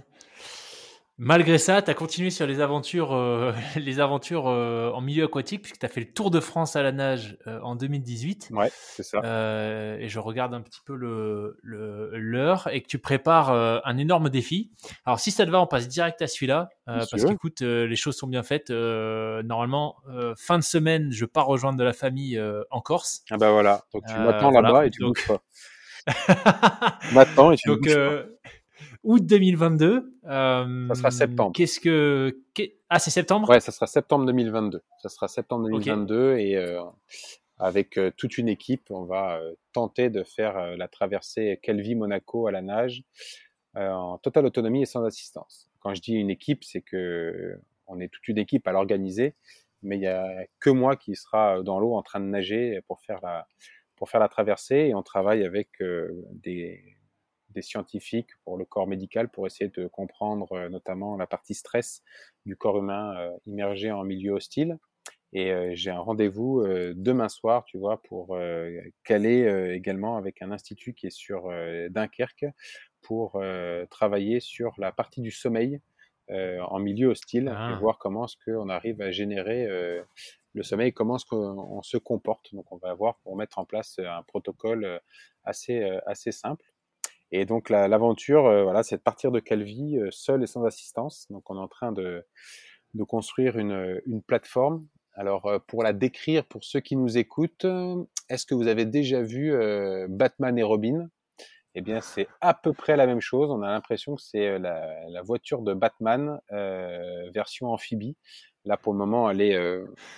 Malgré 1.18 1.58
ça, 1.58 1.82
tu 1.82 1.90
as 1.90 1.94
continué 1.94 2.30
sur 2.30 2.46
les 2.46 2.60
aventures, 2.60 3.12
euh, 3.12 3.52
les 3.76 4.00
aventures 4.00 4.48
euh, 4.48 4.90
en 4.92 5.02
milieu 5.02 5.24
aquatique, 5.24 5.62
puisque 5.62 5.78
tu 5.78 5.86
as 5.86 5.88
fait 5.88 6.00
le 6.00 6.10
Tour 6.12 6.30
de 6.30 6.40
France 6.40 6.74
à 6.74 6.82
la 6.82 6.90
nage 6.90 7.36
euh, 7.46 7.60
en 7.60 7.76
2018. 7.76 8.48
Ouais, 8.50 8.70
c'est 8.74 9.02
ça. 9.02 9.20
Euh, 9.22 9.98
et 9.98 10.08
je 10.08 10.18
regarde 10.18 10.54
un 10.54 10.62
petit 10.62 10.80
peu 10.84 10.94
l'heure 10.94 11.52
le, 11.62 12.10
l'heure 12.14 12.68
et 12.72 12.80
que 12.80 12.88
tu 12.88 12.98
prépares 12.98 13.50
euh, 13.50 13.78
un 13.84 13.98
énorme 13.98 14.30
défi. 14.30 14.72
Alors, 15.04 15.20
si 15.20 15.30
ça 15.30 15.44
te 15.44 15.50
va, 15.50 15.60
on 15.60 15.66
passe 15.66 15.86
direct 15.86 16.22
à 16.22 16.26
celui-là, 16.26 16.70
parce 16.86 17.10
qu'écoute, 17.10 17.60
les 17.60 17.96
choses 17.96 18.16
sont 18.16 18.26
bien 18.26 18.42
faites. 18.42 18.70
normalement, 18.70 19.96
fin 20.36 20.58
de 20.58 20.64
semaine, 20.64 21.12
je 21.12 21.24
pars 21.24 21.46
rejoindre 21.46 21.78
de 21.78 21.84
la 21.84 21.92
famille 21.92 22.42
en 22.70 22.80
Corse. 22.80 23.22
Ah 23.30 23.36
bah 23.36 23.52
voilà, 23.52 23.84
donc 23.92 24.04
tu 24.06 24.14
m'attends 24.14 24.50
là-bas 24.50 24.70
voilà. 24.70 24.86
et 24.86 24.90
tu 24.90 25.02
donc... 25.02 25.14
bouges 25.14 25.28
pas. 25.28 26.98
m'attends 27.12 27.52
et 27.52 27.56
tu 27.56 27.68
donc, 27.68 27.82
bouges 27.82 27.94
pas 27.94 28.31
août 29.02 29.24
2022. 29.24 30.18
Euh, 30.24 30.88
ça 30.88 30.94
sera 30.94 31.10
septembre. 31.10 31.52
Qu'est-ce 31.54 31.80
que 31.80 32.36
ah 32.88 32.98
c'est 32.98 33.10
septembre? 33.10 33.48
Ouais, 33.48 33.60
ça 33.60 33.72
sera 33.72 33.86
septembre 33.86 34.26
2022. 34.26 34.82
Ça 34.98 35.08
sera 35.08 35.28
septembre 35.28 35.64
2022 35.68 36.32
okay. 36.32 36.50
et 36.50 36.56
euh, 36.56 36.82
avec 37.62 37.96
euh, 37.96 38.10
toute 38.16 38.38
une 38.38 38.48
équipe, 38.48 38.90
on 38.90 39.04
va 39.04 39.38
euh, 39.38 39.54
tenter 39.72 40.10
de 40.10 40.24
faire 40.24 40.58
euh, 40.58 40.76
la 40.76 40.88
traversée 40.88 41.60
Calvi 41.62 41.94
Monaco 41.94 42.48
à 42.48 42.50
la 42.50 42.60
nage 42.60 43.04
euh, 43.76 43.88
en 43.90 44.18
totale 44.18 44.46
autonomie 44.46 44.82
et 44.82 44.86
sans 44.86 45.04
assistance. 45.04 45.70
Quand 45.80 45.94
je 45.94 46.00
dis 46.00 46.14
une 46.14 46.30
équipe, 46.30 46.64
c'est 46.64 46.82
que 46.82 47.58
on 47.86 48.00
est 48.00 48.08
toute 48.08 48.26
une 48.28 48.38
équipe 48.38 48.66
à 48.66 48.72
l'organiser, 48.72 49.34
mais 49.82 49.96
il 49.96 50.02
y 50.02 50.08
a 50.08 50.44
que 50.60 50.70
moi 50.70 50.96
qui 50.96 51.14
sera 51.14 51.62
dans 51.62 51.78
l'eau 51.78 51.94
en 51.94 52.02
train 52.02 52.20
de 52.20 52.26
nager 52.26 52.80
pour 52.88 53.00
faire 53.00 53.20
la 53.22 53.46
pour 53.96 54.10
faire 54.10 54.20
la 54.20 54.28
traversée 54.28 54.88
et 54.88 54.94
on 54.94 55.02
travaille 55.02 55.44
avec 55.44 55.68
des 56.32 56.96
des 57.52 57.62
scientifiques 57.62 58.30
pour 58.44 58.56
le 58.56 58.64
corps 58.64 58.86
médical 58.86 59.28
pour 59.28 59.46
essayer 59.46 59.70
de 59.70 59.86
comprendre 59.86 60.52
euh, 60.52 60.68
notamment 60.68 61.16
la 61.16 61.26
partie 61.26 61.54
stress 61.54 62.02
du 62.46 62.56
corps 62.56 62.78
humain 62.78 63.14
euh, 63.16 63.30
immergé 63.46 63.90
en 63.90 64.04
milieu 64.04 64.32
hostile. 64.32 64.78
Et 65.32 65.50
euh, 65.50 65.70
j'ai 65.74 65.90
un 65.90 65.98
rendez-vous 65.98 66.62
demain 66.94 67.30
soir, 67.30 67.64
tu 67.64 67.78
vois, 67.78 68.02
pour 68.02 68.36
caler 69.02 69.72
également 69.74 70.18
avec 70.18 70.42
un 70.42 70.52
institut 70.52 70.92
qui 70.92 71.06
est 71.06 71.16
sur 71.16 71.50
Dunkerque 71.88 72.44
pour 73.00 73.42
travailler 73.88 74.40
sur 74.40 74.74
la 74.76 74.92
partie 74.92 75.22
du 75.22 75.30
sommeil 75.30 75.80
en 76.28 76.78
milieu 76.78 77.08
hostile 77.08 77.50
ah. 77.56 77.72
et 77.72 77.80
voir 77.80 77.96
comment 77.96 78.26
est-ce 78.26 78.36
qu'on 78.44 78.68
arrive 78.68 79.00
à 79.00 79.10
générer 79.10 79.66
le 80.52 80.62
sommeil, 80.62 80.92
comment 80.92 81.16
est-ce 81.16 81.24
qu'on 81.24 81.82
se 81.82 81.96
comporte. 81.96 82.54
Donc 82.54 82.70
on 82.70 82.76
va 82.76 82.92
voir 82.92 83.16
pour 83.20 83.34
mettre 83.34 83.58
en 83.58 83.64
place 83.64 83.98
un 83.98 84.22
protocole 84.24 85.00
assez, 85.44 85.82
assez 86.04 86.30
simple. 86.30 86.71
Et 87.32 87.46
donc 87.46 87.70
l'aventure, 87.70 88.46
euh, 88.46 88.62
voilà, 88.62 88.82
c'est 88.82 88.98
de 88.98 89.02
partir 89.02 89.32
de 89.32 89.40
Calvi 89.40 89.96
euh, 89.98 90.08
seul 90.10 90.42
et 90.42 90.46
sans 90.46 90.64
assistance. 90.64 91.26
Donc 91.30 91.50
on 91.50 91.56
est 91.56 91.60
en 91.60 91.68
train 91.68 91.90
de, 91.90 92.24
de 92.94 93.04
construire 93.04 93.58
une, 93.58 94.00
une 94.06 94.22
plateforme. 94.22 94.86
Alors 95.14 95.46
euh, 95.46 95.58
pour 95.58 95.82
la 95.82 95.94
décrire, 95.94 96.44
pour 96.44 96.64
ceux 96.64 96.80
qui 96.80 96.96
nous 96.96 97.18
écoutent, 97.18 97.66
est-ce 98.28 98.46
que 98.46 98.54
vous 98.54 98.68
avez 98.68 98.84
déjà 98.84 99.22
vu 99.22 99.52
euh, 99.52 100.06
Batman 100.08 100.58
et 100.58 100.62
Robin? 100.62 101.08
Eh 101.74 101.80
bien 101.80 102.02
c'est 102.02 102.28
à 102.42 102.52
peu 102.52 102.74
près 102.74 102.96
la 102.96 103.06
même 103.06 103.20
chose. 103.20 103.50
On 103.50 103.62
a 103.62 103.68
l'impression 103.68 104.14
que 104.14 104.22
c'est 104.22 104.58
la, 104.58 105.08
la, 105.08 105.22
voiture 105.22 105.62
de 105.62 105.72
Batman 105.72 106.38
euh, 106.52 107.30
version 107.34 107.68
amphibie. 107.72 108.16
Là 108.66 108.76
pour 108.76 108.92
le 108.92 108.98
moment, 108.98 109.30
elle 109.30 109.40
est, 109.40 109.58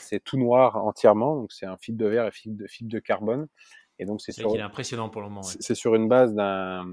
c'est 0.01 0.23
tout 0.23 0.37
noir 0.37 0.77
entièrement, 0.77 1.37
donc 1.37 1.53
c'est 1.53 1.65
un 1.65 1.79
fil 1.79 1.97
de 1.97 2.07
verre 2.07 2.27
et 2.27 2.31
fil 2.31 2.57
de, 2.57 2.67
fil 2.67 2.89
de 2.89 2.99
carbone. 2.99 3.47
Et 3.99 4.07
donc 4.07 4.21
c'est 4.21 4.33
sur. 4.33 4.51
Il 4.55 4.59
est 4.59 4.63
impressionnant 4.63 5.09
pour 5.09 5.23
le 5.23 5.29
moment. 5.29 5.43
Ouais. 5.43 5.57
C'est 5.61 5.75
sur 5.75 5.95
une 5.95 6.09
base 6.09 6.35
d'un 6.35 6.87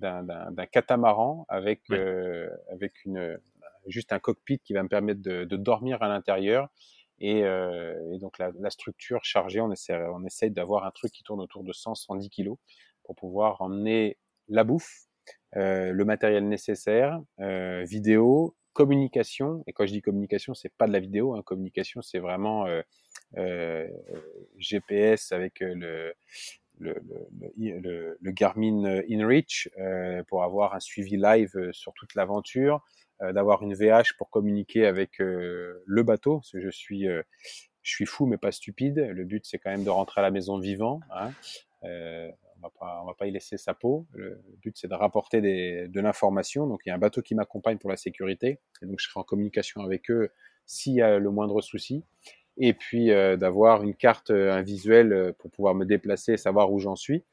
d'un 0.00 0.66
catamaran 0.70 1.44
avec 1.48 1.82
ouais. 1.90 1.98
euh, 1.98 2.48
avec 2.70 3.04
une 3.04 3.38
juste 3.88 4.12
un 4.12 4.18
cockpit 4.18 4.60
qui 4.60 4.72
va 4.72 4.82
me 4.82 4.88
permettre 4.88 5.20
de, 5.20 5.44
de 5.44 5.56
dormir 5.56 6.02
à 6.02 6.08
l'intérieur 6.08 6.68
et, 7.20 7.42
euh, 7.44 8.12
et, 8.12 8.18
donc 8.18 8.38
la, 8.38 8.52
la, 8.60 8.70
structure 8.70 9.24
chargée 9.24 9.60
on 9.60 9.72
essaie 9.72 9.96
on 10.14 10.24
essaye 10.24 10.50
d'avoir 10.50 10.84
un 10.84 10.90
truc 10.90 11.10
qui 11.12 11.24
tourne 11.24 11.40
autour 11.40 11.64
de 11.64 11.72
100 11.72 11.96
110 11.96 12.30
kilos 12.30 12.58
pour 13.02 13.16
pouvoir 13.16 13.60
emmener 13.60 14.18
la 14.48 14.62
bouffe 14.62 15.06
euh, 15.56 15.92
le 15.92 16.04
matériel 16.04 16.46
nécessaire 16.48 17.20
euh, 17.40 17.84
vidéo 17.84 18.54
communication 18.78 19.64
et 19.66 19.72
quand 19.72 19.86
je 19.86 19.92
dis 19.92 20.02
communication 20.02 20.54
c'est 20.54 20.72
pas 20.72 20.86
de 20.86 20.92
la 20.92 21.00
vidéo 21.00 21.34
hein, 21.34 21.42
communication 21.42 22.00
c'est 22.00 22.20
vraiment 22.20 22.64
euh, 22.68 22.80
euh, 23.36 23.88
GPS 24.56 25.32
avec 25.32 25.62
euh, 25.62 26.12
le, 26.78 28.16
Garmin 28.22 29.02
InReach 29.10 29.68
pour 30.28 30.44
avoir 30.44 30.76
un 30.76 30.80
suivi 30.80 31.16
live 31.16 31.72
sur 31.72 31.92
toute 31.94 32.14
l'aventure, 32.14 32.84
d'avoir 33.20 33.64
une 33.64 33.74
VH 33.74 34.16
pour 34.16 34.30
communiquer 34.30 34.86
avec 34.86 35.18
le 35.18 36.02
bateau, 36.04 36.36
parce 36.36 36.52
que 36.52 36.60
je 36.60 36.70
suis, 36.70 37.06
je 37.82 37.90
suis 37.90 38.06
fou 38.06 38.26
mais 38.26 38.36
pas 38.36 38.52
stupide. 38.52 38.98
Le 38.98 39.24
but 39.24 39.44
c'est 39.44 39.58
quand 39.58 39.70
même 39.70 39.82
de 39.82 39.90
rentrer 39.90 40.20
à 40.20 40.22
la 40.22 40.30
maison 40.30 40.60
vivant. 40.60 41.00
Hein. 41.10 41.32
On 42.58 42.62
va 42.62 42.70
pas, 42.78 43.00
on 43.02 43.06
va 43.06 43.14
pas 43.14 43.26
y 43.26 43.30
laisser 43.30 43.56
sa 43.56 43.74
peau. 43.74 44.06
Le 44.14 44.40
but 44.62 44.76
c'est 44.78 44.88
de 44.88 44.94
rapporter 44.94 45.40
des, 45.40 45.88
de 45.88 46.00
l'information. 46.00 46.66
Donc 46.66 46.80
il 46.84 46.90
y 46.90 46.92
a 46.92 46.94
un 46.94 46.98
bateau 46.98 47.22
qui 47.22 47.34
m'accompagne 47.34 47.78
pour 47.78 47.90
la 47.90 47.96
sécurité, 47.96 48.60
et 48.82 48.86
donc 48.86 48.98
je 48.98 49.08
serai 49.08 49.20
en 49.20 49.24
communication 49.24 49.82
avec 49.82 50.10
eux 50.10 50.30
s'il 50.66 50.94
y 50.94 51.02
a 51.02 51.18
le 51.18 51.30
moindre 51.30 51.60
souci 51.62 52.04
et 52.58 52.74
puis 52.74 53.12
euh, 53.12 53.36
d'avoir 53.36 53.82
une 53.82 53.94
carte, 53.94 54.30
euh, 54.30 54.52
un 54.52 54.62
visuel 54.62 55.12
euh, 55.12 55.32
pour 55.38 55.50
pouvoir 55.50 55.74
me 55.74 55.84
déplacer 55.84 56.32
et 56.32 56.36
savoir 56.36 56.72
où 56.72 56.78
j'en 56.80 56.96
suis. 56.96 57.24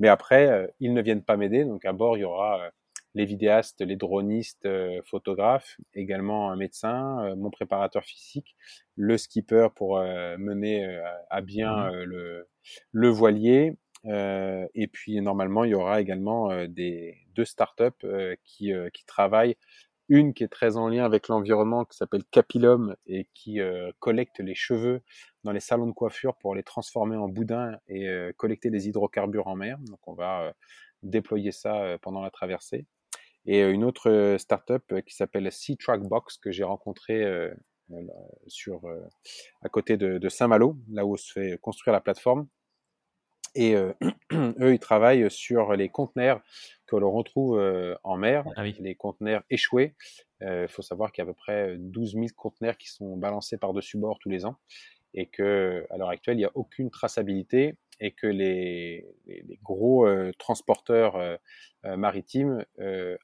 Mais 0.00 0.08
après, 0.08 0.48
euh, 0.48 0.66
ils 0.80 0.94
ne 0.94 1.02
viennent 1.02 1.22
pas 1.22 1.36
m'aider, 1.36 1.64
donc 1.64 1.84
à 1.84 1.92
bord, 1.92 2.16
il 2.16 2.20
y 2.20 2.24
aura 2.24 2.70
les 3.14 3.26
vidéastes, 3.26 3.82
les 3.82 3.96
dronistes, 3.96 4.66
photographes, 5.04 5.76
également 5.92 6.50
un 6.50 6.56
médecin, 6.56 7.34
mon 7.36 7.50
préparateur 7.50 8.02
physique, 8.04 8.56
le 8.96 9.18
skipper 9.18 9.68
pour 9.76 9.98
mener 9.98 10.98
à 11.28 11.42
bien 11.42 11.90
mmh. 11.90 12.02
le, 12.04 12.48
le 12.90 13.08
voilier, 13.08 13.76
et 14.04 14.86
puis 14.92 15.20
normalement, 15.20 15.64
il 15.64 15.70
y 15.70 15.74
aura 15.74 16.00
également 16.00 16.50
euh, 16.50 16.66
des 16.66 17.18
deux 17.34 17.44
startups 17.44 18.04
euh, 18.04 18.34
qui, 18.44 18.72
qui 18.92 19.04
travaillent 19.06 19.56
une 20.08 20.34
qui 20.34 20.44
est 20.44 20.48
très 20.48 20.76
en 20.76 20.88
lien 20.88 21.04
avec 21.04 21.28
l'environnement, 21.28 21.84
qui 21.84 21.96
s'appelle 21.96 22.24
Capilum 22.30 22.96
et 23.06 23.28
qui 23.32 23.60
euh, 23.60 23.90
collecte 23.98 24.40
les 24.40 24.54
cheveux 24.54 25.00
dans 25.44 25.52
les 25.52 25.60
salons 25.60 25.86
de 25.86 25.92
coiffure 25.92 26.36
pour 26.36 26.54
les 26.54 26.62
transformer 26.62 27.16
en 27.16 27.28
boudin 27.28 27.78
et 27.88 28.08
euh, 28.08 28.32
collecter 28.36 28.70
des 28.70 28.88
hydrocarbures 28.88 29.46
en 29.46 29.56
mer. 29.56 29.78
Donc 29.78 30.06
on 30.06 30.12
va 30.12 30.42
euh, 30.42 30.52
déployer 31.02 31.50
ça 31.50 31.96
pendant 32.02 32.20
la 32.20 32.30
traversée. 32.30 32.86
et 33.46 33.62
une 33.62 33.84
autre 33.84 34.36
startup 34.38 35.00
qui 35.04 35.16
s'appelle 35.16 35.50
Sea 35.50 35.76
Track 35.76 36.02
Box 36.02 36.36
que 36.36 36.52
j'ai 36.52 36.62
rencontré 36.62 37.24
sur 38.46 38.82
à 39.62 39.68
côté 39.68 39.96
de, 39.96 40.18
de 40.18 40.28
Saint-Malo, 40.28 40.76
là 40.92 41.04
où 41.04 41.16
se 41.16 41.32
fait 41.32 41.58
construire 41.60 41.92
la 41.92 42.00
plateforme. 42.00 42.46
Et 43.54 43.74
eux, 44.32 44.72
ils 44.72 44.78
travaillent 44.78 45.30
sur 45.30 45.74
les 45.74 45.88
conteneurs 45.88 46.40
que 46.86 46.96
l'on 46.96 47.10
retrouve 47.10 47.60
en 48.02 48.16
mer, 48.16 48.44
ah 48.56 48.64
les 48.64 48.94
conteneurs 48.94 49.42
échoués. 49.50 49.94
Il 50.40 50.66
faut 50.68 50.82
savoir 50.82 51.12
qu'il 51.12 51.24
y 51.24 51.26
a 51.26 51.30
à 51.30 51.32
peu 51.32 51.36
près 51.36 51.76
12 51.78 52.14
000 52.14 52.26
conteneurs 52.36 52.76
qui 52.76 52.88
sont 52.88 53.16
balancés 53.16 53.58
par-dessus 53.58 53.98
bord 53.98 54.18
tous 54.18 54.28
les 54.28 54.44
ans 54.44 54.56
et 55.14 55.26
que 55.26 55.86
à 55.90 55.96
l'heure 55.96 56.08
actuelle, 56.08 56.36
il 56.36 56.40
n'y 56.40 56.44
a 56.44 56.52
aucune 56.54 56.90
traçabilité 56.90 57.76
et 58.02 58.10
que 58.10 58.26
les, 58.26 59.06
gros 59.62 60.06
euh, 60.06 60.32
transporteurs 60.36 61.14
euh, 61.14 61.36
euh, 61.84 61.96
maritimes 61.96 62.64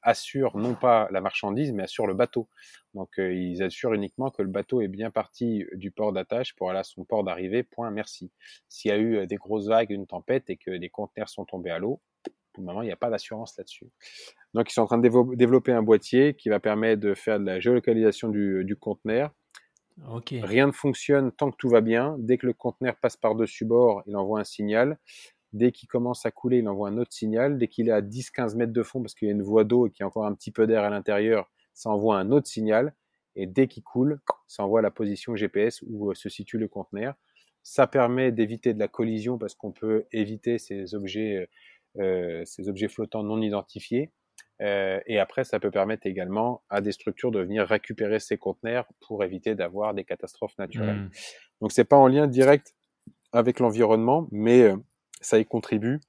assurent 0.02 0.56
non 0.56 0.74
pas 0.74 1.08
la 1.10 1.20
marchandise, 1.20 1.72
mais 1.72 1.82
assurent 1.82 2.06
le 2.06 2.14
bateau. 2.14 2.48
Donc 2.94 3.10
ils 3.18 3.62
assurent 3.62 3.94
uniquement 3.94 4.30
que 4.30 4.42
le 4.42 4.48
bateau 4.48 4.80
est 4.80 4.88
bien 4.88 5.10
parti 5.10 5.64
du 5.74 5.90
port 5.90 6.12
d'attache 6.12 6.54
pour 6.54 6.70
aller 6.70 6.78
à 6.78 6.84
son 6.84 7.04
port 7.04 7.24
d'arrivée, 7.24 7.62
point, 7.64 7.90
merci. 7.90 8.32
S'il 8.68 8.90
y 8.90 8.94
a 8.94 8.98
eu 8.98 9.26
des 9.26 9.36
grosses 9.36 9.66
vagues, 9.66 9.90
une 9.90 10.06
tempête 10.06 10.48
et 10.48 10.56
que 10.56 10.70
des 10.70 10.88
conteneurs 10.88 11.28
sont 11.28 11.44
tombés 11.44 11.70
à 11.70 11.78
l'eau, 11.78 12.00
pour 12.52 12.62
le 12.62 12.66
moment, 12.66 12.82
il 12.82 12.86
n'y 12.86 12.92
a 12.92 12.96
pas 12.96 13.10
d'assurance 13.10 13.56
là-dessus. 13.56 13.86
Donc 14.54 14.70
ils 14.70 14.72
sont 14.72 14.82
en 14.82 14.86
train 14.86 14.98
de 14.98 15.36
développer 15.36 15.72
un 15.72 15.82
boîtier 15.82 16.34
qui 16.34 16.48
va 16.48 16.60
permettre 16.60 17.00
de 17.00 17.14
faire 17.14 17.38
de 17.38 17.44
la 17.44 17.60
géolocalisation 17.60 18.28
du 18.28 18.76
conteneur, 18.80 19.32
Rien 20.42 20.66
ne 20.66 20.72
fonctionne 20.72 21.32
tant 21.32 21.50
que 21.50 21.56
tout 21.56 21.68
va 21.68 21.80
bien. 21.80 22.16
Dès 22.18 22.38
que 22.38 22.46
le 22.46 22.52
conteneur 22.52 22.96
passe 22.96 23.16
par-dessus 23.16 23.64
bord, 23.64 24.02
il 24.06 24.16
envoie 24.16 24.40
un 24.40 24.44
signal. 24.44 24.98
Dès 25.52 25.72
qu'il 25.72 25.88
commence 25.88 26.26
à 26.26 26.30
couler, 26.30 26.58
il 26.58 26.68
envoie 26.68 26.88
un 26.88 26.98
autre 26.98 27.12
signal. 27.12 27.58
Dès 27.58 27.68
qu'il 27.68 27.88
est 27.88 27.92
à 27.92 28.02
10-15 28.02 28.56
mètres 28.56 28.72
de 28.72 28.82
fond, 28.82 29.00
parce 29.00 29.14
qu'il 29.14 29.28
y 29.28 29.30
a 29.30 29.34
une 29.34 29.42
voie 29.42 29.64
d'eau 29.64 29.86
et 29.86 29.90
qu'il 29.90 30.02
y 30.02 30.04
a 30.04 30.06
encore 30.06 30.26
un 30.26 30.34
petit 30.34 30.50
peu 30.50 30.66
d'air 30.66 30.84
à 30.84 30.90
l'intérieur, 30.90 31.50
ça 31.74 31.90
envoie 31.90 32.18
un 32.18 32.30
autre 32.30 32.46
signal. 32.46 32.94
Et 33.36 33.46
dès 33.46 33.68
qu'il 33.68 33.82
coule, 33.82 34.20
ça 34.46 34.64
envoie 34.64 34.82
la 34.82 34.90
position 34.90 35.36
GPS 35.36 35.82
où 35.86 36.10
euh, 36.10 36.14
se 36.14 36.28
situe 36.28 36.58
le 36.58 36.68
conteneur. 36.68 37.14
Ça 37.62 37.86
permet 37.86 38.32
d'éviter 38.32 38.74
de 38.74 38.78
la 38.78 38.88
collision 38.88 39.38
parce 39.38 39.54
qu'on 39.54 39.72
peut 39.72 40.06
éviter 40.12 40.58
ces 40.58 40.94
objets, 40.94 41.48
euh, 41.98 42.02
euh 42.02 42.44
ces 42.44 42.68
objets 42.68 42.88
flottants 42.88 43.22
non 43.22 43.40
identifiés. 43.40 44.10
Euh, 44.60 45.00
et 45.06 45.18
après, 45.18 45.44
ça 45.44 45.60
peut 45.60 45.70
permettre 45.70 46.06
également 46.06 46.62
à 46.68 46.80
des 46.80 46.92
structures 46.92 47.30
de 47.30 47.40
venir 47.40 47.66
récupérer 47.66 48.18
ces 48.18 48.38
conteneurs 48.38 48.86
pour 49.06 49.22
éviter 49.22 49.54
d'avoir 49.54 49.94
des 49.94 50.04
catastrophes 50.04 50.58
naturelles. 50.58 51.04
Donc, 51.04 51.10
mmh. 51.10 51.18
Donc, 51.60 51.72
c'est 51.72 51.84
pas 51.84 51.96
en 51.96 52.08
lien 52.08 52.26
direct 52.26 52.74
avec 53.32 53.60
l'environnement, 53.60 54.26
mais 54.30 54.62
euh, 54.62 54.76
ça 55.20 55.38
y 55.38 55.44
contribue 55.44 56.00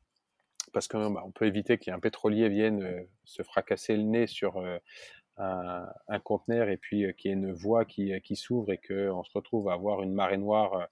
parce 0.73 0.87
qu'on 0.87 1.09
bah, 1.09 1.23
peut 1.33 1.45
éviter 1.45 1.77
qu'il 1.77 1.89
y 1.89 1.93
ait 1.93 1.97
un 1.97 1.99
pétrolier 1.99 2.47
vienne 2.49 2.83
euh, 2.83 3.01
se 3.23 3.41
fracasser 3.41 3.95
le 3.95 4.03
nez 4.03 4.27
sur 4.27 4.59
un, 5.37 5.87
un, 6.07 6.19
conteneur 6.19 6.69
et 6.69 6.77
puis 6.77 7.05
qu'il 7.17 7.31
y 7.31 7.33
ait 7.33 7.37
une 7.37 7.53
voie 7.53 7.85
qui, 7.85 8.11
qui 8.21 8.35
s'ouvre 8.35 8.71
et 8.71 8.77
qu'on 8.77 9.23
se 9.23 9.31
retrouve 9.33 9.69
à 9.69 9.73
avoir 9.73 10.03
une 10.03 10.13
marée 10.13 10.37
noire 10.37 10.87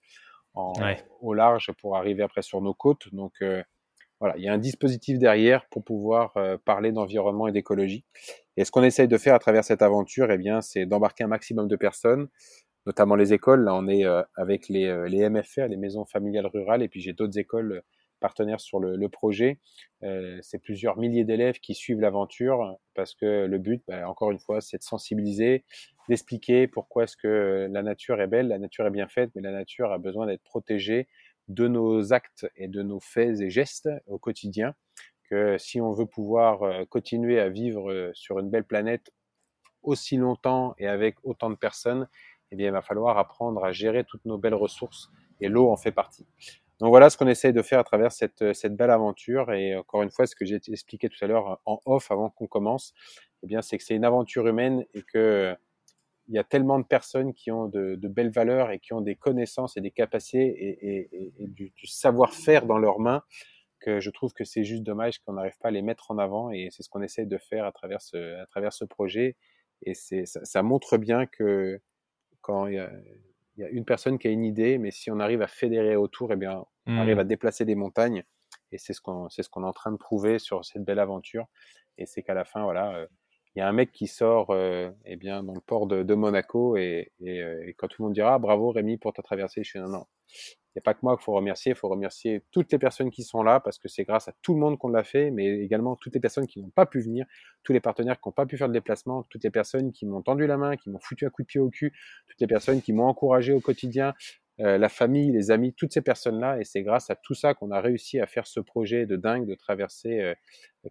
en, 0.54 0.74
au 1.22 1.34
large 1.34 1.72
pour 1.80 1.96
arriver 1.98 2.24
après 2.24 2.42
sur 2.42 2.62
nos 2.62 2.74
côtes. 2.74 3.14
Donc, 3.14 3.44
voilà, 4.20 4.36
il 4.38 4.44
y 4.44 4.48
a 4.48 4.54
un 4.54 4.58
dispositif 4.58 5.20
derrière 5.20 5.68
pour 5.70 5.84
pouvoir 5.84 6.36
euh, 6.38 6.58
parler 6.64 6.92
d'environnement 6.92 7.48
et 7.48 7.52
d'écologie. 7.52 8.04
Et 8.56 8.66
ce 8.66 8.72
qu'on 8.72 8.84
essaye 8.84 9.08
de 9.08 9.18
faire 9.18 9.36
à 9.36 9.40
travers 9.40 9.64
cette 9.64 9.82
aventure, 9.82 10.32
eh 10.32 10.38
bien, 10.38 10.62
c'est 10.62 10.86
d'embarquer 10.86 11.24
un 11.24 11.28
maximum 11.28 11.68
de 11.68 11.76
personnes, 11.76 12.28
notamment 12.88 13.16
les 13.16 13.34
écoles. 13.34 13.64
Là, 13.64 13.76
on 13.76 13.88
est 13.88 14.06
euh, 14.06 14.24
avec 14.36 14.70
les, 14.70 14.86
euh, 14.86 15.08
les 15.08 15.30
MFR, 15.30 15.68
les 15.68 15.78
maisons 15.78 16.06
familiales 16.06 16.48
rurales, 16.48 16.82
et 16.82 16.88
puis 16.88 17.00
j'ai 17.00 17.14
d'autres 17.14 17.38
écoles 17.38 17.84
partenaires 18.20 18.60
sur 18.60 18.80
le, 18.80 19.10
projet. 19.10 19.60
c'est 20.42 20.58
plusieurs 20.58 20.98
milliers 20.98 21.24
d'élèves 21.24 21.60
qui 21.60 21.76
suivent 21.76 22.00
l'aventure 22.00 22.76
parce 22.96 23.14
que 23.14 23.46
le 23.46 23.60
but, 23.60 23.84
bah, 23.88 24.10
encore 24.10 24.32
une 24.32 24.40
fois, 24.40 24.60
c'est 24.60 24.80
de 24.80 24.84
sensibiliser, 24.84 25.66
d'expliquer 26.10 26.66
pourquoi 26.66 27.04
est-ce 27.04 27.16
que 27.16 27.68
la 27.72 27.84
nature 27.84 28.20
est 28.20 28.26
belle, 28.26 28.48
la 28.48 28.58
nature 28.58 28.88
est 28.88 28.92
bien 28.92 29.08
faite, 29.08 29.30
mais 29.36 29.42
la 29.44 29.52
nature 29.52 29.92
a 29.92 30.00
besoin 30.00 30.26
d'être 30.26 30.42
protégée 30.42 31.08
de 31.48 31.68
nos 31.68 32.14
actes 32.14 32.48
et 32.56 32.68
de 32.68 32.82
nos 32.82 33.00
faits 33.00 33.40
et 33.42 33.50
gestes 33.50 33.90
au 34.06 34.18
quotidien, 34.18 34.74
que 35.30 35.58
si 35.58 35.82
on 35.82 35.92
veut 35.92 36.06
pouvoir 36.06 36.64
euh, 36.64 36.86
continuer 36.86 37.40
à 37.40 37.50
vivre 37.50 37.92
euh, 37.92 38.12
sur 38.14 38.40
une 38.40 38.50
belle 38.50 38.64
planète 38.64 39.12
aussi 39.84 40.18
longtemps 40.18 40.74
et 40.78 40.88
avec 40.88 41.16
autant 41.24 41.50
de 41.50 41.56
personnes, 41.56 42.08
eh 42.52 42.56
bien, 42.56 42.68
il 42.68 42.72
va 42.72 42.82
falloir 42.82 43.18
apprendre 43.18 43.64
à 43.64 43.72
gérer 43.72 44.04
toutes 44.04 44.26
nos 44.26 44.38
belles 44.38 44.54
ressources 44.54 45.10
et 45.42 45.50
l'eau 45.50 45.70
en 45.70 45.78
fait 45.78 45.92
partie. 45.92 46.26
Donc 46.80 46.90
voilà 46.90 47.10
ce 47.10 47.18
qu'on 47.18 47.28
essaye 47.28 47.54
de 47.54 47.62
faire 47.62 47.80
à 47.80 47.84
travers 47.84 48.12
cette, 48.12 48.54
cette 48.54 48.76
belle 48.76 48.92
aventure 48.92 49.52
et 49.52 49.76
encore 49.76 50.04
une 50.04 50.12
fois, 50.12 50.28
ce 50.28 50.36
que 50.36 50.46
j'ai 50.46 50.60
expliqué 50.68 51.10
tout 51.10 51.18
à 51.24 51.28
l'heure 51.28 51.60
en 51.66 51.82
off 51.86 52.12
avant 52.12 52.30
qu'on 52.30 52.48
commence, 52.48 52.94
eh 53.44 53.48
bien, 53.48 53.62
c'est 53.62 53.78
que 53.78 53.84
c'est 53.84 53.96
une 53.96 54.06
aventure 54.06 54.48
humaine 54.48 54.86
et 54.94 55.02
que 55.02 55.56
il 56.28 56.36
y 56.36 56.40
a 56.40 56.44
tellement 56.44 56.80
de 56.80 56.86
personnes 56.86 57.34
qui 57.34 57.52
ont 57.52 57.68
de, 57.68 57.96
de, 57.96 58.08
belles 58.08 58.32
valeurs 58.32 58.72
et 58.72 58.80
qui 58.80 58.94
ont 58.94 59.02
des 59.02 59.16
connaissances 59.16 59.78
et 59.78 59.82
des 59.82 59.92
capacités 59.92 60.46
et, 60.46 61.08
et, 61.16 61.34
et 61.40 61.48
du, 61.48 61.72
du 61.76 61.88
savoir-faire 61.88 62.66
dans 62.66 62.78
leurs 62.78 63.00
mains 63.00 63.24
que 63.80 64.00
je 64.00 64.10
trouve 64.10 64.34
que 64.34 64.44
c'est 64.44 64.64
juste 64.64 64.84
dommage 64.84 65.20
qu'on 65.20 65.34
n'arrive 65.34 65.58
pas 65.60 65.70
à 65.70 65.72
les 65.72 65.82
mettre 65.82 66.12
en 66.12 66.18
avant 66.18 66.52
et 66.52 66.70
c'est 66.72 66.84
ce 66.84 66.90
qu'on 66.90 67.02
essaye 67.02 67.28
de 67.28 67.38
faire 67.38 67.66
à 67.66 67.72
travers 67.72 68.02
ce, 68.02 68.42
à 68.42 68.46
travers 68.48 68.74
ce 68.74 68.86
projet. 68.86 69.36
Et 69.84 69.94
c'est 69.94 70.26
ça, 70.26 70.44
ça, 70.44 70.64
montre 70.64 70.98
bien 70.98 71.26
que 71.28 71.80
quand 72.42 72.68
il 72.68 72.76
y, 72.76 72.80
a, 72.80 72.92
il 73.56 73.62
y, 73.62 73.64
a, 73.64 73.70
une 73.70 73.86
personne 73.86 74.18
qui 74.18 74.28
a 74.28 74.32
une 74.32 74.44
idée 74.44 74.78
mais 74.78 74.92
si 74.92 75.12
on 75.12 75.20
arrive 75.20 75.42
à 75.42 75.48
fédérer 75.48 75.96
autour 75.96 76.32
et 76.32 76.34
eh 76.34 76.38
bien 76.38 76.66
on 76.88 76.94
mmh. 76.94 76.98
arrive 76.98 77.20
à 77.20 77.24
déplacer 77.24 77.66
des 77.66 77.76
montagnes. 77.76 78.24
Et 78.72 78.78
c'est 78.78 78.94
ce 78.94 79.02
qu'on 79.02 79.30
c'est 79.30 79.44
ce 79.44 79.50
qu'on 79.50 79.64
est 79.64 79.68
en 79.68 79.74
train 79.74 79.92
de 79.92 79.98
prouver 79.98 80.40
sur 80.40 80.66
cette 80.66 80.84
belle 80.84 81.00
aventure. 81.00 81.46
Et 81.98 82.06
c'est 82.06 82.24
qu'à 82.24 82.34
la 82.34 82.46
fin 82.46 82.64
voilà 82.64 82.96
euh, 82.96 83.08
il 83.58 83.62
y 83.62 83.64
a 83.64 83.68
un 83.68 83.74
mec 83.74 83.92
qui 83.92 84.06
sort 84.06 84.52
euh, 84.52 84.92
eh 85.06 85.16
bien, 85.16 85.42
dans 85.42 85.56
le 85.56 85.60
port 85.62 85.88
de, 85.88 86.04
de 86.04 86.14
Monaco 86.14 86.78
et, 86.78 87.12
et, 87.20 87.42
euh, 87.42 87.74
quand 87.76 87.88
tout 87.88 88.04
le 88.04 88.06
monde 88.06 88.14
dira 88.14 88.38
bravo 88.38 88.70
Rémi 88.70 88.98
pour 88.98 89.14
ta 89.14 89.24
traversée, 89.24 89.64
je 89.64 89.70
suis 89.70 89.80
non, 89.80 89.90
non. 89.90 90.06
Il 90.30 90.78
n'y 90.78 90.80
a 90.80 90.84
pas 90.84 90.94
que 90.94 91.00
moi 91.02 91.18
qu'il 91.18 91.24
faut 91.24 91.34
remercier, 91.34 91.72
il 91.72 91.76
faut 91.76 91.90
remercier 91.90 92.44
toutes 92.52 92.72
les 92.72 92.78
personnes 92.78 93.10
qui 93.10 93.24
sont 93.24 93.42
là 93.42 93.60
parce 93.60 93.80
que 93.80 93.88
c'est 93.88 94.04
grâce 94.04 94.28
à 94.28 94.34
tout 94.44 94.54
le 94.54 94.60
monde 94.60 94.78
qu'on 94.78 94.90
l'a 94.90 95.04
fait, 95.04 95.32
mais 95.32 95.48
également 95.60 95.96
toutes 95.96 96.14
les 96.14 96.20
personnes 96.20 96.46
qui 96.46 96.62
n'ont 96.62 96.70
pas 96.70 96.86
pu 96.86 97.02
venir, 97.02 97.26
tous 97.64 97.74
les 97.74 97.80
partenaires 97.80 98.22
qui 98.22 98.30
n'ont 98.30 98.34
pas 98.34 98.46
pu 98.46 98.58
faire 98.58 98.68
le 98.68 98.74
déplacement, 98.74 99.24
toutes 99.24 99.44
les 99.44 99.50
personnes 99.50 99.92
qui 99.92 100.06
m'ont 100.06 100.22
tendu 100.22 100.46
la 100.46 100.58
main, 100.58 100.78
qui 100.78 100.92
m'ont 100.92 101.00
foutu 101.00 101.26
un 101.26 101.32
coup 101.32 101.42
de 101.42 101.48
pied 101.48 101.60
au 101.60 101.72
cul, 101.72 101.94
toutes 102.28 102.40
les 102.40 102.46
personnes 102.46 102.80
qui 102.84 102.94
m'ont 102.94 103.08
encouragé 103.08 103.54
au 103.54 103.60
quotidien, 103.60 104.14
euh, 104.60 104.78
la 104.78 104.90
famille, 104.90 105.32
les 105.32 105.50
amis, 105.50 105.74
toutes 105.74 105.94
ces 105.94 106.02
personnes-là, 106.02 106.60
et 106.60 106.64
c'est 106.64 106.84
grâce 106.84 107.10
à 107.10 107.16
tout 107.16 107.34
ça 107.34 107.56
qu'on 107.56 107.72
a 107.72 107.82
réussi 107.82 108.20
à 108.20 108.28
faire 108.28 108.46
ce 108.46 108.60
projet 108.60 109.08
de 109.08 109.16
dingue 109.16 109.48
de 109.48 109.56
traverser 109.56 110.20
euh, 110.22 110.36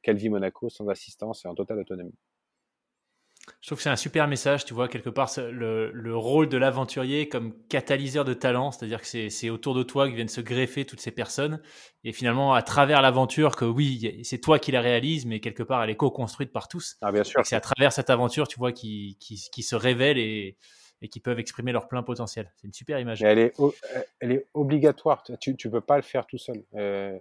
Calvi 0.02 0.30
Monaco 0.30 0.68
sans 0.68 0.88
assistance 0.88 1.44
et 1.44 1.48
en 1.48 1.54
totale 1.54 1.78
autonomie. 1.78 2.16
Je 3.60 3.68
trouve 3.68 3.78
que 3.78 3.82
c'est 3.82 3.90
un 3.90 3.96
super 3.96 4.28
message, 4.28 4.64
tu 4.64 4.74
vois, 4.74 4.88
quelque 4.88 5.10
part, 5.10 5.30
le, 5.38 5.90
le 5.92 6.16
rôle 6.16 6.48
de 6.48 6.56
l'aventurier 6.56 7.28
comme 7.28 7.54
catalyseur 7.68 8.24
de 8.24 8.34
talent, 8.34 8.70
c'est-à-dire 8.70 9.00
que 9.00 9.28
c'est 9.28 9.50
autour 9.50 9.74
de 9.74 9.82
toi 9.82 10.08
que 10.08 10.14
viennent 10.14 10.28
se 10.28 10.40
greffer 10.40 10.84
toutes 10.84 11.00
ces 11.00 11.10
personnes, 11.10 11.60
et 12.04 12.12
finalement, 12.12 12.54
à 12.54 12.62
travers 12.62 13.02
l'aventure, 13.02 13.56
que 13.56 13.64
oui, 13.64 14.20
c'est 14.24 14.38
toi 14.38 14.58
qui 14.58 14.72
la 14.72 14.80
réalise, 14.80 15.26
mais 15.26 15.40
quelque 15.40 15.62
part, 15.62 15.82
elle 15.82 15.90
est 15.90 15.96
co-construite 15.96 16.52
par 16.52 16.68
tous. 16.68 16.96
Ah, 17.00 17.12
bien 17.12 17.24
sûr. 17.24 17.40
C'est 17.44 17.56
à 17.56 17.60
travers 17.60 17.92
cette 17.92 18.10
aventure, 18.10 18.48
tu 18.48 18.58
vois, 18.58 18.72
qui, 18.72 19.16
qui, 19.20 19.40
qui 19.52 19.62
se 19.62 19.76
révèlent 19.76 20.18
et, 20.18 20.56
et 21.02 21.08
qui 21.08 21.20
peuvent 21.20 21.38
exprimer 21.38 21.72
leur 21.72 21.88
plein 21.88 22.02
potentiel. 22.02 22.52
C'est 22.56 22.66
une 22.66 22.72
super 22.72 22.98
image. 22.98 23.22
elle 23.22 23.38
est, 23.38 23.54
elle 24.20 24.32
est 24.32 24.46
obligatoire, 24.54 25.22
tu 25.40 25.50
ne 25.50 25.70
peux 25.70 25.80
pas 25.80 25.96
le 25.96 26.02
faire 26.02 26.26
tout 26.26 26.38
seul. 26.38 26.62
Euh, 26.74 27.18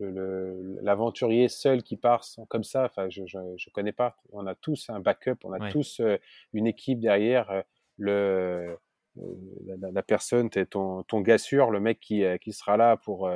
l'aventurier 0.00 1.48
seul 1.48 1.82
qui 1.82 1.96
part 1.96 2.24
comme 2.48 2.64
ça, 2.64 2.84
enfin, 2.84 3.08
je, 3.08 3.26
je, 3.26 3.38
je, 3.56 3.70
connais 3.70 3.92
pas. 3.92 4.16
On 4.32 4.46
a 4.46 4.54
tous 4.54 4.90
un 4.90 5.00
backup, 5.00 5.36
on 5.44 5.52
a 5.52 5.70
tous 5.70 6.00
euh, 6.00 6.16
une 6.52 6.66
équipe 6.66 7.00
derrière. 7.00 7.50
Euh, 7.50 7.62
le, 7.96 8.78
euh, 9.18 9.34
la, 9.66 9.90
la, 9.90 10.02
personne, 10.02 10.50
t'es 10.50 10.66
ton, 10.66 11.02
ton 11.02 11.20
gars 11.20 11.38
sûr, 11.38 11.70
le 11.70 11.80
mec 11.80 11.98
qui, 11.98 12.22
qui 12.40 12.52
sera 12.52 12.76
là 12.76 12.96
pour 12.96 13.28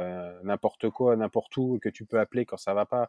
n'importe 0.44 0.88
quoi, 0.90 1.16
n'importe 1.16 1.56
où, 1.56 1.80
que 1.82 1.88
tu 1.88 2.04
peux 2.04 2.20
appeler 2.20 2.44
quand 2.46 2.56
ça 2.56 2.74
va 2.74 2.86
pas. 2.86 3.08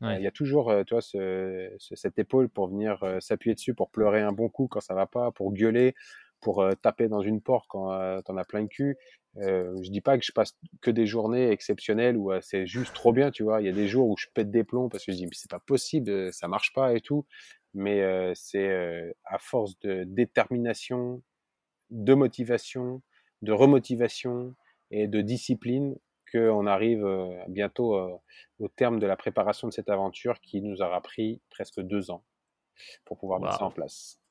Il 0.00 0.20
y 0.20 0.26
a 0.26 0.32
toujours, 0.32 0.72
tu 0.84 0.94
vois, 0.94 1.00
ce, 1.00 1.70
cette 1.78 2.18
épaule 2.18 2.48
pour 2.48 2.68
venir 2.68 3.04
s'appuyer 3.20 3.54
dessus, 3.54 3.72
pour 3.72 3.90
pleurer 3.90 4.20
un 4.20 4.32
bon 4.32 4.48
coup 4.48 4.66
quand 4.68 4.80
ça 4.80 4.94
va 4.94 5.06
pas, 5.06 5.30
pour 5.30 5.52
gueuler, 5.52 5.94
pour 6.42 6.64
taper 6.82 7.08
dans 7.08 7.22
une 7.22 7.40
porte 7.40 7.66
quand 7.68 8.20
t'en 8.22 8.36
as 8.36 8.44
plein 8.44 8.60
le 8.60 8.68
cul. 8.68 8.98
Euh, 9.38 9.74
je 9.82 9.90
dis 9.90 10.02
pas 10.02 10.18
que 10.18 10.24
je 10.24 10.32
passe 10.32 10.58
que 10.82 10.90
des 10.90 11.06
journées 11.06 11.50
exceptionnelles 11.50 12.16
où 12.16 12.30
c'est 12.42 12.66
juste 12.66 12.94
trop 12.94 13.12
bien, 13.12 13.30
tu 13.30 13.42
vois. 13.42 13.60
Il 13.60 13.66
y 13.66 13.70
a 13.70 13.72
des 13.72 13.88
jours 13.88 14.08
où 14.08 14.16
je 14.16 14.26
pète 14.34 14.50
des 14.50 14.64
plombs 14.64 14.88
parce 14.88 15.06
que 15.06 15.12
je 15.12 15.16
dis 15.16 15.28
c'est 15.32 15.50
pas 15.50 15.60
possible, 15.60 16.32
ça 16.32 16.48
marche 16.48 16.72
pas 16.72 16.94
et 16.94 17.00
tout. 17.00 17.26
Mais 17.74 18.02
euh, 18.02 18.32
c'est 18.34 18.68
euh, 18.68 19.10
à 19.24 19.38
force 19.38 19.78
de 19.80 20.04
détermination, 20.04 21.22
de 21.90 22.14
motivation, 22.14 23.02
de 23.40 23.52
remotivation 23.52 24.54
et 24.90 25.06
de 25.08 25.22
discipline 25.22 25.96
qu'on 26.30 26.66
arrive 26.66 27.06
bientôt 27.48 27.94
au 28.58 28.68
terme 28.68 28.98
de 28.98 29.06
la 29.06 29.16
préparation 29.16 29.68
de 29.68 29.72
cette 29.72 29.90
aventure 29.90 30.40
qui 30.40 30.62
nous 30.62 30.80
aura 30.80 31.02
pris 31.02 31.42
presque 31.50 31.80
deux 31.80 32.10
ans 32.10 32.24
pour 33.04 33.18
pouvoir 33.18 33.40
mettre 33.40 33.58
ça 33.58 33.64
en 33.64 33.70
place. 33.70 34.21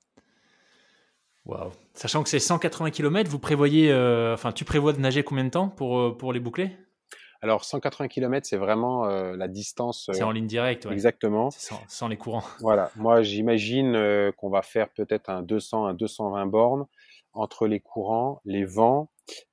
Wow. 1.46 1.72
Sachant 1.94 2.24
que 2.24 2.30
c'est 2.30 2.40
180 2.40 2.92
km, 2.92 3.30
vous 3.30 3.40
prévoyez, 3.40 3.92
euh, 3.92 4.34
enfin, 4.34 4.52
tu 4.52 4.64
prévois 4.64 4.94
de 4.94 5.00
nager 5.00 5.24
combien 5.24 5.44
de 5.44 5.50
temps 5.50 5.70
pour, 5.70 6.00
euh, 6.00 6.18
pour 6.18 6.34
les 6.34 6.40
boucler? 6.40 6.72
Alors 7.42 7.66
180 7.66 8.08
km, 8.08 8.46
c'est 8.48 8.58
vraiment 8.58 9.08
la 9.08 9.48
distance. 9.48 10.12
c'est 10.14 10.22
en 10.22 10.30
ligne 10.30 10.46
directe, 10.46 10.86
ouais. 10.86 10.94
Exactement. 10.94 11.50
Sans, 11.50 11.82
sans, 11.88 12.08
les 12.08 12.18
courants. 12.18 12.44
Voilà. 12.60 12.92
Moi, 12.98 13.24
j'imagine 13.24 14.32
qu'on 14.38 14.52
va 14.52 14.62
faire 14.62 14.90
peut-être 14.90 15.32
un 15.32 15.42
200, 15.42 15.88
un 15.88 15.94
220 15.96 16.46
bornes 16.46 16.86
entre 17.34 17.66
les 17.66 17.80
courants, 17.80 18.42
les 18.46 18.64
vents, 18.64 19.10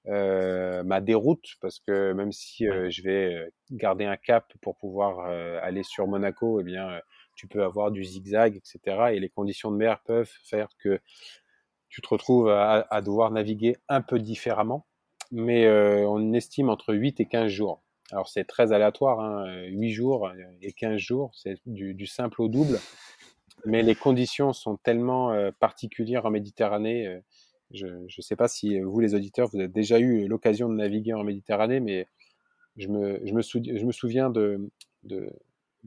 euh, 0.06 0.82
ma 0.82 1.01
déroute, 1.01 1.55
parce 1.62 1.78
que 1.78 2.12
même 2.12 2.31
si 2.31 2.66
je 2.66 3.02
vais 3.02 3.51
garder 3.70 4.05
un 4.05 4.19
cap 4.19 4.52
pour 4.60 4.77
pouvoir 4.77 5.20
aller 5.62 5.82
sur 5.82 6.06
Monaco, 6.06 6.60
eh 6.60 6.65
bien, 6.65 7.01
tu 7.36 7.47
peux 7.47 7.65
avoir 7.65 7.90
du 7.90 8.05
zigzag, 8.05 8.55
etc. 8.55 9.12
Et 9.12 9.20
les 9.20 9.31
conditions 9.31 9.70
de 9.70 9.77
mer 9.77 10.01
peuvent 10.05 10.31
faire 10.44 10.69
que 10.78 11.01
tu 11.89 12.02
te 12.02 12.09
retrouves 12.09 12.48
à, 12.51 13.01
devoir 13.02 13.31
naviguer 13.31 13.77
un 13.89 14.02
peu 14.02 14.19
différemment. 14.19 14.86
Mais 15.31 15.66
euh, 15.66 16.09
on 16.09 16.32
estime 16.32 16.70
entre 16.70 16.94
8 16.94 17.20
et 17.20 17.27
15 17.27 17.48
jours. 17.51 17.82
Alors 18.10 18.28
c'est 18.28 18.44
très 18.44 18.73
aléatoire, 18.73 19.20
hein, 19.20 19.44
8 19.66 19.90
jours 19.90 20.31
et 20.62 20.73
15 20.73 20.97
jours, 20.97 21.31
c'est 21.35 21.56
du, 21.66 22.06
simple 22.06 22.40
au 22.40 22.48
double. 22.48 22.78
Mais 23.66 23.82
les 23.82 23.94
conditions 23.94 24.52
sont 24.52 24.77
tellement 24.77 25.32
euh, 25.32 25.51
particulières 25.59 26.24
en 26.24 26.31
Méditerranée. 26.31 27.06
Euh, 27.06 27.20
je 27.73 27.86
ne 27.86 28.23
sais 28.23 28.36
pas 28.36 28.48
si 28.48 28.81
vous, 28.81 28.98
les 29.01 29.15
auditeurs, 29.15 29.48
vous 29.48 29.59
avez 29.59 29.69
déjà 29.69 29.98
eu 29.98 30.27
l'occasion 30.27 30.70
de 30.70 30.74
naviguer 30.74 31.12
en 31.12 31.24
Méditerranée, 31.24 31.81
mais 31.81 32.06
je 32.78 32.89
me, 32.89 33.93
souviens 33.93 34.31
de, 34.31 34.70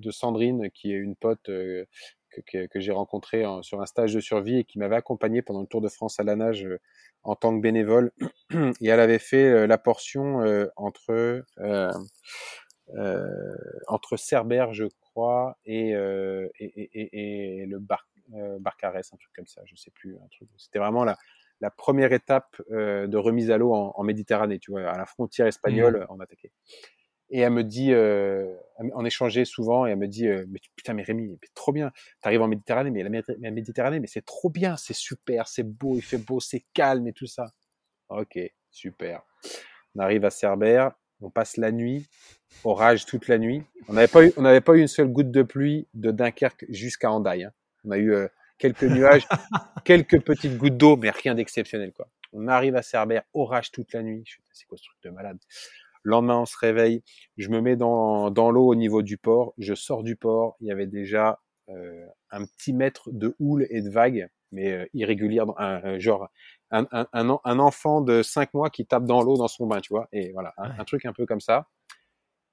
de 0.02 0.12
Sandrine, 0.12 0.70
qui 0.72 0.92
est 0.94 0.98
une 0.98 1.16
pote 1.16 1.50
euh, 1.50 1.86
que, 2.30 2.66
que, 2.68 2.80
j'ai 2.80 2.92
rencontrée 2.92 3.44
sur 3.62 3.82
un 3.82 3.86
stage 3.86 4.14
de 4.14 4.20
survie 4.20 4.60
et 4.60 4.64
qui 4.64 4.80
m'avait 4.80 4.96
accompagné 4.96 5.42
pendant 5.42 5.62
le 5.62 5.68
Tour 5.68 5.82
de 5.82 5.90
France 5.90 6.20
à 6.20 6.24
la 6.24 6.36
nage 6.36 6.66
euh, 6.66 6.80
en 7.24 7.36
tant 7.36 7.56
que 7.56 7.62
bénévole. 7.62 8.12
Et 8.82 8.88
elle 8.88 9.00
avait 9.00 9.20
fait 9.20 9.50
euh, 9.50 9.68
la 9.68 9.78
portion 9.78 10.40
entre 10.76 11.44
entre 13.88 14.18
Cerbère, 14.18 14.74
je 14.74 14.86
crois, 15.00 15.58
et, 15.66 15.92
et, 15.92 16.60
et, 16.60 17.62
et, 17.62 17.66
le 17.66 17.80
Bar, 17.80 18.06
Barcarès, 18.60 19.14
un 19.14 19.18
truc 19.18 19.32
comme 19.34 19.48
ça, 19.48 19.62
je 19.66 19.76
sais 19.76 19.92
plus. 19.92 20.18
Un 20.18 20.28
truc. 20.32 20.50
C'était 20.58 20.80
vraiment 20.80 21.06
la, 21.06 21.18
la 21.62 21.70
première 21.70 22.12
étape 22.12 22.62
de 22.70 23.18
remise 23.18 23.50
à 23.52 23.58
l'eau 23.58 23.74
en, 23.74 23.94
en, 23.96 24.04
Méditerranée, 24.04 24.60
tu 24.60 24.72
vois, 24.72 24.90
à 24.90 24.98
la 24.98 25.06
frontière 25.06 25.48
espagnole, 25.48 26.06
on 26.10 26.18
mmh. 26.18 26.22
attaquait. 26.22 26.52
Et 27.32 27.40
elle 27.40 27.54
me 27.54 27.64
dit, 27.64 27.94
euh, 27.94 28.54
on 28.94 29.06
échangeait 29.06 29.46
souvent, 29.46 29.88
et 29.88 29.92
elle 29.92 29.98
me 29.98 30.08
dit, 30.08 30.28
euh, 30.28 30.46
mais 30.50 30.60
putain, 30.76 30.94
mais 30.94 31.04
Rémi, 31.04 31.40
trop 31.56 31.72
bien. 31.72 31.92
T'arrives 32.22 32.42
en 32.42 32.48
Méditerranée, 32.48 32.92
mais 32.92 33.04
la, 33.04 33.52
Méditerranée, 33.52 34.02
mais 34.02 34.08
c'est 34.08 34.26
trop 34.26 34.50
bien, 34.50 34.76
c'est 34.76 34.94
super, 34.94 35.48
c'est 35.48 35.64
beau, 35.64 35.96
il 35.96 36.02
fait 36.02 36.18
beau, 36.18 36.42
c'est 36.42 36.64
calme 36.74 37.08
et 37.08 37.14
tout 37.14 37.28
ça. 37.28 37.54
Ok, 38.10 38.38
super. 38.70 39.22
On 39.96 40.00
arrive 40.00 40.26
à 40.26 40.30
Cerbère, 40.30 40.92
on 41.22 41.30
passe 41.30 41.56
la 41.56 41.72
nuit, 41.72 42.10
orage 42.66 43.06
toute 43.06 43.30
la 43.30 43.38
nuit. 43.38 43.64
On 43.88 43.94
n'avait 43.94 44.10
pas 44.10 44.26
eu, 44.26 44.34
on 44.36 44.42
n'avait 44.42 44.62
pas 44.62 44.74
eu 44.74 44.82
une 44.82 44.88
seule 44.88 45.08
goutte 45.08 45.32
de 45.32 45.44
pluie 45.44 45.88
de 45.94 46.12
Dunkerque 46.12 46.66
jusqu'à 46.68 47.12
Andaille. 47.12 47.46
Hein. 47.46 47.54
On 47.86 47.92
a 47.92 47.98
eu 47.98 48.14
euh, 48.14 48.28
quelques 48.58 48.84
nuages, 48.84 49.26
quelques 49.86 50.22
petites 50.22 50.58
gouttes 50.58 50.78
d'eau, 50.78 50.98
mais 50.98 51.12
rien 51.12 51.34
d'exceptionnel, 51.34 51.94
quoi. 51.94 52.10
On 52.34 52.48
arrive 52.48 52.76
à 52.76 52.82
Cerbère, 52.82 53.24
orage 53.34 53.72
toute 53.72 53.94
la 53.94 54.04
nuit. 54.04 54.24
C'est 54.52 54.66
quoi 54.66 54.78
ce 54.78 54.84
truc 54.84 54.98
de 55.04 55.10
malade? 55.10 55.38
Lendemain, 56.04 56.40
on 56.40 56.46
se 56.46 56.58
réveille, 56.58 57.04
je 57.38 57.50
me 57.50 57.62
mets 57.62 57.76
dans, 57.76 58.32
dans 58.32 58.52
l'eau 58.52 58.68
au 58.68 58.76
niveau 58.76 59.02
du 59.02 59.18
port, 59.18 59.54
je 59.58 59.74
sors 59.74 60.04
du 60.04 60.16
port, 60.16 60.56
il 60.60 60.68
y 60.68 60.72
avait 60.72 60.88
déjà 60.88 61.40
euh, 61.70 62.06
un 62.32 62.46
petit 62.46 62.74
mètre 62.74 63.10
de 63.12 63.36
houle 63.40 63.68
et 63.70 63.82
de 63.82 63.90
vagues, 63.90 64.28
mais 64.52 64.72
euh, 64.72 64.86
irrégulière, 64.94 65.46
un, 65.58 66.00
genre 66.00 66.30
un, 66.72 66.88
un, 66.92 67.08
un, 67.44 67.60
enfant 67.60 68.02
de 68.02 68.24
5 68.24 68.54
mois 68.54 68.70
qui 68.70 68.86
tape 68.86 69.06
dans 69.06 69.22
l'eau 69.22 69.38
dans 69.38 69.48
son 69.48 69.68
bain, 69.68 69.82
tu 69.82 69.94
vois, 69.94 70.08
et 70.12 70.32
voilà, 70.32 70.54
un, 70.58 70.84
truc 70.86 71.06
un 71.06 71.14
peu 71.14 71.26
comme 71.26 71.42
ça. 71.42 71.68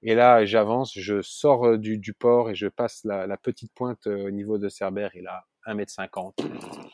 Et 0.03 0.15
là, 0.15 0.45
j'avance, 0.45 0.93
je 0.97 1.23
sors 1.23 1.67
euh, 1.67 1.79
du, 1.79 1.99
du, 1.99 2.15
port 2.15 2.51
et 2.51 2.55
je 2.55 2.69
passe 2.69 3.01
la, 3.05 3.27
la 3.27 3.37
petite 3.37 3.73
pointe 3.75 4.07
euh, 4.07 4.29
au 4.29 4.31
niveau 4.31 4.59
de 4.59 4.69
Cerbère, 4.69 5.11
et 5.15 5.23
là, 5.23 5.45
1m50, 5.67 6.35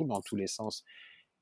dans 0.07 0.21
tous 0.23 0.37
les 0.37 0.47
sens. 0.47 0.85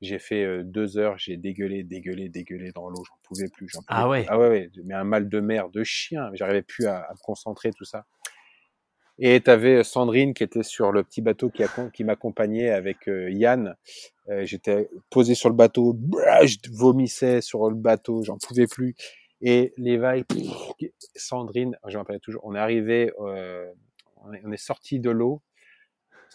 J'ai 0.02 0.18
fait 0.18 0.64
deux 0.64 0.98
heures, 0.98 1.16
j'ai 1.16 1.36
dégueulé, 1.36 1.84
dégueulé, 1.84 2.28
dégueulé 2.28 2.72
dans 2.72 2.88
l'eau, 2.88 3.02
j'en 3.04 3.16
pouvais 3.22 3.48
plus. 3.48 3.68
Pouvais 3.68 3.84
ah 3.86 4.08
ouais. 4.08 4.26
Ah 4.28 4.38
ouais, 4.38 4.48
ouais, 4.48 4.70
mais 4.84 4.94
un 4.94 5.04
mal 5.04 5.28
de 5.28 5.40
mer, 5.40 5.70
de 5.70 5.84
chien, 5.84 6.28
j'arrivais 6.34 6.62
plus 6.62 6.86
à, 6.86 6.98
à, 6.98 7.12
me 7.12 7.18
concentrer, 7.22 7.70
tout 7.70 7.84
ça. 7.84 8.04
Et 9.18 9.40
tu 9.40 9.50
avais 9.50 9.84
Sandrine 9.84 10.34
qui 10.34 10.42
était 10.42 10.62
sur 10.62 10.90
le 10.90 11.04
petit 11.04 11.20
bateau 11.20 11.50
qui, 11.50 11.62
qui 11.94 12.02
m'accompagnait 12.04 12.70
avec 12.70 13.08
euh, 13.08 13.30
Yann. 13.30 13.76
Euh, 14.28 14.44
J'étais 14.44 14.88
posé 15.10 15.34
sur 15.34 15.48
le 15.48 15.54
bateau, 15.54 15.96
je 16.44 16.56
vomissais 16.72 17.40
sur 17.40 17.68
le 17.68 17.76
bateau, 17.76 18.22
j'en 18.24 18.38
pouvais 18.38 18.66
plus. 18.66 18.96
Et 19.40 19.72
les 19.76 19.96
vagues, 19.96 20.24
Sandrine, 21.14 21.76
je 21.86 21.98
m'en 21.98 22.04
toujours, 22.20 22.42
on 22.44 22.54
est 22.54 22.58
arrivé, 22.58 23.12
euh, 23.20 23.70
on 24.24 24.32
est, 24.32 24.42
est 24.54 24.56
sorti 24.56 25.00
de 25.00 25.10
l'eau 25.10 25.40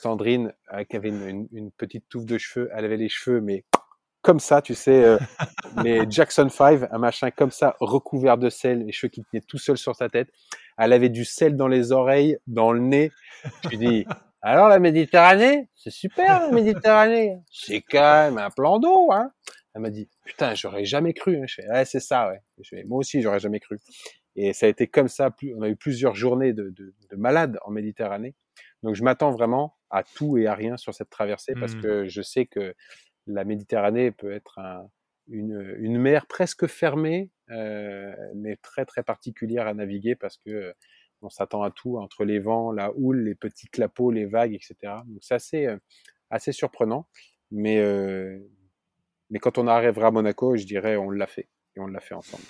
Sandrine, 0.02 0.53
euh, 0.74 0.84
qui 0.84 0.95
avait 0.95 1.10
une, 1.10 1.48
une, 1.52 1.72
petite 1.72 2.07
touffe 2.07 2.26
de 2.26 2.38
cheveux, 2.38 2.69
elle 2.74 2.86
avait 2.86 2.98
les 2.98 3.10
cheveux, 3.10 3.41
mais 3.41 3.65
comme 4.22 4.40
ça, 4.40 4.61
tu 4.61 4.76
sais, 4.76 5.03
euh, 5.03 5.18
les 5.84 6.06
Jackson 6.10 6.49
5, 6.49 6.90
un 6.91 6.98
machin 6.98 7.32
comme 7.32 7.49
ça, 7.49 7.76
recouvert 7.80 8.38
de 8.38 8.49
sel, 8.49 8.86
les 8.86 8.91
cheveux 8.91 9.10
qui 9.10 9.24
tenaient 9.24 9.41
tout 9.41 9.57
seul 9.57 9.78
sur 9.78 9.95
sa 9.95 10.10
tête. 10.10 10.30
Elle 10.78 10.94
avait 10.94 11.10
du 11.10 11.26
sel 11.26 11.56
dans 11.56 11.68
les 11.68 11.91
oreilles, 11.91 12.38
dans 12.45 12.72
le 12.72 12.80
nez. 12.80 13.11
Je 13.64 13.69
lui 13.69 13.78
dis, 13.78 14.06
alors 14.41 14.69
la 14.69 14.80
Méditerranée, 14.80 15.68
c'est 15.76 15.91
super 15.91 16.41
la 16.41 16.52
Méditerranée. 16.52 17.38
C'est 17.49 17.82
quand 17.82 18.26
même 18.26 18.38
un 18.38 18.52
plan 18.52 18.80
d'eau, 18.80 19.11
hein. 19.11 19.32
Elle 19.74 19.82
m'a 19.82 19.90
dit, 19.90 20.10
putain, 20.26 20.53
j'aurais 20.56 20.86
jamais 20.86 21.14
cru. 21.14 21.38
Hein. 21.38 21.45
Je 21.48 21.56
fais, 21.56 21.69
ouais, 21.69 21.86
c'est 21.86 21.99
ça, 21.99 22.30
ouais. 22.30 22.41
Je 22.61 22.69
fais, 22.69 22.84
moi 22.84 22.99
aussi, 22.99 23.22
j'aurais 23.22 23.40
jamais 23.40 23.60
cru. 23.60 23.78
Et 24.36 24.53
ça 24.53 24.65
a 24.68 24.69
été 24.69 24.88
comme 24.88 25.07
ça. 25.07 25.32
On 25.56 25.61
a 25.61 25.69
eu 25.69 25.76
plusieurs 25.76 26.15
journées 26.15 26.53
de, 26.53 26.69
de, 26.69 26.94
de 27.10 27.15
malades 27.15 27.57
en 27.64 27.72
Méditerranée. 27.72 28.36
Donc 28.84 28.95
je 28.95 29.03
m'attends 29.03 29.32
vraiment 29.32 29.77
à 29.90 30.04
tout 30.04 30.38
et 30.38 30.48
à 30.48 30.54
rien 30.54 30.78
sur 30.78 30.94
cette 30.94 31.10
traversée 31.10 31.54
parce 31.60 31.76
mmh. 31.76 31.82
que 31.82 32.08
je 32.08 32.22
sais 32.22 32.46
que 32.46 32.74
la 33.26 33.44
Méditerranée 33.44 34.12
peut 34.12 34.32
être 34.32 34.60
un, 34.60 34.90
une, 35.30 35.76
une, 35.80 35.98
mer 36.00 36.26
presque 36.28 36.68
fermée, 36.68 37.30
euh, 37.50 38.14
mais 38.36 38.56
très 38.58 38.86
très 38.86 39.04
particulière 39.04 39.68
à 39.68 39.74
naviguer 39.74 40.16
parce 40.16 40.38
que 40.38 40.50
euh, 40.50 40.74
on 41.22 41.30
s'attend 41.30 41.64
à 41.64 41.72
tout 41.72 41.98
entre 41.98 42.26
les 42.26 42.40
vents, 42.40 42.72
la 42.72 42.92
houle, 42.96 43.24
les 43.24 43.36
petits 43.36 43.68
clapots, 43.68 44.12
les 44.12 44.26
vagues, 44.26 44.54
etc. 44.54 44.76
Donc 45.06 45.20
c'est 45.22 45.36
assez 45.36 45.66
euh, 45.66 45.78
assez 46.30 46.52
surprenant, 46.52 47.08
mais 47.52 47.82
mais 49.30 49.40
quand 49.40 49.58
on 49.58 49.68
arrivera 49.68 50.08
à 50.08 50.12
Monaco, 50.12 50.56
je 50.56 50.66
dirais 50.66 50.96
on 50.96 51.10
l'a 51.10 51.28
fait 51.28 51.50
et 51.76 51.80
on 51.80 51.88
l'a 51.88 52.00
fait 52.00 52.16
ensemble. 52.16 52.44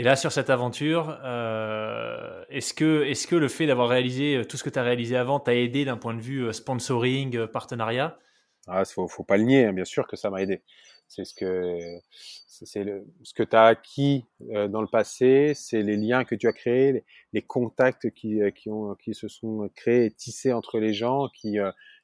Et 0.00 0.02
là, 0.02 0.16
sur 0.16 0.32
cette 0.32 0.48
aventure, 0.48 1.20
euh, 1.24 2.42
est-ce 2.48 2.72
que, 2.72 3.02
est 3.02 3.28
que 3.28 3.36
le 3.36 3.48
fait 3.48 3.66
d'avoir 3.66 3.86
réalisé 3.86 4.34
euh, 4.36 4.44
tout 4.46 4.56
ce 4.56 4.64
que 4.64 4.70
tu 4.70 4.78
as 4.78 4.82
réalisé 4.82 5.14
avant 5.14 5.40
t'a 5.40 5.54
aidé 5.54 5.84
d'un 5.84 5.98
point 5.98 6.14
de 6.14 6.22
vue 6.22 6.46
euh, 6.46 6.54
sponsoring, 6.54 7.46
partenariat? 7.48 8.18
Ah, 8.66 8.82
faut, 8.86 9.06
faut 9.08 9.24
pas 9.24 9.36
le 9.36 9.42
nier, 9.42 9.66
hein, 9.66 9.74
bien 9.74 9.84
sûr 9.84 10.06
que 10.06 10.16
ça 10.16 10.30
m'a 10.30 10.40
aidé. 10.40 10.62
C'est 11.06 11.26
ce 11.26 11.34
que 11.34 11.98
c'est 12.46 12.64
ce 12.64 13.34
que 13.34 13.42
tu 13.42 13.54
as 13.54 13.64
acquis 13.64 14.24
dans 14.40 14.80
le 14.80 14.86
passé, 14.86 15.52
c'est 15.54 15.82
les 15.82 15.98
liens 15.98 16.24
que 16.24 16.34
tu 16.34 16.48
as 16.48 16.54
créés, 16.54 17.04
les, 17.34 17.42
contacts 17.42 18.10
qui, 18.10 18.40
qui, 18.54 18.70
ont, 18.70 18.94
qui 18.94 19.12
se 19.12 19.28
sont 19.28 19.68
créés 19.76 20.06
et 20.06 20.10
tissés 20.10 20.54
entre 20.54 20.78
les 20.78 20.94
gens, 20.94 21.28
qui, 21.34 21.58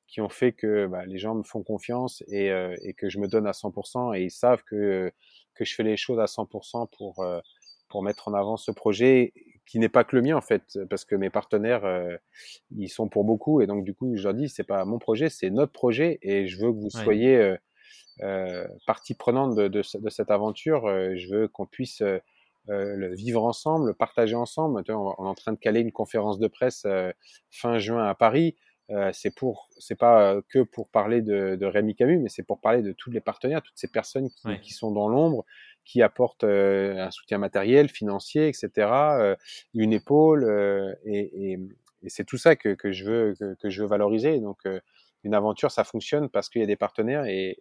qui 0.06 0.20
ont 0.20 0.28
fait 0.28 0.52
que 0.52 0.86
bah, 0.86 1.06
les 1.06 1.18
gens 1.18 1.35
me 1.35 1.44
font 1.44 1.62
confiance 1.62 2.23
et, 2.28 2.48
et, 2.82 2.94
que 2.94 3.09
je 3.09 3.18
me 3.20 3.28
donne 3.28 3.47
à 3.47 3.52
100% 3.52 4.18
et 4.18 4.24
ils 4.24 4.31
savent 4.31 4.64
que, 4.64 5.12
que 5.55 5.64
je 5.64 5.74
fais 5.74 5.82
les 5.82 5.97
choses 5.97 6.20
à 6.20 6.24
100% 6.24 6.89
pour 6.97 7.24
pour 7.88 8.02
mettre 8.02 8.28
en 8.28 8.34
avant 8.34 8.56
ce 8.56 8.70
projet 8.70 9.32
qui 9.66 9.78
n'est 9.80 9.88
pas 9.88 10.04
que 10.04 10.16
le 10.16 10.22
mien 10.22 10.36
en 10.36 10.40
fait, 10.40 10.78
parce 10.88 11.04
que 11.04 11.16
mes 11.16 11.28
partenaires 11.28 11.84
euh, 11.84 12.16
ils 12.76 12.88
sont 12.88 13.08
pour 13.08 13.24
beaucoup 13.24 13.60
et 13.60 13.66
donc 13.66 13.84
du 13.84 13.94
coup 13.94 14.16
je 14.16 14.22
leur 14.22 14.34
dis 14.34 14.48
c'est 14.48 14.64
pas 14.64 14.84
mon 14.84 14.98
projet, 14.98 15.28
c'est 15.28 15.50
notre 15.50 15.72
projet 15.72 16.18
et 16.22 16.46
je 16.46 16.58
veux 16.58 16.72
que 16.72 16.78
vous 16.78 16.90
soyez 16.90 17.36
euh, 17.36 17.56
euh, 18.22 18.66
partie 18.86 19.14
prenante 19.14 19.56
de, 19.56 19.68
de, 19.68 19.82
de, 19.98 20.08
cette 20.08 20.30
aventure. 20.30 20.88
Je 21.16 21.28
veux 21.28 21.48
qu'on 21.48 21.66
puisse 21.66 22.02
le 22.68 23.14
vivre 23.14 23.44
ensemble, 23.44 23.88
le 23.88 23.94
partager 23.94 24.34
ensemble. 24.34 24.82
On 24.88 25.14
est 25.14 25.28
en 25.28 25.34
train 25.34 25.52
de 25.52 25.58
caler 25.58 25.80
une 25.80 25.92
conférence 25.92 26.38
de 26.38 26.48
presse 26.48 26.86
fin 27.50 27.78
juin 27.78 28.06
à 28.06 28.14
Paris. 28.14 28.56
c'est 29.12 29.34
pour, 29.34 29.68
c'est 29.78 29.98
pas 29.98 30.40
que 30.48 30.60
pour 30.60 30.88
parler 30.88 31.20
de, 31.20 31.56
de 31.56 31.66
Rémi 31.66 31.94
Camus, 31.94 32.18
mais 32.18 32.30
c'est 32.30 32.42
pour 32.42 32.58
parler 32.58 32.80
de 32.80 32.92
tous 32.92 33.10
les 33.10 33.20
partenaires, 33.20 33.60
toutes 33.60 33.76
ces 33.76 33.88
personnes 33.88 34.30
qui, 34.30 34.60
qui 34.60 34.72
sont 34.72 34.92
dans 34.92 35.08
l'ombre, 35.08 35.44
qui 35.86 36.02
apporte 36.02 36.44
euh, 36.44 36.98
un 36.98 37.10
soutien 37.10 37.38
matériel, 37.38 37.88
financier, 37.88 38.48
etc., 38.48 38.70
euh, 38.76 39.36
une 39.72 39.92
épaule, 39.92 40.44
euh, 40.44 40.92
et, 41.06 41.58
c'est 42.08 42.24
tout 42.24 42.36
ça 42.36 42.54
que, 42.54 42.76
je 42.92 43.04
veux 43.04 43.34
que, 43.60 43.70
je 43.70 43.82
veux 43.82 43.88
valoriser. 43.88 44.38
Donc, 44.38 44.60
une 45.24 45.34
aventure, 45.34 45.72
ça 45.72 45.82
fonctionne 45.82 46.28
parce 46.28 46.48
qu'il 46.48 46.60
y 46.60 46.64
a 46.64 46.66
des 46.66 46.76
partenaires, 46.76 47.24
et, 47.26 47.58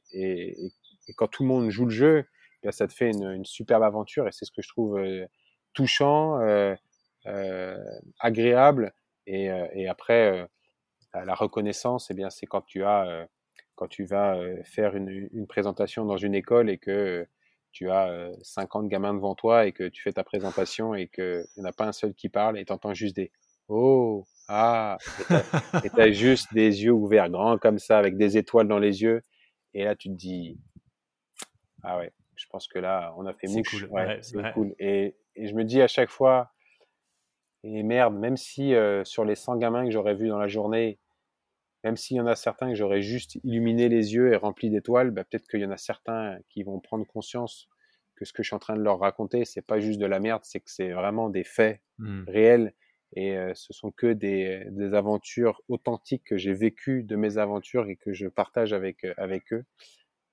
quand 1.16 1.28
tout 1.28 1.44
le 1.44 1.50
monde 1.50 1.70
joue 1.70 1.86
le 1.86 1.92
jeu, 1.92 2.26
bien, 2.62 2.72
ça 2.72 2.88
te 2.88 2.94
fait 2.94 3.10
une, 3.10 3.46
superbe 3.46 3.82
aventure, 3.82 4.28
et 4.28 4.32
c'est 4.32 4.46
ce 4.46 4.52
que 4.52 4.62
je 4.62 4.68
trouve 4.68 5.00
touchant, 5.74 6.40
agréable, 8.20 8.94
et, 9.26 9.88
après 9.88 10.48
la 11.14 11.34
reconnaissance, 11.34 12.12
eh 12.12 12.24
c'est 12.30 12.46
quand 12.46 12.62
tu 12.62 12.84
as 12.84 13.28
quand 13.74 13.88
tu 13.88 14.06
vas 14.06 14.40
faire 14.64 14.96
une, 14.96 15.28
une, 15.34 15.48
présentation 15.48 16.06
dans 16.06 16.18
une 16.18 16.36
école 16.36 16.70
et 16.70 16.78
que 16.78 17.28
tu 17.76 17.92
as 17.92 18.32
50 18.42 18.88
gamins 18.88 19.14
devant 19.14 19.36
toi 19.36 19.66
et 19.66 19.74
que 19.74 19.90
tu 19.90 20.02
fais 20.02 20.14
ta 20.14 20.24
présentation 20.24 20.96
et 20.96 21.10
qu'il 21.10 21.44
n'y 21.58 21.64
en 21.64 21.66
a 21.66 21.74
pas 21.74 21.86
un 21.86 21.92
seul 21.92 22.14
qui 22.14 22.30
parle 22.30 22.58
et 22.58 22.64
tu 22.64 22.72
entends 22.72 22.94
juste 22.94 23.18
des 23.18 23.32
Oh, 23.68 24.24
ah, 24.48 24.98
et 25.84 25.90
tu 25.90 26.00
as 26.00 26.12
juste 26.12 26.54
des 26.54 26.84
yeux 26.84 26.92
ouverts 26.92 27.30
grands 27.30 27.58
comme 27.58 27.80
ça 27.80 27.98
avec 27.98 28.16
des 28.16 28.38
étoiles 28.38 28.68
dans 28.68 28.78
les 28.78 29.02
yeux. 29.02 29.24
Et 29.74 29.84
là, 29.84 29.96
tu 29.96 30.08
te 30.10 30.14
dis, 30.14 30.60
ah 31.84 31.98
ouais, 31.98 32.14
je 32.36 32.46
pense 32.48 32.68
que 32.68 32.78
là, 32.78 33.14
on 33.18 33.26
a 33.26 33.34
fait 33.34 33.48
mouche. 33.48 33.88
Cool. 33.88 33.90
Ouais, 33.90 34.20
c'est 34.22 34.54
cool. 34.54 34.76
Et, 34.78 35.16
et, 35.36 35.48
je 35.48 35.56
me 35.56 35.64
dis 35.64 35.82
à 35.82 35.88
chaque 35.88 36.12
fois, 36.12 36.52
et 37.64 37.82
merde, 37.82 38.14
même 38.14 38.38
si 38.38 38.74
sur 39.04 39.26
les 39.26 39.36
100 39.36 39.58
gamins 39.58 39.84
que 39.84 39.92
j'aurais 39.92 40.14
vus 40.14 40.30
dans 40.30 40.38
la 40.38 40.48
journée, 40.48 41.00
même 41.86 41.98
s'il 41.98 42.18
y 42.18 42.20
en 42.20 42.26
a 42.26 42.36
certains 42.36 42.70
que 42.70 42.76
j'aurais 42.76 43.04
juste 43.04 43.36
illuminé 43.44 43.90
les 43.90 44.16
yeux 44.16 44.34
et 44.34 44.36
rempli 44.36 44.72
d'étoiles, 44.72 45.12
bah, 45.12 45.24
peut-être 45.24 45.48
qu'il 45.48 45.60
y 45.60 45.66
en 45.66 45.72
a 45.72 45.78
certains 45.78 46.40
qui 46.50 46.64
vont 46.64 46.80
prendre 46.80 47.06
conscience 47.06 47.70
que 48.16 48.26
ce 48.26 48.34
que 48.34 48.42
je 48.42 48.48
suis 48.48 48.56
en 48.56 48.60
train 48.60 48.76
de 48.76 48.82
leur 48.82 48.98
raconter, 48.98 49.46
c'est 49.46 49.62
pas 49.62 49.80
juste 49.80 50.00
de 50.00 50.06
la 50.08 50.20
merde, 50.20 50.42
c'est 50.46 50.62
que 50.62 50.72
c'est 50.72 50.92
vraiment 50.94 51.30
des 51.30 51.44
faits 51.44 51.82
mmh. 52.00 52.24
réels 52.28 52.74
et 53.14 53.38
euh, 53.38 53.52
ce 53.54 53.72
sont 53.72 53.92
que 53.92 54.14
des, 54.14 54.64
des 54.72 54.96
aventures 54.96 55.62
authentiques 55.68 56.24
que 56.24 56.38
j'ai 56.38 56.54
vécues 56.54 57.04
de 57.04 57.16
mes 57.16 57.38
aventures 57.38 57.88
et 57.88 57.98
que 57.98 58.14
je 58.14 58.28
partage 58.28 58.74
avec 58.74 59.04
euh, 59.04 59.14
avec 59.18 59.54
eux. 59.54 59.64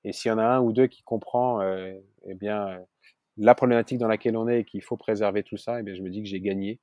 Et 0.05 0.13
s'il 0.13 0.31
y 0.31 0.33
en 0.33 0.39
a 0.39 0.45
un 0.45 0.61
ou 0.61 0.73
deux 0.73 0.87
qui 0.87 1.03
comprend, 1.03 1.61
euh, 1.61 1.93
eh 2.25 2.35
bien 2.35 2.67
euh, 2.67 2.79
la 3.37 3.55
problématique 3.55 3.99
dans 3.99 4.09
laquelle 4.09 4.39
on 4.39 4.49
est 4.49 4.61
et 4.61 4.65
qu'il 4.65 4.83
faut 4.83 4.97
préserver 4.97 5.43
tout 5.43 5.59
ça, 5.59 5.81
eh 5.81 5.83
bien 5.83 5.95
je 5.95 6.01
me 6.01 6.09
dis 6.09 6.23
que 6.23 6.29
j'ai 6.29 6.41
gagné. 6.41 6.81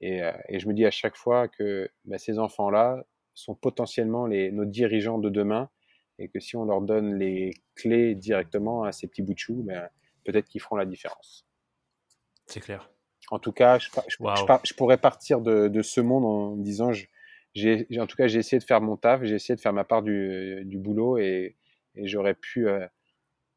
Et, 0.00 0.20
et, 0.48 0.60
je 0.60 0.68
me 0.68 0.74
dis 0.74 0.86
à 0.86 0.92
chaque 0.92 1.16
fois 1.16 1.48
que 1.48 1.90
bah, 2.04 2.18
ces 2.18 2.38
enfants-là, 2.38 3.04
sont 3.38 3.54
potentiellement 3.54 4.26
les, 4.26 4.50
nos 4.50 4.64
dirigeants 4.64 5.18
de 5.18 5.30
demain 5.30 5.70
et 6.18 6.28
que 6.28 6.40
si 6.40 6.56
on 6.56 6.64
leur 6.64 6.80
donne 6.80 7.14
les 7.16 7.54
clés 7.76 8.14
directement 8.14 8.82
à 8.82 8.92
ces 8.92 9.06
petits 9.06 9.22
bouts 9.22 9.34
de 9.34 9.38
chou, 9.38 9.62
ben, 9.64 9.88
peut-être 10.24 10.48
qu'ils 10.48 10.60
feront 10.60 10.76
la 10.76 10.86
différence. 10.86 11.46
C'est 12.46 12.60
clair. 12.60 12.90
En 13.30 13.38
tout 13.38 13.52
cas, 13.52 13.78
je, 13.78 13.90
je, 14.08 14.74
pourrais 14.74 14.96
partir 14.96 15.40
de, 15.40 15.68
de, 15.68 15.82
ce 15.82 16.00
monde 16.00 16.24
en 16.24 16.56
disant, 16.56 16.90
en 16.90 18.06
tout 18.06 18.16
cas, 18.16 18.26
j'ai 18.26 18.38
essayé 18.38 18.58
de 18.58 18.64
faire 18.64 18.80
mon 18.80 18.96
taf, 18.96 19.22
j'ai 19.22 19.34
essayé 19.34 19.54
de 19.54 19.60
faire 19.60 19.72
ma 19.72 19.84
part 19.84 20.02
du, 20.02 20.62
du 20.64 20.78
boulot 20.78 21.18
et, 21.18 21.56
et 21.94 22.06
j'aurais 22.08 22.34
pu 22.34 22.66
euh, 22.66 22.86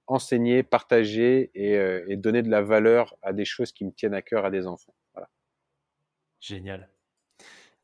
enseigner, 0.07 0.61
partager 0.61 1.51
et, 1.55 1.77
euh, 1.77 2.05
et, 2.09 2.17
donner 2.17 2.43
de 2.43 2.49
la 2.49 2.61
valeur 2.61 3.15
à 3.21 3.33
des 3.33 3.45
choses 3.45 3.71
qui 3.71 3.85
me 3.85 3.91
tiennent 3.91 4.13
à 4.13 4.21
cœur 4.21 4.45
à 4.45 4.51
des 4.51 4.67
enfants. 4.67 4.93
Voilà. 5.13 5.29
Génial 6.41 6.89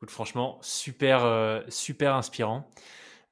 franchement, 0.06 0.58
super, 0.62 1.24
euh, 1.24 1.60
super 1.68 2.14
inspirant. 2.14 2.68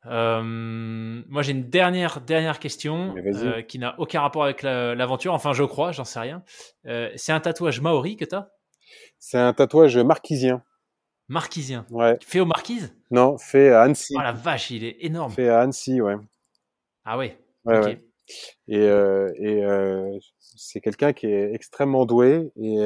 Euh, 0.06 0.42
moi, 0.42 1.42
j'ai 1.42 1.52
une 1.52 1.68
dernière, 1.68 2.20
dernière 2.20 2.58
question 2.60 3.14
euh, 3.16 3.62
qui 3.62 3.78
n'a 3.78 3.98
aucun 3.98 4.20
rapport 4.20 4.44
avec 4.44 4.62
l'aventure. 4.62 5.34
enfin, 5.34 5.52
je 5.52 5.64
crois, 5.64 5.92
j'en 5.92 6.04
sais 6.04 6.20
rien. 6.20 6.42
c'est 7.16 7.32
un 7.32 7.40
tatouage 7.40 7.80
maori 7.80 8.16
que 8.16 8.24
tu 8.24 8.34
as 8.34 8.50
C'est 9.18 9.38
un 9.38 9.52
tatouage 9.52 9.98
marquisien. 9.98 10.62
Marquisien 11.28 11.86
Ouais. 11.90 12.16
Fait 12.22 12.38
aux 12.38 12.46
marquises? 12.46 12.94
Non, 13.10 13.36
fait 13.36 13.70
à 13.70 13.82
Annecy. 13.82 14.14
Oh 14.16 14.20
la 14.20 14.32
vache, 14.32 14.70
il 14.70 14.84
est 14.84 14.96
énorme. 15.00 15.32
Fait 15.32 15.48
à 15.48 15.60
Annecy, 15.60 16.00
ouais. 16.00 16.14
Ah 17.04 17.18
ouais. 17.18 17.36
Ouais, 17.64 17.78
ouais. 17.80 18.00
Et, 18.68 18.84
et 18.84 20.18
c'est 20.38 20.80
quelqu'un 20.80 21.12
qui 21.12 21.26
est 21.26 21.52
extrêmement 21.52 22.06
doué 22.06 22.52
et 22.56 22.78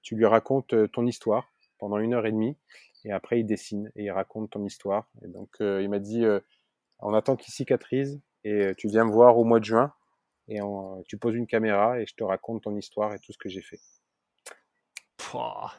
tu 0.00 0.14
lui 0.14 0.24
racontes 0.24 0.74
ton 0.92 1.06
histoire 1.06 1.52
pendant 1.78 1.98
une 1.98 2.14
heure 2.14 2.26
et 2.26 2.32
demie. 2.32 2.56
Et 3.06 3.12
après, 3.12 3.38
il 3.38 3.44
dessine 3.44 3.90
et 3.94 4.04
il 4.04 4.10
raconte 4.10 4.50
ton 4.50 4.64
histoire. 4.64 5.06
Et 5.24 5.28
donc, 5.28 5.48
euh, 5.60 5.80
il 5.80 5.88
m'a 5.88 6.00
dit, 6.00 6.24
euh, 6.24 6.40
on 6.98 7.14
attend 7.14 7.36
qu'il 7.36 7.54
cicatrise 7.54 8.20
et 8.42 8.52
euh, 8.52 8.74
tu 8.76 8.88
viens 8.88 9.04
me 9.04 9.12
voir 9.12 9.38
au 9.38 9.44
mois 9.44 9.60
de 9.60 9.64
juin 9.64 9.92
et 10.48 10.58
tu 11.08 11.16
poses 11.16 11.34
une 11.34 11.46
caméra 11.46 12.00
et 12.00 12.06
je 12.06 12.14
te 12.14 12.22
raconte 12.22 12.62
ton 12.62 12.76
histoire 12.76 13.14
et 13.14 13.18
tout 13.18 13.32
ce 13.32 13.38
que 13.38 13.48
j'ai 13.48 13.62
fait. 13.62 13.80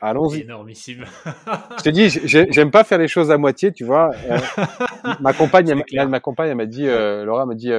Allons-y. 0.01 0.41
Énormissime. 0.41 1.05
je 1.77 1.83
te 1.83 1.89
dis, 1.89 2.09
j'aime 2.09 2.69
pas 2.69 2.83
faire 2.83 2.97
les 2.97 3.07
choses 3.07 3.31
à 3.31 3.37
moitié, 3.37 3.71
tu 3.71 3.85
vois. 3.85 4.11
ma 5.21 5.33
compagne, 5.33 5.69
elle, 5.69 6.09
ma 6.09 6.19
compagne, 6.19 6.49
elle 6.49 6.57
m'a 6.57 6.65
dit, 6.65 6.85
Laura 6.85 7.45
m'a 7.45 7.55
dit, 7.55 7.71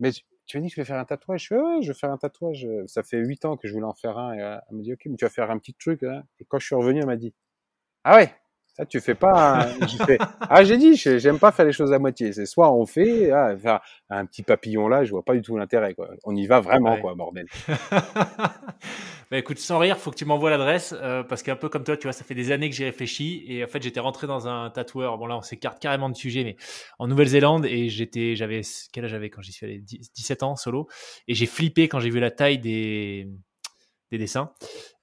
mais 0.00 0.12
tu 0.46 0.56
m'as 0.56 0.62
dit 0.62 0.68
que 0.70 0.76
je 0.76 0.80
vais 0.80 0.86
faire 0.86 0.98
un 0.98 1.04
tatouage. 1.04 1.42
Je 1.42 1.48
fais, 1.48 1.56
ouais, 1.56 1.82
je 1.82 1.88
vais 1.88 1.98
faire 1.98 2.10
un 2.10 2.16
tatouage. 2.16 2.66
Ça 2.86 3.02
fait 3.02 3.18
huit 3.18 3.44
ans 3.44 3.58
que 3.58 3.68
je 3.68 3.74
voulais 3.74 3.86
en 3.86 3.94
faire 3.94 4.16
un. 4.16 4.34
Et 4.34 4.38
elle 4.38 4.76
m'a 4.76 4.82
dit, 4.82 4.94
ok, 4.94 5.00
mais 5.06 5.16
tu 5.16 5.26
vas 5.26 5.30
faire 5.30 5.50
un 5.50 5.58
petit 5.58 5.74
truc. 5.74 6.02
Hein. 6.02 6.22
Et 6.40 6.46
quand 6.46 6.58
je 6.58 6.66
suis 6.66 6.74
revenu, 6.74 7.00
elle 7.00 7.06
m'a 7.06 7.16
dit, 7.16 7.34
ah 8.04 8.16
ouais, 8.16 8.34
ça 8.74 8.84
tu 8.84 9.00
fais 9.00 9.14
pas. 9.14 9.68
Ah 10.40 10.62
j'ai 10.62 10.76
dit, 10.76 10.96
j'aime 10.96 11.38
pas 11.38 11.52
faire 11.52 11.64
les 11.64 11.72
choses 11.72 11.92
à 11.92 11.98
moitié. 11.98 12.32
C'est 12.32 12.46
soit 12.46 12.72
on 12.72 12.86
fait, 12.86 13.30
ah, 13.30 13.56
faire 13.56 13.80
un 14.10 14.26
petit 14.26 14.42
papillon 14.42 14.88
là, 14.88 15.04
je 15.04 15.10
vois 15.10 15.24
pas 15.24 15.34
du 15.34 15.42
tout 15.42 15.56
l'intérêt 15.56 15.94
quoi. 15.94 16.10
On 16.24 16.36
y 16.36 16.46
va 16.46 16.60
vraiment 16.60 16.98
quoi, 16.98 17.14
bordel. 17.14 17.46
bah 19.30 19.38
écoute, 19.38 19.58
sans 19.58 19.78
rire, 19.78 19.96
faut 19.96 20.10
que 20.10 20.16
tu 20.16 20.24
m'envoies 20.24 20.50
l'adresse 20.50 20.94
euh, 21.00 21.22
parce 21.22 21.42
qu'un 21.42 21.56
peu 21.56 21.68
comme 21.68 21.84
toi, 21.84 21.96
tu 21.96 22.04
vois, 22.04 22.12
ça 22.12 22.24
fait 22.24 22.34
des 22.34 22.52
années 22.52 22.68
que 22.68 22.76
j'y 22.76 22.84
réfléchis 22.84 23.44
et 23.48 23.64
en 23.64 23.68
fait 23.68 23.82
j'étais 23.82 24.00
rentré 24.00 24.26
dans 24.26 24.48
un 24.48 24.70
tatoueur. 24.70 25.18
Bon 25.18 25.26
là, 25.26 25.36
on 25.36 25.42
s'écarte 25.42 25.80
carrément 25.80 26.10
de 26.10 26.16
sujet, 26.16 26.44
mais 26.44 26.56
en 26.98 27.06
Nouvelle-Zélande 27.06 27.66
et 27.66 27.88
j'étais, 27.88 28.34
j'avais 28.36 28.62
quel 28.92 29.04
âge 29.04 29.10
j'avais 29.10 29.30
quand 29.30 29.40
j'y 29.42 29.52
suis 29.52 29.66
allé? 29.66 29.78
17 29.78 30.42
ans 30.42 30.56
solo 30.56 30.88
et 31.28 31.34
j'ai 31.34 31.46
flippé 31.46 31.88
quand 31.88 32.00
j'ai 32.00 32.10
vu 32.10 32.20
la 32.20 32.30
taille 32.30 32.58
des 32.58 33.28
des 34.10 34.18
dessins. 34.18 34.52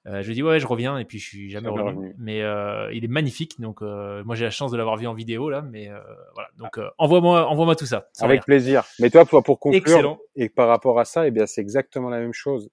Euh, 0.06 0.20
je 0.20 0.26
lui 0.26 0.34
dis 0.34 0.42
ouais, 0.42 0.58
je 0.58 0.66
reviens 0.66 0.98
et 0.98 1.04
puis 1.04 1.18
je 1.18 1.28
suis 1.28 1.50
jamais 1.50 1.68
revenu. 1.68 2.14
Mais 2.18 2.42
euh, 2.42 2.92
il 2.92 3.04
est 3.04 3.08
magnifique, 3.08 3.60
donc 3.60 3.82
euh, 3.82 4.24
moi 4.24 4.34
j'ai 4.34 4.44
la 4.44 4.50
chance 4.50 4.72
de 4.72 4.76
l'avoir 4.76 4.96
vu 4.96 5.06
en 5.06 5.14
vidéo 5.14 5.48
là, 5.48 5.62
mais 5.62 5.90
voilà. 6.34 6.48
Donc 6.56 6.80
envoie-moi, 6.98 7.46
envoie-moi 7.48 7.76
tout 7.76 7.86
ça. 7.86 8.08
Avec 8.20 8.44
plaisir. 8.44 8.84
Mais 8.98 9.10
toi, 9.10 9.24
pour, 9.24 9.42
pour 9.42 9.60
conclure 9.60 10.18
et 10.34 10.48
par 10.48 10.68
rapport 10.68 10.98
à 10.98 11.04
ça, 11.04 11.26
eh 11.26 11.30
bien 11.30 11.46
c'est 11.46 11.60
exactement 11.60 12.10
la 12.10 12.18
même 12.18 12.32
chose. 12.32 12.70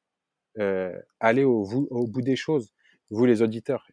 allez 1.19 1.43
au, 1.43 1.63
au, 1.91 2.07
bout 2.07 2.21
des 2.21 2.35
choses, 2.35 2.73
vous 3.11 3.25
les 3.25 3.41
auditeurs. 3.41 3.87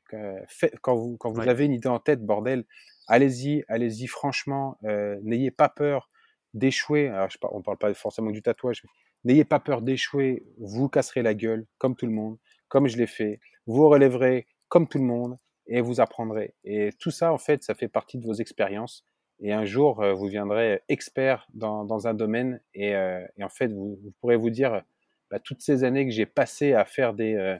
quand 0.81 0.95
vous 0.95 1.17
quand 1.19 1.31
vous 1.31 1.43
avez 1.43 1.67
une 1.67 1.73
idée 1.73 1.89
en 1.89 1.99
tête, 1.99 2.25
bordel, 2.25 2.65
allez-y, 3.07 3.65
allez-y 3.69 4.07
franchement. 4.07 4.79
N'ayez 5.23 5.51
pas 5.51 5.69
peur 5.69 6.09
d'échouer. 6.55 7.13
Je, 7.29 7.37
on 7.51 7.61
parle 7.61 7.77
pas 7.77 7.93
forcément 7.93 8.31
du 8.31 8.41
tatouage. 8.41 8.83
N'ayez 9.25 9.45
pas 9.45 9.61
peur 9.61 9.83
d'échouer. 9.83 10.47
Vous 10.57 10.89
casserez 10.89 11.21
la 11.21 11.35
gueule 11.35 11.67
comme 11.77 11.97
tout 11.97 12.07
le 12.07 12.13
monde 12.13 12.39
comme 12.69 12.89
je 12.89 12.97
l'ai 12.97 13.07
fait. 13.07 13.41
Vous 13.67 13.89
relèverez 13.89 14.47
comme 14.69 14.89
tout 14.89 14.99
le 14.99 15.05
monde 15.05 15.39
et 15.67 15.81
vous 15.81 16.01
apprendrez. 16.01 16.55
Et 16.65 16.91
tout 16.99 17.11
ça, 17.11 17.33
en 17.33 17.39
fait, 17.39 17.63
ça 17.63 17.75
fait 17.75 17.89
partie 17.89 18.19
de 18.19 18.25
vos 18.25 18.35
expériences. 18.35 19.05
Et 19.41 19.53
un 19.53 19.65
jour, 19.65 20.03
euh, 20.03 20.15
vous 20.15 20.27
viendrez 20.27 20.83
expert 20.89 21.47
dans, 21.53 21.85
dans 21.85 22.07
un 22.07 22.15
domaine 22.15 22.61
et, 22.75 22.95
euh, 22.95 23.25
et 23.37 23.45
en 23.45 23.49
fait, 23.49 23.69
vous, 23.69 23.99
vous, 24.03 24.13
pourrez 24.21 24.37
vous 24.37 24.51
dire, 24.51 24.83
bah, 25.31 25.39
toutes 25.41 25.61
ces 25.61 25.85
années 25.85 26.07
que 26.07 26.13
j'ai 26.13 26.27
passées 26.27 26.73
à 26.73 26.85
faire 26.85 27.13
des, 27.13 27.35
euh, 27.35 27.57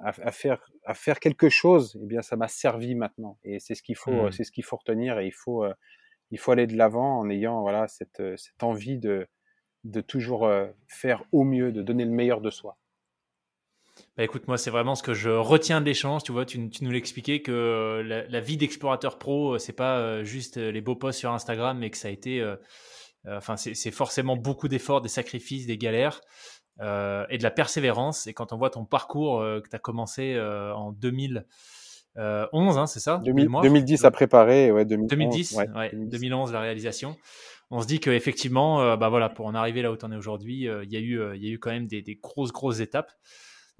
à, 0.00 0.08
à, 0.08 0.30
faire, 0.30 0.70
à 0.84 0.94
faire 0.94 1.18
quelque 1.18 1.48
chose, 1.48 1.98
eh 2.00 2.06
bien, 2.06 2.22
ça 2.22 2.36
m'a 2.36 2.48
servi 2.48 2.94
maintenant. 2.94 3.38
Et 3.42 3.58
c'est 3.58 3.74
ce 3.74 3.82
qu'il 3.82 3.96
faut, 3.96 4.28
mmh. 4.28 4.32
c'est 4.32 4.44
ce 4.44 4.52
qu'il 4.52 4.64
faut 4.64 4.76
retenir. 4.76 5.18
Et 5.18 5.26
il 5.26 5.34
faut, 5.34 5.64
il 6.30 6.38
faut 6.38 6.52
aller 6.52 6.66
de 6.66 6.76
l'avant 6.76 7.18
en 7.18 7.28
ayant, 7.28 7.62
voilà, 7.62 7.88
cette, 7.88 8.22
cette 8.36 8.62
envie 8.62 8.98
de, 8.98 9.26
de 9.84 10.00
toujours 10.00 10.48
faire 10.86 11.24
au 11.32 11.42
mieux, 11.42 11.72
de 11.72 11.82
donner 11.82 12.04
le 12.04 12.12
meilleur 12.12 12.40
de 12.40 12.50
soi. 12.50 12.76
Bah, 14.16 14.24
écoute, 14.24 14.48
moi, 14.48 14.58
c'est 14.58 14.70
vraiment 14.70 14.94
ce 14.94 15.02
que 15.02 15.14
je 15.14 15.30
retiens 15.30 15.80
de 15.80 15.86
l'échange. 15.86 16.22
Tu 16.22 16.32
vois, 16.32 16.44
tu, 16.44 16.58
nous 16.58 16.90
l'expliquais 16.90 17.40
que 17.42 17.52
euh, 17.52 18.26
la, 18.28 18.40
vie 18.40 18.56
d'explorateur 18.56 19.18
pro, 19.18 19.54
euh, 19.54 19.58
c'est 19.58 19.72
pas 19.72 19.98
euh, 19.98 20.24
juste 20.24 20.56
les 20.56 20.80
beaux 20.80 20.96
posts 20.96 21.18
sur 21.18 21.32
Instagram, 21.32 21.78
mais 21.78 21.90
que 21.90 21.96
ça 21.96 22.08
a 22.08 22.10
été, 22.10 22.44
enfin, 23.26 23.56
c'est 23.56 23.90
forcément 23.90 24.36
beaucoup 24.36 24.68
d'efforts, 24.68 25.00
des 25.00 25.08
sacrifices, 25.08 25.66
des 25.66 25.78
galères 25.78 26.20
et 26.80 27.38
de 27.38 27.42
la 27.42 27.50
persévérance. 27.50 28.26
Et 28.26 28.34
quand 28.34 28.52
on 28.52 28.56
voit 28.56 28.70
ton 28.70 28.84
parcours 28.84 29.40
que 29.40 29.68
tu 29.68 29.76
as 29.76 29.78
commencé 29.78 30.38
en 30.40 30.92
2011, 30.92 31.44
hein, 32.16 32.86
c'est 32.86 33.00
ça? 33.00 33.20
2010 33.62 34.04
à 34.04 34.10
préparer, 34.10 34.72
ouais, 34.72 34.84
2010, 34.84 35.56
ouais, 35.56 35.90
2011. 35.94 36.52
la 36.52 36.60
réalisation 36.60 37.16
on 37.72 37.80
se 37.80 37.86
dit 37.86 38.00
qu'effectivement, 38.00 38.96
bah 38.96 39.08
voilà, 39.10 39.28
pour 39.28 39.46
en 39.46 39.54
arriver 39.54 39.80
là 39.80 39.92
où 39.92 39.96
tu 39.96 40.04
en 40.04 40.10
es 40.10 40.16
aujourd'hui, 40.16 40.66
il 40.82 40.92
y, 40.92 40.96
a 40.96 41.00
eu, 41.00 41.20
il 41.36 41.44
y 41.44 41.48
a 41.48 41.52
eu 41.52 41.58
quand 41.60 41.70
même 41.70 41.86
des, 41.86 42.02
des 42.02 42.16
grosses, 42.16 42.50
grosses 42.50 42.80
étapes. 42.80 43.12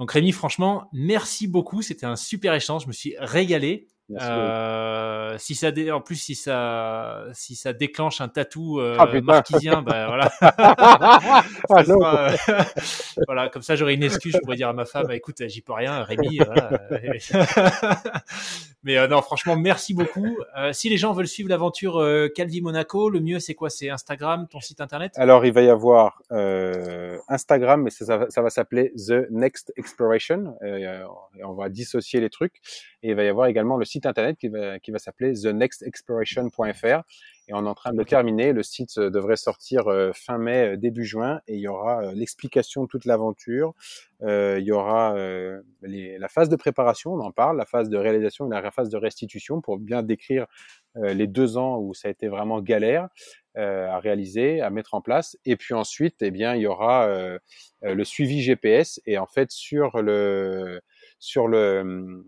Donc 0.01 0.13
Rémi, 0.13 0.33
franchement, 0.33 0.89
merci 0.95 1.47
beaucoup. 1.47 1.83
C'était 1.83 2.07
un 2.07 2.17
super 2.17 2.55
échange. 2.55 2.85
Je 2.85 2.89
me 2.89 2.93
suis 2.93 3.15
régalé. 3.19 3.87
Euh, 4.19 5.37
si 5.39 5.55
ça 5.55 5.71
en 5.93 6.01
plus 6.01 6.17
si 6.17 6.35
ça 6.35 7.25
si 7.33 7.55
ça 7.55 7.73
déclenche 7.73 8.21
un 8.21 8.29
tatou 8.29 8.81
euh, 8.81 8.97
ah, 8.99 9.07
marquisien, 9.21 9.83
bah 9.83 10.09
voilà. 10.09 10.31
ah, 10.41 11.45
euh, 11.71 12.31
voilà, 13.27 13.49
comme 13.49 13.63
ça 13.63 13.77
j'aurai 13.77 13.95
une 13.95 14.03
excuse. 14.03 14.35
Je 14.35 14.39
pourrais 14.39 14.57
dire 14.57 14.69
à 14.69 14.73
ma 14.73 14.85
femme, 14.85 15.11
écoute, 15.13 15.37
j'y 15.47 15.61
peux 15.61 15.73
rien, 15.73 16.03
Rémi. 16.03 16.39
Voilà. 16.39 16.71
Mais 18.83 18.97
euh, 18.97 19.09
non, 19.09 19.21
franchement, 19.21 19.57
merci 19.57 19.93
beaucoup. 19.93 20.39
Euh, 20.57 20.73
si 20.73 20.89
les 20.89 20.97
gens 20.97 21.13
veulent 21.13 21.29
suivre 21.29 21.51
l'aventure 21.51 22.03
Calvi 22.35 22.63
Monaco, 22.63 23.11
le 23.11 23.21
mieux 23.21 23.39
c'est 23.39 23.55
quoi? 23.55 23.71
C'est 23.71 23.91
Instagram, 23.91 24.47
ton 24.49 24.61
site 24.61 24.81
internet? 24.81 25.13
Alors 25.17 25.45
il 25.45 25.53
va 25.53 25.63
y 25.63 25.69
avoir 25.69 26.23
Instagram, 27.29 27.83
mais 27.83 27.91
ça, 27.91 28.27
ça 28.29 28.43
va 28.43 28.51
s'appeler 28.51 28.93
The 28.95 29.31
Next 29.31 29.73
Exploration. 29.77 30.57
on 31.45 31.55
va 31.55 31.69
dissocier 31.69 32.21
les 32.21 32.31
trucs. 32.31 32.61
Et 33.03 33.11
il 33.11 33.15
va 33.15 33.25
y 33.25 33.29
avoir 33.29 33.47
également 33.47 33.77
le 33.77 33.85
site 33.85 34.05
internet 34.05 34.37
qui 34.39 34.49
va, 34.49 34.79
qui 34.79 34.91
va 34.91 34.99
s'appeler 34.99 35.33
thenextexploration.fr. 35.33 37.03
et 37.49 37.53
on 37.55 37.65
est 37.65 37.69
en 37.69 37.75
train 37.75 37.93
de 37.93 37.99
le 37.99 38.05
terminer. 38.05 38.53
Le 38.53 38.63
site 38.63 38.99
devrait 38.99 39.37
sortir 39.37 39.85
fin 40.15 40.39
mai, 40.39 40.77
début 40.77 41.05
juin, 41.05 41.41
et 41.49 41.55
il 41.55 41.61
y 41.61 41.69
aura 41.69 42.13
l'explication 42.13 42.83
de 42.83 42.89
toute 42.89 43.07
l'aventure. 43.07 43.75
il 44.23 44.63
y 44.63 44.73
aura 44.73 45.15
la 45.83 46.29
phase 46.29 46.49
de 46.51 46.57
préparation, 46.57 47.15
on 47.15 47.21
en 47.21 47.33
parle, 47.33 47.57
la 47.57 47.65
phase 47.65 47.89
de 47.89 47.97
réalisation 47.97 48.47
et 48.47 48.51
la 48.51 48.71
phase 48.71 48.91
de 48.91 48.99
restitution 48.99 49.61
pour 49.61 49.79
bien 49.79 50.03
décrire 50.03 50.47
les 50.95 51.27
deux 51.27 51.57
ans 51.57 51.79
où 51.79 51.95
ça 51.95 52.09
a 52.09 52.11
été 52.11 52.29
vraiment 52.29 52.61
galère. 52.61 53.09
à 53.57 53.99
réaliser, 53.99 54.61
à 54.61 54.71
mettre 54.71 54.95
en 54.95 55.01
place. 55.01 55.39
Et 55.45 55.57
puis 55.57 55.75
ensuite, 55.75 56.17
eh 56.21 56.31
bien, 56.31 56.55
il 56.55 56.63
y 56.63 56.67
aura 56.67 57.09
le 57.83 58.05
suivi 58.05 58.43
GPS. 58.43 59.01
Et 59.07 59.17
en 59.19 59.27
fait, 59.27 59.51
sur 59.51 60.03
le 60.03 60.81
sur 61.21 61.49
le, 61.49 62.25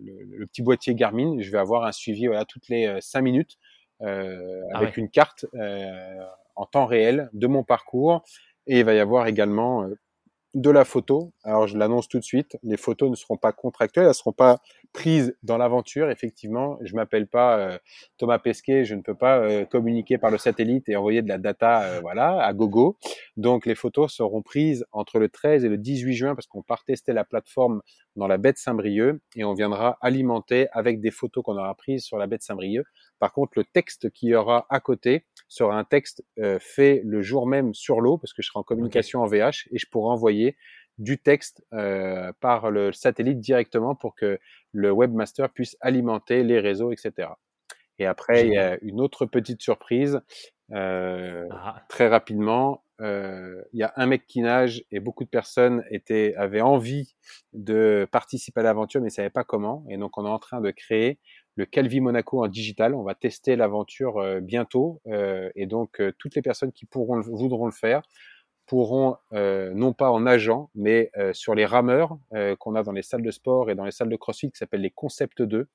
le, 0.00 0.46
petit 0.46 0.62
boîtier 0.62 0.94
Garmin, 0.94 1.40
je 1.40 1.50
vais 1.50 1.58
avoir 1.58 1.84
un 1.84 1.92
suivi 1.92 2.26
voilà, 2.26 2.44
toutes 2.44 2.68
les 2.68 2.98
cinq 3.00 3.22
minutes 3.22 3.58
euh, 4.00 4.62
ah 4.72 4.78
avec 4.78 4.96
une 4.96 5.10
carte 5.10 5.44
euh, 5.54 6.24
en 6.54 6.66
temps 6.66 6.86
réel 6.86 7.30
de 7.32 7.46
mon 7.46 7.64
parcours. 7.64 8.22
Et 8.66 8.80
il 8.80 8.84
va 8.84 8.94
y 8.94 9.00
avoir 9.00 9.26
également 9.26 9.84
euh, 9.84 9.98
de 10.54 10.70
la 10.70 10.84
photo. 10.84 11.32
Alors 11.44 11.66
je 11.66 11.76
l'annonce 11.76 12.08
tout 12.08 12.18
de 12.18 12.24
suite, 12.24 12.56
les 12.62 12.76
photos 12.76 13.10
ne 13.10 13.14
seront 13.14 13.36
pas 13.36 13.52
contractuelles, 13.52 14.04
elles 14.04 14.08
ne 14.08 14.14
seront 14.14 14.32
pas 14.32 14.58
prises 14.92 15.36
dans 15.42 15.58
l'aventure. 15.58 16.10
Effectivement, 16.10 16.78
je 16.80 16.94
m'appelle 16.94 17.26
pas 17.26 17.58
euh, 17.58 17.78
Thomas 18.16 18.38
Pesquet, 18.38 18.84
je 18.84 18.94
ne 18.94 19.02
peux 19.02 19.14
pas 19.14 19.38
euh, 19.38 19.64
communiquer 19.66 20.16
par 20.16 20.30
le 20.30 20.38
satellite 20.38 20.88
et 20.88 20.96
envoyer 20.96 21.20
de 21.22 21.28
la 21.28 21.38
data, 21.38 21.82
euh, 21.82 22.00
voilà, 22.00 22.42
à 22.42 22.52
gogo. 22.54 22.96
Donc 23.36 23.66
les 23.66 23.74
photos 23.74 24.12
seront 24.12 24.42
prises 24.42 24.86
entre 24.92 25.18
le 25.18 25.28
13 25.28 25.64
et 25.64 25.68
le 25.68 25.76
18 25.76 26.14
juin 26.14 26.34
parce 26.34 26.46
qu'on 26.46 26.62
part 26.62 26.84
tester 26.84 27.12
la 27.12 27.24
plateforme 27.24 27.82
dans 28.16 28.26
la 28.26 28.38
baie 28.38 28.52
de 28.52 28.58
Saint-Brieuc 28.58 29.20
et 29.36 29.44
on 29.44 29.52
viendra 29.52 29.98
alimenter 30.00 30.68
avec 30.72 31.00
des 31.00 31.10
photos 31.10 31.44
qu'on 31.44 31.56
aura 31.56 31.74
prises 31.74 32.04
sur 32.04 32.16
la 32.16 32.26
baie 32.26 32.38
de 32.38 32.42
Saint-Brieuc. 32.42 32.86
Par 33.18 33.32
contre, 33.32 33.52
le 33.56 33.64
texte 33.64 34.10
qui 34.10 34.28
y 34.28 34.34
aura 34.34 34.66
à 34.70 34.80
côté 34.80 35.26
sera 35.48 35.76
un 35.76 35.84
texte 35.84 36.22
fait 36.60 37.02
le 37.04 37.20
jour 37.20 37.46
même 37.46 37.74
sur 37.74 38.00
l'eau 38.00 38.16
parce 38.16 38.32
que 38.32 38.42
je 38.42 38.48
serai 38.48 38.60
en 38.60 38.62
communication 38.62 39.22
en 39.22 39.26
VH 39.26 39.68
et 39.70 39.78
je 39.78 39.86
pourrai 39.90 40.12
envoyer 40.12 40.37
du 40.98 41.18
texte 41.18 41.64
euh, 41.72 42.32
par 42.40 42.70
le 42.70 42.92
satellite 42.92 43.40
directement 43.40 43.94
pour 43.94 44.14
que 44.14 44.38
le 44.72 44.90
webmaster 44.90 45.48
puisse 45.48 45.76
alimenter 45.80 46.42
les 46.42 46.58
réseaux, 46.58 46.92
etc. 46.92 47.30
Et 47.98 48.06
après, 48.06 48.46
il 48.46 48.52
y 48.52 48.58
a 48.58 48.78
une 48.82 49.00
autre 49.00 49.26
petite 49.26 49.62
surprise. 49.62 50.20
Euh, 50.72 51.46
ah. 51.50 51.82
Très 51.88 52.08
rapidement, 52.08 52.84
euh, 53.00 53.62
il 53.72 53.80
y 53.80 53.82
a 53.82 53.92
un 53.96 54.06
mec 54.06 54.26
qui 54.26 54.40
nage 54.40 54.84
et 54.90 55.00
beaucoup 55.00 55.24
de 55.24 55.28
personnes 55.28 55.84
étaient, 55.90 56.34
avaient 56.36 56.60
envie 56.60 57.14
de 57.52 58.06
participer 58.10 58.60
à 58.60 58.64
l'aventure 58.64 59.00
mais 59.00 59.06
ne 59.06 59.10
savaient 59.10 59.30
pas 59.30 59.44
comment. 59.44 59.84
Et 59.88 59.96
donc, 59.96 60.18
on 60.18 60.26
est 60.26 60.30
en 60.30 60.38
train 60.38 60.60
de 60.60 60.70
créer 60.70 61.18
le 61.56 61.64
Calvi 61.64 62.00
Monaco 62.00 62.44
en 62.44 62.48
digital. 62.48 62.94
On 62.94 63.02
va 63.02 63.14
tester 63.14 63.56
l'aventure 63.56 64.40
bientôt. 64.42 65.00
Et 65.56 65.66
donc, 65.66 66.00
toutes 66.18 66.36
les 66.36 66.42
personnes 66.42 66.70
qui 66.70 66.86
pourront, 66.86 67.20
voudront 67.20 67.66
le 67.66 67.72
faire 67.72 68.02
pourront, 68.68 69.16
non 69.32 69.92
pas 69.92 70.10
en 70.10 70.20
nageant, 70.20 70.70
mais 70.74 71.10
sur 71.32 71.54
les 71.54 71.64
rameurs 71.64 72.18
qu'on 72.58 72.74
a 72.74 72.82
dans 72.82 72.92
les 72.92 73.02
salles 73.02 73.22
de 73.22 73.30
sport 73.30 73.70
et 73.70 73.74
dans 73.74 73.84
les 73.84 73.90
salles 73.90 74.08
de 74.08 74.16
crossfit 74.16 74.50
qui 74.50 74.58
s'appellent 74.58 74.82
les 74.82 74.90
Concept 74.90 75.42
2. 75.42 75.68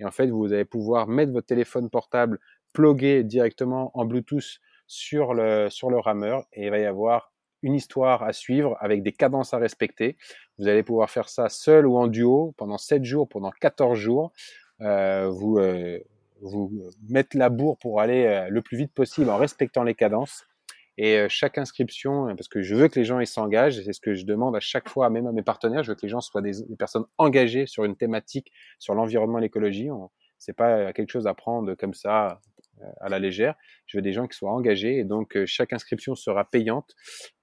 Et 0.00 0.04
en 0.04 0.10
fait, 0.10 0.28
vous 0.28 0.52
allez 0.52 0.64
pouvoir 0.64 1.08
mettre 1.08 1.32
votre 1.32 1.46
téléphone 1.46 1.90
portable, 1.90 2.38
plugger 2.72 3.24
directement 3.24 3.90
en 3.94 4.04
Bluetooth 4.04 4.60
sur 4.86 5.34
le, 5.34 5.68
sur 5.70 5.90
le 5.90 5.98
rameur 5.98 6.44
et 6.52 6.64
il 6.64 6.70
va 6.70 6.78
y 6.78 6.84
avoir 6.84 7.32
une 7.62 7.74
histoire 7.74 8.22
à 8.22 8.32
suivre 8.32 8.76
avec 8.80 9.02
des 9.02 9.12
cadences 9.12 9.54
à 9.54 9.58
respecter. 9.58 10.16
Vous 10.58 10.68
allez 10.68 10.82
pouvoir 10.82 11.10
faire 11.10 11.28
ça 11.28 11.48
seul 11.48 11.86
ou 11.86 11.96
en 11.96 12.06
duo 12.06 12.54
pendant 12.56 12.78
7 12.78 13.04
jours, 13.04 13.28
pendant 13.28 13.50
14 13.50 13.98
jours. 13.98 14.32
Euh, 14.80 15.28
vous, 15.28 15.58
euh, 15.58 15.98
vous 16.40 16.72
la 17.34 17.48
bourre 17.48 17.78
pour 17.78 18.00
aller 18.00 18.24
euh, 18.26 18.48
le 18.48 18.62
plus 18.62 18.76
vite 18.76 18.92
possible 18.92 19.30
en 19.30 19.36
respectant 19.36 19.82
les 19.82 19.94
cadences. 19.94 20.46
Et 21.00 21.26
chaque 21.28 21.58
inscription, 21.58 22.26
parce 22.36 22.48
que 22.48 22.60
je 22.60 22.74
veux 22.74 22.88
que 22.88 22.98
les 22.98 23.04
gens 23.04 23.20
ils 23.20 23.26
s'engagent, 23.26 23.80
c'est 23.80 23.92
ce 23.92 24.00
que 24.00 24.14
je 24.14 24.26
demande 24.26 24.56
à 24.56 24.60
chaque 24.60 24.88
fois, 24.88 25.08
même 25.10 25.28
à 25.28 25.32
mes 25.32 25.44
partenaires, 25.44 25.84
je 25.84 25.92
veux 25.92 25.94
que 25.94 26.02
les 26.02 26.08
gens 26.08 26.20
soient 26.20 26.42
des, 26.42 26.54
personnes 26.76 27.04
engagées 27.18 27.66
sur 27.66 27.84
une 27.84 27.96
thématique, 27.96 28.50
sur 28.80 28.94
l'environnement 28.94 29.38
l'écologie. 29.38 29.88
C'est 30.38 30.56
pas 30.56 30.92
quelque 30.92 31.10
chose 31.10 31.28
à 31.28 31.34
prendre 31.34 31.74
comme 31.76 31.94
ça 31.94 32.40
à 33.00 33.08
la 33.08 33.18
légère. 33.18 33.54
Je 33.86 33.98
veux 33.98 34.02
des 34.02 34.12
gens 34.12 34.26
qui 34.26 34.36
soient 34.36 34.52
engagés 34.52 34.98
et 34.98 35.04
donc 35.04 35.36
chaque 35.46 35.72
inscription 35.72 36.14
sera 36.14 36.44
payante 36.44 36.94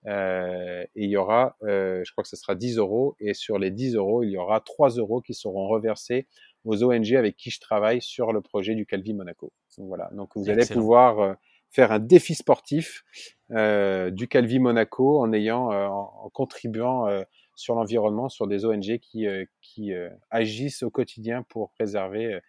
euh, 0.07 0.83
et 0.95 1.05
il 1.05 1.09
y 1.09 1.17
aura, 1.17 1.57
euh, 1.63 2.03
je 2.05 2.11
crois 2.11 2.23
que 2.23 2.29
ce 2.29 2.35
sera 2.35 2.55
10 2.55 2.77
euros 2.77 3.15
et 3.19 3.33
sur 3.33 3.57
les 3.57 3.71
10 3.71 3.95
euros, 3.95 4.23
il 4.23 4.31
y 4.31 4.37
aura 4.37 4.61
3 4.61 4.91
euros 4.91 5.21
qui 5.21 5.33
seront 5.33 5.67
reversés 5.67 6.27
aux 6.63 6.83
ONG 6.83 7.13
avec 7.13 7.35
qui 7.35 7.51
je 7.51 7.59
travaille 7.59 8.01
sur 8.01 8.33
le 8.33 8.41
projet 8.41 8.75
du 8.75 8.85
Calvi 8.85 9.13
Monaco. 9.13 9.51
Donc 9.77 9.87
voilà, 9.87 10.09
donc 10.13 10.31
vous 10.35 10.49
allez 10.49 10.65
pouvoir 10.65 11.19
euh, 11.19 11.33
faire 11.75 11.91
un 11.91 11.99
défi 11.99 12.35
sportif 12.35 13.03
euh, 13.51 14.09
du 14.09 14.27
Calvi 14.27 14.59
Monaco 14.59 15.19
en 15.21 15.33
ayant, 15.33 15.71
euh, 15.71 15.87
en, 15.87 16.29
contribuant 16.33 17.07
sur 17.55 17.75
l'environnement, 17.75 18.29
sur 18.29 18.47
des 18.47 18.65
ONG 18.65 18.99
qui, 18.99 19.27
qui 19.61 19.91
agissent 20.29 20.83
au 20.83 20.89
quotidien 20.89 21.43
pour 21.43 21.71
préserver 21.71 22.39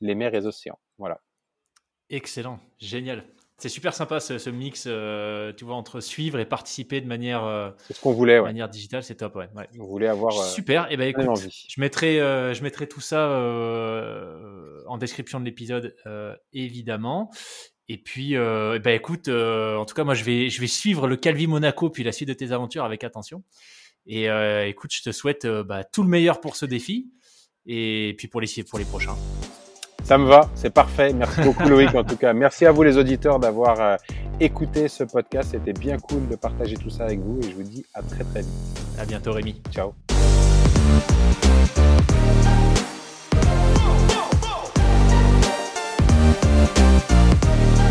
les 0.00 0.14
mers 0.14 0.34
et 0.34 0.40
les 0.40 0.46
océans. 0.46 0.78
Voilà. 0.98 1.20
Excellent, 2.10 2.58
génial. 2.78 3.24
C'est 3.58 3.70
super 3.70 3.94
sympa 3.94 4.20
ce, 4.20 4.50
mix, 4.50 4.84
euh, 4.86 5.50
tu 5.54 5.64
vois, 5.64 5.76
entre 5.76 6.00
suivre 6.00 6.38
et 6.38 6.44
participer 6.44 7.00
de 7.00 7.06
manière, 7.06 7.42
euh, 7.42 7.70
ce 7.90 7.98
qu'on 7.98 8.12
voulait, 8.12 8.38
ouais. 8.38 8.44
manière 8.44 8.68
digitale, 8.68 9.02
c'est 9.02 9.14
top. 9.14 9.34
Ouais. 9.34 9.48
On 9.80 9.86
voulait 9.86 10.08
avoir. 10.08 10.38
Euh, 10.38 10.44
super. 10.44 10.84
Et 10.90 10.94
eh 10.94 10.96
ben 10.98 11.08
écoute, 11.08 11.24
je 11.68 11.80
mettrai, 11.80 12.18
je 12.18 12.62
mettrai 12.62 12.86
tout 12.86 13.00
ça 13.00 13.30
en 14.86 14.98
description 14.98 15.40
de 15.40 15.46
l'épisode, 15.46 15.96
évidemment. 16.52 17.30
Et 17.88 17.98
puis, 17.98 18.34
eh 18.34 18.78
ben 18.78 18.94
écoute, 18.94 19.28
en 19.28 19.84
tout 19.84 19.94
cas, 19.94 20.04
moi, 20.04 20.14
je 20.14 20.24
vais, 20.24 20.50
je 20.50 20.60
vais 20.60 20.66
suivre 20.66 21.06
le 21.06 21.16
Calvi 21.16 21.46
Monaco 21.46 21.90
puis 21.90 22.02
la 22.02 22.12
suite 22.12 22.28
de 22.28 22.34
tes 22.34 22.52
aventures 22.52 22.84
avec 22.84 23.04
attention. 23.04 23.44
Et 24.06 24.26
écoute, 24.66 24.92
je 24.92 25.02
te 25.02 25.12
souhaite 25.12 25.46
bah, 25.46 25.84
tout 25.84 26.02
le 26.02 26.08
meilleur 26.08 26.40
pour 26.40 26.56
ce 26.56 26.66
défi 26.66 27.08
et 27.66 28.14
puis 28.18 28.28
pour 28.28 28.40
les, 28.40 28.48
pour 28.68 28.78
les 28.78 28.84
prochains. 28.84 29.16
Ça 30.06 30.18
me 30.18 30.26
va, 30.26 30.48
c'est 30.54 30.70
parfait. 30.72 31.12
Merci 31.12 31.40
beaucoup 31.40 31.68
Loïc 31.68 31.92
en 31.96 32.04
tout 32.04 32.16
cas. 32.16 32.32
Merci 32.32 32.64
à 32.64 32.70
vous 32.70 32.84
les 32.84 32.96
auditeurs 32.96 33.40
d'avoir 33.40 33.80
euh, 33.80 33.96
écouté 34.38 34.86
ce 34.86 35.02
podcast. 35.02 35.50
C'était 35.50 35.72
bien 35.72 35.98
cool 35.98 36.28
de 36.28 36.36
partager 36.36 36.76
tout 36.76 36.90
ça 36.90 37.06
avec 37.06 37.18
vous 37.18 37.40
et 37.40 37.50
je 37.50 37.56
vous 37.56 37.64
dis 37.64 37.84
à 37.92 38.02
très 38.02 38.22
très 38.22 38.42
vite. 38.42 38.50
À 39.00 39.04
bientôt 39.04 39.32
Rémi. 39.32 39.60
Ciao. 39.72 39.94
Bye. 47.46 47.85